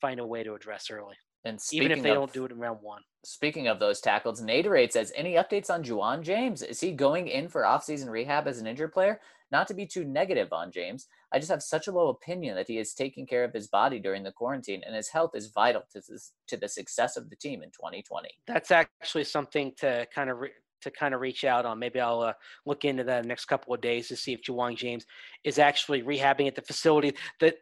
find 0.01 0.19
a 0.19 0.25
way 0.27 0.43
to 0.43 0.53
address 0.53 0.91
early, 0.91 1.15
And 1.45 1.61
speaking 1.61 1.85
even 1.85 1.97
if 1.97 2.03
they 2.03 2.09
of, 2.09 2.15
don't 2.15 2.33
do 2.33 2.43
it 2.45 2.51
in 2.51 2.59
round 2.59 2.79
one. 2.81 3.01
Speaking 3.23 3.67
of 3.69 3.79
those 3.79 4.01
tackles, 4.01 4.41
Naderade 4.41 4.91
says, 4.91 5.13
any 5.15 5.35
updates 5.35 5.69
on 5.69 5.81
Ja'Wuan 5.81 6.23
James? 6.23 6.61
Is 6.61 6.81
he 6.81 6.91
going 6.91 7.29
in 7.29 7.47
for 7.47 7.61
offseason 7.61 8.09
rehab 8.09 8.47
as 8.49 8.59
an 8.59 8.67
injured 8.67 8.91
player? 8.91 9.21
Not 9.53 9.67
to 9.67 9.75
be 9.75 9.85
too 9.85 10.03
negative 10.03 10.51
on 10.51 10.71
James, 10.71 11.07
I 11.31 11.37
just 11.37 11.51
have 11.51 11.61
such 11.61 11.85
a 11.85 11.91
low 11.91 12.09
opinion 12.09 12.55
that 12.55 12.67
he 12.67 12.79
is 12.79 12.95
taking 12.95 13.27
care 13.27 13.43
of 13.43 13.53
his 13.53 13.67
body 13.67 13.99
during 13.99 14.23
the 14.23 14.31
quarantine, 14.31 14.81
and 14.83 14.95
his 14.95 15.09
health 15.09 15.35
is 15.35 15.51
vital 15.51 15.83
to 15.91 16.01
this, 16.09 16.31
to 16.47 16.57
the 16.57 16.67
success 16.67 17.17
of 17.17 17.29
the 17.29 17.35
team 17.35 17.61
in 17.61 17.69
2020. 17.69 18.29
That's 18.47 18.71
actually 18.71 19.25
something 19.25 19.71
to 19.77 20.07
kind 20.13 20.31
of 20.31 20.39
re- 20.39 20.49
to 20.81 20.89
kind 20.89 21.13
of 21.13 21.21
reach 21.21 21.43
out 21.45 21.67
on. 21.67 21.77
Maybe 21.77 21.99
I'll 21.99 22.21
uh, 22.21 22.33
look 22.65 22.83
into 22.83 23.03
that 23.03 23.17
in 23.17 23.21
the 23.21 23.27
next 23.27 23.45
couple 23.45 23.75
of 23.75 23.79
days 23.79 24.07
to 24.07 24.15
see 24.15 24.33
if 24.33 24.41
Ja'Wuan 24.41 24.75
James 24.75 25.05
is 25.43 25.59
actually 25.59 26.01
rehabbing 26.01 26.47
at 26.47 26.55
the 26.55 26.63
facility. 26.63 27.13
That 27.39 27.57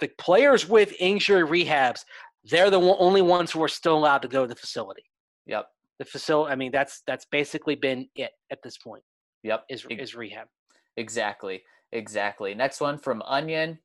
the 0.00 0.08
players 0.18 0.68
with 0.68 0.92
injury 0.98 1.44
rehabs, 1.44 2.04
they're 2.42 2.70
the 2.70 2.80
only 2.80 3.22
ones 3.22 3.52
who 3.52 3.62
are 3.62 3.68
still 3.68 3.96
allowed 3.96 4.22
to 4.22 4.28
go 4.28 4.42
to 4.42 4.48
the 4.48 4.56
facility. 4.56 5.04
Yep. 5.46 5.68
The 6.00 6.06
facility. 6.06 6.50
I 6.50 6.56
mean, 6.56 6.72
that's 6.72 7.02
that's 7.06 7.26
basically 7.26 7.76
been 7.76 8.08
it 8.16 8.32
at 8.50 8.64
this 8.64 8.76
point. 8.76 9.04
Yep. 9.44 9.64
Is 9.70 9.86
is 9.88 10.16
rehab. 10.16 10.48
Exactly. 10.96 11.62
Exactly. 11.92 12.54
Next 12.54 12.80
one 12.80 12.98
from 12.98 13.22
Onion. 13.22 13.78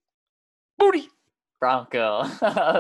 Booty. 0.77 1.09
Bronco. 1.59 2.25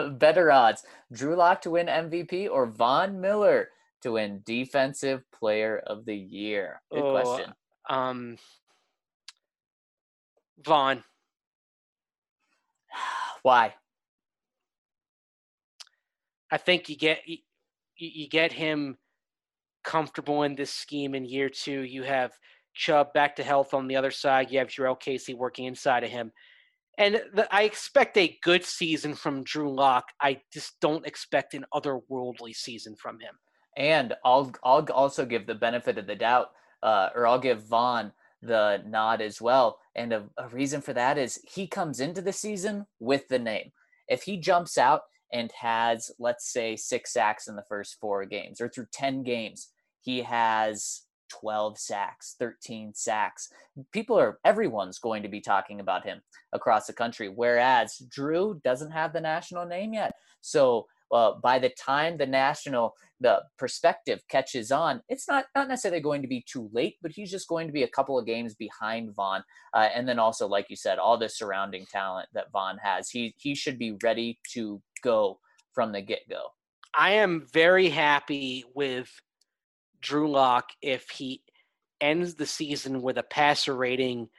Better 0.17 0.51
odds. 0.51 0.83
Drew 1.11 1.35
Lock 1.35 1.61
to 1.61 1.71
win 1.71 1.87
MVP 1.87 2.49
or 2.49 2.65
Von 2.67 3.19
Miller 3.19 3.69
to 4.01 4.13
win 4.13 4.41
Defensive 4.45 5.23
Player 5.31 5.77
of 5.85 6.05
the 6.05 6.15
Year? 6.15 6.81
Good 6.91 7.03
Oh, 7.03 7.11
question. 7.21 7.53
Um. 7.89 8.37
Von. 10.63 11.03
Why? 13.43 13.73
I 16.51 16.57
think 16.57 16.89
you 16.89 16.97
get 16.97 17.27
you, 17.27 17.37
you 17.97 18.29
get 18.29 18.51
him 18.51 18.97
comfortable 19.83 20.43
in 20.43 20.55
this 20.55 20.73
scheme 20.73 21.15
in 21.15 21.25
year 21.25 21.49
two. 21.49 21.81
You 21.81 22.03
have 22.03 22.31
Chubb 22.73 23.13
back 23.13 23.35
to 23.35 23.43
health 23.43 23.73
on 23.73 23.87
the 23.87 23.95
other 23.95 24.11
side. 24.11 24.51
You 24.51 24.59
have 24.59 24.69
Jurrell 24.69 24.99
Casey 24.99 25.33
working 25.33 25.65
inside 25.65 26.03
of 26.03 26.09
him. 26.09 26.31
And 26.97 27.21
the, 27.33 27.47
I 27.53 27.63
expect 27.63 28.17
a 28.17 28.37
good 28.43 28.65
season 28.65 29.15
from 29.15 29.43
Drew 29.43 29.73
Lock. 29.73 30.09
I 30.21 30.41
just 30.51 30.79
don't 30.81 31.07
expect 31.07 31.53
an 31.53 31.65
otherworldly 31.73 32.53
season 32.53 32.95
from 32.95 33.19
him. 33.19 33.35
And 33.77 34.13
I'll 34.25 34.51
I'll 34.63 34.85
also 34.91 35.25
give 35.25 35.47
the 35.47 35.55
benefit 35.55 35.97
of 35.97 36.07
the 36.07 36.15
doubt, 36.15 36.51
uh, 36.83 37.09
or 37.15 37.25
I'll 37.25 37.39
give 37.39 37.63
Von 37.63 38.11
the 38.41 38.81
nod 38.85 39.21
as 39.21 39.41
well. 39.41 39.79
And 39.95 40.13
a, 40.13 40.25
a 40.37 40.49
reason 40.49 40.81
for 40.81 40.93
that 40.93 41.17
is 41.17 41.41
he 41.47 41.67
comes 41.67 41.99
into 41.99 42.21
the 42.21 42.33
season 42.33 42.85
with 42.99 43.27
the 43.27 43.39
name. 43.39 43.71
If 44.07 44.23
he 44.23 44.37
jumps 44.37 44.77
out 44.77 45.03
and 45.31 45.51
has, 45.51 46.11
let's 46.19 46.51
say, 46.51 46.75
six 46.75 47.13
sacks 47.13 47.47
in 47.47 47.55
the 47.55 47.65
first 47.69 47.97
four 47.99 48.25
games, 48.25 48.59
or 48.59 48.67
through 48.67 48.87
10 48.91 49.23
games, 49.23 49.69
he 50.01 50.21
has 50.23 51.01
12 51.29 51.77
sacks, 51.77 52.35
13 52.39 52.93
sacks. 52.93 53.49
People 53.91 54.19
are, 54.19 54.39
everyone's 54.43 54.99
going 54.99 55.23
to 55.23 55.29
be 55.29 55.41
talking 55.41 55.79
about 55.79 56.05
him 56.05 56.21
across 56.53 56.87
the 56.87 56.93
country. 56.93 57.29
Whereas 57.29 57.97
Drew 58.09 58.59
doesn't 58.63 58.91
have 58.91 59.13
the 59.13 59.21
national 59.21 59.65
name 59.65 59.93
yet. 59.93 60.13
So 60.41 60.87
uh, 61.11 61.33
by 61.41 61.59
the 61.59 61.69
time 61.69 62.17
the 62.17 62.25
national 62.25 62.95
the 63.19 63.41
perspective 63.57 64.21
catches 64.29 64.71
on, 64.71 65.01
it's 65.09 65.27
not 65.27 65.45
not 65.55 65.67
necessarily 65.67 66.01
going 66.01 66.21
to 66.21 66.27
be 66.27 66.45
too 66.47 66.69
late, 66.71 66.97
but 67.01 67.11
he's 67.11 67.31
just 67.31 67.47
going 67.47 67.67
to 67.67 67.73
be 67.73 67.83
a 67.83 67.87
couple 67.87 68.17
of 68.17 68.25
games 68.25 68.53
behind 68.55 69.13
Von. 69.15 69.43
Uh, 69.73 69.89
and 69.93 70.07
then 70.07 70.19
also, 70.19 70.47
like 70.47 70.69
you 70.69 70.75
said, 70.75 70.99
all 70.99 71.17
the 71.17 71.27
surrounding 71.27 71.85
talent 71.91 72.29
that 72.33 72.51
Von 72.51 72.77
has, 72.77 73.09
he 73.09 73.33
he 73.37 73.55
should 73.55 73.79
be 73.79 73.97
ready 74.03 74.39
to 74.51 74.81
go 75.03 75.39
from 75.73 75.91
the 75.91 76.01
get 76.01 76.29
go. 76.29 76.47
I 76.93 77.11
am 77.11 77.45
very 77.51 77.89
happy 77.89 78.65
with 78.73 79.09
Drew 80.01 80.29
Lock 80.29 80.69
if 80.81 81.09
he 81.09 81.41
ends 82.01 82.35
the 82.35 82.45
season 82.45 83.01
with 83.01 83.17
a 83.17 83.23
passer 83.23 83.75
rating 83.75 84.29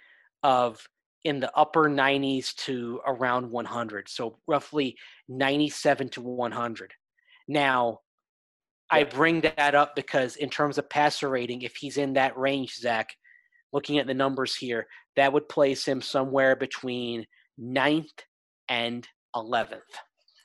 of 0.43 0.81
in 1.25 1.41
the 1.41 1.55
upper 1.55 1.89
90s 1.89 2.55
to 2.55 3.01
around 3.07 3.51
100. 3.51 4.09
So 4.09 4.39
roughly 4.47 4.97
97 5.29 6.09
to 6.11 6.23
100. 6.23 6.93
Now, 7.49 8.01
I 8.91 9.05
bring 9.05 9.43
that 9.43 9.75
up 9.75 9.95
because 9.95 10.37
in 10.37 10.51
terms 10.51 10.79
of 10.79 10.89
passer 10.89 11.29
rating, 11.29 11.63
if 11.63 11.77
he's 11.77 11.97
in 11.97 12.15
that 12.15 12.37
range, 12.37 12.75
Zach, 12.77 13.09
looking 13.73 13.99
at 13.99 14.07
the 14.07 14.15
numbers 14.15 14.57
here, 14.57 14.87
that 15.17 15.33
would 15.33 15.49
place 15.49 15.85
him 15.85 16.01
somewhere 16.01 16.57
between 16.57 17.27
ninth 17.59 18.25
and 18.69 19.07
11th 19.37 19.81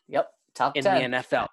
Yep, 0.07 0.27
top 0.53 0.77
in 0.77 0.83
ten. 0.83 1.11
the 1.11 1.17
NFL. 1.17 1.47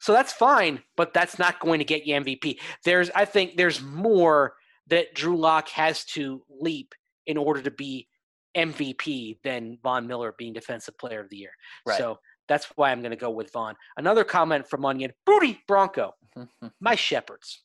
So 0.00 0.12
that's 0.12 0.32
fine, 0.32 0.82
but 0.96 1.12
that's 1.12 1.38
not 1.38 1.60
going 1.60 1.78
to 1.78 1.84
get 1.84 2.06
you 2.06 2.14
MVP. 2.16 2.58
There's, 2.84 3.10
I 3.14 3.24
think, 3.24 3.56
there's 3.56 3.82
more 3.82 4.54
that 4.88 5.14
Drew 5.14 5.36
Lock 5.36 5.68
has 5.70 6.04
to 6.06 6.42
leap 6.48 6.94
in 7.26 7.36
order 7.36 7.62
to 7.62 7.70
be 7.70 8.08
MVP 8.56 9.38
than 9.44 9.78
Von 9.82 10.06
Miller 10.06 10.34
being 10.36 10.52
Defensive 10.52 10.98
Player 10.98 11.20
of 11.20 11.28
the 11.30 11.36
Year. 11.36 11.52
Right. 11.86 11.98
So 11.98 12.18
that's 12.48 12.66
why 12.76 12.90
I'm 12.90 13.00
going 13.00 13.12
to 13.12 13.16
go 13.16 13.30
with 13.30 13.52
Von. 13.52 13.76
Another 13.96 14.24
comment 14.24 14.68
from 14.68 14.84
Onion: 14.84 15.12
Booty 15.26 15.60
Bronco, 15.68 16.14
my 16.80 16.94
Shepherds. 16.94 17.62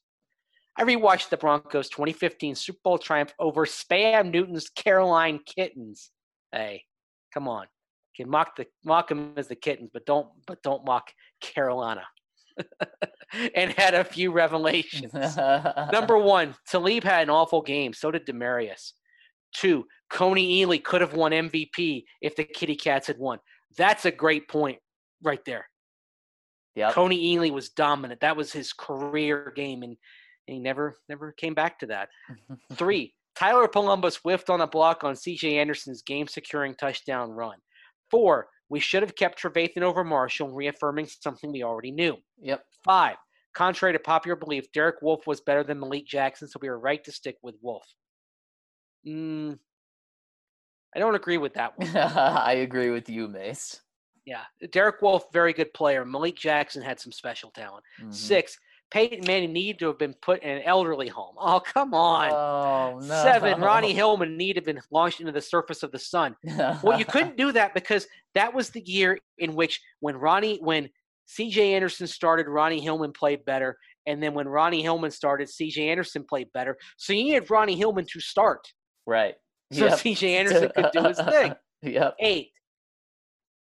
I 0.78 0.84
rewatched 0.84 1.30
the 1.30 1.38
Broncos 1.38 1.90
2015 1.90 2.54
Super 2.54 2.80
Bowl 2.84 2.98
triumph 2.98 3.34
over 3.40 3.66
Spam 3.66 4.30
Newton's 4.32 4.70
Caroline 4.70 5.40
Kittens. 5.46 6.12
Hey, 6.52 6.84
come 7.34 7.48
on, 7.48 7.66
you 8.14 8.24
can 8.24 8.30
mock 8.30 8.56
the 8.58 8.68
mock 8.84 9.08
them 9.08 9.34
as 9.38 9.48
the 9.48 9.56
kittens, 9.56 9.90
but 9.92 10.06
don't 10.06 10.28
but 10.46 10.62
don't 10.62 10.86
mock 10.86 11.12
Carolina. 11.42 12.04
And 13.54 13.74
had 13.74 13.94
a 13.94 14.04
few 14.04 14.32
revelations. 14.32 15.14
Number 15.92 16.18
one, 16.18 16.56
Talib 16.68 17.04
had 17.04 17.24
an 17.24 17.30
awful 17.30 17.62
game. 17.62 17.92
So 17.94 18.12
did 18.12 18.26
Demaryius. 18.26 18.94
Two, 19.54 19.86
Kony 20.12 20.62
Ealy 20.62 20.84
could 20.84 21.02
have 21.02 21.14
won 21.14 21.32
MVP 21.32 22.04
if 22.22 22.36
the 22.36 22.44
Kitty 22.44 22.76
Cats 22.76 23.08
had 23.08 23.18
won. 23.18 23.40
That's 23.78 24.06
a 24.06 24.12
great 24.12 24.48
point 24.48 24.78
right 25.22 25.44
there. 25.46 25.68
Yep. 26.76 26.94
Kony 26.94 27.36
Ealy 27.36 27.52
was 27.52 27.70
dominant. 27.70 28.20
That 28.22 28.38
was 28.38 28.52
his 28.52 28.74
career 28.74 29.52
game, 29.56 29.84
and, 29.84 29.96
and 30.48 30.56
he 30.56 30.60
never 30.60 30.98
never 31.08 31.32
came 31.32 31.54
back 31.54 31.80
to 31.80 31.86
that. 31.88 32.10
Three, 32.74 33.14
Tyler 33.36 33.68
Polumbus 33.68 34.18
whiffed 34.18 34.50
on 34.50 34.62
a 34.62 34.68
block 34.68 35.04
on 35.04 35.16
C.J. 35.16 35.58
Anderson's 35.58 36.02
game-securing 36.02 36.76
touchdown 36.76 37.32
run. 37.32 37.58
Four, 38.12 38.48
we 38.70 38.80
should 38.80 39.04
have 39.04 39.16
kept 39.16 39.42
Trevathan 39.42 39.82
over 39.82 40.04
Marshall, 40.04 40.50
reaffirming 40.50 41.08
something 41.08 41.52
we 41.52 41.64
already 41.64 41.92
knew. 41.92 42.18
Yep. 42.42 42.66
Five, 42.84 43.18
contrary 43.54 43.94
to 43.94 44.00
popular 44.00 44.36
belief, 44.36 44.72
Derek 44.72 45.02
Wolfe 45.02 45.28
was 45.28 45.42
better 45.42 45.64
than 45.64 45.80
Malik 45.80 46.06
Jackson, 46.06 46.48
so 46.48 46.60
we 46.62 46.70
were 46.70 46.80
right 46.80 47.04
to 47.04 47.12
stick 47.12 47.38
with 47.42 47.56
Wolfe. 47.62 47.94
Mm, 49.06 49.60
I 50.96 51.00
don't 51.00 51.16
agree 51.16 51.38
with 51.38 51.54
that 51.56 51.78
one. 51.78 51.90
I 51.96 52.54
agree 52.54 52.90
with 52.90 53.10
you, 53.10 53.28
Mace. 53.28 53.82
Yeah, 54.26 54.42
Derek 54.72 55.02
Wolfe, 55.04 55.26
very 55.32 55.54
good 55.54 55.72
player. 55.74 56.04
Malik 56.04 56.36
Jackson 56.36 56.82
had 56.82 57.00
some 57.00 57.12
special 57.12 57.52
talent. 57.52 57.84
Mhm. 58.02 58.12
Six, 58.12 58.58
Peyton 58.92 59.26
Manning 59.28 59.52
need 59.52 59.80
to 59.80 59.88
have 59.88 59.98
been 60.00 60.14
put 60.22 60.42
in 60.44 60.50
an 60.58 60.62
elderly 60.64 61.08
home. 61.08 61.36
Oh, 61.38 61.60
come 61.60 61.94
on. 61.94 62.32
Oh 62.32 63.00
no. 63.00 63.24
Seven, 63.24 63.60
Ronnie 63.62 63.94
Hillman 63.94 64.38
need 64.38 64.54
to 64.54 64.60
have 64.60 64.66
been 64.66 64.82
launched 64.92 65.20
into 65.20 65.32
the 65.32 65.42
surface 65.42 65.84
of 65.84 65.92
the 65.92 66.00
sun. 66.00 66.36
Well, 66.84 66.98
you 67.00 67.06
couldn't 67.06 67.36
do 67.38 67.52
that 67.52 67.74
because 67.74 68.08
that 68.36 68.54
was 68.54 68.70
the 68.70 68.82
year 68.82 69.18
in 69.38 69.56
which 69.56 69.82
when 70.00 70.16
Ronnie, 70.16 70.60
when 70.62 70.90
CJ 71.28 71.58
Anderson 71.74 72.08
started, 72.08 72.48
Ronnie 72.48 72.80
Hillman 72.80 73.12
played 73.12 73.44
better. 73.46 73.78
And 74.06 74.22
then 74.22 74.34
when 74.36 74.48
Ronnie 74.48 74.84
Hillman 74.84 75.10
started, 75.12 75.48
CJ 75.48 75.88
Anderson 75.88 76.24
played 76.24 76.52
better. 76.54 76.78
So 76.98 77.12
you 77.14 77.24
needed 77.24 77.50
Ronnie 77.50 77.76
Hillman 77.76 78.06
to 78.14 78.20
start. 78.20 78.72
right. 79.08 79.36
So 79.74 79.86
Yep. 79.86 79.94
CJ 80.00 80.24
Anderson 80.40 80.72
could 80.76 80.90
do 80.94 81.04
his 81.04 81.18
thing. 81.20 81.54
Yep. 81.82 82.16
Eight, 82.20 82.52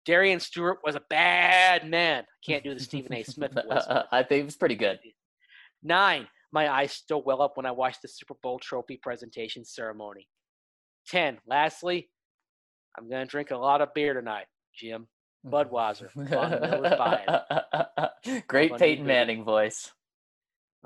Darian 0.04 0.40
Stewart 0.40 0.78
was 0.84 0.96
a 0.96 1.02
bad 1.08 1.88
man. 1.88 2.22
I 2.22 2.26
Can't 2.44 2.64
do 2.64 2.74
the 2.74 2.80
Stephen 2.80 3.12
A. 3.14 3.22
Smith. 3.22 3.56
I 4.12 4.22
think 4.22 4.42
it 4.42 4.44
was 4.44 4.56
pretty 4.56 4.76
good. 4.76 4.98
Nine, 5.82 6.26
my 6.52 6.72
eyes 6.72 6.92
still 6.92 7.22
well 7.22 7.42
up 7.42 7.56
when 7.56 7.66
I 7.66 7.72
watch 7.72 7.96
the 8.00 8.08
Super 8.08 8.34
Bowl 8.42 8.58
trophy 8.58 8.98
presentation 9.02 9.64
ceremony. 9.64 10.28
Ten, 11.06 11.38
lastly, 11.46 12.08
I'm 12.96 13.08
going 13.08 13.26
to 13.26 13.30
drink 13.30 13.50
a 13.50 13.56
lot 13.56 13.80
of 13.80 13.92
beer 13.94 14.14
tonight, 14.14 14.46
Jim. 14.74 15.08
Budweiser. 15.46 16.10
Von 16.14 16.50
Miller's 16.50 16.96
buying. 16.96 18.42
Great 18.48 18.76
Peyton. 18.76 19.06
Manning 19.06 19.44
voice. 19.44 19.92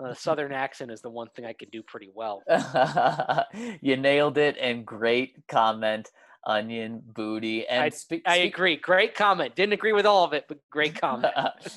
Uh, 0.03 0.15
Southern 0.15 0.53
accent 0.53 0.91
is 0.91 1.01
the 1.01 1.11
one 1.11 1.29
thing 1.35 1.45
I 1.45 1.53
can 1.53 1.69
do 1.71 1.83
pretty 1.83 2.11
well. 2.15 2.43
you 3.81 3.97
nailed 3.97 4.39
it, 4.39 4.57
and 4.61 4.87
great 4.87 5.35
comment, 5.49 6.11
Onion 6.47 7.03
Booty. 7.05 7.67
And 7.67 7.93
spe- 7.93 8.27
I 8.27 8.39
agree. 8.39 8.77
Great 8.77 9.15
comment. 9.15 9.55
Didn't 9.55 9.73
agree 9.73 9.93
with 9.93 10.07
all 10.07 10.25
of 10.25 10.33
it, 10.33 10.47
but 10.49 10.59
great 10.71 10.95
comment. 11.01 11.35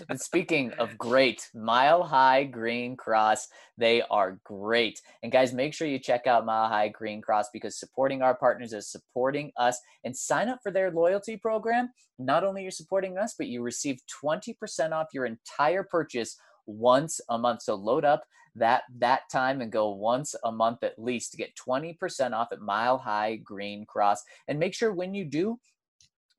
and 0.10 0.20
speaking 0.20 0.72
of 0.74 0.98
great, 0.98 1.50
Mile 1.54 2.04
High 2.04 2.46
Green 2.46 2.96
Cross, 2.96 3.48
they 3.78 4.02
are 4.10 4.40
great. 4.44 5.02
And 5.24 5.32
guys, 5.32 5.54
make 5.54 5.74
sure 5.74 5.88
you 5.88 6.00
check 6.00 6.28
out 6.28 6.46
Mile 6.46 6.68
High 6.68 6.90
Green 6.90 7.22
Cross 7.22 7.50
because 7.52 7.80
supporting 7.80 8.22
our 8.22 8.36
partners 8.36 8.74
is 8.74 8.88
supporting 8.88 9.52
us. 9.58 9.80
And 10.04 10.16
sign 10.16 10.50
up 10.50 10.60
for 10.64 10.72
their 10.72 10.92
loyalty 10.92 11.38
program. 11.38 11.92
Not 12.18 12.44
only 12.44 12.62
you're 12.62 12.72
supporting 12.72 13.18
us, 13.18 13.36
but 13.38 13.48
you 13.48 13.62
receive 13.62 14.00
20% 14.24 14.92
off 14.92 15.08
your 15.14 15.26
entire 15.26 15.84
purchase 15.84 16.38
once 16.66 17.20
a 17.30 17.38
month. 17.38 17.64
So 17.64 17.76
load 17.76 18.06
up 18.06 18.24
that 18.56 18.84
that 18.98 19.22
time 19.32 19.62
and 19.62 19.72
go 19.72 19.92
once 19.92 20.36
a 20.44 20.52
month 20.52 20.84
at 20.84 21.00
least 21.00 21.32
to 21.32 21.38
get 21.38 21.56
20% 21.56 22.34
off 22.34 22.50
at 22.52 22.60
Mile 22.60 22.98
High 22.98 23.38
Green 23.38 23.86
Cross. 23.86 24.24
And 24.48 24.60
make 24.60 24.74
sure 24.74 24.94
when 24.94 25.14
you 25.14 25.26
do, 25.26 25.58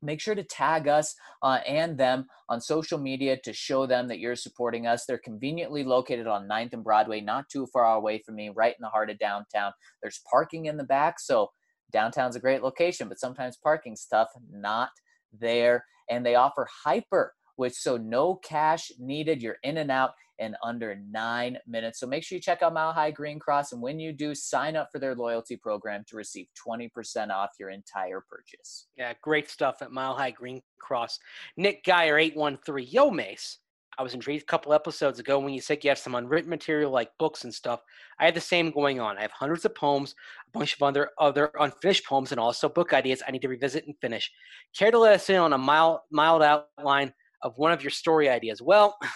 make 0.02 0.20
sure 0.20 0.34
to 0.34 0.42
tag 0.42 0.88
us 0.88 1.14
uh, 1.42 1.60
and 1.66 1.96
them 1.96 2.26
on 2.48 2.60
social 2.60 2.98
media 2.98 3.38
to 3.44 3.52
show 3.52 3.86
them 3.86 4.08
that 4.08 4.18
you're 4.18 4.36
supporting 4.36 4.86
us. 4.86 5.06
They're 5.06 5.18
conveniently 5.18 5.84
located 5.84 6.26
on 6.26 6.48
9th 6.48 6.72
and 6.74 6.84
Broadway, 6.84 7.20
not 7.20 7.48
too 7.48 7.66
far 7.72 7.94
away 7.96 8.18
from 8.18 8.34
me, 8.34 8.50
right 8.54 8.74
in 8.74 8.82
the 8.82 8.88
heart 8.88 9.10
of 9.10 9.18
downtown. 9.18 9.72
There's 10.02 10.20
parking 10.30 10.66
in 10.66 10.76
the 10.76 10.84
back, 10.84 11.20
so 11.20 11.50
downtown's 11.92 12.36
a 12.36 12.40
great 12.40 12.62
location, 12.62 13.08
but 13.08 13.20
sometimes 13.20 13.56
parking's 13.56 14.04
tough. 14.04 14.28
Not 14.50 14.90
there. 15.32 15.84
And 16.10 16.26
they 16.26 16.34
offer 16.34 16.66
hyper, 16.84 17.32
which 17.56 17.74
so 17.74 17.96
no 17.96 18.36
cash 18.36 18.90
needed. 18.98 19.42
You're 19.42 19.58
in 19.62 19.78
and 19.78 19.90
out 19.90 20.12
in 20.38 20.56
under 20.62 20.98
nine 21.10 21.58
minutes. 21.66 22.00
So 22.00 22.06
make 22.06 22.24
sure 22.24 22.36
you 22.36 22.42
check 22.42 22.62
out 22.62 22.74
Mile 22.74 22.92
High 22.92 23.10
Green 23.10 23.38
Cross. 23.38 23.72
And 23.72 23.80
when 23.80 23.98
you 23.98 24.12
do, 24.12 24.34
sign 24.34 24.76
up 24.76 24.88
for 24.90 24.98
their 24.98 25.14
loyalty 25.14 25.56
program 25.56 26.04
to 26.08 26.16
receive 26.16 26.46
20% 26.66 27.30
off 27.30 27.50
your 27.58 27.70
entire 27.70 28.22
purchase. 28.28 28.86
Yeah, 28.96 29.12
great 29.22 29.48
stuff 29.48 29.76
at 29.82 29.92
Mile 29.92 30.14
High 30.14 30.32
Green 30.32 30.60
Cross. 30.80 31.18
Nick 31.56 31.84
Geyer, 31.84 32.18
813. 32.18 32.88
Yo, 32.90 33.10
Mace. 33.10 33.58
I 33.98 34.02
was 34.02 34.14
intrigued 34.14 34.42
a 34.42 34.46
couple 34.46 34.72
episodes 34.72 35.18
ago 35.18 35.38
when 35.38 35.52
you 35.52 35.60
said 35.60 35.84
you 35.84 35.90
have 35.90 35.98
some 35.98 36.14
unwritten 36.14 36.48
material 36.48 36.90
like 36.90 37.10
books 37.18 37.44
and 37.44 37.52
stuff. 37.52 37.82
I 38.18 38.24
had 38.24 38.34
the 38.34 38.40
same 38.40 38.70
going 38.70 39.00
on. 39.00 39.18
I 39.18 39.22
have 39.22 39.32
hundreds 39.32 39.66
of 39.66 39.74
poems, 39.74 40.14
a 40.48 40.58
bunch 40.58 40.74
of 40.74 40.82
other 40.82 41.10
other 41.18 41.50
unfinished 41.60 42.06
poems, 42.06 42.32
and 42.32 42.40
also 42.40 42.70
book 42.70 42.94
ideas 42.94 43.22
I 43.26 43.32
need 43.32 43.42
to 43.42 43.48
revisit 43.48 43.86
and 43.86 43.94
finish. 44.00 44.32
Care 44.74 44.90
to 44.90 44.98
let 44.98 45.12
us 45.12 45.28
in 45.28 45.36
on 45.36 45.52
a 45.52 45.58
mild 45.58 46.00
mild 46.10 46.42
outline 46.42 47.12
of 47.42 47.56
one 47.56 47.72
of 47.72 47.82
your 47.82 47.90
story 47.90 48.28
ideas? 48.28 48.60
Well, 48.62 48.96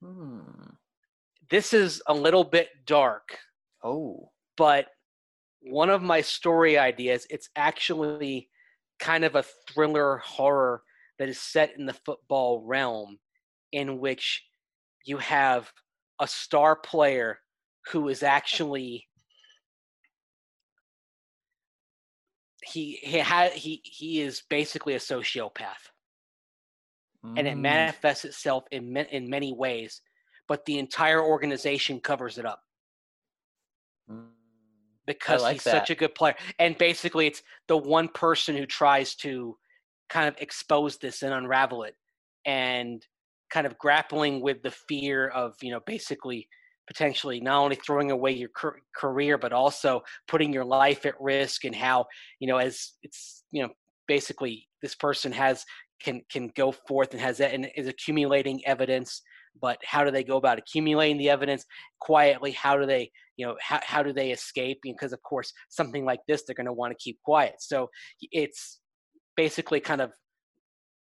Hmm. 0.00 0.40
this 1.50 1.72
is 1.72 2.00
a 2.06 2.14
little 2.14 2.44
bit 2.44 2.68
dark. 2.86 3.36
Oh. 3.82 4.30
but 4.56 4.86
one 5.60 5.90
of 5.90 6.02
my 6.02 6.20
story 6.20 6.78
ideas 6.78 7.26
it's 7.30 7.48
actually 7.56 8.48
kind 8.98 9.24
of 9.24 9.34
a 9.36 9.44
thriller 9.68 10.18
horror 10.18 10.82
that 11.18 11.28
is 11.28 11.40
set 11.40 11.72
in 11.78 11.86
the 11.86 11.92
football 11.92 12.62
realm 12.64 13.18
in 13.72 13.98
which 13.98 14.44
you 15.04 15.16
have 15.18 15.70
a 16.20 16.26
star 16.26 16.74
player 16.76 17.38
who 17.90 18.08
is 18.08 18.22
actually 18.22 19.06
he 22.64 22.98
he 23.02 23.18
had 23.18 23.52
he 23.52 23.80
he 23.84 24.20
is 24.20 24.42
basically 24.50 24.94
a 24.94 24.98
sociopath 24.98 25.90
and 27.36 27.46
it 27.46 27.56
Mm. 27.56 27.62
manifests 27.62 28.24
itself 28.24 28.64
in 28.70 28.96
in 28.96 29.28
many 29.30 29.52
ways 29.52 30.02
but 30.48 30.64
the 30.64 30.78
entire 30.78 31.22
organization 31.22 32.00
covers 32.00 32.38
it 32.38 32.46
up 32.46 32.62
Mm. 34.08 34.32
because 35.06 35.42
like 35.42 35.54
he's 35.54 35.62
such 35.62 35.90
a 35.90 35.94
good 35.94 36.14
player. 36.14 36.34
And 36.58 36.76
basically, 36.78 37.26
it's 37.26 37.42
the 37.66 37.76
one 37.76 38.08
person 38.08 38.56
who 38.56 38.66
tries 38.66 39.14
to 39.16 39.58
kind 40.08 40.28
of 40.28 40.40
expose 40.40 40.98
this 40.98 41.22
and 41.22 41.32
unravel 41.32 41.82
it, 41.84 41.94
and 42.44 43.06
kind 43.50 43.66
of 43.66 43.78
grappling 43.78 44.40
with 44.40 44.62
the 44.62 44.70
fear 44.70 45.28
of 45.28 45.54
you 45.62 45.70
know 45.70 45.80
basically 45.86 46.48
potentially 46.86 47.40
not 47.40 47.62
only 47.62 47.76
throwing 47.76 48.10
away 48.10 48.32
your 48.32 48.50
career 48.96 49.36
but 49.38 49.52
also 49.52 50.02
putting 50.26 50.52
your 50.52 50.64
life 50.64 51.04
at 51.06 51.20
risk 51.20 51.64
and 51.64 51.74
how 51.74 52.06
you 52.40 52.48
know 52.48 52.56
as 52.58 52.94
it's 53.02 53.44
you 53.50 53.62
know 53.62 53.72
basically 54.06 54.68
this 54.82 54.94
person 54.94 55.32
has 55.32 55.64
can 56.02 56.22
can 56.30 56.50
go 56.54 56.72
forth 56.72 57.12
and 57.12 57.20
has 57.20 57.38
that 57.38 57.52
and 57.52 57.68
is 57.76 57.88
accumulating 57.88 58.64
evidence 58.66 59.22
but 59.60 59.78
how 59.84 60.04
do 60.04 60.10
they 60.10 60.24
go 60.24 60.36
about 60.36 60.58
accumulating 60.58 61.18
the 61.18 61.30
evidence? 61.30 61.64
Quietly 62.00 62.52
how 62.52 62.76
do 62.76 62.86
they 62.86 63.10
you 63.36 63.46
know 63.46 63.56
how, 63.60 63.80
how 63.82 64.02
do 64.02 64.12
they 64.12 64.30
escape? 64.30 64.78
Because 64.82 65.12
of 65.12 65.22
course 65.22 65.52
something 65.68 66.04
like 66.04 66.20
this 66.28 66.44
they're 66.44 66.54
going 66.54 66.66
to 66.66 66.72
want 66.72 66.92
to 66.92 67.02
keep 67.02 67.18
quiet. 67.24 67.54
So 67.58 67.88
it's 68.20 68.80
basically 69.36 69.80
kind 69.80 70.00
of 70.00 70.12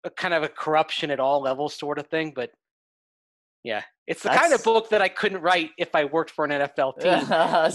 a 0.04 0.10
kind 0.10 0.34
of 0.34 0.44
a 0.44 0.50
corruption 0.50 1.12
at 1.12 1.20
all 1.20 1.42
levels 1.42 1.76
sort 1.76 1.98
of 1.98 2.08
thing 2.08 2.32
but 2.36 2.52
yeah 3.64 3.82
it's 4.08 4.24
the 4.24 4.30
kind 4.30 4.54
of 4.54 4.64
book 4.64 4.90
that 4.90 5.02
i 5.02 5.08
couldn't 5.08 5.42
write 5.42 5.72
if 5.78 5.94
i 5.96 6.06
worked 6.06 6.32
for 6.32 6.46
an 6.46 6.52
nfl 6.52 6.94
team 7.00 7.28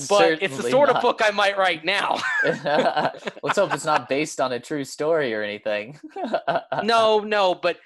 but 0.08 0.42
it's 0.42 0.56
the 0.56 0.70
sort 0.70 0.88
of 0.88 1.00
book 1.02 1.20
i 1.24 1.30
might 1.30 1.56
write 1.58 1.84
now 1.84 2.18
Let's 3.42 3.58
hope 3.58 3.74
it's 3.74 3.84
not 3.84 4.08
based 4.08 4.40
on 4.40 4.52
a 4.52 4.60
true 4.60 4.84
story 4.84 5.34
or 5.34 5.42
anything. 5.42 5.98
no 6.82 7.20
no 7.20 7.54
but 7.54 7.78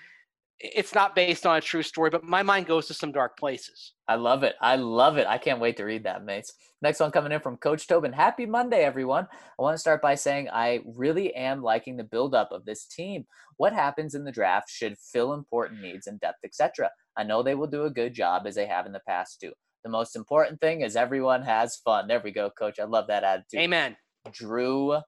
it's 0.60 0.94
not 0.94 1.14
based 1.14 1.46
on 1.46 1.56
a 1.56 1.60
true 1.60 1.82
story 1.82 2.10
but 2.10 2.24
my 2.24 2.42
mind 2.42 2.66
goes 2.66 2.86
to 2.86 2.94
some 2.94 3.12
dark 3.12 3.36
places 3.38 3.94
I 4.06 4.16
love 4.16 4.42
it. 4.42 4.54
I 4.60 4.76
love 4.76 5.16
it. 5.16 5.26
I 5.26 5.38
can't 5.38 5.60
wait 5.60 5.76
to 5.78 5.84
read 5.84 6.04
that, 6.04 6.24
mates. 6.24 6.52
Next 6.82 7.00
one 7.00 7.10
coming 7.10 7.32
in 7.32 7.40
from 7.40 7.56
Coach 7.56 7.86
Tobin. 7.86 8.12
Happy 8.12 8.44
Monday, 8.44 8.84
everyone. 8.84 9.26
I 9.32 9.62
want 9.62 9.74
to 9.74 9.78
start 9.78 10.02
by 10.02 10.14
saying 10.14 10.48
I 10.52 10.80
really 10.84 11.34
am 11.34 11.62
liking 11.62 11.96
the 11.96 12.04
buildup 12.04 12.52
of 12.52 12.66
this 12.66 12.84
team. 12.84 13.24
What 13.56 13.72
happens 13.72 14.14
in 14.14 14.24
the 14.24 14.32
draft 14.32 14.68
should 14.68 14.98
fill 14.98 15.32
important 15.32 15.80
needs 15.80 16.06
and 16.06 16.20
depth, 16.20 16.40
etc. 16.44 16.90
I 17.16 17.22
know 17.22 17.42
they 17.42 17.54
will 17.54 17.66
do 17.66 17.84
a 17.84 17.90
good 17.90 18.12
job 18.12 18.46
as 18.46 18.56
they 18.56 18.66
have 18.66 18.84
in 18.84 18.92
the 18.92 19.00
past 19.08 19.40
too. 19.40 19.52
The 19.84 19.90
most 19.90 20.16
important 20.16 20.60
thing 20.60 20.82
is 20.82 20.96
everyone 20.96 21.42
has 21.42 21.76
fun. 21.76 22.08
There 22.08 22.20
we 22.22 22.30
go, 22.30 22.50
Coach. 22.50 22.78
I 22.78 22.84
love 22.84 23.06
that 23.06 23.24
attitude. 23.24 23.60
amen 23.60 23.96
Drew 24.32 24.98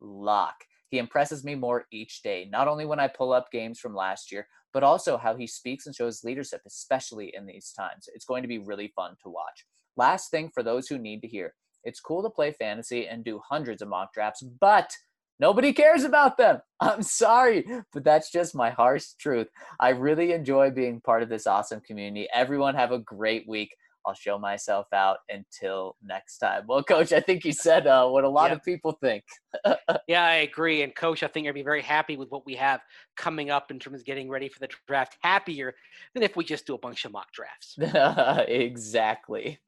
Lock. 0.00 0.54
He 0.88 0.98
impresses 0.98 1.44
me 1.44 1.54
more 1.54 1.86
each 1.90 2.22
day, 2.22 2.48
not 2.50 2.68
only 2.68 2.86
when 2.86 3.00
I 3.00 3.08
pull 3.08 3.32
up 3.32 3.50
games 3.50 3.78
from 3.78 3.94
last 3.94 4.30
year, 4.30 4.46
but 4.72 4.82
also 4.82 5.16
how 5.16 5.36
he 5.36 5.46
speaks 5.46 5.86
and 5.86 5.94
shows 5.94 6.22
leadership, 6.22 6.60
especially 6.66 7.32
in 7.34 7.46
these 7.46 7.72
times. 7.72 8.08
It's 8.14 8.24
going 8.24 8.42
to 8.42 8.48
be 8.48 8.58
really 8.58 8.92
fun 8.94 9.16
to 9.22 9.30
watch. 9.30 9.64
Last 9.96 10.30
thing 10.30 10.50
for 10.52 10.62
those 10.62 10.86
who 10.86 10.98
need 10.98 11.22
to 11.22 11.28
hear 11.28 11.54
it's 11.86 12.00
cool 12.00 12.22
to 12.24 12.30
play 12.30 12.52
fantasy 12.52 13.06
and 13.06 13.24
do 13.24 13.40
hundreds 13.48 13.80
of 13.80 13.88
mock 13.88 14.12
drafts, 14.12 14.42
but 14.60 14.90
nobody 15.38 15.72
cares 15.72 16.02
about 16.02 16.36
them. 16.36 16.58
I'm 16.80 17.02
sorry, 17.02 17.64
but 17.92 18.04
that's 18.04 18.30
just 18.30 18.56
my 18.56 18.70
harsh 18.70 19.12
truth. 19.20 19.46
I 19.80 19.90
really 19.90 20.32
enjoy 20.32 20.70
being 20.70 21.00
part 21.00 21.22
of 21.22 21.28
this 21.28 21.46
awesome 21.46 21.80
community. 21.80 22.28
Everyone 22.34 22.74
have 22.74 22.90
a 22.90 22.98
great 22.98 23.48
week. 23.48 23.70
I'll 24.06 24.14
show 24.14 24.38
myself 24.38 24.86
out 24.92 25.18
until 25.28 25.96
next 26.02 26.38
time. 26.38 26.64
Well, 26.68 26.82
Coach, 26.82 27.12
I 27.12 27.20
think 27.20 27.44
you 27.44 27.52
said 27.52 27.86
uh, 27.86 28.08
what 28.08 28.24
a 28.24 28.28
lot 28.28 28.52
of 28.52 28.62
people 28.62 28.92
think. 28.92 29.24
yeah, 30.06 30.24
I 30.24 30.34
agree. 30.36 30.82
And 30.82 30.94
Coach, 30.94 31.22
I 31.22 31.26
think 31.26 31.44
you'll 31.44 31.54
be 31.54 31.62
very 31.62 31.82
happy 31.82 32.16
with 32.16 32.30
what 32.30 32.46
we 32.46 32.54
have 32.54 32.80
coming 33.16 33.50
up 33.50 33.70
in 33.70 33.78
terms 33.78 34.00
of 34.00 34.06
getting 34.06 34.28
ready 34.28 34.48
for 34.48 34.60
the 34.60 34.68
draft. 34.86 35.16
Happier 35.22 35.74
than 36.14 36.22
if 36.22 36.36
we 36.36 36.44
just 36.44 36.66
do 36.66 36.74
a 36.74 36.78
bunch 36.78 37.04
of 37.04 37.12
mock 37.12 37.32
drafts. 37.32 37.76
exactly. 38.48 39.58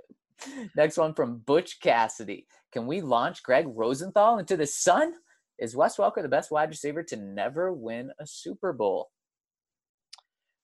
Next 0.76 0.96
one 0.96 1.14
from 1.14 1.38
Butch 1.38 1.80
Cassidy. 1.80 2.46
Can 2.72 2.86
we 2.86 3.00
launch 3.00 3.42
Greg 3.42 3.66
Rosenthal 3.68 4.38
into 4.38 4.56
the 4.56 4.66
sun? 4.66 5.14
Is 5.58 5.74
Wes 5.74 5.96
Welker 5.96 6.22
the 6.22 6.28
best 6.28 6.52
wide 6.52 6.68
receiver 6.68 7.02
to 7.04 7.16
never 7.16 7.72
win 7.72 8.12
a 8.20 8.26
Super 8.26 8.72
Bowl? 8.72 9.10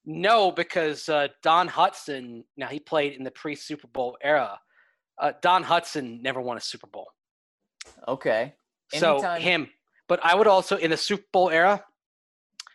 No, 0.06 0.50
because 0.50 1.08
uh, 1.08 1.28
Don 1.42 1.68
Hutson, 1.68 2.44
now 2.56 2.66
he 2.66 2.78
played 2.78 3.14
in 3.14 3.24
the 3.24 3.30
pre 3.30 3.54
Super 3.54 3.86
Bowl 3.88 4.16
era. 4.22 4.58
Uh, 5.18 5.32
Don 5.40 5.64
Hutson 5.64 6.20
never 6.20 6.40
won 6.40 6.56
a 6.56 6.60
Super 6.60 6.86
Bowl. 6.86 7.08
Okay. 8.06 8.54
Anytime. 8.92 9.20
So 9.20 9.34
him. 9.40 9.68
But 10.08 10.20
I 10.22 10.34
would 10.34 10.46
also, 10.46 10.76
in 10.76 10.90
the 10.90 10.96
Super 10.96 11.24
Bowl 11.32 11.50
era, 11.50 11.82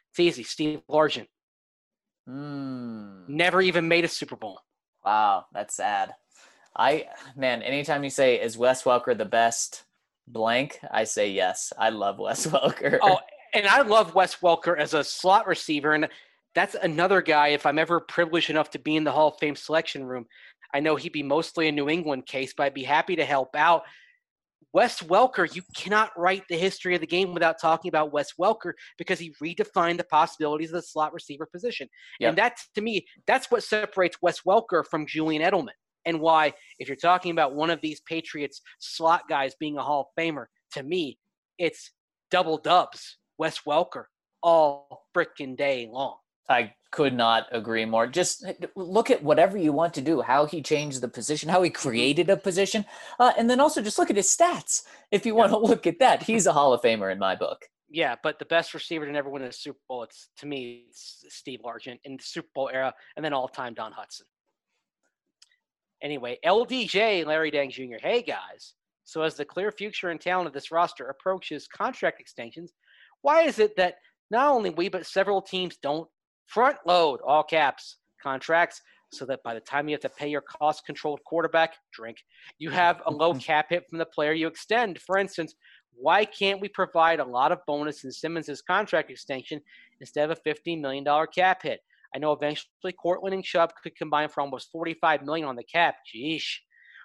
it's 0.09 0.19
easy. 0.19 0.43
Steve 0.43 0.81
Largent. 0.89 1.27
Mm. 2.27 3.27
Never 3.27 3.61
even 3.61 3.87
made 3.87 4.05
a 4.05 4.07
Super 4.07 4.35
Bowl. 4.35 4.59
Wow, 5.05 5.45
that's 5.53 5.75
sad. 5.75 6.13
I 6.75 7.07
man, 7.35 7.61
anytime 7.61 8.03
you 8.03 8.09
say 8.09 8.39
is 8.39 8.57
Wes 8.57 8.83
Welker 8.83 9.17
the 9.17 9.25
best 9.25 9.83
blank, 10.27 10.79
I 10.91 11.03
say 11.05 11.31
yes. 11.31 11.73
I 11.77 11.89
love 11.89 12.19
Wes 12.19 12.45
Welker. 12.47 12.99
Oh, 13.01 13.19
and 13.53 13.65
I 13.65 13.81
love 13.81 14.13
Wes 14.13 14.35
Welker 14.37 14.77
as 14.77 14.93
a 14.93 15.03
slot 15.03 15.47
receiver, 15.47 15.93
and 15.93 16.07
that's 16.55 16.75
another 16.75 17.21
guy. 17.21 17.49
If 17.49 17.65
I'm 17.65 17.79
ever 17.79 17.99
privileged 17.99 18.49
enough 18.49 18.69
to 18.71 18.79
be 18.79 18.95
in 18.95 19.03
the 19.03 19.11
Hall 19.11 19.29
of 19.29 19.39
Fame 19.39 19.55
selection 19.55 20.05
room, 20.05 20.25
I 20.73 20.79
know 20.79 20.95
he'd 20.95 21.13
be 21.13 21.23
mostly 21.23 21.67
a 21.67 21.71
New 21.71 21.89
England 21.89 22.25
case, 22.25 22.53
but 22.55 22.63
I'd 22.63 22.73
be 22.73 22.83
happy 22.83 23.15
to 23.15 23.25
help 23.25 23.55
out. 23.55 23.83
Wes 24.71 25.01
Welker, 25.01 25.53
you 25.55 25.63
cannot 25.75 26.11
write 26.15 26.43
the 26.47 26.57
history 26.57 26.93
of 26.93 27.01
the 27.01 27.07
game 27.07 27.33
without 27.33 27.59
talking 27.59 27.89
about 27.89 28.13
Wes 28.13 28.33
Welker 28.39 28.73
because 28.99 29.17
he 29.17 29.33
redefined 29.41 29.97
the 29.97 30.03
possibilities 30.03 30.69
of 30.69 30.75
the 30.75 30.81
slot 30.83 31.11
receiver 31.11 31.47
position. 31.51 31.87
Yep. 32.19 32.29
And 32.29 32.37
that, 32.37 32.57
to 32.75 32.81
me, 32.81 33.07
that's 33.25 33.49
what 33.49 33.63
separates 33.63 34.17
Wes 34.21 34.41
Welker 34.41 34.83
from 34.85 35.07
Julian 35.07 35.41
Edelman. 35.41 35.69
And 36.05 36.19
why, 36.19 36.53
if 36.77 36.87
you're 36.87 36.95
talking 36.97 37.31
about 37.31 37.55
one 37.55 37.71
of 37.71 37.81
these 37.81 38.01
Patriots 38.01 38.61
slot 38.79 39.23
guys 39.27 39.55
being 39.59 39.77
a 39.77 39.83
Hall 39.83 40.11
of 40.15 40.23
Famer, 40.23 40.45
to 40.73 40.83
me, 40.83 41.17
it's 41.57 41.91
double 42.29 42.57
dubs, 42.57 43.17
Wes 43.39 43.61
Welker, 43.67 44.03
all 44.43 45.05
freaking 45.15 45.57
day 45.57 45.89
long. 45.91 46.17
I 46.49 46.73
could 46.91 47.13
not 47.13 47.45
agree 47.51 47.85
more. 47.85 48.07
Just 48.07 48.43
look 48.75 49.11
at 49.11 49.23
whatever 49.23 49.57
you 49.57 49.71
want 49.71 49.93
to 49.93 50.01
do, 50.01 50.21
how 50.21 50.45
he 50.45 50.61
changed 50.61 51.01
the 51.01 51.07
position, 51.07 51.49
how 51.49 51.61
he 51.61 51.69
mm-hmm. 51.69 51.87
created 51.87 52.29
a 52.29 52.37
position, 52.37 52.85
uh, 53.19 53.33
and 53.37 53.49
then 53.49 53.59
also 53.59 53.81
just 53.81 53.99
look 53.99 54.09
at 54.09 54.15
his 54.15 54.27
stats. 54.27 54.83
If 55.11 55.25
you 55.25 55.35
want 55.35 55.51
to 55.51 55.57
look 55.57 55.85
at 55.85 55.99
that, 55.99 56.23
he's 56.23 56.47
a 56.47 56.53
Hall 56.53 56.73
of 56.73 56.81
Famer 56.81 57.11
in 57.11 57.19
my 57.19 57.35
book. 57.35 57.65
Yeah, 57.91 58.15
but 58.21 58.39
the 58.39 58.45
best 58.45 58.73
receiver 58.73 59.05
to 59.05 59.11
never 59.11 59.29
win 59.29 59.43
a 59.43 59.51
Super 59.51 59.79
Bowl, 59.87 60.03
it's 60.03 60.29
to 60.37 60.45
me, 60.45 60.85
it's 60.89 61.23
Steve 61.29 61.61
Largent 61.63 61.99
in 62.03 62.17
the 62.17 62.23
Super 62.23 62.49
Bowl 62.53 62.69
era, 62.71 62.93
and 63.15 63.23
then 63.23 63.33
all-time 63.33 63.73
Don 63.73 63.91
Hutson. 63.91 64.23
Anyway, 66.01 66.37
LDJ 66.45 67.25
Larry 67.25 67.51
Dang 67.51 67.69
Jr. 67.69 67.97
Hey 67.99 68.21
guys, 68.21 68.73
so 69.03 69.21
as 69.21 69.35
the 69.35 69.43
clear 69.43 69.71
future 69.71 70.09
and 70.09 70.21
talent 70.21 70.47
of 70.47 70.53
this 70.53 70.71
roster 70.71 71.09
approaches 71.09 71.67
contract 71.67 72.21
extensions, 72.21 72.73
why 73.21 73.41
is 73.41 73.59
it 73.59 73.75
that 73.75 73.95
not 74.31 74.51
only 74.51 74.69
we 74.69 74.87
but 74.87 75.05
several 75.05 75.41
teams 75.41 75.77
don't 75.81 76.07
front 76.49 76.77
load 76.85 77.19
all 77.25 77.43
caps 77.43 77.97
contracts 78.21 78.81
so 79.11 79.25
that 79.25 79.41
by 79.43 79.53
the 79.53 79.59
time 79.59 79.87
you 79.87 79.93
have 79.93 80.01
to 80.01 80.09
pay 80.09 80.27
your 80.27 80.41
cost 80.41 80.85
controlled 80.85 81.19
quarterback 81.25 81.75
drink 81.93 82.17
you 82.57 82.69
have 82.69 83.01
a 83.05 83.11
low 83.11 83.31
mm-hmm. 83.31 83.39
cap 83.39 83.67
hit 83.69 83.83
from 83.89 83.99
the 83.99 84.05
player 84.05 84.33
you 84.33 84.47
extend. 84.47 84.99
For 84.99 85.17
instance 85.17 85.55
why 86.01 86.23
can't 86.25 86.61
we 86.61 86.69
provide 86.69 87.19
a 87.19 87.25
lot 87.25 87.51
of 87.51 87.59
bonus 87.67 88.05
in 88.05 88.11
simmons' 88.11 88.61
contract 88.61 89.11
extension 89.11 89.59
instead 89.99 90.29
of 90.29 90.37
a 90.37 90.49
$15 90.49 90.79
million 90.79 91.05
cap 91.35 91.61
hit? 91.63 91.81
I 92.15 92.19
know 92.19 92.31
eventually 92.31 92.93
courtland 92.93 93.35
and 93.35 93.43
chubb 93.43 93.71
could 93.83 93.95
combine 93.95 94.29
for 94.29 94.41
almost 94.41 94.71
45 94.71 95.23
million 95.23 95.47
on 95.47 95.55
the 95.55 95.63
cap. 95.63 95.95
Jeez. 96.15 96.43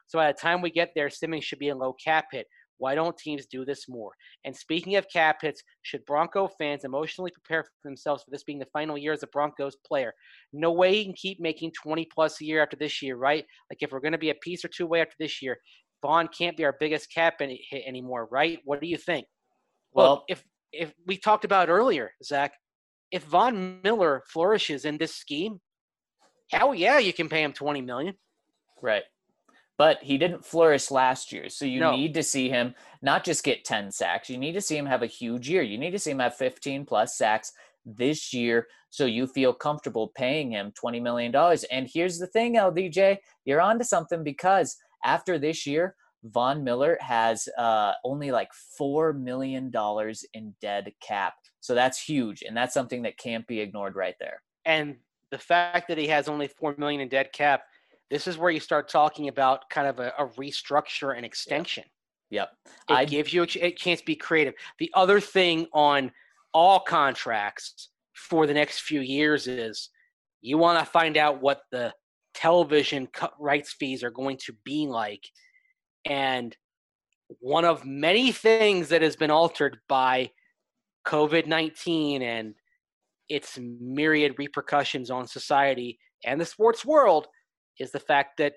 so 0.06 0.18
by 0.18 0.30
the 0.30 0.38
time 0.38 0.62
we 0.62 0.70
get 0.70 0.92
there 0.94 1.10
simmons 1.10 1.44
should 1.44 1.58
be 1.58 1.70
a 1.70 1.76
low 1.76 1.92
cap 1.92 2.26
hit 2.32 2.46
why 2.84 2.94
don't 2.94 3.16
teams 3.16 3.46
do 3.46 3.64
this 3.64 3.88
more? 3.88 4.12
And 4.44 4.54
speaking 4.54 4.96
of 4.96 5.06
cap 5.10 5.38
hits, 5.40 5.62
should 5.80 6.04
Bronco 6.04 6.50
fans 6.58 6.84
emotionally 6.84 7.30
prepare 7.30 7.62
for 7.62 7.70
themselves 7.82 8.22
for 8.22 8.30
this 8.30 8.44
being 8.44 8.58
the 8.58 8.66
final 8.74 8.98
year 8.98 9.14
as 9.14 9.22
a 9.22 9.26
Broncos 9.28 9.74
player? 9.86 10.12
No 10.52 10.70
way 10.70 10.92
he 10.92 11.04
can 11.04 11.14
keep 11.14 11.40
making 11.40 11.72
20 11.82 12.06
plus 12.14 12.42
a 12.42 12.44
year 12.44 12.62
after 12.62 12.76
this 12.76 13.00
year, 13.00 13.16
right? 13.16 13.42
Like 13.70 13.78
if 13.80 13.90
we're 13.90 14.00
going 14.00 14.12
to 14.12 14.18
be 14.18 14.28
a 14.28 14.34
piece 14.34 14.66
or 14.66 14.68
two 14.68 14.84
away 14.84 15.00
after 15.00 15.16
this 15.18 15.40
year, 15.40 15.56
Von 16.02 16.28
can't 16.28 16.58
be 16.58 16.64
our 16.66 16.76
biggest 16.78 17.10
cap 17.10 17.36
hit 17.40 17.84
anymore, 17.86 18.28
right? 18.30 18.58
What 18.66 18.82
do 18.82 18.86
you 18.86 18.98
think? 18.98 19.26
Well, 19.94 20.06
well 20.06 20.24
if 20.28 20.44
if 20.70 20.92
we 21.06 21.16
talked 21.16 21.46
about 21.46 21.70
earlier, 21.70 22.10
Zach, 22.22 22.52
if 23.10 23.22
Von 23.22 23.80
Miller 23.82 24.24
flourishes 24.28 24.84
in 24.84 24.98
this 24.98 25.14
scheme, 25.16 25.58
hell 26.52 26.74
yeah, 26.74 26.98
you 26.98 27.14
can 27.14 27.30
pay 27.30 27.42
him 27.42 27.54
20 27.54 27.80
million. 27.80 28.14
Right 28.82 29.04
but 29.76 29.98
he 30.02 30.18
didn't 30.18 30.44
flourish 30.44 30.90
last 30.90 31.32
year. 31.32 31.48
So 31.48 31.64
you 31.64 31.80
no. 31.80 31.96
need 31.96 32.14
to 32.14 32.22
see 32.22 32.48
him 32.48 32.74
not 33.02 33.24
just 33.24 33.44
get 33.44 33.64
10 33.64 33.90
sacks, 33.90 34.30
you 34.30 34.38
need 34.38 34.52
to 34.52 34.60
see 34.60 34.76
him 34.76 34.86
have 34.86 35.02
a 35.02 35.06
huge 35.06 35.48
year. 35.48 35.62
You 35.62 35.78
need 35.78 35.90
to 35.90 35.98
see 35.98 36.12
him 36.12 36.20
have 36.20 36.36
15 36.36 36.86
plus 36.86 37.16
sacks 37.16 37.52
this 37.84 38.32
year 38.32 38.66
so 38.90 39.06
you 39.06 39.26
feel 39.26 39.52
comfortable 39.52 40.12
paying 40.16 40.52
him 40.52 40.72
$20 40.80 41.02
million. 41.02 41.34
And 41.70 41.88
here's 41.92 42.18
the 42.18 42.28
thing, 42.28 42.54
LDJ, 42.54 43.18
you're 43.44 43.60
onto 43.60 43.84
something 43.84 44.22
because 44.22 44.76
after 45.04 45.38
this 45.38 45.66
year, 45.66 45.96
Von 46.22 46.64
Miller 46.64 46.96
has 47.00 47.48
uh, 47.58 47.92
only 48.04 48.30
like 48.30 48.50
$4 48.80 49.18
million 49.18 49.72
in 50.32 50.54
dead 50.60 50.92
cap. 51.00 51.34
So 51.60 51.74
that's 51.74 52.00
huge. 52.00 52.42
And 52.46 52.56
that's 52.56 52.72
something 52.72 53.02
that 53.02 53.18
can't 53.18 53.46
be 53.46 53.60
ignored 53.60 53.96
right 53.96 54.14
there. 54.20 54.40
And 54.64 54.96
the 55.30 55.38
fact 55.38 55.88
that 55.88 55.98
he 55.98 56.06
has 56.06 56.28
only 56.28 56.46
4 56.48 56.76
million 56.78 57.00
in 57.00 57.08
dead 57.08 57.32
cap 57.32 57.64
this 58.10 58.26
is 58.26 58.38
where 58.38 58.50
you 58.50 58.60
start 58.60 58.88
talking 58.88 59.28
about 59.28 59.68
kind 59.70 59.88
of 59.88 59.98
a, 59.98 60.12
a 60.18 60.26
restructure 60.38 61.16
and 61.16 61.24
extension. 61.24 61.84
Yep. 62.30 62.50
It 62.90 62.92
I, 62.92 63.04
gives 63.04 63.32
you 63.32 63.42
a, 63.42 63.66
a 63.66 63.72
chance 63.72 64.00
to 64.00 64.06
be 64.06 64.16
creative. 64.16 64.54
The 64.78 64.90
other 64.94 65.20
thing 65.20 65.66
on 65.72 66.10
all 66.52 66.80
contracts 66.80 67.90
for 68.14 68.46
the 68.46 68.54
next 68.54 68.80
few 68.80 69.00
years 69.00 69.46
is 69.46 69.90
you 70.40 70.58
want 70.58 70.78
to 70.78 70.84
find 70.84 71.16
out 71.16 71.40
what 71.40 71.62
the 71.70 71.92
television 72.34 73.08
rights 73.38 73.72
fees 73.72 74.02
are 74.02 74.10
going 74.10 74.36
to 74.38 74.52
be 74.64 74.86
like. 74.86 75.24
And 76.04 76.54
one 77.40 77.64
of 77.64 77.84
many 77.84 78.32
things 78.32 78.88
that 78.88 79.02
has 79.02 79.16
been 79.16 79.30
altered 79.30 79.78
by 79.88 80.30
COVID 81.06 81.46
19 81.46 82.22
and 82.22 82.54
its 83.28 83.58
myriad 83.58 84.34
repercussions 84.38 85.10
on 85.10 85.26
society 85.26 85.98
and 86.24 86.40
the 86.40 86.44
sports 86.44 86.84
world 86.84 87.26
is 87.78 87.90
the 87.90 88.00
fact 88.00 88.38
that 88.38 88.54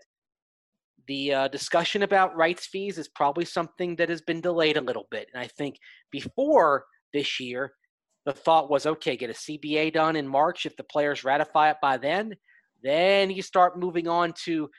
the 1.08 1.34
uh, 1.34 1.48
discussion 1.48 2.04
about 2.04 2.36
rights 2.36 2.68
fees 2.68 2.98
is 2.98 3.08
probably 3.08 3.46
something 3.46 3.96
that 3.96 4.10
has 4.10 4.22
been 4.22 4.42
delayed 4.42 4.78
a 4.78 4.82
little 4.82 5.08
bit. 5.10 5.30
And 5.34 5.42
I 5.42 5.48
think 5.48 5.78
before 6.12 6.86
this 7.14 7.40
year, 7.40 7.74
the 8.26 8.34
thought 8.34 8.70
was 8.70 8.86
okay, 8.86 9.16
get 9.16 9.30
a 9.30 9.34
CBA 9.34 9.94
done 9.94 10.18
in 10.18 10.28
March. 10.28 10.66
If 10.66 10.76
the 10.76 10.84
players 10.84 11.24
ratify 11.24 11.72
it 11.72 11.78
by 11.82 11.98
then, 11.98 12.36
then 12.84 13.32
you 13.32 13.42
start 13.42 13.80
moving 13.80 14.08
on 14.08 14.34
to 14.44 14.70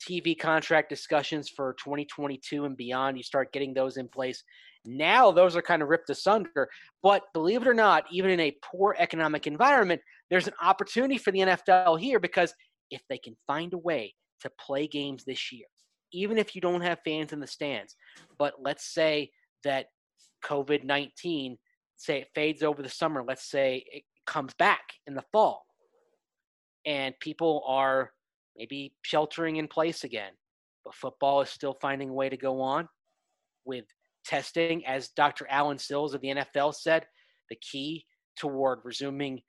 TV 0.00 0.38
contract 0.38 0.90
discussions 0.90 1.48
for 1.48 1.74
2022 1.84 2.64
and 2.64 2.76
beyond. 2.76 3.16
You 3.16 3.22
start 3.24 3.52
getting 3.52 3.74
those 3.74 3.96
in 3.96 4.08
place. 4.08 4.44
Now 4.86 5.32
those 5.32 5.56
are 5.56 5.62
kind 5.62 5.82
of 5.82 5.88
ripped 5.88 6.10
asunder. 6.10 6.68
But 7.02 7.22
believe 7.32 7.62
it 7.62 7.68
or 7.68 7.74
not, 7.74 8.04
even 8.12 8.30
in 8.30 8.40
a 8.40 8.56
poor 8.62 8.94
economic 8.98 9.46
environment, 9.46 10.00
there's 10.30 10.46
an 10.46 10.54
opportunity 10.62 11.18
for 11.18 11.32
the 11.32 11.40
NFL 11.40 11.98
here 12.00 12.20
because 12.20 12.54
if 12.90 13.02
they 13.08 13.18
can 13.18 13.36
find 13.46 13.72
a 13.72 13.78
way 13.78 14.14
to 14.40 14.50
play 14.60 14.86
games 14.86 15.24
this 15.24 15.52
year, 15.52 15.66
even 16.12 16.38
if 16.38 16.54
you 16.54 16.60
don't 16.60 16.82
have 16.82 16.98
fans 17.04 17.32
in 17.32 17.40
the 17.40 17.46
stands. 17.46 17.96
But 18.38 18.54
let's 18.60 18.92
say 18.92 19.30
that 19.64 19.86
COVID 20.44 20.84
19, 20.84 21.56
say 21.96 22.20
it 22.20 22.28
fades 22.34 22.62
over 22.62 22.82
the 22.82 22.88
summer, 22.88 23.24
let's 23.26 23.48
say 23.50 23.84
it 23.86 24.04
comes 24.26 24.54
back 24.54 24.82
in 25.06 25.14
the 25.14 25.24
fall, 25.32 25.64
and 26.86 27.14
people 27.20 27.62
are 27.66 28.10
maybe 28.56 28.94
sheltering 29.02 29.56
in 29.56 29.68
place 29.68 30.04
again, 30.04 30.32
but 30.84 30.94
football 30.94 31.40
is 31.40 31.50
still 31.50 31.76
finding 31.80 32.10
a 32.10 32.14
way 32.14 32.28
to 32.28 32.36
go 32.36 32.60
on 32.60 32.88
with 33.64 33.84
testing, 34.24 34.86
as 34.86 35.08
Dr. 35.10 35.46
Allen 35.48 35.78
Sills 35.78 36.14
of 36.14 36.20
the 36.20 36.28
NFL 36.28 36.74
said, 36.74 37.06
the 37.50 37.56
key 37.56 38.06
toward 38.38 38.80
resuming 38.84 39.42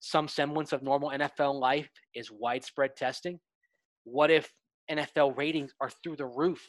some 0.00 0.28
semblance 0.28 0.72
of 0.72 0.82
normal 0.82 1.10
NFL 1.10 1.60
life 1.60 1.88
is 2.14 2.30
widespread 2.30 2.96
testing. 2.96 3.38
What 4.04 4.30
if 4.30 4.50
NFL 4.90 5.36
ratings 5.36 5.72
are 5.80 5.90
through 6.02 6.16
the 6.16 6.26
roof 6.26 6.66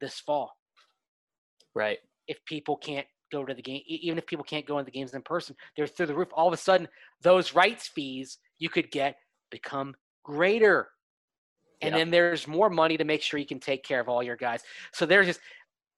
this 0.00 0.18
fall? 0.20 0.52
Right. 1.74 1.98
If 2.26 2.44
people 2.44 2.76
can't 2.76 3.06
go 3.30 3.44
to 3.44 3.54
the 3.54 3.62
game, 3.62 3.82
even 3.86 4.18
if 4.18 4.26
people 4.26 4.44
can't 4.44 4.66
go 4.66 4.78
into 4.78 4.90
the 4.90 4.98
games 4.98 5.14
in 5.14 5.22
person, 5.22 5.54
they're 5.76 5.86
through 5.86 6.06
the 6.06 6.14
roof. 6.14 6.28
All 6.32 6.48
of 6.48 6.54
a 6.54 6.56
sudden, 6.58 6.88
those 7.22 7.54
rights 7.54 7.88
fees 7.88 8.38
you 8.58 8.68
could 8.68 8.90
get 8.90 9.16
become 9.50 9.94
greater. 10.24 10.90
And 11.80 11.92
Yeah. 11.92 11.98
then 11.98 12.10
there's 12.10 12.48
more 12.48 12.68
money 12.70 12.96
to 12.96 13.04
make 13.04 13.22
sure 13.22 13.38
you 13.38 13.46
can 13.46 13.60
take 13.60 13.84
care 13.84 14.00
of 14.00 14.08
all 14.08 14.22
your 14.22 14.36
guys. 14.36 14.62
So 14.92 15.06
there's 15.06 15.26
just 15.26 15.40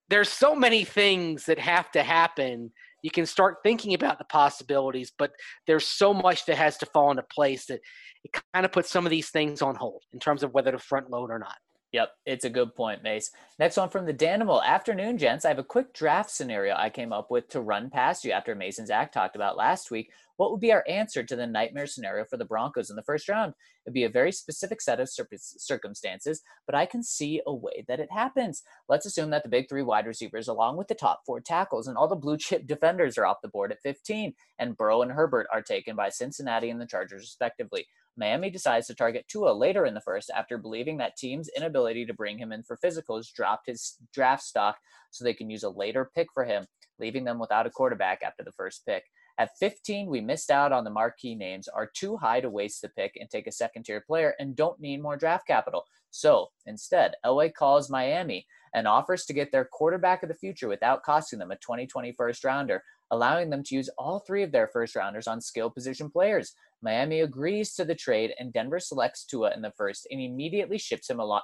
there's 0.08 0.28
so 0.28 0.56
many 0.56 0.84
things 0.84 1.46
that 1.46 1.58
have 1.58 1.90
to 1.92 2.02
happen. 2.02 2.72
You 3.02 3.10
can 3.10 3.26
start 3.26 3.58
thinking 3.62 3.94
about 3.94 4.18
the 4.18 4.24
possibilities, 4.24 5.12
but 5.16 5.32
there's 5.66 5.86
so 5.86 6.12
much 6.12 6.46
that 6.46 6.56
has 6.56 6.76
to 6.78 6.86
fall 6.86 7.10
into 7.10 7.22
place 7.22 7.66
that 7.66 7.80
it 8.24 8.42
kind 8.52 8.64
of 8.66 8.72
puts 8.72 8.90
some 8.90 9.06
of 9.06 9.10
these 9.10 9.30
things 9.30 9.62
on 9.62 9.74
hold 9.74 10.02
in 10.12 10.18
terms 10.18 10.42
of 10.42 10.52
whether 10.52 10.72
to 10.72 10.78
front 10.78 11.10
load 11.10 11.30
or 11.30 11.38
not. 11.38 11.56
Yep, 11.92 12.10
it's 12.24 12.44
a 12.44 12.50
good 12.50 12.76
point, 12.76 13.02
Mace. 13.02 13.32
Next 13.58 13.76
one 13.76 13.88
from 13.88 14.06
the 14.06 14.14
Danimal. 14.14 14.64
Afternoon, 14.64 15.18
gents. 15.18 15.44
I 15.44 15.48
have 15.48 15.58
a 15.58 15.64
quick 15.64 15.92
draft 15.92 16.30
scenario 16.30 16.76
I 16.76 16.88
came 16.88 17.12
up 17.12 17.32
with 17.32 17.48
to 17.48 17.60
run 17.60 17.90
past 17.90 18.24
you 18.24 18.30
after 18.30 18.54
Mason's 18.54 18.90
act 18.90 19.12
talked 19.12 19.34
about 19.34 19.56
last 19.56 19.90
week. 19.90 20.12
What 20.36 20.52
would 20.52 20.60
be 20.60 20.72
our 20.72 20.84
answer 20.88 21.24
to 21.24 21.34
the 21.34 21.48
nightmare 21.48 21.88
scenario 21.88 22.24
for 22.24 22.36
the 22.36 22.44
Broncos 22.44 22.90
in 22.90 22.96
the 22.96 23.02
first 23.02 23.28
round? 23.28 23.54
It'd 23.84 23.92
be 23.92 24.04
a 24.04 24.08
very 24.08 24.30
specific 24.30 24.80
set 24.80 25.00
of 25.00 25.08
cir- 25.08 25.26
circumstances, 25.34 26.42
but 26.64 26.76
I 26.76 26.86
can 26.86 27.02
see 27.02 27.42
a 27.46 27.52
way 27.52 27.84
that 27.88 28.00
it 28.00 28.10
happens. 28.12 28.62
Let's 28.88 29.04
assume 29.04 29.30
that 29.30 29.42
the 29.42 29.50
big 29.50 29.68
three 29.68 29.82
wide 29.82 30.06
receivers, 30.06 30.46
along 30.46 30.76
with 30.76 30.86
the 30.86 30.94
top 30.94 31.22
four 31.26 31.40
tackles 31.40 31.88
and 31.88 31.96
all 31.98 32.08
the 32.08 32.14
blue 32.14 32.38
chip 32.38 32.66
defenders, 32.68 33.18
are 33.18 33.26
off 33.26 33.42
the 33.42 33.48
board 33.48 33.72
at 33.72 33.82
15, 33.82 34.32
and 34.60 34.76
Burrow 34.76 35.02
and 35.02 35.10
Herbert 35.10 35.48
are 35.52 35.60
taken 35.60 35.96
by 35.96 36.08
Cincinnati 36.08 36.70
and 36.70 36.80
the 36.80 36.86
Chargers, 36.86 37.22
respectively. 37.22 37.86
Miami 38.16 38.50
decides 38.50 38.86
to 38.86 38.94
target 38.94 39.26
Tua 39.28 39.52
later 39.52 39.86
in 39.86 39.94
the 39.94 40.00
first 40.00 40.30
after 40.34 40.58
believing 40.58 40.98
that 40.98 41.16
team's 41.16 41.48
inability 41.56 42.04
to 42.06 42.14
bring 42.14 42.38
him 42.38 42.52
in 42.52 42.62
for 42.62 42.78
physicals 42.84 43.32
dropped 43.32 43.66
his 43.66 43.96
draft 44.12 44.42
stock 44.42 44.76
so 45.10 45.24
they 45.24 45.34
can 45.34 45.50
use 45.50 45.62
a 45.62 45.70
later 45.70 46.10
pick 46.14 46.28
for 46.32 46.44
him, 46.44 46.66
leaving 46.98 47.24
them 47.24 47.38
without 47.38 47.66
a 47.66 47.70
quarterback 47.70 48.22
after 48.22 48.42
the 48.42 48.52
first 48.52 48.84
pick. 48.86 49.04
At 49.38 49.56
15, 49.58 50.10
we 50.10 50.20
missed 50.20 50.50
out 50.50 50.70
on 50.70 50.84
the 50.84 50.90
marquee 50.90 51.34
names, 51.34 51.66
are 51.66 51.90
too 51.94 52.18
high 52.18 52.40
to 52.40 52.50
waste 52.50 52.82
the 52.82 52.90
pick 52.90 53.16
and 53.18 53.30
take 53.30 53.46
a 53.46 53.52
second 53.52 53.84
tier 53.84 54.02
player, 54.06 54.34
and 54.38 54.54
don't 54.54 54.78
need 54.80 55.00
more 55.00 55.16
draft 55.16 55.46
capital. 55.46 55.84
So 56.10 56.48
instead, 56.66 57.14
LA 57.24 57.48
calls 57.48 57.88
Miami 57.88 58.46
and 58.74 58.86
offers 58.86 59.24
to 59.24 59.32
get 59.32 59.50
their 59.52 59.64
quarterback 59.64 60.22
of 60.22 60.28
the 60.28 60.34
future 60.34 60.68
without 60.68 61.02
costing 61.02 61.38
them 61.38 61.50
a 61.50 61.56
2020 61.56 62.12
first 62.16 62.44
rounder, 62.44 62.82
allowing 63.10 63.50
them 63.50 63.62
to 63.64 63.74
use 63.74 63.90
all 63.98 64.20
three 64.20 64.42
of 64.42 64.52
their 64.52 64.68
first 64.68 64.94
rounders 64.94 65.26
on 65.26 65.40
skill 65.40 65.70
position 65.70 66.10
players. 66.10 66.54
Miami 66.82 67.20
agrees 67.20 67.74
to 67.74 67.84
the 67.84 67.94
trade, 67.94 68.32
and 68.38 68.52
Denver 68.52 68.78
selects 68.78 69.24
Tua 69.24 69.52
in 69.54 69.62
the 69.62 69.72
first 69.76 70.06
and 70.10 70.20
immediately 70.20 70.78
ships 70.78 71.10
him 71.10 71.20
along 71.20 71.42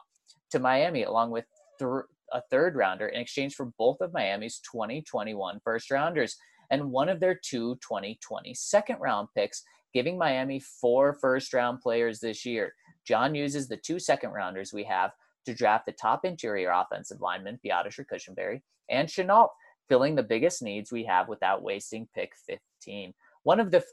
to 0.51 0.59
Miami 0.59 1.03
along 1.03 1.31
with 1.31 1.45
th- 1.79 2.05
a 2.33 2.41
third 2.51 2.77
rounder 2.77 3.09
in 3.09 3.21
exchange 3.21 3.55
for 3.55 3.73
both 3.79 4.01
of 4.01 4.13
Miami's 4.13 4.61
2021 4.71 5.61
first 5.63 5.91
rounders 5.91 6.37
and 6.71 6.91
one 6.91 7.09
of 7.09 7.21
their 7.21 7.35
two 7.35 7.77
2020 7.77 8.53
second 8.55 8.99
round 9.01 9.29
picks, 9.35 9.63
giving 9.95 10.19
Miami 10.19 10.61
four 10.61 11.15
first 11.15 11.53
round 11.55 11.81
players 11.81 12.21
this 12.21 12.45
year. 12.45 12.73
John 13.07 13.35
uses 13.35 13.69
the 13.69 13.77
two 13.77 13.99
second 13.99 14.31
rounders 14.31 14.73
we 14.73 14.85
have 14.85 15.13
to 15.47 15.55
draft 15.55 15.87
the 15.87 15.93
top 15.93 16.25
interior 16.25 16.71
offensive 16.71 17.21
lineman, 17.21 17.59
Biadasz 17.65 18.05
Cushenberry, 18.07 18.63
and 18.91 19.11
Chenault, 19.11 19.51
filling 19.89 20.15
the 20.15 20.23
biggest 20.23 20.63
needs 20.63 20.93
we 20.93 21.05
have 21.05 21.29
without 21.29 21.63
wasting 21.63 22.09
pick 22.15 22.33
15. 22.47 23.15
One 23.43 23.61
of 23.61 23.71
the 23.71 23.85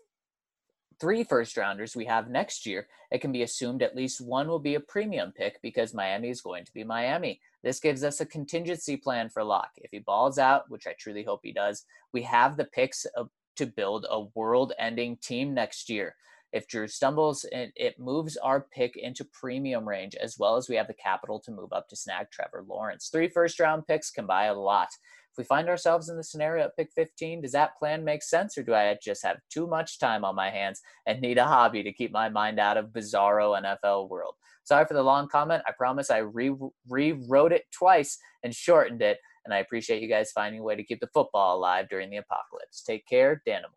three 0.99 1.23
first 1.23 1.57
rounders 1.57 1.95
we 1.95 2.05
have 2.05 2.30
next 2.30 2.65
year, 2.65 2.88
it 3.11 3.21
can 3.21 3.31
be 3.31 3.43
assumed 3.43 3.81
at 3.81 3.95
least 3.95 4.21
one 4.21 4.47
will 4.47 4.59
be 4.59 4.75
a 4.75 4.80
premium 4.80 5.31
pick 5.31 5.61
because 5.61 5.93
Miami 5.93 6.30
is 6.30 6.41
going 6.41 6.65
to 6.65 6.73
be 6.73 6.84
Miami. 6.84 7.39
This 7.63 7.80
gives 7.80 8.03
us 8.03 8.19
a 8.19 8.25
contingency 8.25 8.97
plan 8.97 9.30
for 9.30 9.43
Lock. 9.43 9.69
If 9.77 9.91
he 9.91 9.99
balls 9.99 10.38
out, 10.38 10.69
which 10.69 10.88
I 10.88 10.95
truly 10.97 11.23
hope 11.23 11.41
he 11.43 11.51
does, 11.51 11.85
we 12.13 12.21
have 12.23 12.57
the 12.57 12.65
picks 12.65 13.05
of, 13.15 13.30
to 13.57 13.65
build 13.65 14.05
a 14.09 14.21
world 14.35 14.73
ending 14.80 15.17
team 15.17 15.53
next 15.53 15.89
year. 15.89 16.15
If 16.53 16.67
Drew 16.67 16.88
stumbles, 16.88 17.45
it, 17.51 17.73
it 17.75 17.99
moves 17.99 18.38
our 18.38 18.61
pick 18.61 18.95
into 18.95 19.25
premium 19.25 19.89
range, 19.89 20.15
as 20.15 20.38
well 20.38 20.55
as 20.55 20.69
we 20.69 20.75
have 20.75 20.88
the 20.88 20.93
capital 20.93 21.39
to 21.39 21.51
move 21.51 21.73
up 21.73 21.89
to 21.89 21.95
snag 21.95 22.27
Trevor 22.31 22.63
Lawrence. 22.69 23.09
Three 23.11 23.27
first 23.27 23.59
round 23.59 23.88
picks 23.88 24.11
can 24.11 24.27
buy 24.27 24.45
a 24.45 24.53
lot. 24.53 24.89
If 25.31 25.39
we 25.39 25.45
find 25.45 25.67
ourselves 25.67 26.09
in 26.09 26.15
the 26.15 26.23
scenario 26.23 26.65
at 26.65 26.77
pick 26.77 26.91
15, 26.93 27.41
does 27.41 27.53
that 27.53 27.75
plan 27.80 28.05
make 28.05 28.21
sense, 28.21 28.55
or 28.55 28.61
do 28.61 28.75
I 28.75 28.95
just 29.03 29.25
have 29.25 29.38
too 29.51 29.65
much 29.65 29.97
time 29.97 30.23
on 30.23 30.35
my 30.35 30.51
hands 30.51 30.80
and 31.07 31.19
need 31.19 31.39
a 31.39 31.45
hobby 31.45 31.81
to 31.81 31.91
keep 31.91 32.11
my 32.11 32.30
mind 32.30 32.59
out 32.59 32.77
of 32.77 32.89
bizarro 32.89 33.59
NFL 33.59 34.09
world? 34.09 34.35
Sorry 34.63 34.85
for 34.85 34.93
the 34.93 35.01
long 35.01 35.27
comment. 35.27 35.63
I 35.67 35.71
promise 35.71 36.11
I 36.11 36.19
re- 36.19 36.53
rewrote 36.88 37.51
it 37.51 37.63
twice 37.71 38.19
and 38.43 38.53
shortened 38.53 39.01
it, 39.01 39.17
and 39.43 39.55
I 39.55 39.57
appreciate 39.57 40.03
you 40.03 40.07
guys 40.07 40.31
finding 40.31 40.61
a 40.61 40.63
way 40.63 40.75
to 40.75 40.84
keep 40.84 40.99
the 40.99 41.09
football 41.11 41.57
alive 41.57 41.88
during 41.89 42.11
the 42.11 42.17
apocalypse. 42.17 42.84
Take 42.84 43.07
care, 43.07 43.41
Danimal. 43.47 43.73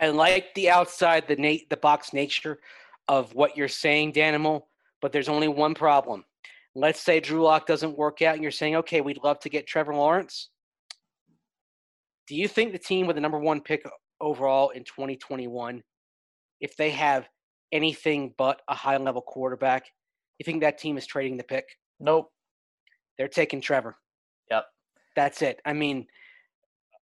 I 0.00 0.08
like 0.08 0.54
the 0.54 0.70
outside 0.70 1.28
the 1.28 1.36
na- 1.36 1.64
the 1.70 1.76
box 1.76 2.12
nature 2.12 2.58
of 3.08 3.34
what 3.34 3.56
you're 3.56 3.68
saying, 3.68 4.12
Danimal, 4.12 4.62
but 5.00 5.12
there's 5.12 5.28
only 5.28 5.48
one 5.48 5.74
problem. 5.74 6.24
Let's 6.74 7.00
say 7.00 7.20
Drew 7.20 7.42
Lock 7.42 7.66
doesn't 7.66 7.96
work 7.96 8.22
out, 8.22 8.34
and 8.34 8.42
you're 8.42 8.50
saying, 8.50 8.76
okay, 8.76 9.00
we'd 9.00 9.22
love 9.22 9.38
to 9.40 9.48
get 9.48 9.66
Trevor 9.66 9.94
Lawrence. 9.94 10.48
Do 12.26 12.34
you 12.34 12.48
think 12.48 12.72
the 12.72 12.78
team 12.78 13.06
with 13.06 13.16
the 13.16 13.20
number 13.20 13.38
one 13.38 13.60
pick 13.60 13.86
overall 14.20 14.70
in 14.70 14.82
2021, 14.84 15.82
if 16.60 16.76
they 16.76 16.90
have 16.90 17.28
anything 17.70 18.34
but 18.38 18.62
a 18.68 18.74
high 18.74 18.96
level 18.96 19.20
quarterback, 19.20 19.84
you 20.38 20.44
think 20.44 20.62
that 20.62 20.78
team 20.78 20.96
is 20.96 21.06
trading 21.06 21.36
the 21.36 21.44
pick? 21.44 21.64
Nope. 22.00 22.30
They're 23.18 23.28
taking 23.28 23.60
Trevor. 23.60 23.96
Yep. 24.50 24.64
That's 25.14 25.42
it. 25.42 25.60
I 25.64 25.74
mean, 25.74 26.06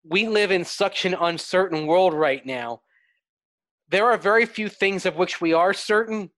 we 0.03 0.27
live 0.27 0.51
in 0.51 0.63
such 0.63 1.05
an 1.05 1.15
uncertain 1.19 1.85
world 1.87 2.13
right 2.13 2.45
now. 2.45 2.81
There 3.89 4.05
are 4.05 4.17
very 4.17 4.45
few 4.45 4.69
things 4.69 5.05
of 5.05 5.15
which 5.15 5.41
we 5.41 5.53
are 5.53 5.73
certain. 5.73 6.29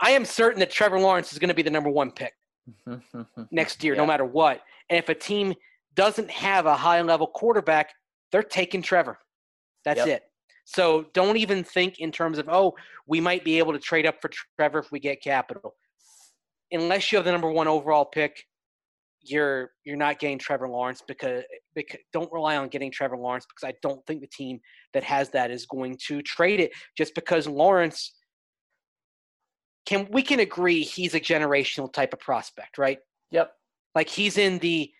I 0.00 0.10
am 0.10 0.24
certain 0.24 0.60
that 0.60 0.70
Trevor 0.70 0.98
Lawrence 0.98 1.32
is 1.32 1.38
going 1.38 1.48
to 1.48 1.54
be 1.54 1.62
the 1.62 1.70
number 1.70 1.90
one 1.90 2.10
pick 2.10 2.32
next 3.50 3.84
year, 3.84 3.94
no 3.94 4.06
matter 4.06 4.24
what. 4.24 4.62
And 4.90 4.98
if 4.98 5.08
a 5.08 5.14
team 5.14 5.54
doesn't 5.94 6.30
have 6.30 6.66
a 6.66 6.74
high 6.76 7.00
level 7.02 7.26
quarterback, 7.26 7.92
they're 8.32 8.42
taking 8.42 8.82
Trevor. 8.82 9.18
That's 9.84 9.98
Yep. 9.98 10.08
it. 10.08 10.22
So 10.64 11.06
don't 11.12 11.36
even 11.36 11.62
think 11.62 12.00
in 12.00 12.10
terms 12.10 12.38
of, 12.38 12.48
oh, 12.48 12.74
we 13.06 13.20
might 13.20 13.44
be 13.44 13.58
able 13.58 13.74
to 13.74 13.78
trade 13.78 14.06
up 14.06 14.20
for 14.20 14.30
Trevor 14.58 14.78
if 14.78 14.90
we 14.90 14.98
get 14.98 15.22
capital. 15.22 15.74
Unless 16.72 17.12
you 17.12 17.18
have 17.18 17.24
the 17.26 17.32
number 17.32 17.50
one 17.50 17.68
overall 17.68 18.06
pick, 18.06 18.44
you're 19.24 19.70
you're 19.84 19.96
not 19.96 20.18
getting 20.18 20.38
Trevor 20.38 20.68
Lawrence 20.68 21.02
because, 21.06 21.42
because 21.74 22.00
don't 22.12 22.32
rely 22.32 22.56
on 22.56 22.68
getting 22.68 22.90
Trevor 22.90 23.16
Lawrence 23.16 23.46
because 23.46 23.68
I 23.68 23.74
don't 23.82 24.04
think 24.06 24.20
the 24.20 24.26
team 24.26 24.60
that 24.92 25.04
has 25.04 25.30
that 25.30 25.50
is 25.50 25.66
going 25.66 25.98
to 26.06 26.22
trade 26.22 26.60
it 26.60 26.72
just 26.96 27.14
because 27.14 27.46
Lawrence 27.46 28.14
can 29.86 30.08
we 30.10 30.22
can 30.22 30.40
agree 30.40 30.82
he's 30.82 31.14
a 31.14 31.20
generational 31.20 31.92
type 31.92 32.12
of 32.12 32.20
prospect, 32.20 32.78
right? 32.78 32.98
Yep. 33.30 33.52
Like 33.94 34.08
he's 34.08 34.38
in 34.38 34.58
the 34.58 34.90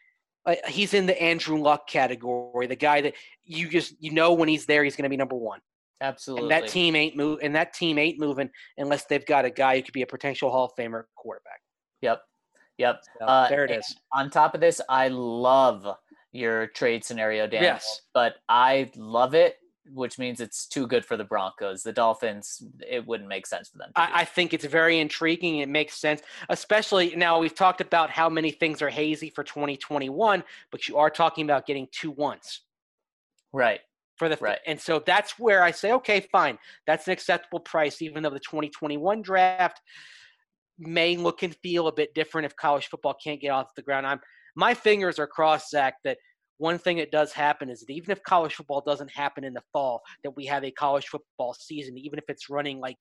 uh, 0.47 0.57
he's 0.69 0.93
in 0.93 1.07
the 1.07 1.21
Andrew 1.21 1.59
Luck 1.59 1.89
category, 1.89 2.67
the 2.67 2.77
guy 2.77 3.01
that 3.01 3.15
you 3.45 3.69
just 3.69 3.95
you 4.01 4.13
know 4.13 4.33
when 4.35 4.49
he's 4.49 4.67
there 4.67 4.85
he's 4.85 4.97
going 4.97 5.05
to 5.05 5.11
be 5.11 5.17
number 5.17 5.37
1. 5.37 5.61
Absolutely. 6.01 6.43
And 6.43 6.51
that 6.51 6.69
team 6.69 6.97
ain't 6.97 7.17
move 7.17 7.39
and 7.43 7.55
that 7.57 7.73
team 7.73 7.99
ain't 7.99 8.19
moving 8.19 8.51
unless 8.77 9.07
they've 9.07 9.25
got 9.25 9.45
a 9.45 9.51
guy 9.51 9.77
who 9.77 9.83
could 9.83 9.95
be 9.95 10.03
a 10.03 10.07
potential 10.07 10.51
Hall 10.51 10.67
of 10.67 10.73
Famer 10.79 11.05
quarterback. 11.17 11.61
Yep. 12.03 12.21
Yep. 12.79 13.03
So 13.19 13.25
Uh, 13.25 13.49
there 13.49 13.65
it 13.65 13.71
is. 13.71 13.97
On 14.13 14.31
top 14.31 14.55
of 14.55 14.61
this, 14.61 14.81
I 14.89 15.09
love 15.09 15.87
your 16.33 16.67
trade 16.69 17.05
scenario, 17.05 17.47
Dan. 17.47 17.63
Yes. 17.63 18.01
But 18.13 18.37
I 18.49 18.91
love 18.97 19.35
it, 19.35 19.59
which 19.93 20.19
means 20.19 20.41
it's 20.41 20.67
too 20.67 20.87
good 20.87 21.05
for 21.05 21.17
the 21.17 21.23
Broncos. 21.25 21.85
The 21.85 21.93
Dolphins, 21.93 22.63
it 22.89 23.07
wouldn't 23.07 23.29
make 23.29 23.47
sense 23.47 23.69
for 23.69 23.79
them. 23.79 23.93
I, 23.95 24.11
I 24.23 24.25
think 24.25 24.53
it's 24.53 24.65
very 24.65 24.99
intriguing. 24.99 25.59
It 25.59 25.69
makes 25.69 25.97
sense, 25.97 26.23
especially 26.49 27.15
now 27.15 27.39
we've 27.39 27.55
talked 27.55 27.81
about 27.81 28.11
how 28.11 28.29
many 28.29 28.51
things 28.51 28.83
are 28.83 28.89
hazy 28.91 29.31
for 29.31 29.45
2021, 29.45 30.43
but 30.73 30.89
you 30.89 30.97
are 30.97 31.11
talking 31.11 31.45
about 31.45 31.67
getting 31.67 31.87
two 31.93 32.11
ones 32.11 32.63
right. 33.53 33.81
for 34.17 34.29
the 34.29 34.37
Right. 34.41 34.59
and 34.67 34.81
so 34.81 34.99
that's 34.99 35.39
where 35.39 35.63
I 35.63 35.71
say, 35.71 35.93
okay, 35.93 36.21
fine, 36.33 36.59
that's 36.87 37.07
an 37.07 37.13
acceptable 37.13 37.61
price, 37.61 38.03
even 38.03 38.25
though 38.25 38.31
the 38.31 38.41
2021 38.41 39.23
draft 39.23 39.81
may 40.79 41.17
look 41.17 41.43
and 41.43 41.55
feel 41.57 41.87
a 41.89 41.93
bit 41.93 42.15
different 42.15 42.47
if 42.47 42.57
college 42.57 42.89
football 42.89 43.15
can't 43.15 43.41
get 43.41 43.51
off 43.51 43.75
the 43.75 43.83
ground. 43.83 44.07
I'm 44.07 44.21
my 44.57 44.75
fingers 44.75 45.19
are 45.19 45.27
crossed, 45.27 45.71
Zach, 45.71 45.95
that 46.05 46.19
one 46.59 46.79
thing 46.79 46.99
that 46.99 47.11
does 47.11 47.33
happen 47.33 47.69
is 47.69 47.81
that 47.81 47.91
even 47.93 48.13
if 48.13 48.23
college 48.23 48.55
football 48.55 48.81
doesn't 48.81 49.11
happen 49.11 49.43
in 49.43 49.53
the 49.53 49.63
fall, 49.73 50.03
that 50.23 50.31
we 50.37 50.47
have 50.47 50.65
a 50.65 50.71
college 50.71 51.07
football 51.09 51.55
season, 51.55 51.99
even 51.99 52.19
if 52.19 52.25
it's 52.29 52.49
running 52.49 52.79
like 52.79 52.97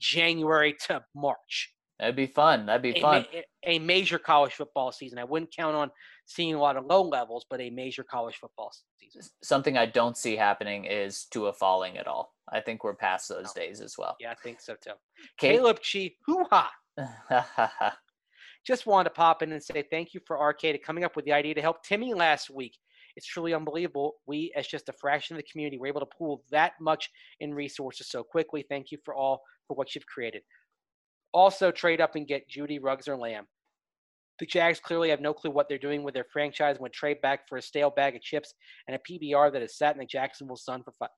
January 0.00 0.74
to 0.86 1.02
March. 1.14 1.72
That'd 1.98 2.16
be 2.16 2.26
fun. 2.26 2.66
That'd 2.66 2.82
be 2.82 2.96
a, 2.96 3.00
fun. 3.00 3.26
a 3.64 3.78
major 3.80 4.18
college 4.18 4.52
football 4.52 4.92
season. 4.92 5.18
I 5.18 5.24
wouldn't 5.24 5.54
count 5.54 5.74
on 5.74 5.90
seeing 6.26 6.54
a 6.54 6.60
lot 6.60 6.76
of 6.76 6.86
low 6.86 7.02
levels, 7.02 7.44
but 7.50 7.60
a 7.60 7.70
major 7.70 8.04
college 8.04 8.36
football 8.36 8.72
season. 9.00 9.22
Something 9.42 9.76
I 9.76 9.86
don't 9.86 10.16
see 10.16 10.36
happening 10.36 10.84
is 10.84 11.24
Tua 11.24 11.52
falling 11.52 11.98
at 11.98 12.06
all. 12.06 12.34
I 12.52 12.60
think 12.60 12.84
we're 12.84 12.94
past 12.94 13.28
those 13.28 13.52
No. 13.56 13.62
days 13.62 13.80
as 13.80 13.98
well. 13.98 14.16
Yeah, 14.20 14.30
I 14.30 14.36
think 14.36 14.60
so 14.60 14.74
too. 14.80 14.92
Caleb 15.38 15.80
Chi, 15.80 16.12
hoo 16.26 16.44
ha! 16.50 16.70
Just 18.66 18.86
wanted 18.86 19.04
to 19.04 19.14
pop 19.14 19.42
in 19.42 19.52
and 19.52 19.62
say 19.62 19.84
thank 19.90 20.14
you 20.14 20.20
for 20.26 20.38
Arcade 20.38 20.80
coming 20.84 21.04
up 21.04 21.16
with 21.16 21.24
the 21.24 21.32
idea 21.32 21.54
to 21.54 21.62
help 21.62 21.82
Timmy 21.82 22.14
last 22.14 22.50
week. 22.50 22.76
It's 23.16 23.26
truly 23.26 23.54
unbelievable. 23.54 24.14
We, 24.26 24.52
as 24.56 24.66
just 24.66 24.88
a 24.88 24.92
fraction 24.92 25.36
of 25.36 25.42
the 25.42 25.48
community, 25.50 25.78
were 25.78 25.86
able 25.86 26.00
to 26.00 26.06
pool 26.06 26.44
that 26.50 26.72
much 26.80 27.10
in 27.40 27.54
resources 27.54 28.08
so 28.08 28.22
quickly. 28.22 28.64
Thank 28.68 28.92
you 28.92 28.98
for 29.04 29.14
all 29.14 29.40
for 29.66 29.74
what 29.74 29.94
you've 29.94 30.06
created. 30.06 30.42
Also, 31.32 31.70
trade 31.70 32.00
up 32.00 32.14
and 32.14 32.26
get 32.26 32.48
Jeudy 32.48 32.78
Ruggs 32.80 33.08
or 33.08 33.16
Lamb. 33.16 33.46
The 34.38 34.46
Jags 34.46 34.78
clearly 34.78 35.10
have 35.10 35.20
no 35.20 35.34
clue 35.34 35.50
what 35.50 35.68
they're 35.68 35.78
doing 35.78 36.04
with 36.04 36.14
their 36.14 36.26
franchise 36.32 36.76
when 36.78 36.92
trade 36.92 37.20
back 37.20 37.48
for 37.48 37.58
a 37.58 37.62
stale 37.62 37.90
bag 37.90 38.14
of 38.14 38.22
chips 38.22 38.54
and 38.86 38.96
a 38.96 39.00
PBR 39.12 39.52
that 39.52 39.62
has 39.62 39.76
sat 39.76 39.94
in 39.94 39.98
the 39.98 40.06
Jacksonville 40.06 40.56
sun 40.56 40.82
for 40.84 40.92
five, 40.98 41.08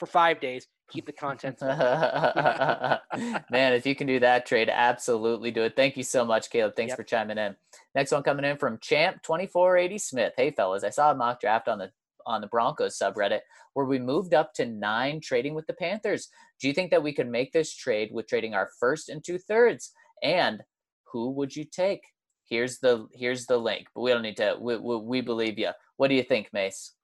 for 0.00 0.06
five 0.06 0.40
days. 0.40 0.66
Keep 0.90 1.06
the 1.06 1.12
content. 1.12 1.60
Man, 3.50 3.72
if 3.74 3.86
you 3.86 3.94
can 3.94 4.08
do 4.08 4.18
that 4.18 4.44
trade, 4.46 4.68
absolutely 4.68 5.52
do 5.52 5.62
it. 5.62 5.76
Thank 5.76 5.96
you 5.96 6.02
so 6.02 6.24
much, 6.24 6.50
Caleb. 6.50 6.74
Thanks 6.74 6.90
Yep. 6.90 6.96
for 6.96 7.04
chiming 7.04 7.38
in. 7.38 7.54
Next 7.94 8.10
one 8.10 8.24
coming 8.24 8.44
in 8.44 8.56
from 8.56 8.78
Champ 8.80 9.22
twenty 9.22 9.46
four 9.46 9.76
eighty 9.76 9.98
Smith. 9.98 10.32
Hey 10.36 10.50
fellas, 10.50 10.82
I 10.82 10.90
saw 10.90 11.12
a 11.12 11.14
mock 11.14 11.40
draft 11.40 11.68
on 11.68 11.78
the 11.78 11.92
on 12.26 12.40
the 12.40 12.48
Broncos 12.48 12.98
subreddit 12.98 13.40
where 13.74 13.86
we 13.86 13.98
moved 13.98 14.34
up 14.34 14.52
to 14.54 14.66
nine 14.66 15.20
trading 15.20 15.54
with 15.54 15.66
the 15.66 15.72
Panthers. 15.74 16.28
Do 16.60 16.66
you 16.66 16.74
think 16.74 16.90
that 16.90 17.02
we 17.02 17.12
could 17.12 17.28
make 17.28 17.52
this 17.52 17.74
trade 17.74 18.10
with 18.12 18.26
trading 18.26 18.54
our 18.54 18.68
first 18.80 19.08
and 19.08 19.24
two 19.24 19.38
thirds? 19.38 19.92
And 20.22 20.62
who 21.12 21.30
would 21.30 21.54
you 21.54 21.64
take? 21.64 22.02
Here's 22.48 22.78
the 22.78 23.06
here's 23.12 23.46
the 23.46 23.58
link, 23.58 23.86
but 23.94 24.00
we 24.00 24.10
don't 24.10 24.22
need 24.22 24.36
to. 24.38 24.56
We, 24.60 24.76
we, 24.76 24.96
we 24.96 25.20
believe 25.20 25.56
you. 25.58 25.70
What 25.98 26.08
do 26.08 26.14
you 26.14 26.24
think, 26.24 26.48
Mace? 26.52 26.94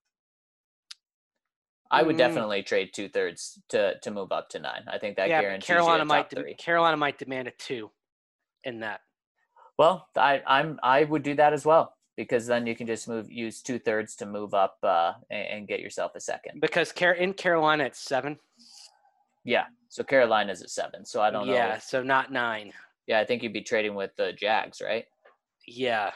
I 1.90 2.02
would 2.02 2.16
Mm. 2.16 2.18
definitely 2.18 2.62
trade 2.62 2.92
two 2.92 3.08
thirds 3.08 3.60
to 3.68 3.98
to 4.00 4.10
move 4.10 4.32
up 4.32 4.48
to 4.50 4.58
nine. 4.58 4.84
I 4.88 4.98
think 4.98 5.16
that 5.16 5.28
yeah, 5.28 5.40
guarantees 5.40 5.66
Carolina 5.66 6.04
might 6.04 6.30
top 6.30 6.44
de-. 6.44 6.54
Carolina 6.54 6.96
might 6.96 7.18
demand 7.18 7.48
a 7.48 7.52
two 7.52 7.90
in 8.64 8.80
that. 8.80 9.00
Well, 9.78 10.08
I 10.16 10.42
I'm 10.46 10.80
I 10.82 11.04
would 11.04 11.22
do 11.22 11.34
that 11.34 11.52
as 11.52 11.64
well 11.64 11.94
because 12.16 12.46
then 12.46 12.66
you 12.66 12.74
can 12.74 12.86
just 12.86 13.06
move 13.08 13.30
use 13.30 13.62
two 13.62 13.78
thirds 13.78 14.16
to 14.16 14.26
move 14.26 14.54
up 14.54 14.78
uh, 14.82 15.12
and, 15.30 15.46
and 15.48 15.68
get 15.68 15.80
yourself 15.80 16.12
a 16.14 16.20
second. 16.20 16.60
because 16.60 16.90
Car- 16.92 17.12
in 17.14 17.32
Carolina 17.34 17.84
it's 17.84 17.98
seven. 18.00 18.38
Yeah. 19.44 19.66
So 19.88 20.02
Carolina's 20.02 20.62
at 20.62 20.70
seven. 20.70 21.04
So 21.04 21.20
I 21.22 21.30
don't 21.30 21.46
know. 21.46 21.52
Yeah, 21.54 21.76
if- 21.76 21.82
so 21.84 22.02
not 22.02 22.32
nine. 22.32 22.72
yeah, 23.06 23.20
I 23.20 23.24
think 23.24 23.42
you'd 23.42 23.52
be 23.52 23.62
trading 23.62 23.94
with 23.94 24.16
the 24.16 24.32
Jags, 24.32 24.80
right? 24.80 25.06
Yeah. 25.66 26.10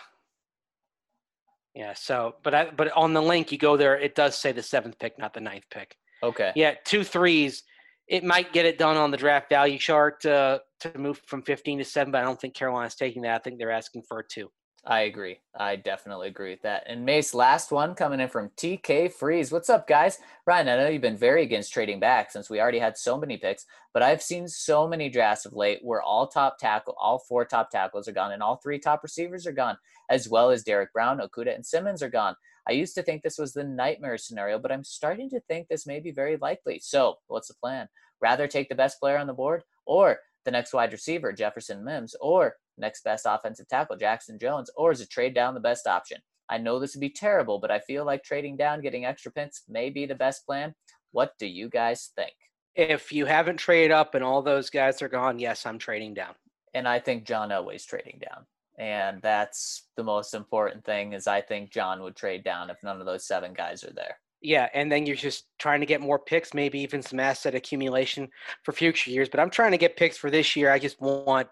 Yeah. 1.74 1.94
So, 1.94 2.36
but 2.42 2.54
I, 2.54 2.70
but 2.70 2.92
on 2.92 3.12
the 3.12 3.22
link 3.22 3.52
you 3.52 3.58
go 3.58 3.76
there, 3.76 3.98
it 3.98 4.14
does 4.14 4.36
say 4.36 4.52
the 4.52 4.62
seventh 4.62 4.98
pick, 4.98 5.18
not 5.18 5.34
the 5.34 5.40
ninth 5.40 5.64
pick. 5.70 5.96
Okay. 6.22 6.52
Yeah, 6.54 6.74
two 6.84 7.04
threes. 7.04 7.62
It 8.08 8.24
might 8.24 8.52
get 8.52 8.66
it 8.66 8.76
done 8.76 8.96
on 8.96 9.10
the 9.10 9.16
draft 9.16 9.48
value 9.48 9.78
chart 9.78 10.24
uh, 10.26 10.58
to 10.80 10.98
move 10.98 11.20
from 11.26 11.42
15 11.42 11.78
to 11.78 11.84
seven, 11.84 12.10
but 12.10 12.20
I 12.20 12.24
don't 12.24 12.40
think 12.40 12.54
Carolina's 12.54 12.96
taking 12.96 13.22
that. 13.22 13.36
I 13.36 13.38
think 13.38 13.58
they're 13.58 13.70
asking 13.70 14.02
for 14.08 14.18
a 14.18 14.24
two. 14.26 14.50
I 14.86 15.00
agree. 15.00 15.40
I 15.54 15.76
definitely 15.76 16.28
agree 16.28 16.50
with 16.50 16.62
that. 16.62 16.84
And 16.86 17.04
Mace, 17.04 17.34
last 17.34 17.70
one 17.70 17.94
coming 17.94 18.18
in 18.18 18.30
from 18.30 18.48
TK 18.56 19.12
Freeze. 19.12 19.52
What's 19.52 19.68
up, 19.68 19.86
guys? 19.86 20.18
Ryan, 20.46 20.68
I 20.68 20.76
know 20.76 20.88
you've 20.88 21.02
been 21.02 21.18
very 21.18 21.42
against 21.42 21.72
trading 21.72 22.00
back 22.00 22.30
since 22.30 22.48
we 22.48 22.60
already 22.60 22.78
had 22.78 22.96
so 22.96 23.18
many 23.18 23.36
picks, 23.36 23.66
but 23.92 24.02
I've 24.02 24.22
seen 24.22 24.48
so 24.48 24.88
many 24.88 25.10
drafts 25.10 25.44
of 25.44 25.52
late 25.52 25.80
where 25.82 26.00
all 26.00 26.26
top 26.26 26.56
tackle, 26.58 26.96
all 26.98 27.18
four 27.18 27.44
top 27.44 27.70
tackles 27.70 28.08
are 28.08 28.12
gone, 28.12 28.32
and 28.32 28.42
all 28.42 28.56
three 28.56 28.78
top 28.78 29.02
receivers 29.02 29.46
are 29.46 29.52
gone, 29.52 29.76
as 30.08 30.30
well 30.30 30.50
as 30.50 30.64
Derrick 30.64 30.94
Brown, 30.94 31.18
Okudah, 31.20 31.54
and 31.54 31.66
Simmons 31.66 32.02
are 32.02 32.08
gone. 32.08 32.34
I 32.66 32.72
used 32.72 32.94
to 32.94 33.02
think 33.02 33.22
this 33.22 33.38
was 33.38 33.52
the 33.52 33.64
nightmare 33.64 34.16
scenario, 34.16 34.58
but 34.58 34.72
I'm 34.72 34.84
starting 34.84 35.28
to 35.30 35.40
think 35.40 35.68
this 35.68 35.86
may 35.86 36.00
be 36.00 36.10
very 36.10 36.38
likely. 36.38 36.80
So, 36.82 37.16
what's 37.26 37.48
the 37.48 37.54
plan? 37.54 37.88
Rather 38.22 38.46
take 38.46 38.70
the 38.70 38.74
best 38.74 38.98
player 38.98 39.18
on 39.18 39.26
the 39.26 39.34
board, 39.34 39.62
or 39.84 40.20
the 40.46 40.50
next 40.50 40.72
wide 40.72 40.92
receiver, 40.92 41.32
Jefferson 41.32 41.84
Mims, 41.84 42.14
or 42.20 42.56
next 42.80 43.04
best 43.04 43.26
offensive 43.28 43.68
tackle, 43.68 43.96
Jackson 43.96 44.38
Jones, 44.38 44.70
or 44.76 44.90
is 44.92 45.00
it 45.00 45.10
trade 45.10 45.34
down 45.34 45.54
the 45.54 45.60
best 45.60 45.86
option? 45.86 46.18
I 46.48 46.58
know 46.58 46.80
this 46.80 46.94
would 46.94 47.00
be 47.00 47.10
terrible, 47.10 47.60
but 47.60 47.70
I 47.70 47.78
feel 47.78 48.04
like 48.04 48.24
trading 48.24 48.56
down, 48.56 48.80
getting 48.80 49.04
extra 49.04 49.30
picks 49.30 49.62
may 49.68 49.88
be 49.90 50.06
the 50.06 50.14
best 50.14 50.44
plan. 50.44 50.74
What 51.12 51.34
do 51.38 51.46
you 51.46 51.68
guys 51.68 52.10
think? 52.16 52.32
If 52.74 53.12
you 53.12 53.26
haven't 53.26 53.58
traded 53.58 53.92
up 53.92 54.14
and 54.14 54.24
all 54.24 54.42
those 54.42 54.70
guys 54.70 55.00
are 55.02 55.08
gone, 55.08 55.38
yes, 55.38 55.66
I'm 55.66 55.78
trading 55.78 56.14
down. 56.14 56.34
And 56.74 56.88
I 56.88 56.98
think 56.98 57.24
John 57.24 57.50
Elway's 57.50 57.84
trading 57.84 58.20
down. 58.20 58.46
And 58.78 59.20
that's 59.20 59.88
the 59.96 60.04
most 60.04 60.34
important 60.34 60.84
thing 60.84 61.12
is 61.12 61.26
I 61.26 61.40
think 61.40 61.70
John 61.70 62.02
would 62.02 62.16
trade 62.16 62.44
down 62.44 62.70
if 62.70 62.78
none 62.82 62.98
of 62.98 63.06
those 63.06 63.26
seven 63.26 63.52
guys 63.52 63.84
are 63.84 63.92
there. 63.92 64.16
Yeah, 64.42 64.70
and 64.72 64.90
then 64.90 65.04
you're 65.04 65.16
just 65.16 65.44
trying 65.58 65.80
to 65.80 65.86
get 65.86 66.00
more 66.00 66.18
picks, 66.18 66.54
maybe 66.54 66.80
even 66.80 67.02
some 67.02 67.20
asset 67.20 67.54
accumulation 67.54 68.28
for 68.62 68.72
future 68.72 69.10
years. 69.10 69.28
But 69.28 69.38
I'm 69.38 69.50
trying 69.50 69.72
to 69.72 69.78
get 69.78 69.98
picks 69.98 70.16
for 70.16 70.30
this 70.30 70.56
year. 70.56 70.72
I 70.72 70.78
just 70.78 70.98
want, 71.00 71.48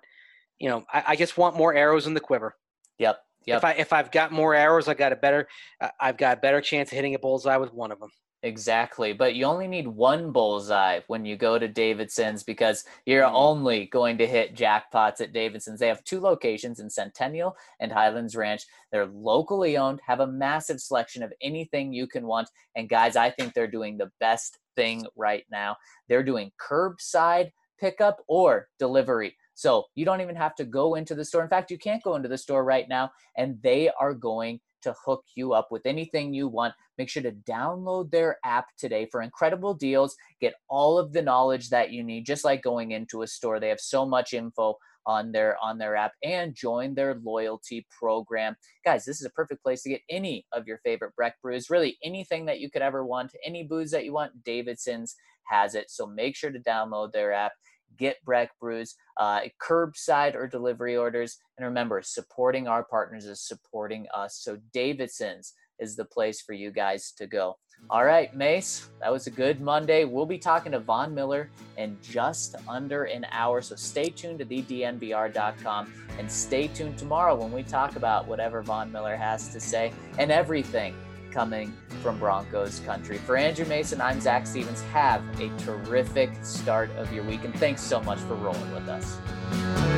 you 0.59 0.69
know, 0.69 0.85
I, 0.93 1.05
I 1.09 1.17
just 1.17 1.37
want 1.39 1.57
more 1.57 1.75
arrows 1.75 2.07
in 2.07 2.15
the 2.15 2.21
quiver. 2.21 2.57
Yep. 2.99 3.19
Yep. 3.47 3.57
If 3.59 3.65
I 3.65 3.73
if 3.73 3.93
I've 3.93 4.11
got 4.11 4.33
more 4.33 4.55
arrows, 4.55 4.89
I 4.89 4.95
got 4.95 5.13
a 5.13 5.17
better, 5.17 5.49
I- 5.81 5.91
I've 6.01 6.17
got 6.19 6.39
a 6.39 6.41
better 6.41 6.61
chance 6.61 6.91
of 6.93 6.97
hitting 6.97 7.15
a 7.15 7.19
bullseye 7.19 7.57
with 7.57 7.73
one 7.73 7.93
of 7.93 8.01
them. 8.01 8.11
Exactly. 8.45 9.13
But 9.13 9.35
you 9.35 9.47
only 9.47 9.67
need 9.67 9.89
one 9.89 10.31
bullseye 10.31 11.01
when 11.09 11.25
you 11.25 11.37
go 11.37 11.59
to 11.59 11.67
Davidson's 11.67 12.45
because 12.45 12.85
you're 13.05 13.25
Mhm. 13.25 13.33
only 13.35 13.87
going 13.87 14.17
to 14.19 14.27
hit 14.29 14.55
jackpots 14.55 15.21
at 15.21 15.33
Davidson's. 15.33 15.81
They 15.81 15.89
have 15.89 16.05
two 16.05 16.21
locations 16.21 16.79
in 16.79 16.89
Centennial 16.89 17.57
and 17.81 17.91
Highlands 17.91 18.37
Ranch. 18.37 18.65
They're 18.93 19.07
locally 19.07 19.77
owned, 19.77 20.01
have 20.07 20.21
a 20.21 20.27
massive 20.27 20.81
selection 20.81 21.25
of 21.25 21.33
anything 21.41 21.93
you 21.93 22.07
can 22.07 22.27
want. 22.27 22.49
And 22.77 22.89
guys, 22.89 23.17
I 23.17 23.31
think 23.31 23.55
they're 23.55 23.67
doing 23.67 23.99
the 23.99 24.13
best 24.21 24.59
thing 24.77 25.05
right 25.17 25.45
now. 25.51 25.77
They're 26.09 26.23
doing 26.23 26.53
curbside 26.61 27.51
pickup 27.81 28.23
or 28.29 28.69
delivery. 28.79 29.37
So 29.59 29.87
you 29.97 30.05
don't 30.05 30.21
even 30.21 30.37
have 30.37 30.55
to 30.55 30.65
go 30.65 30.95
into 30.95 31.17
the 31.17 31.25
store. 31.25 31.43
In 31.43 31.49
fact, 31.49 31.73
you 31.73 31.79
can't 31.79 32.01
go 32.05 32.15
into 32.15 32.29
the 32.29 32.39
store 32.39 32.63
right 32.63 32.89
now, 32.89 33.11
and 33.37 33.61
they 33.61 33.91
are 34.01 34.15
going 34.15 34.61
to 34.83 34.95
hook 35.05 35.25
you 35.35 35.53
up 35.53 35.73
with 35.73 35.85
anything 35.85 36.33
you 36.33 36.47
want. 36.47 36.75
Make 36.97 37.09
sure 37.09 37.25
to 37.25 37.33
download 37.33 38.13
their 38.13 38.39
app 38.45 38.67
today 38.79 39.09
for 39.11 39.21
incredible 39.21 39.75
deals. 39.75 40.15
Get 40.41 40.55
all 40.69 40.97
of 40.97 41.13
the 41.13 41.23
knowledge 41.23 41.71
that 41.71 41.91
you 41.91 42.05
need, 42.05 42.25
just 42.25 42.45
like 42.45 42.63
going 42.63 42.93
into 42.93 43.23
a 43.23 43.27
store. 43.27 43.59
They 43.59 43.69
have 43.71 43.81
so 43.81 44.07
much 44.07 44.33
info 44.33 44.77
on 45.07 45.33
their 45.33 45.57
on 45.61 45.77
their 45.77 45.97
app 45.97 46.13
and 46.23 46.55
join 46.55 46.95
their 46.95 47.17
loyalty 47.25 47.85
program. 47.91 48.55
Guys, 48.85 49.05
this 49.05 49.21
is 49.21 49.27
a 49.27 49.31
perfect 49.31 49.65
place 49.65 49.83
to 49.83 49.89
get 49.89 50.03
any 50.09 50.47
of 50.53 50.69
your 50.69 50.79
favorite 50.85 51.17
Breck 51.17 51.35
brews, 51.43 51.69
really 51.69 51.99
anything 52.05 52.47
that 52.47 52.61
you 52.61 52.71
could 52.71 52.83
ever 52.83 53.05
want, 53.05 53.33
any 53.45 53.65
booze 53.65 53.91
that 53.91 54.05
you 54.05 54.13
want, 54.13 54.45
Davidson's 54.45 55.17
has 55.49 55.75
it. 55.75 55.91
So 55.91 56.07
make 56.07 56.37
sure 56.37 56.51
to 56.53 56.61
download 56.61 57.13
their 57.13 57.33
app. 57.33 57.53
Get 57.97 58.25
Breck 58.25 58.51
brews, 58.61 58.95
uh, 59.17 59.41
curbside 59.61 60.35
or 60.35 60.47
delivery 60.47 60.97
orders. 60.97 61.39
And 61.57 61.67
remember, 61.67 62.03
supporting 62.03 62.69
our 62.69 62.85
partners 62.85 63.25
is 63.25 63.41
supporting 63.41 64.07
us. 64.15 64.39
So 64.41 64.59
Davidson's 64.73 65.55
is 65.79 65.97
the 65.97 66.05
place 66.05 66.41
for 66.41 66.53
you 66.53 66.71
guys 66.71 67.13
to 67.19 67.27
go. 67.27 67.57
All 67.91 68.05
right, 68.05 68.35
Mace, 68.35 68.89
that 69.01 69.11
was 69.11 69.29
a 69.29 69.31
good 69.31 69.61
Monday. 69.61 70.05
We'll 70.05 70.27
be 70.27 70.39
talking 70.39 70.73
to 70.73 70.81
Von 70.81 71.15
Miller 71.15 71.49
in 71.77 71.97
just 72.03 72.57
under 72.69 73.05
an 73.05 73.25
hour. 73.31 73.63
So 73.63 73.77
stay 73.77 74.11
tuned 74.11 74.41
to 74.41 74.45
thednvr.com 74.45 75.93
and 76.19 76.31
stay 76.31 76.67
tuned 76.69 76.99
tomorrow 76.99 77.37
when 77.37 77.53
we 77.53 77.63
talk 77.63 77.97
about 77.97 78.27
whatever 78.27 78.63
Von 78.63 78.91
Miller 78.91 79.17
has 79.17 79.49
to 79.51 79.61
say 79.61 79.93
and 80.19 80.33
everything 80.33 80.95
coming 81.31 81.73
from 82.03 82.19
Broncos 82.19 82.81
country. 82.81 83.19
For 83.19 83.37
Andrew 83.37 83.67
Mason, 83.67 84.01
I'm 84.01 84.21
Zach 84.21 84.47
Stevens. 84.47 84.83
Have 84.93 85.23
a 85.41 85.49
terrific 85.59 86.31
start 86.43 86.91
of 86.97 87.13
your 87.13 87.25
week, 87.25 87.45
and 87.45 87.55
thanks 87.59 87.83
so 87.83 88.01
much 88.01 88.19
for 88.21 88.35
rolling 88.35 88.73
with 88.73 88.89
us. 88.89 89.98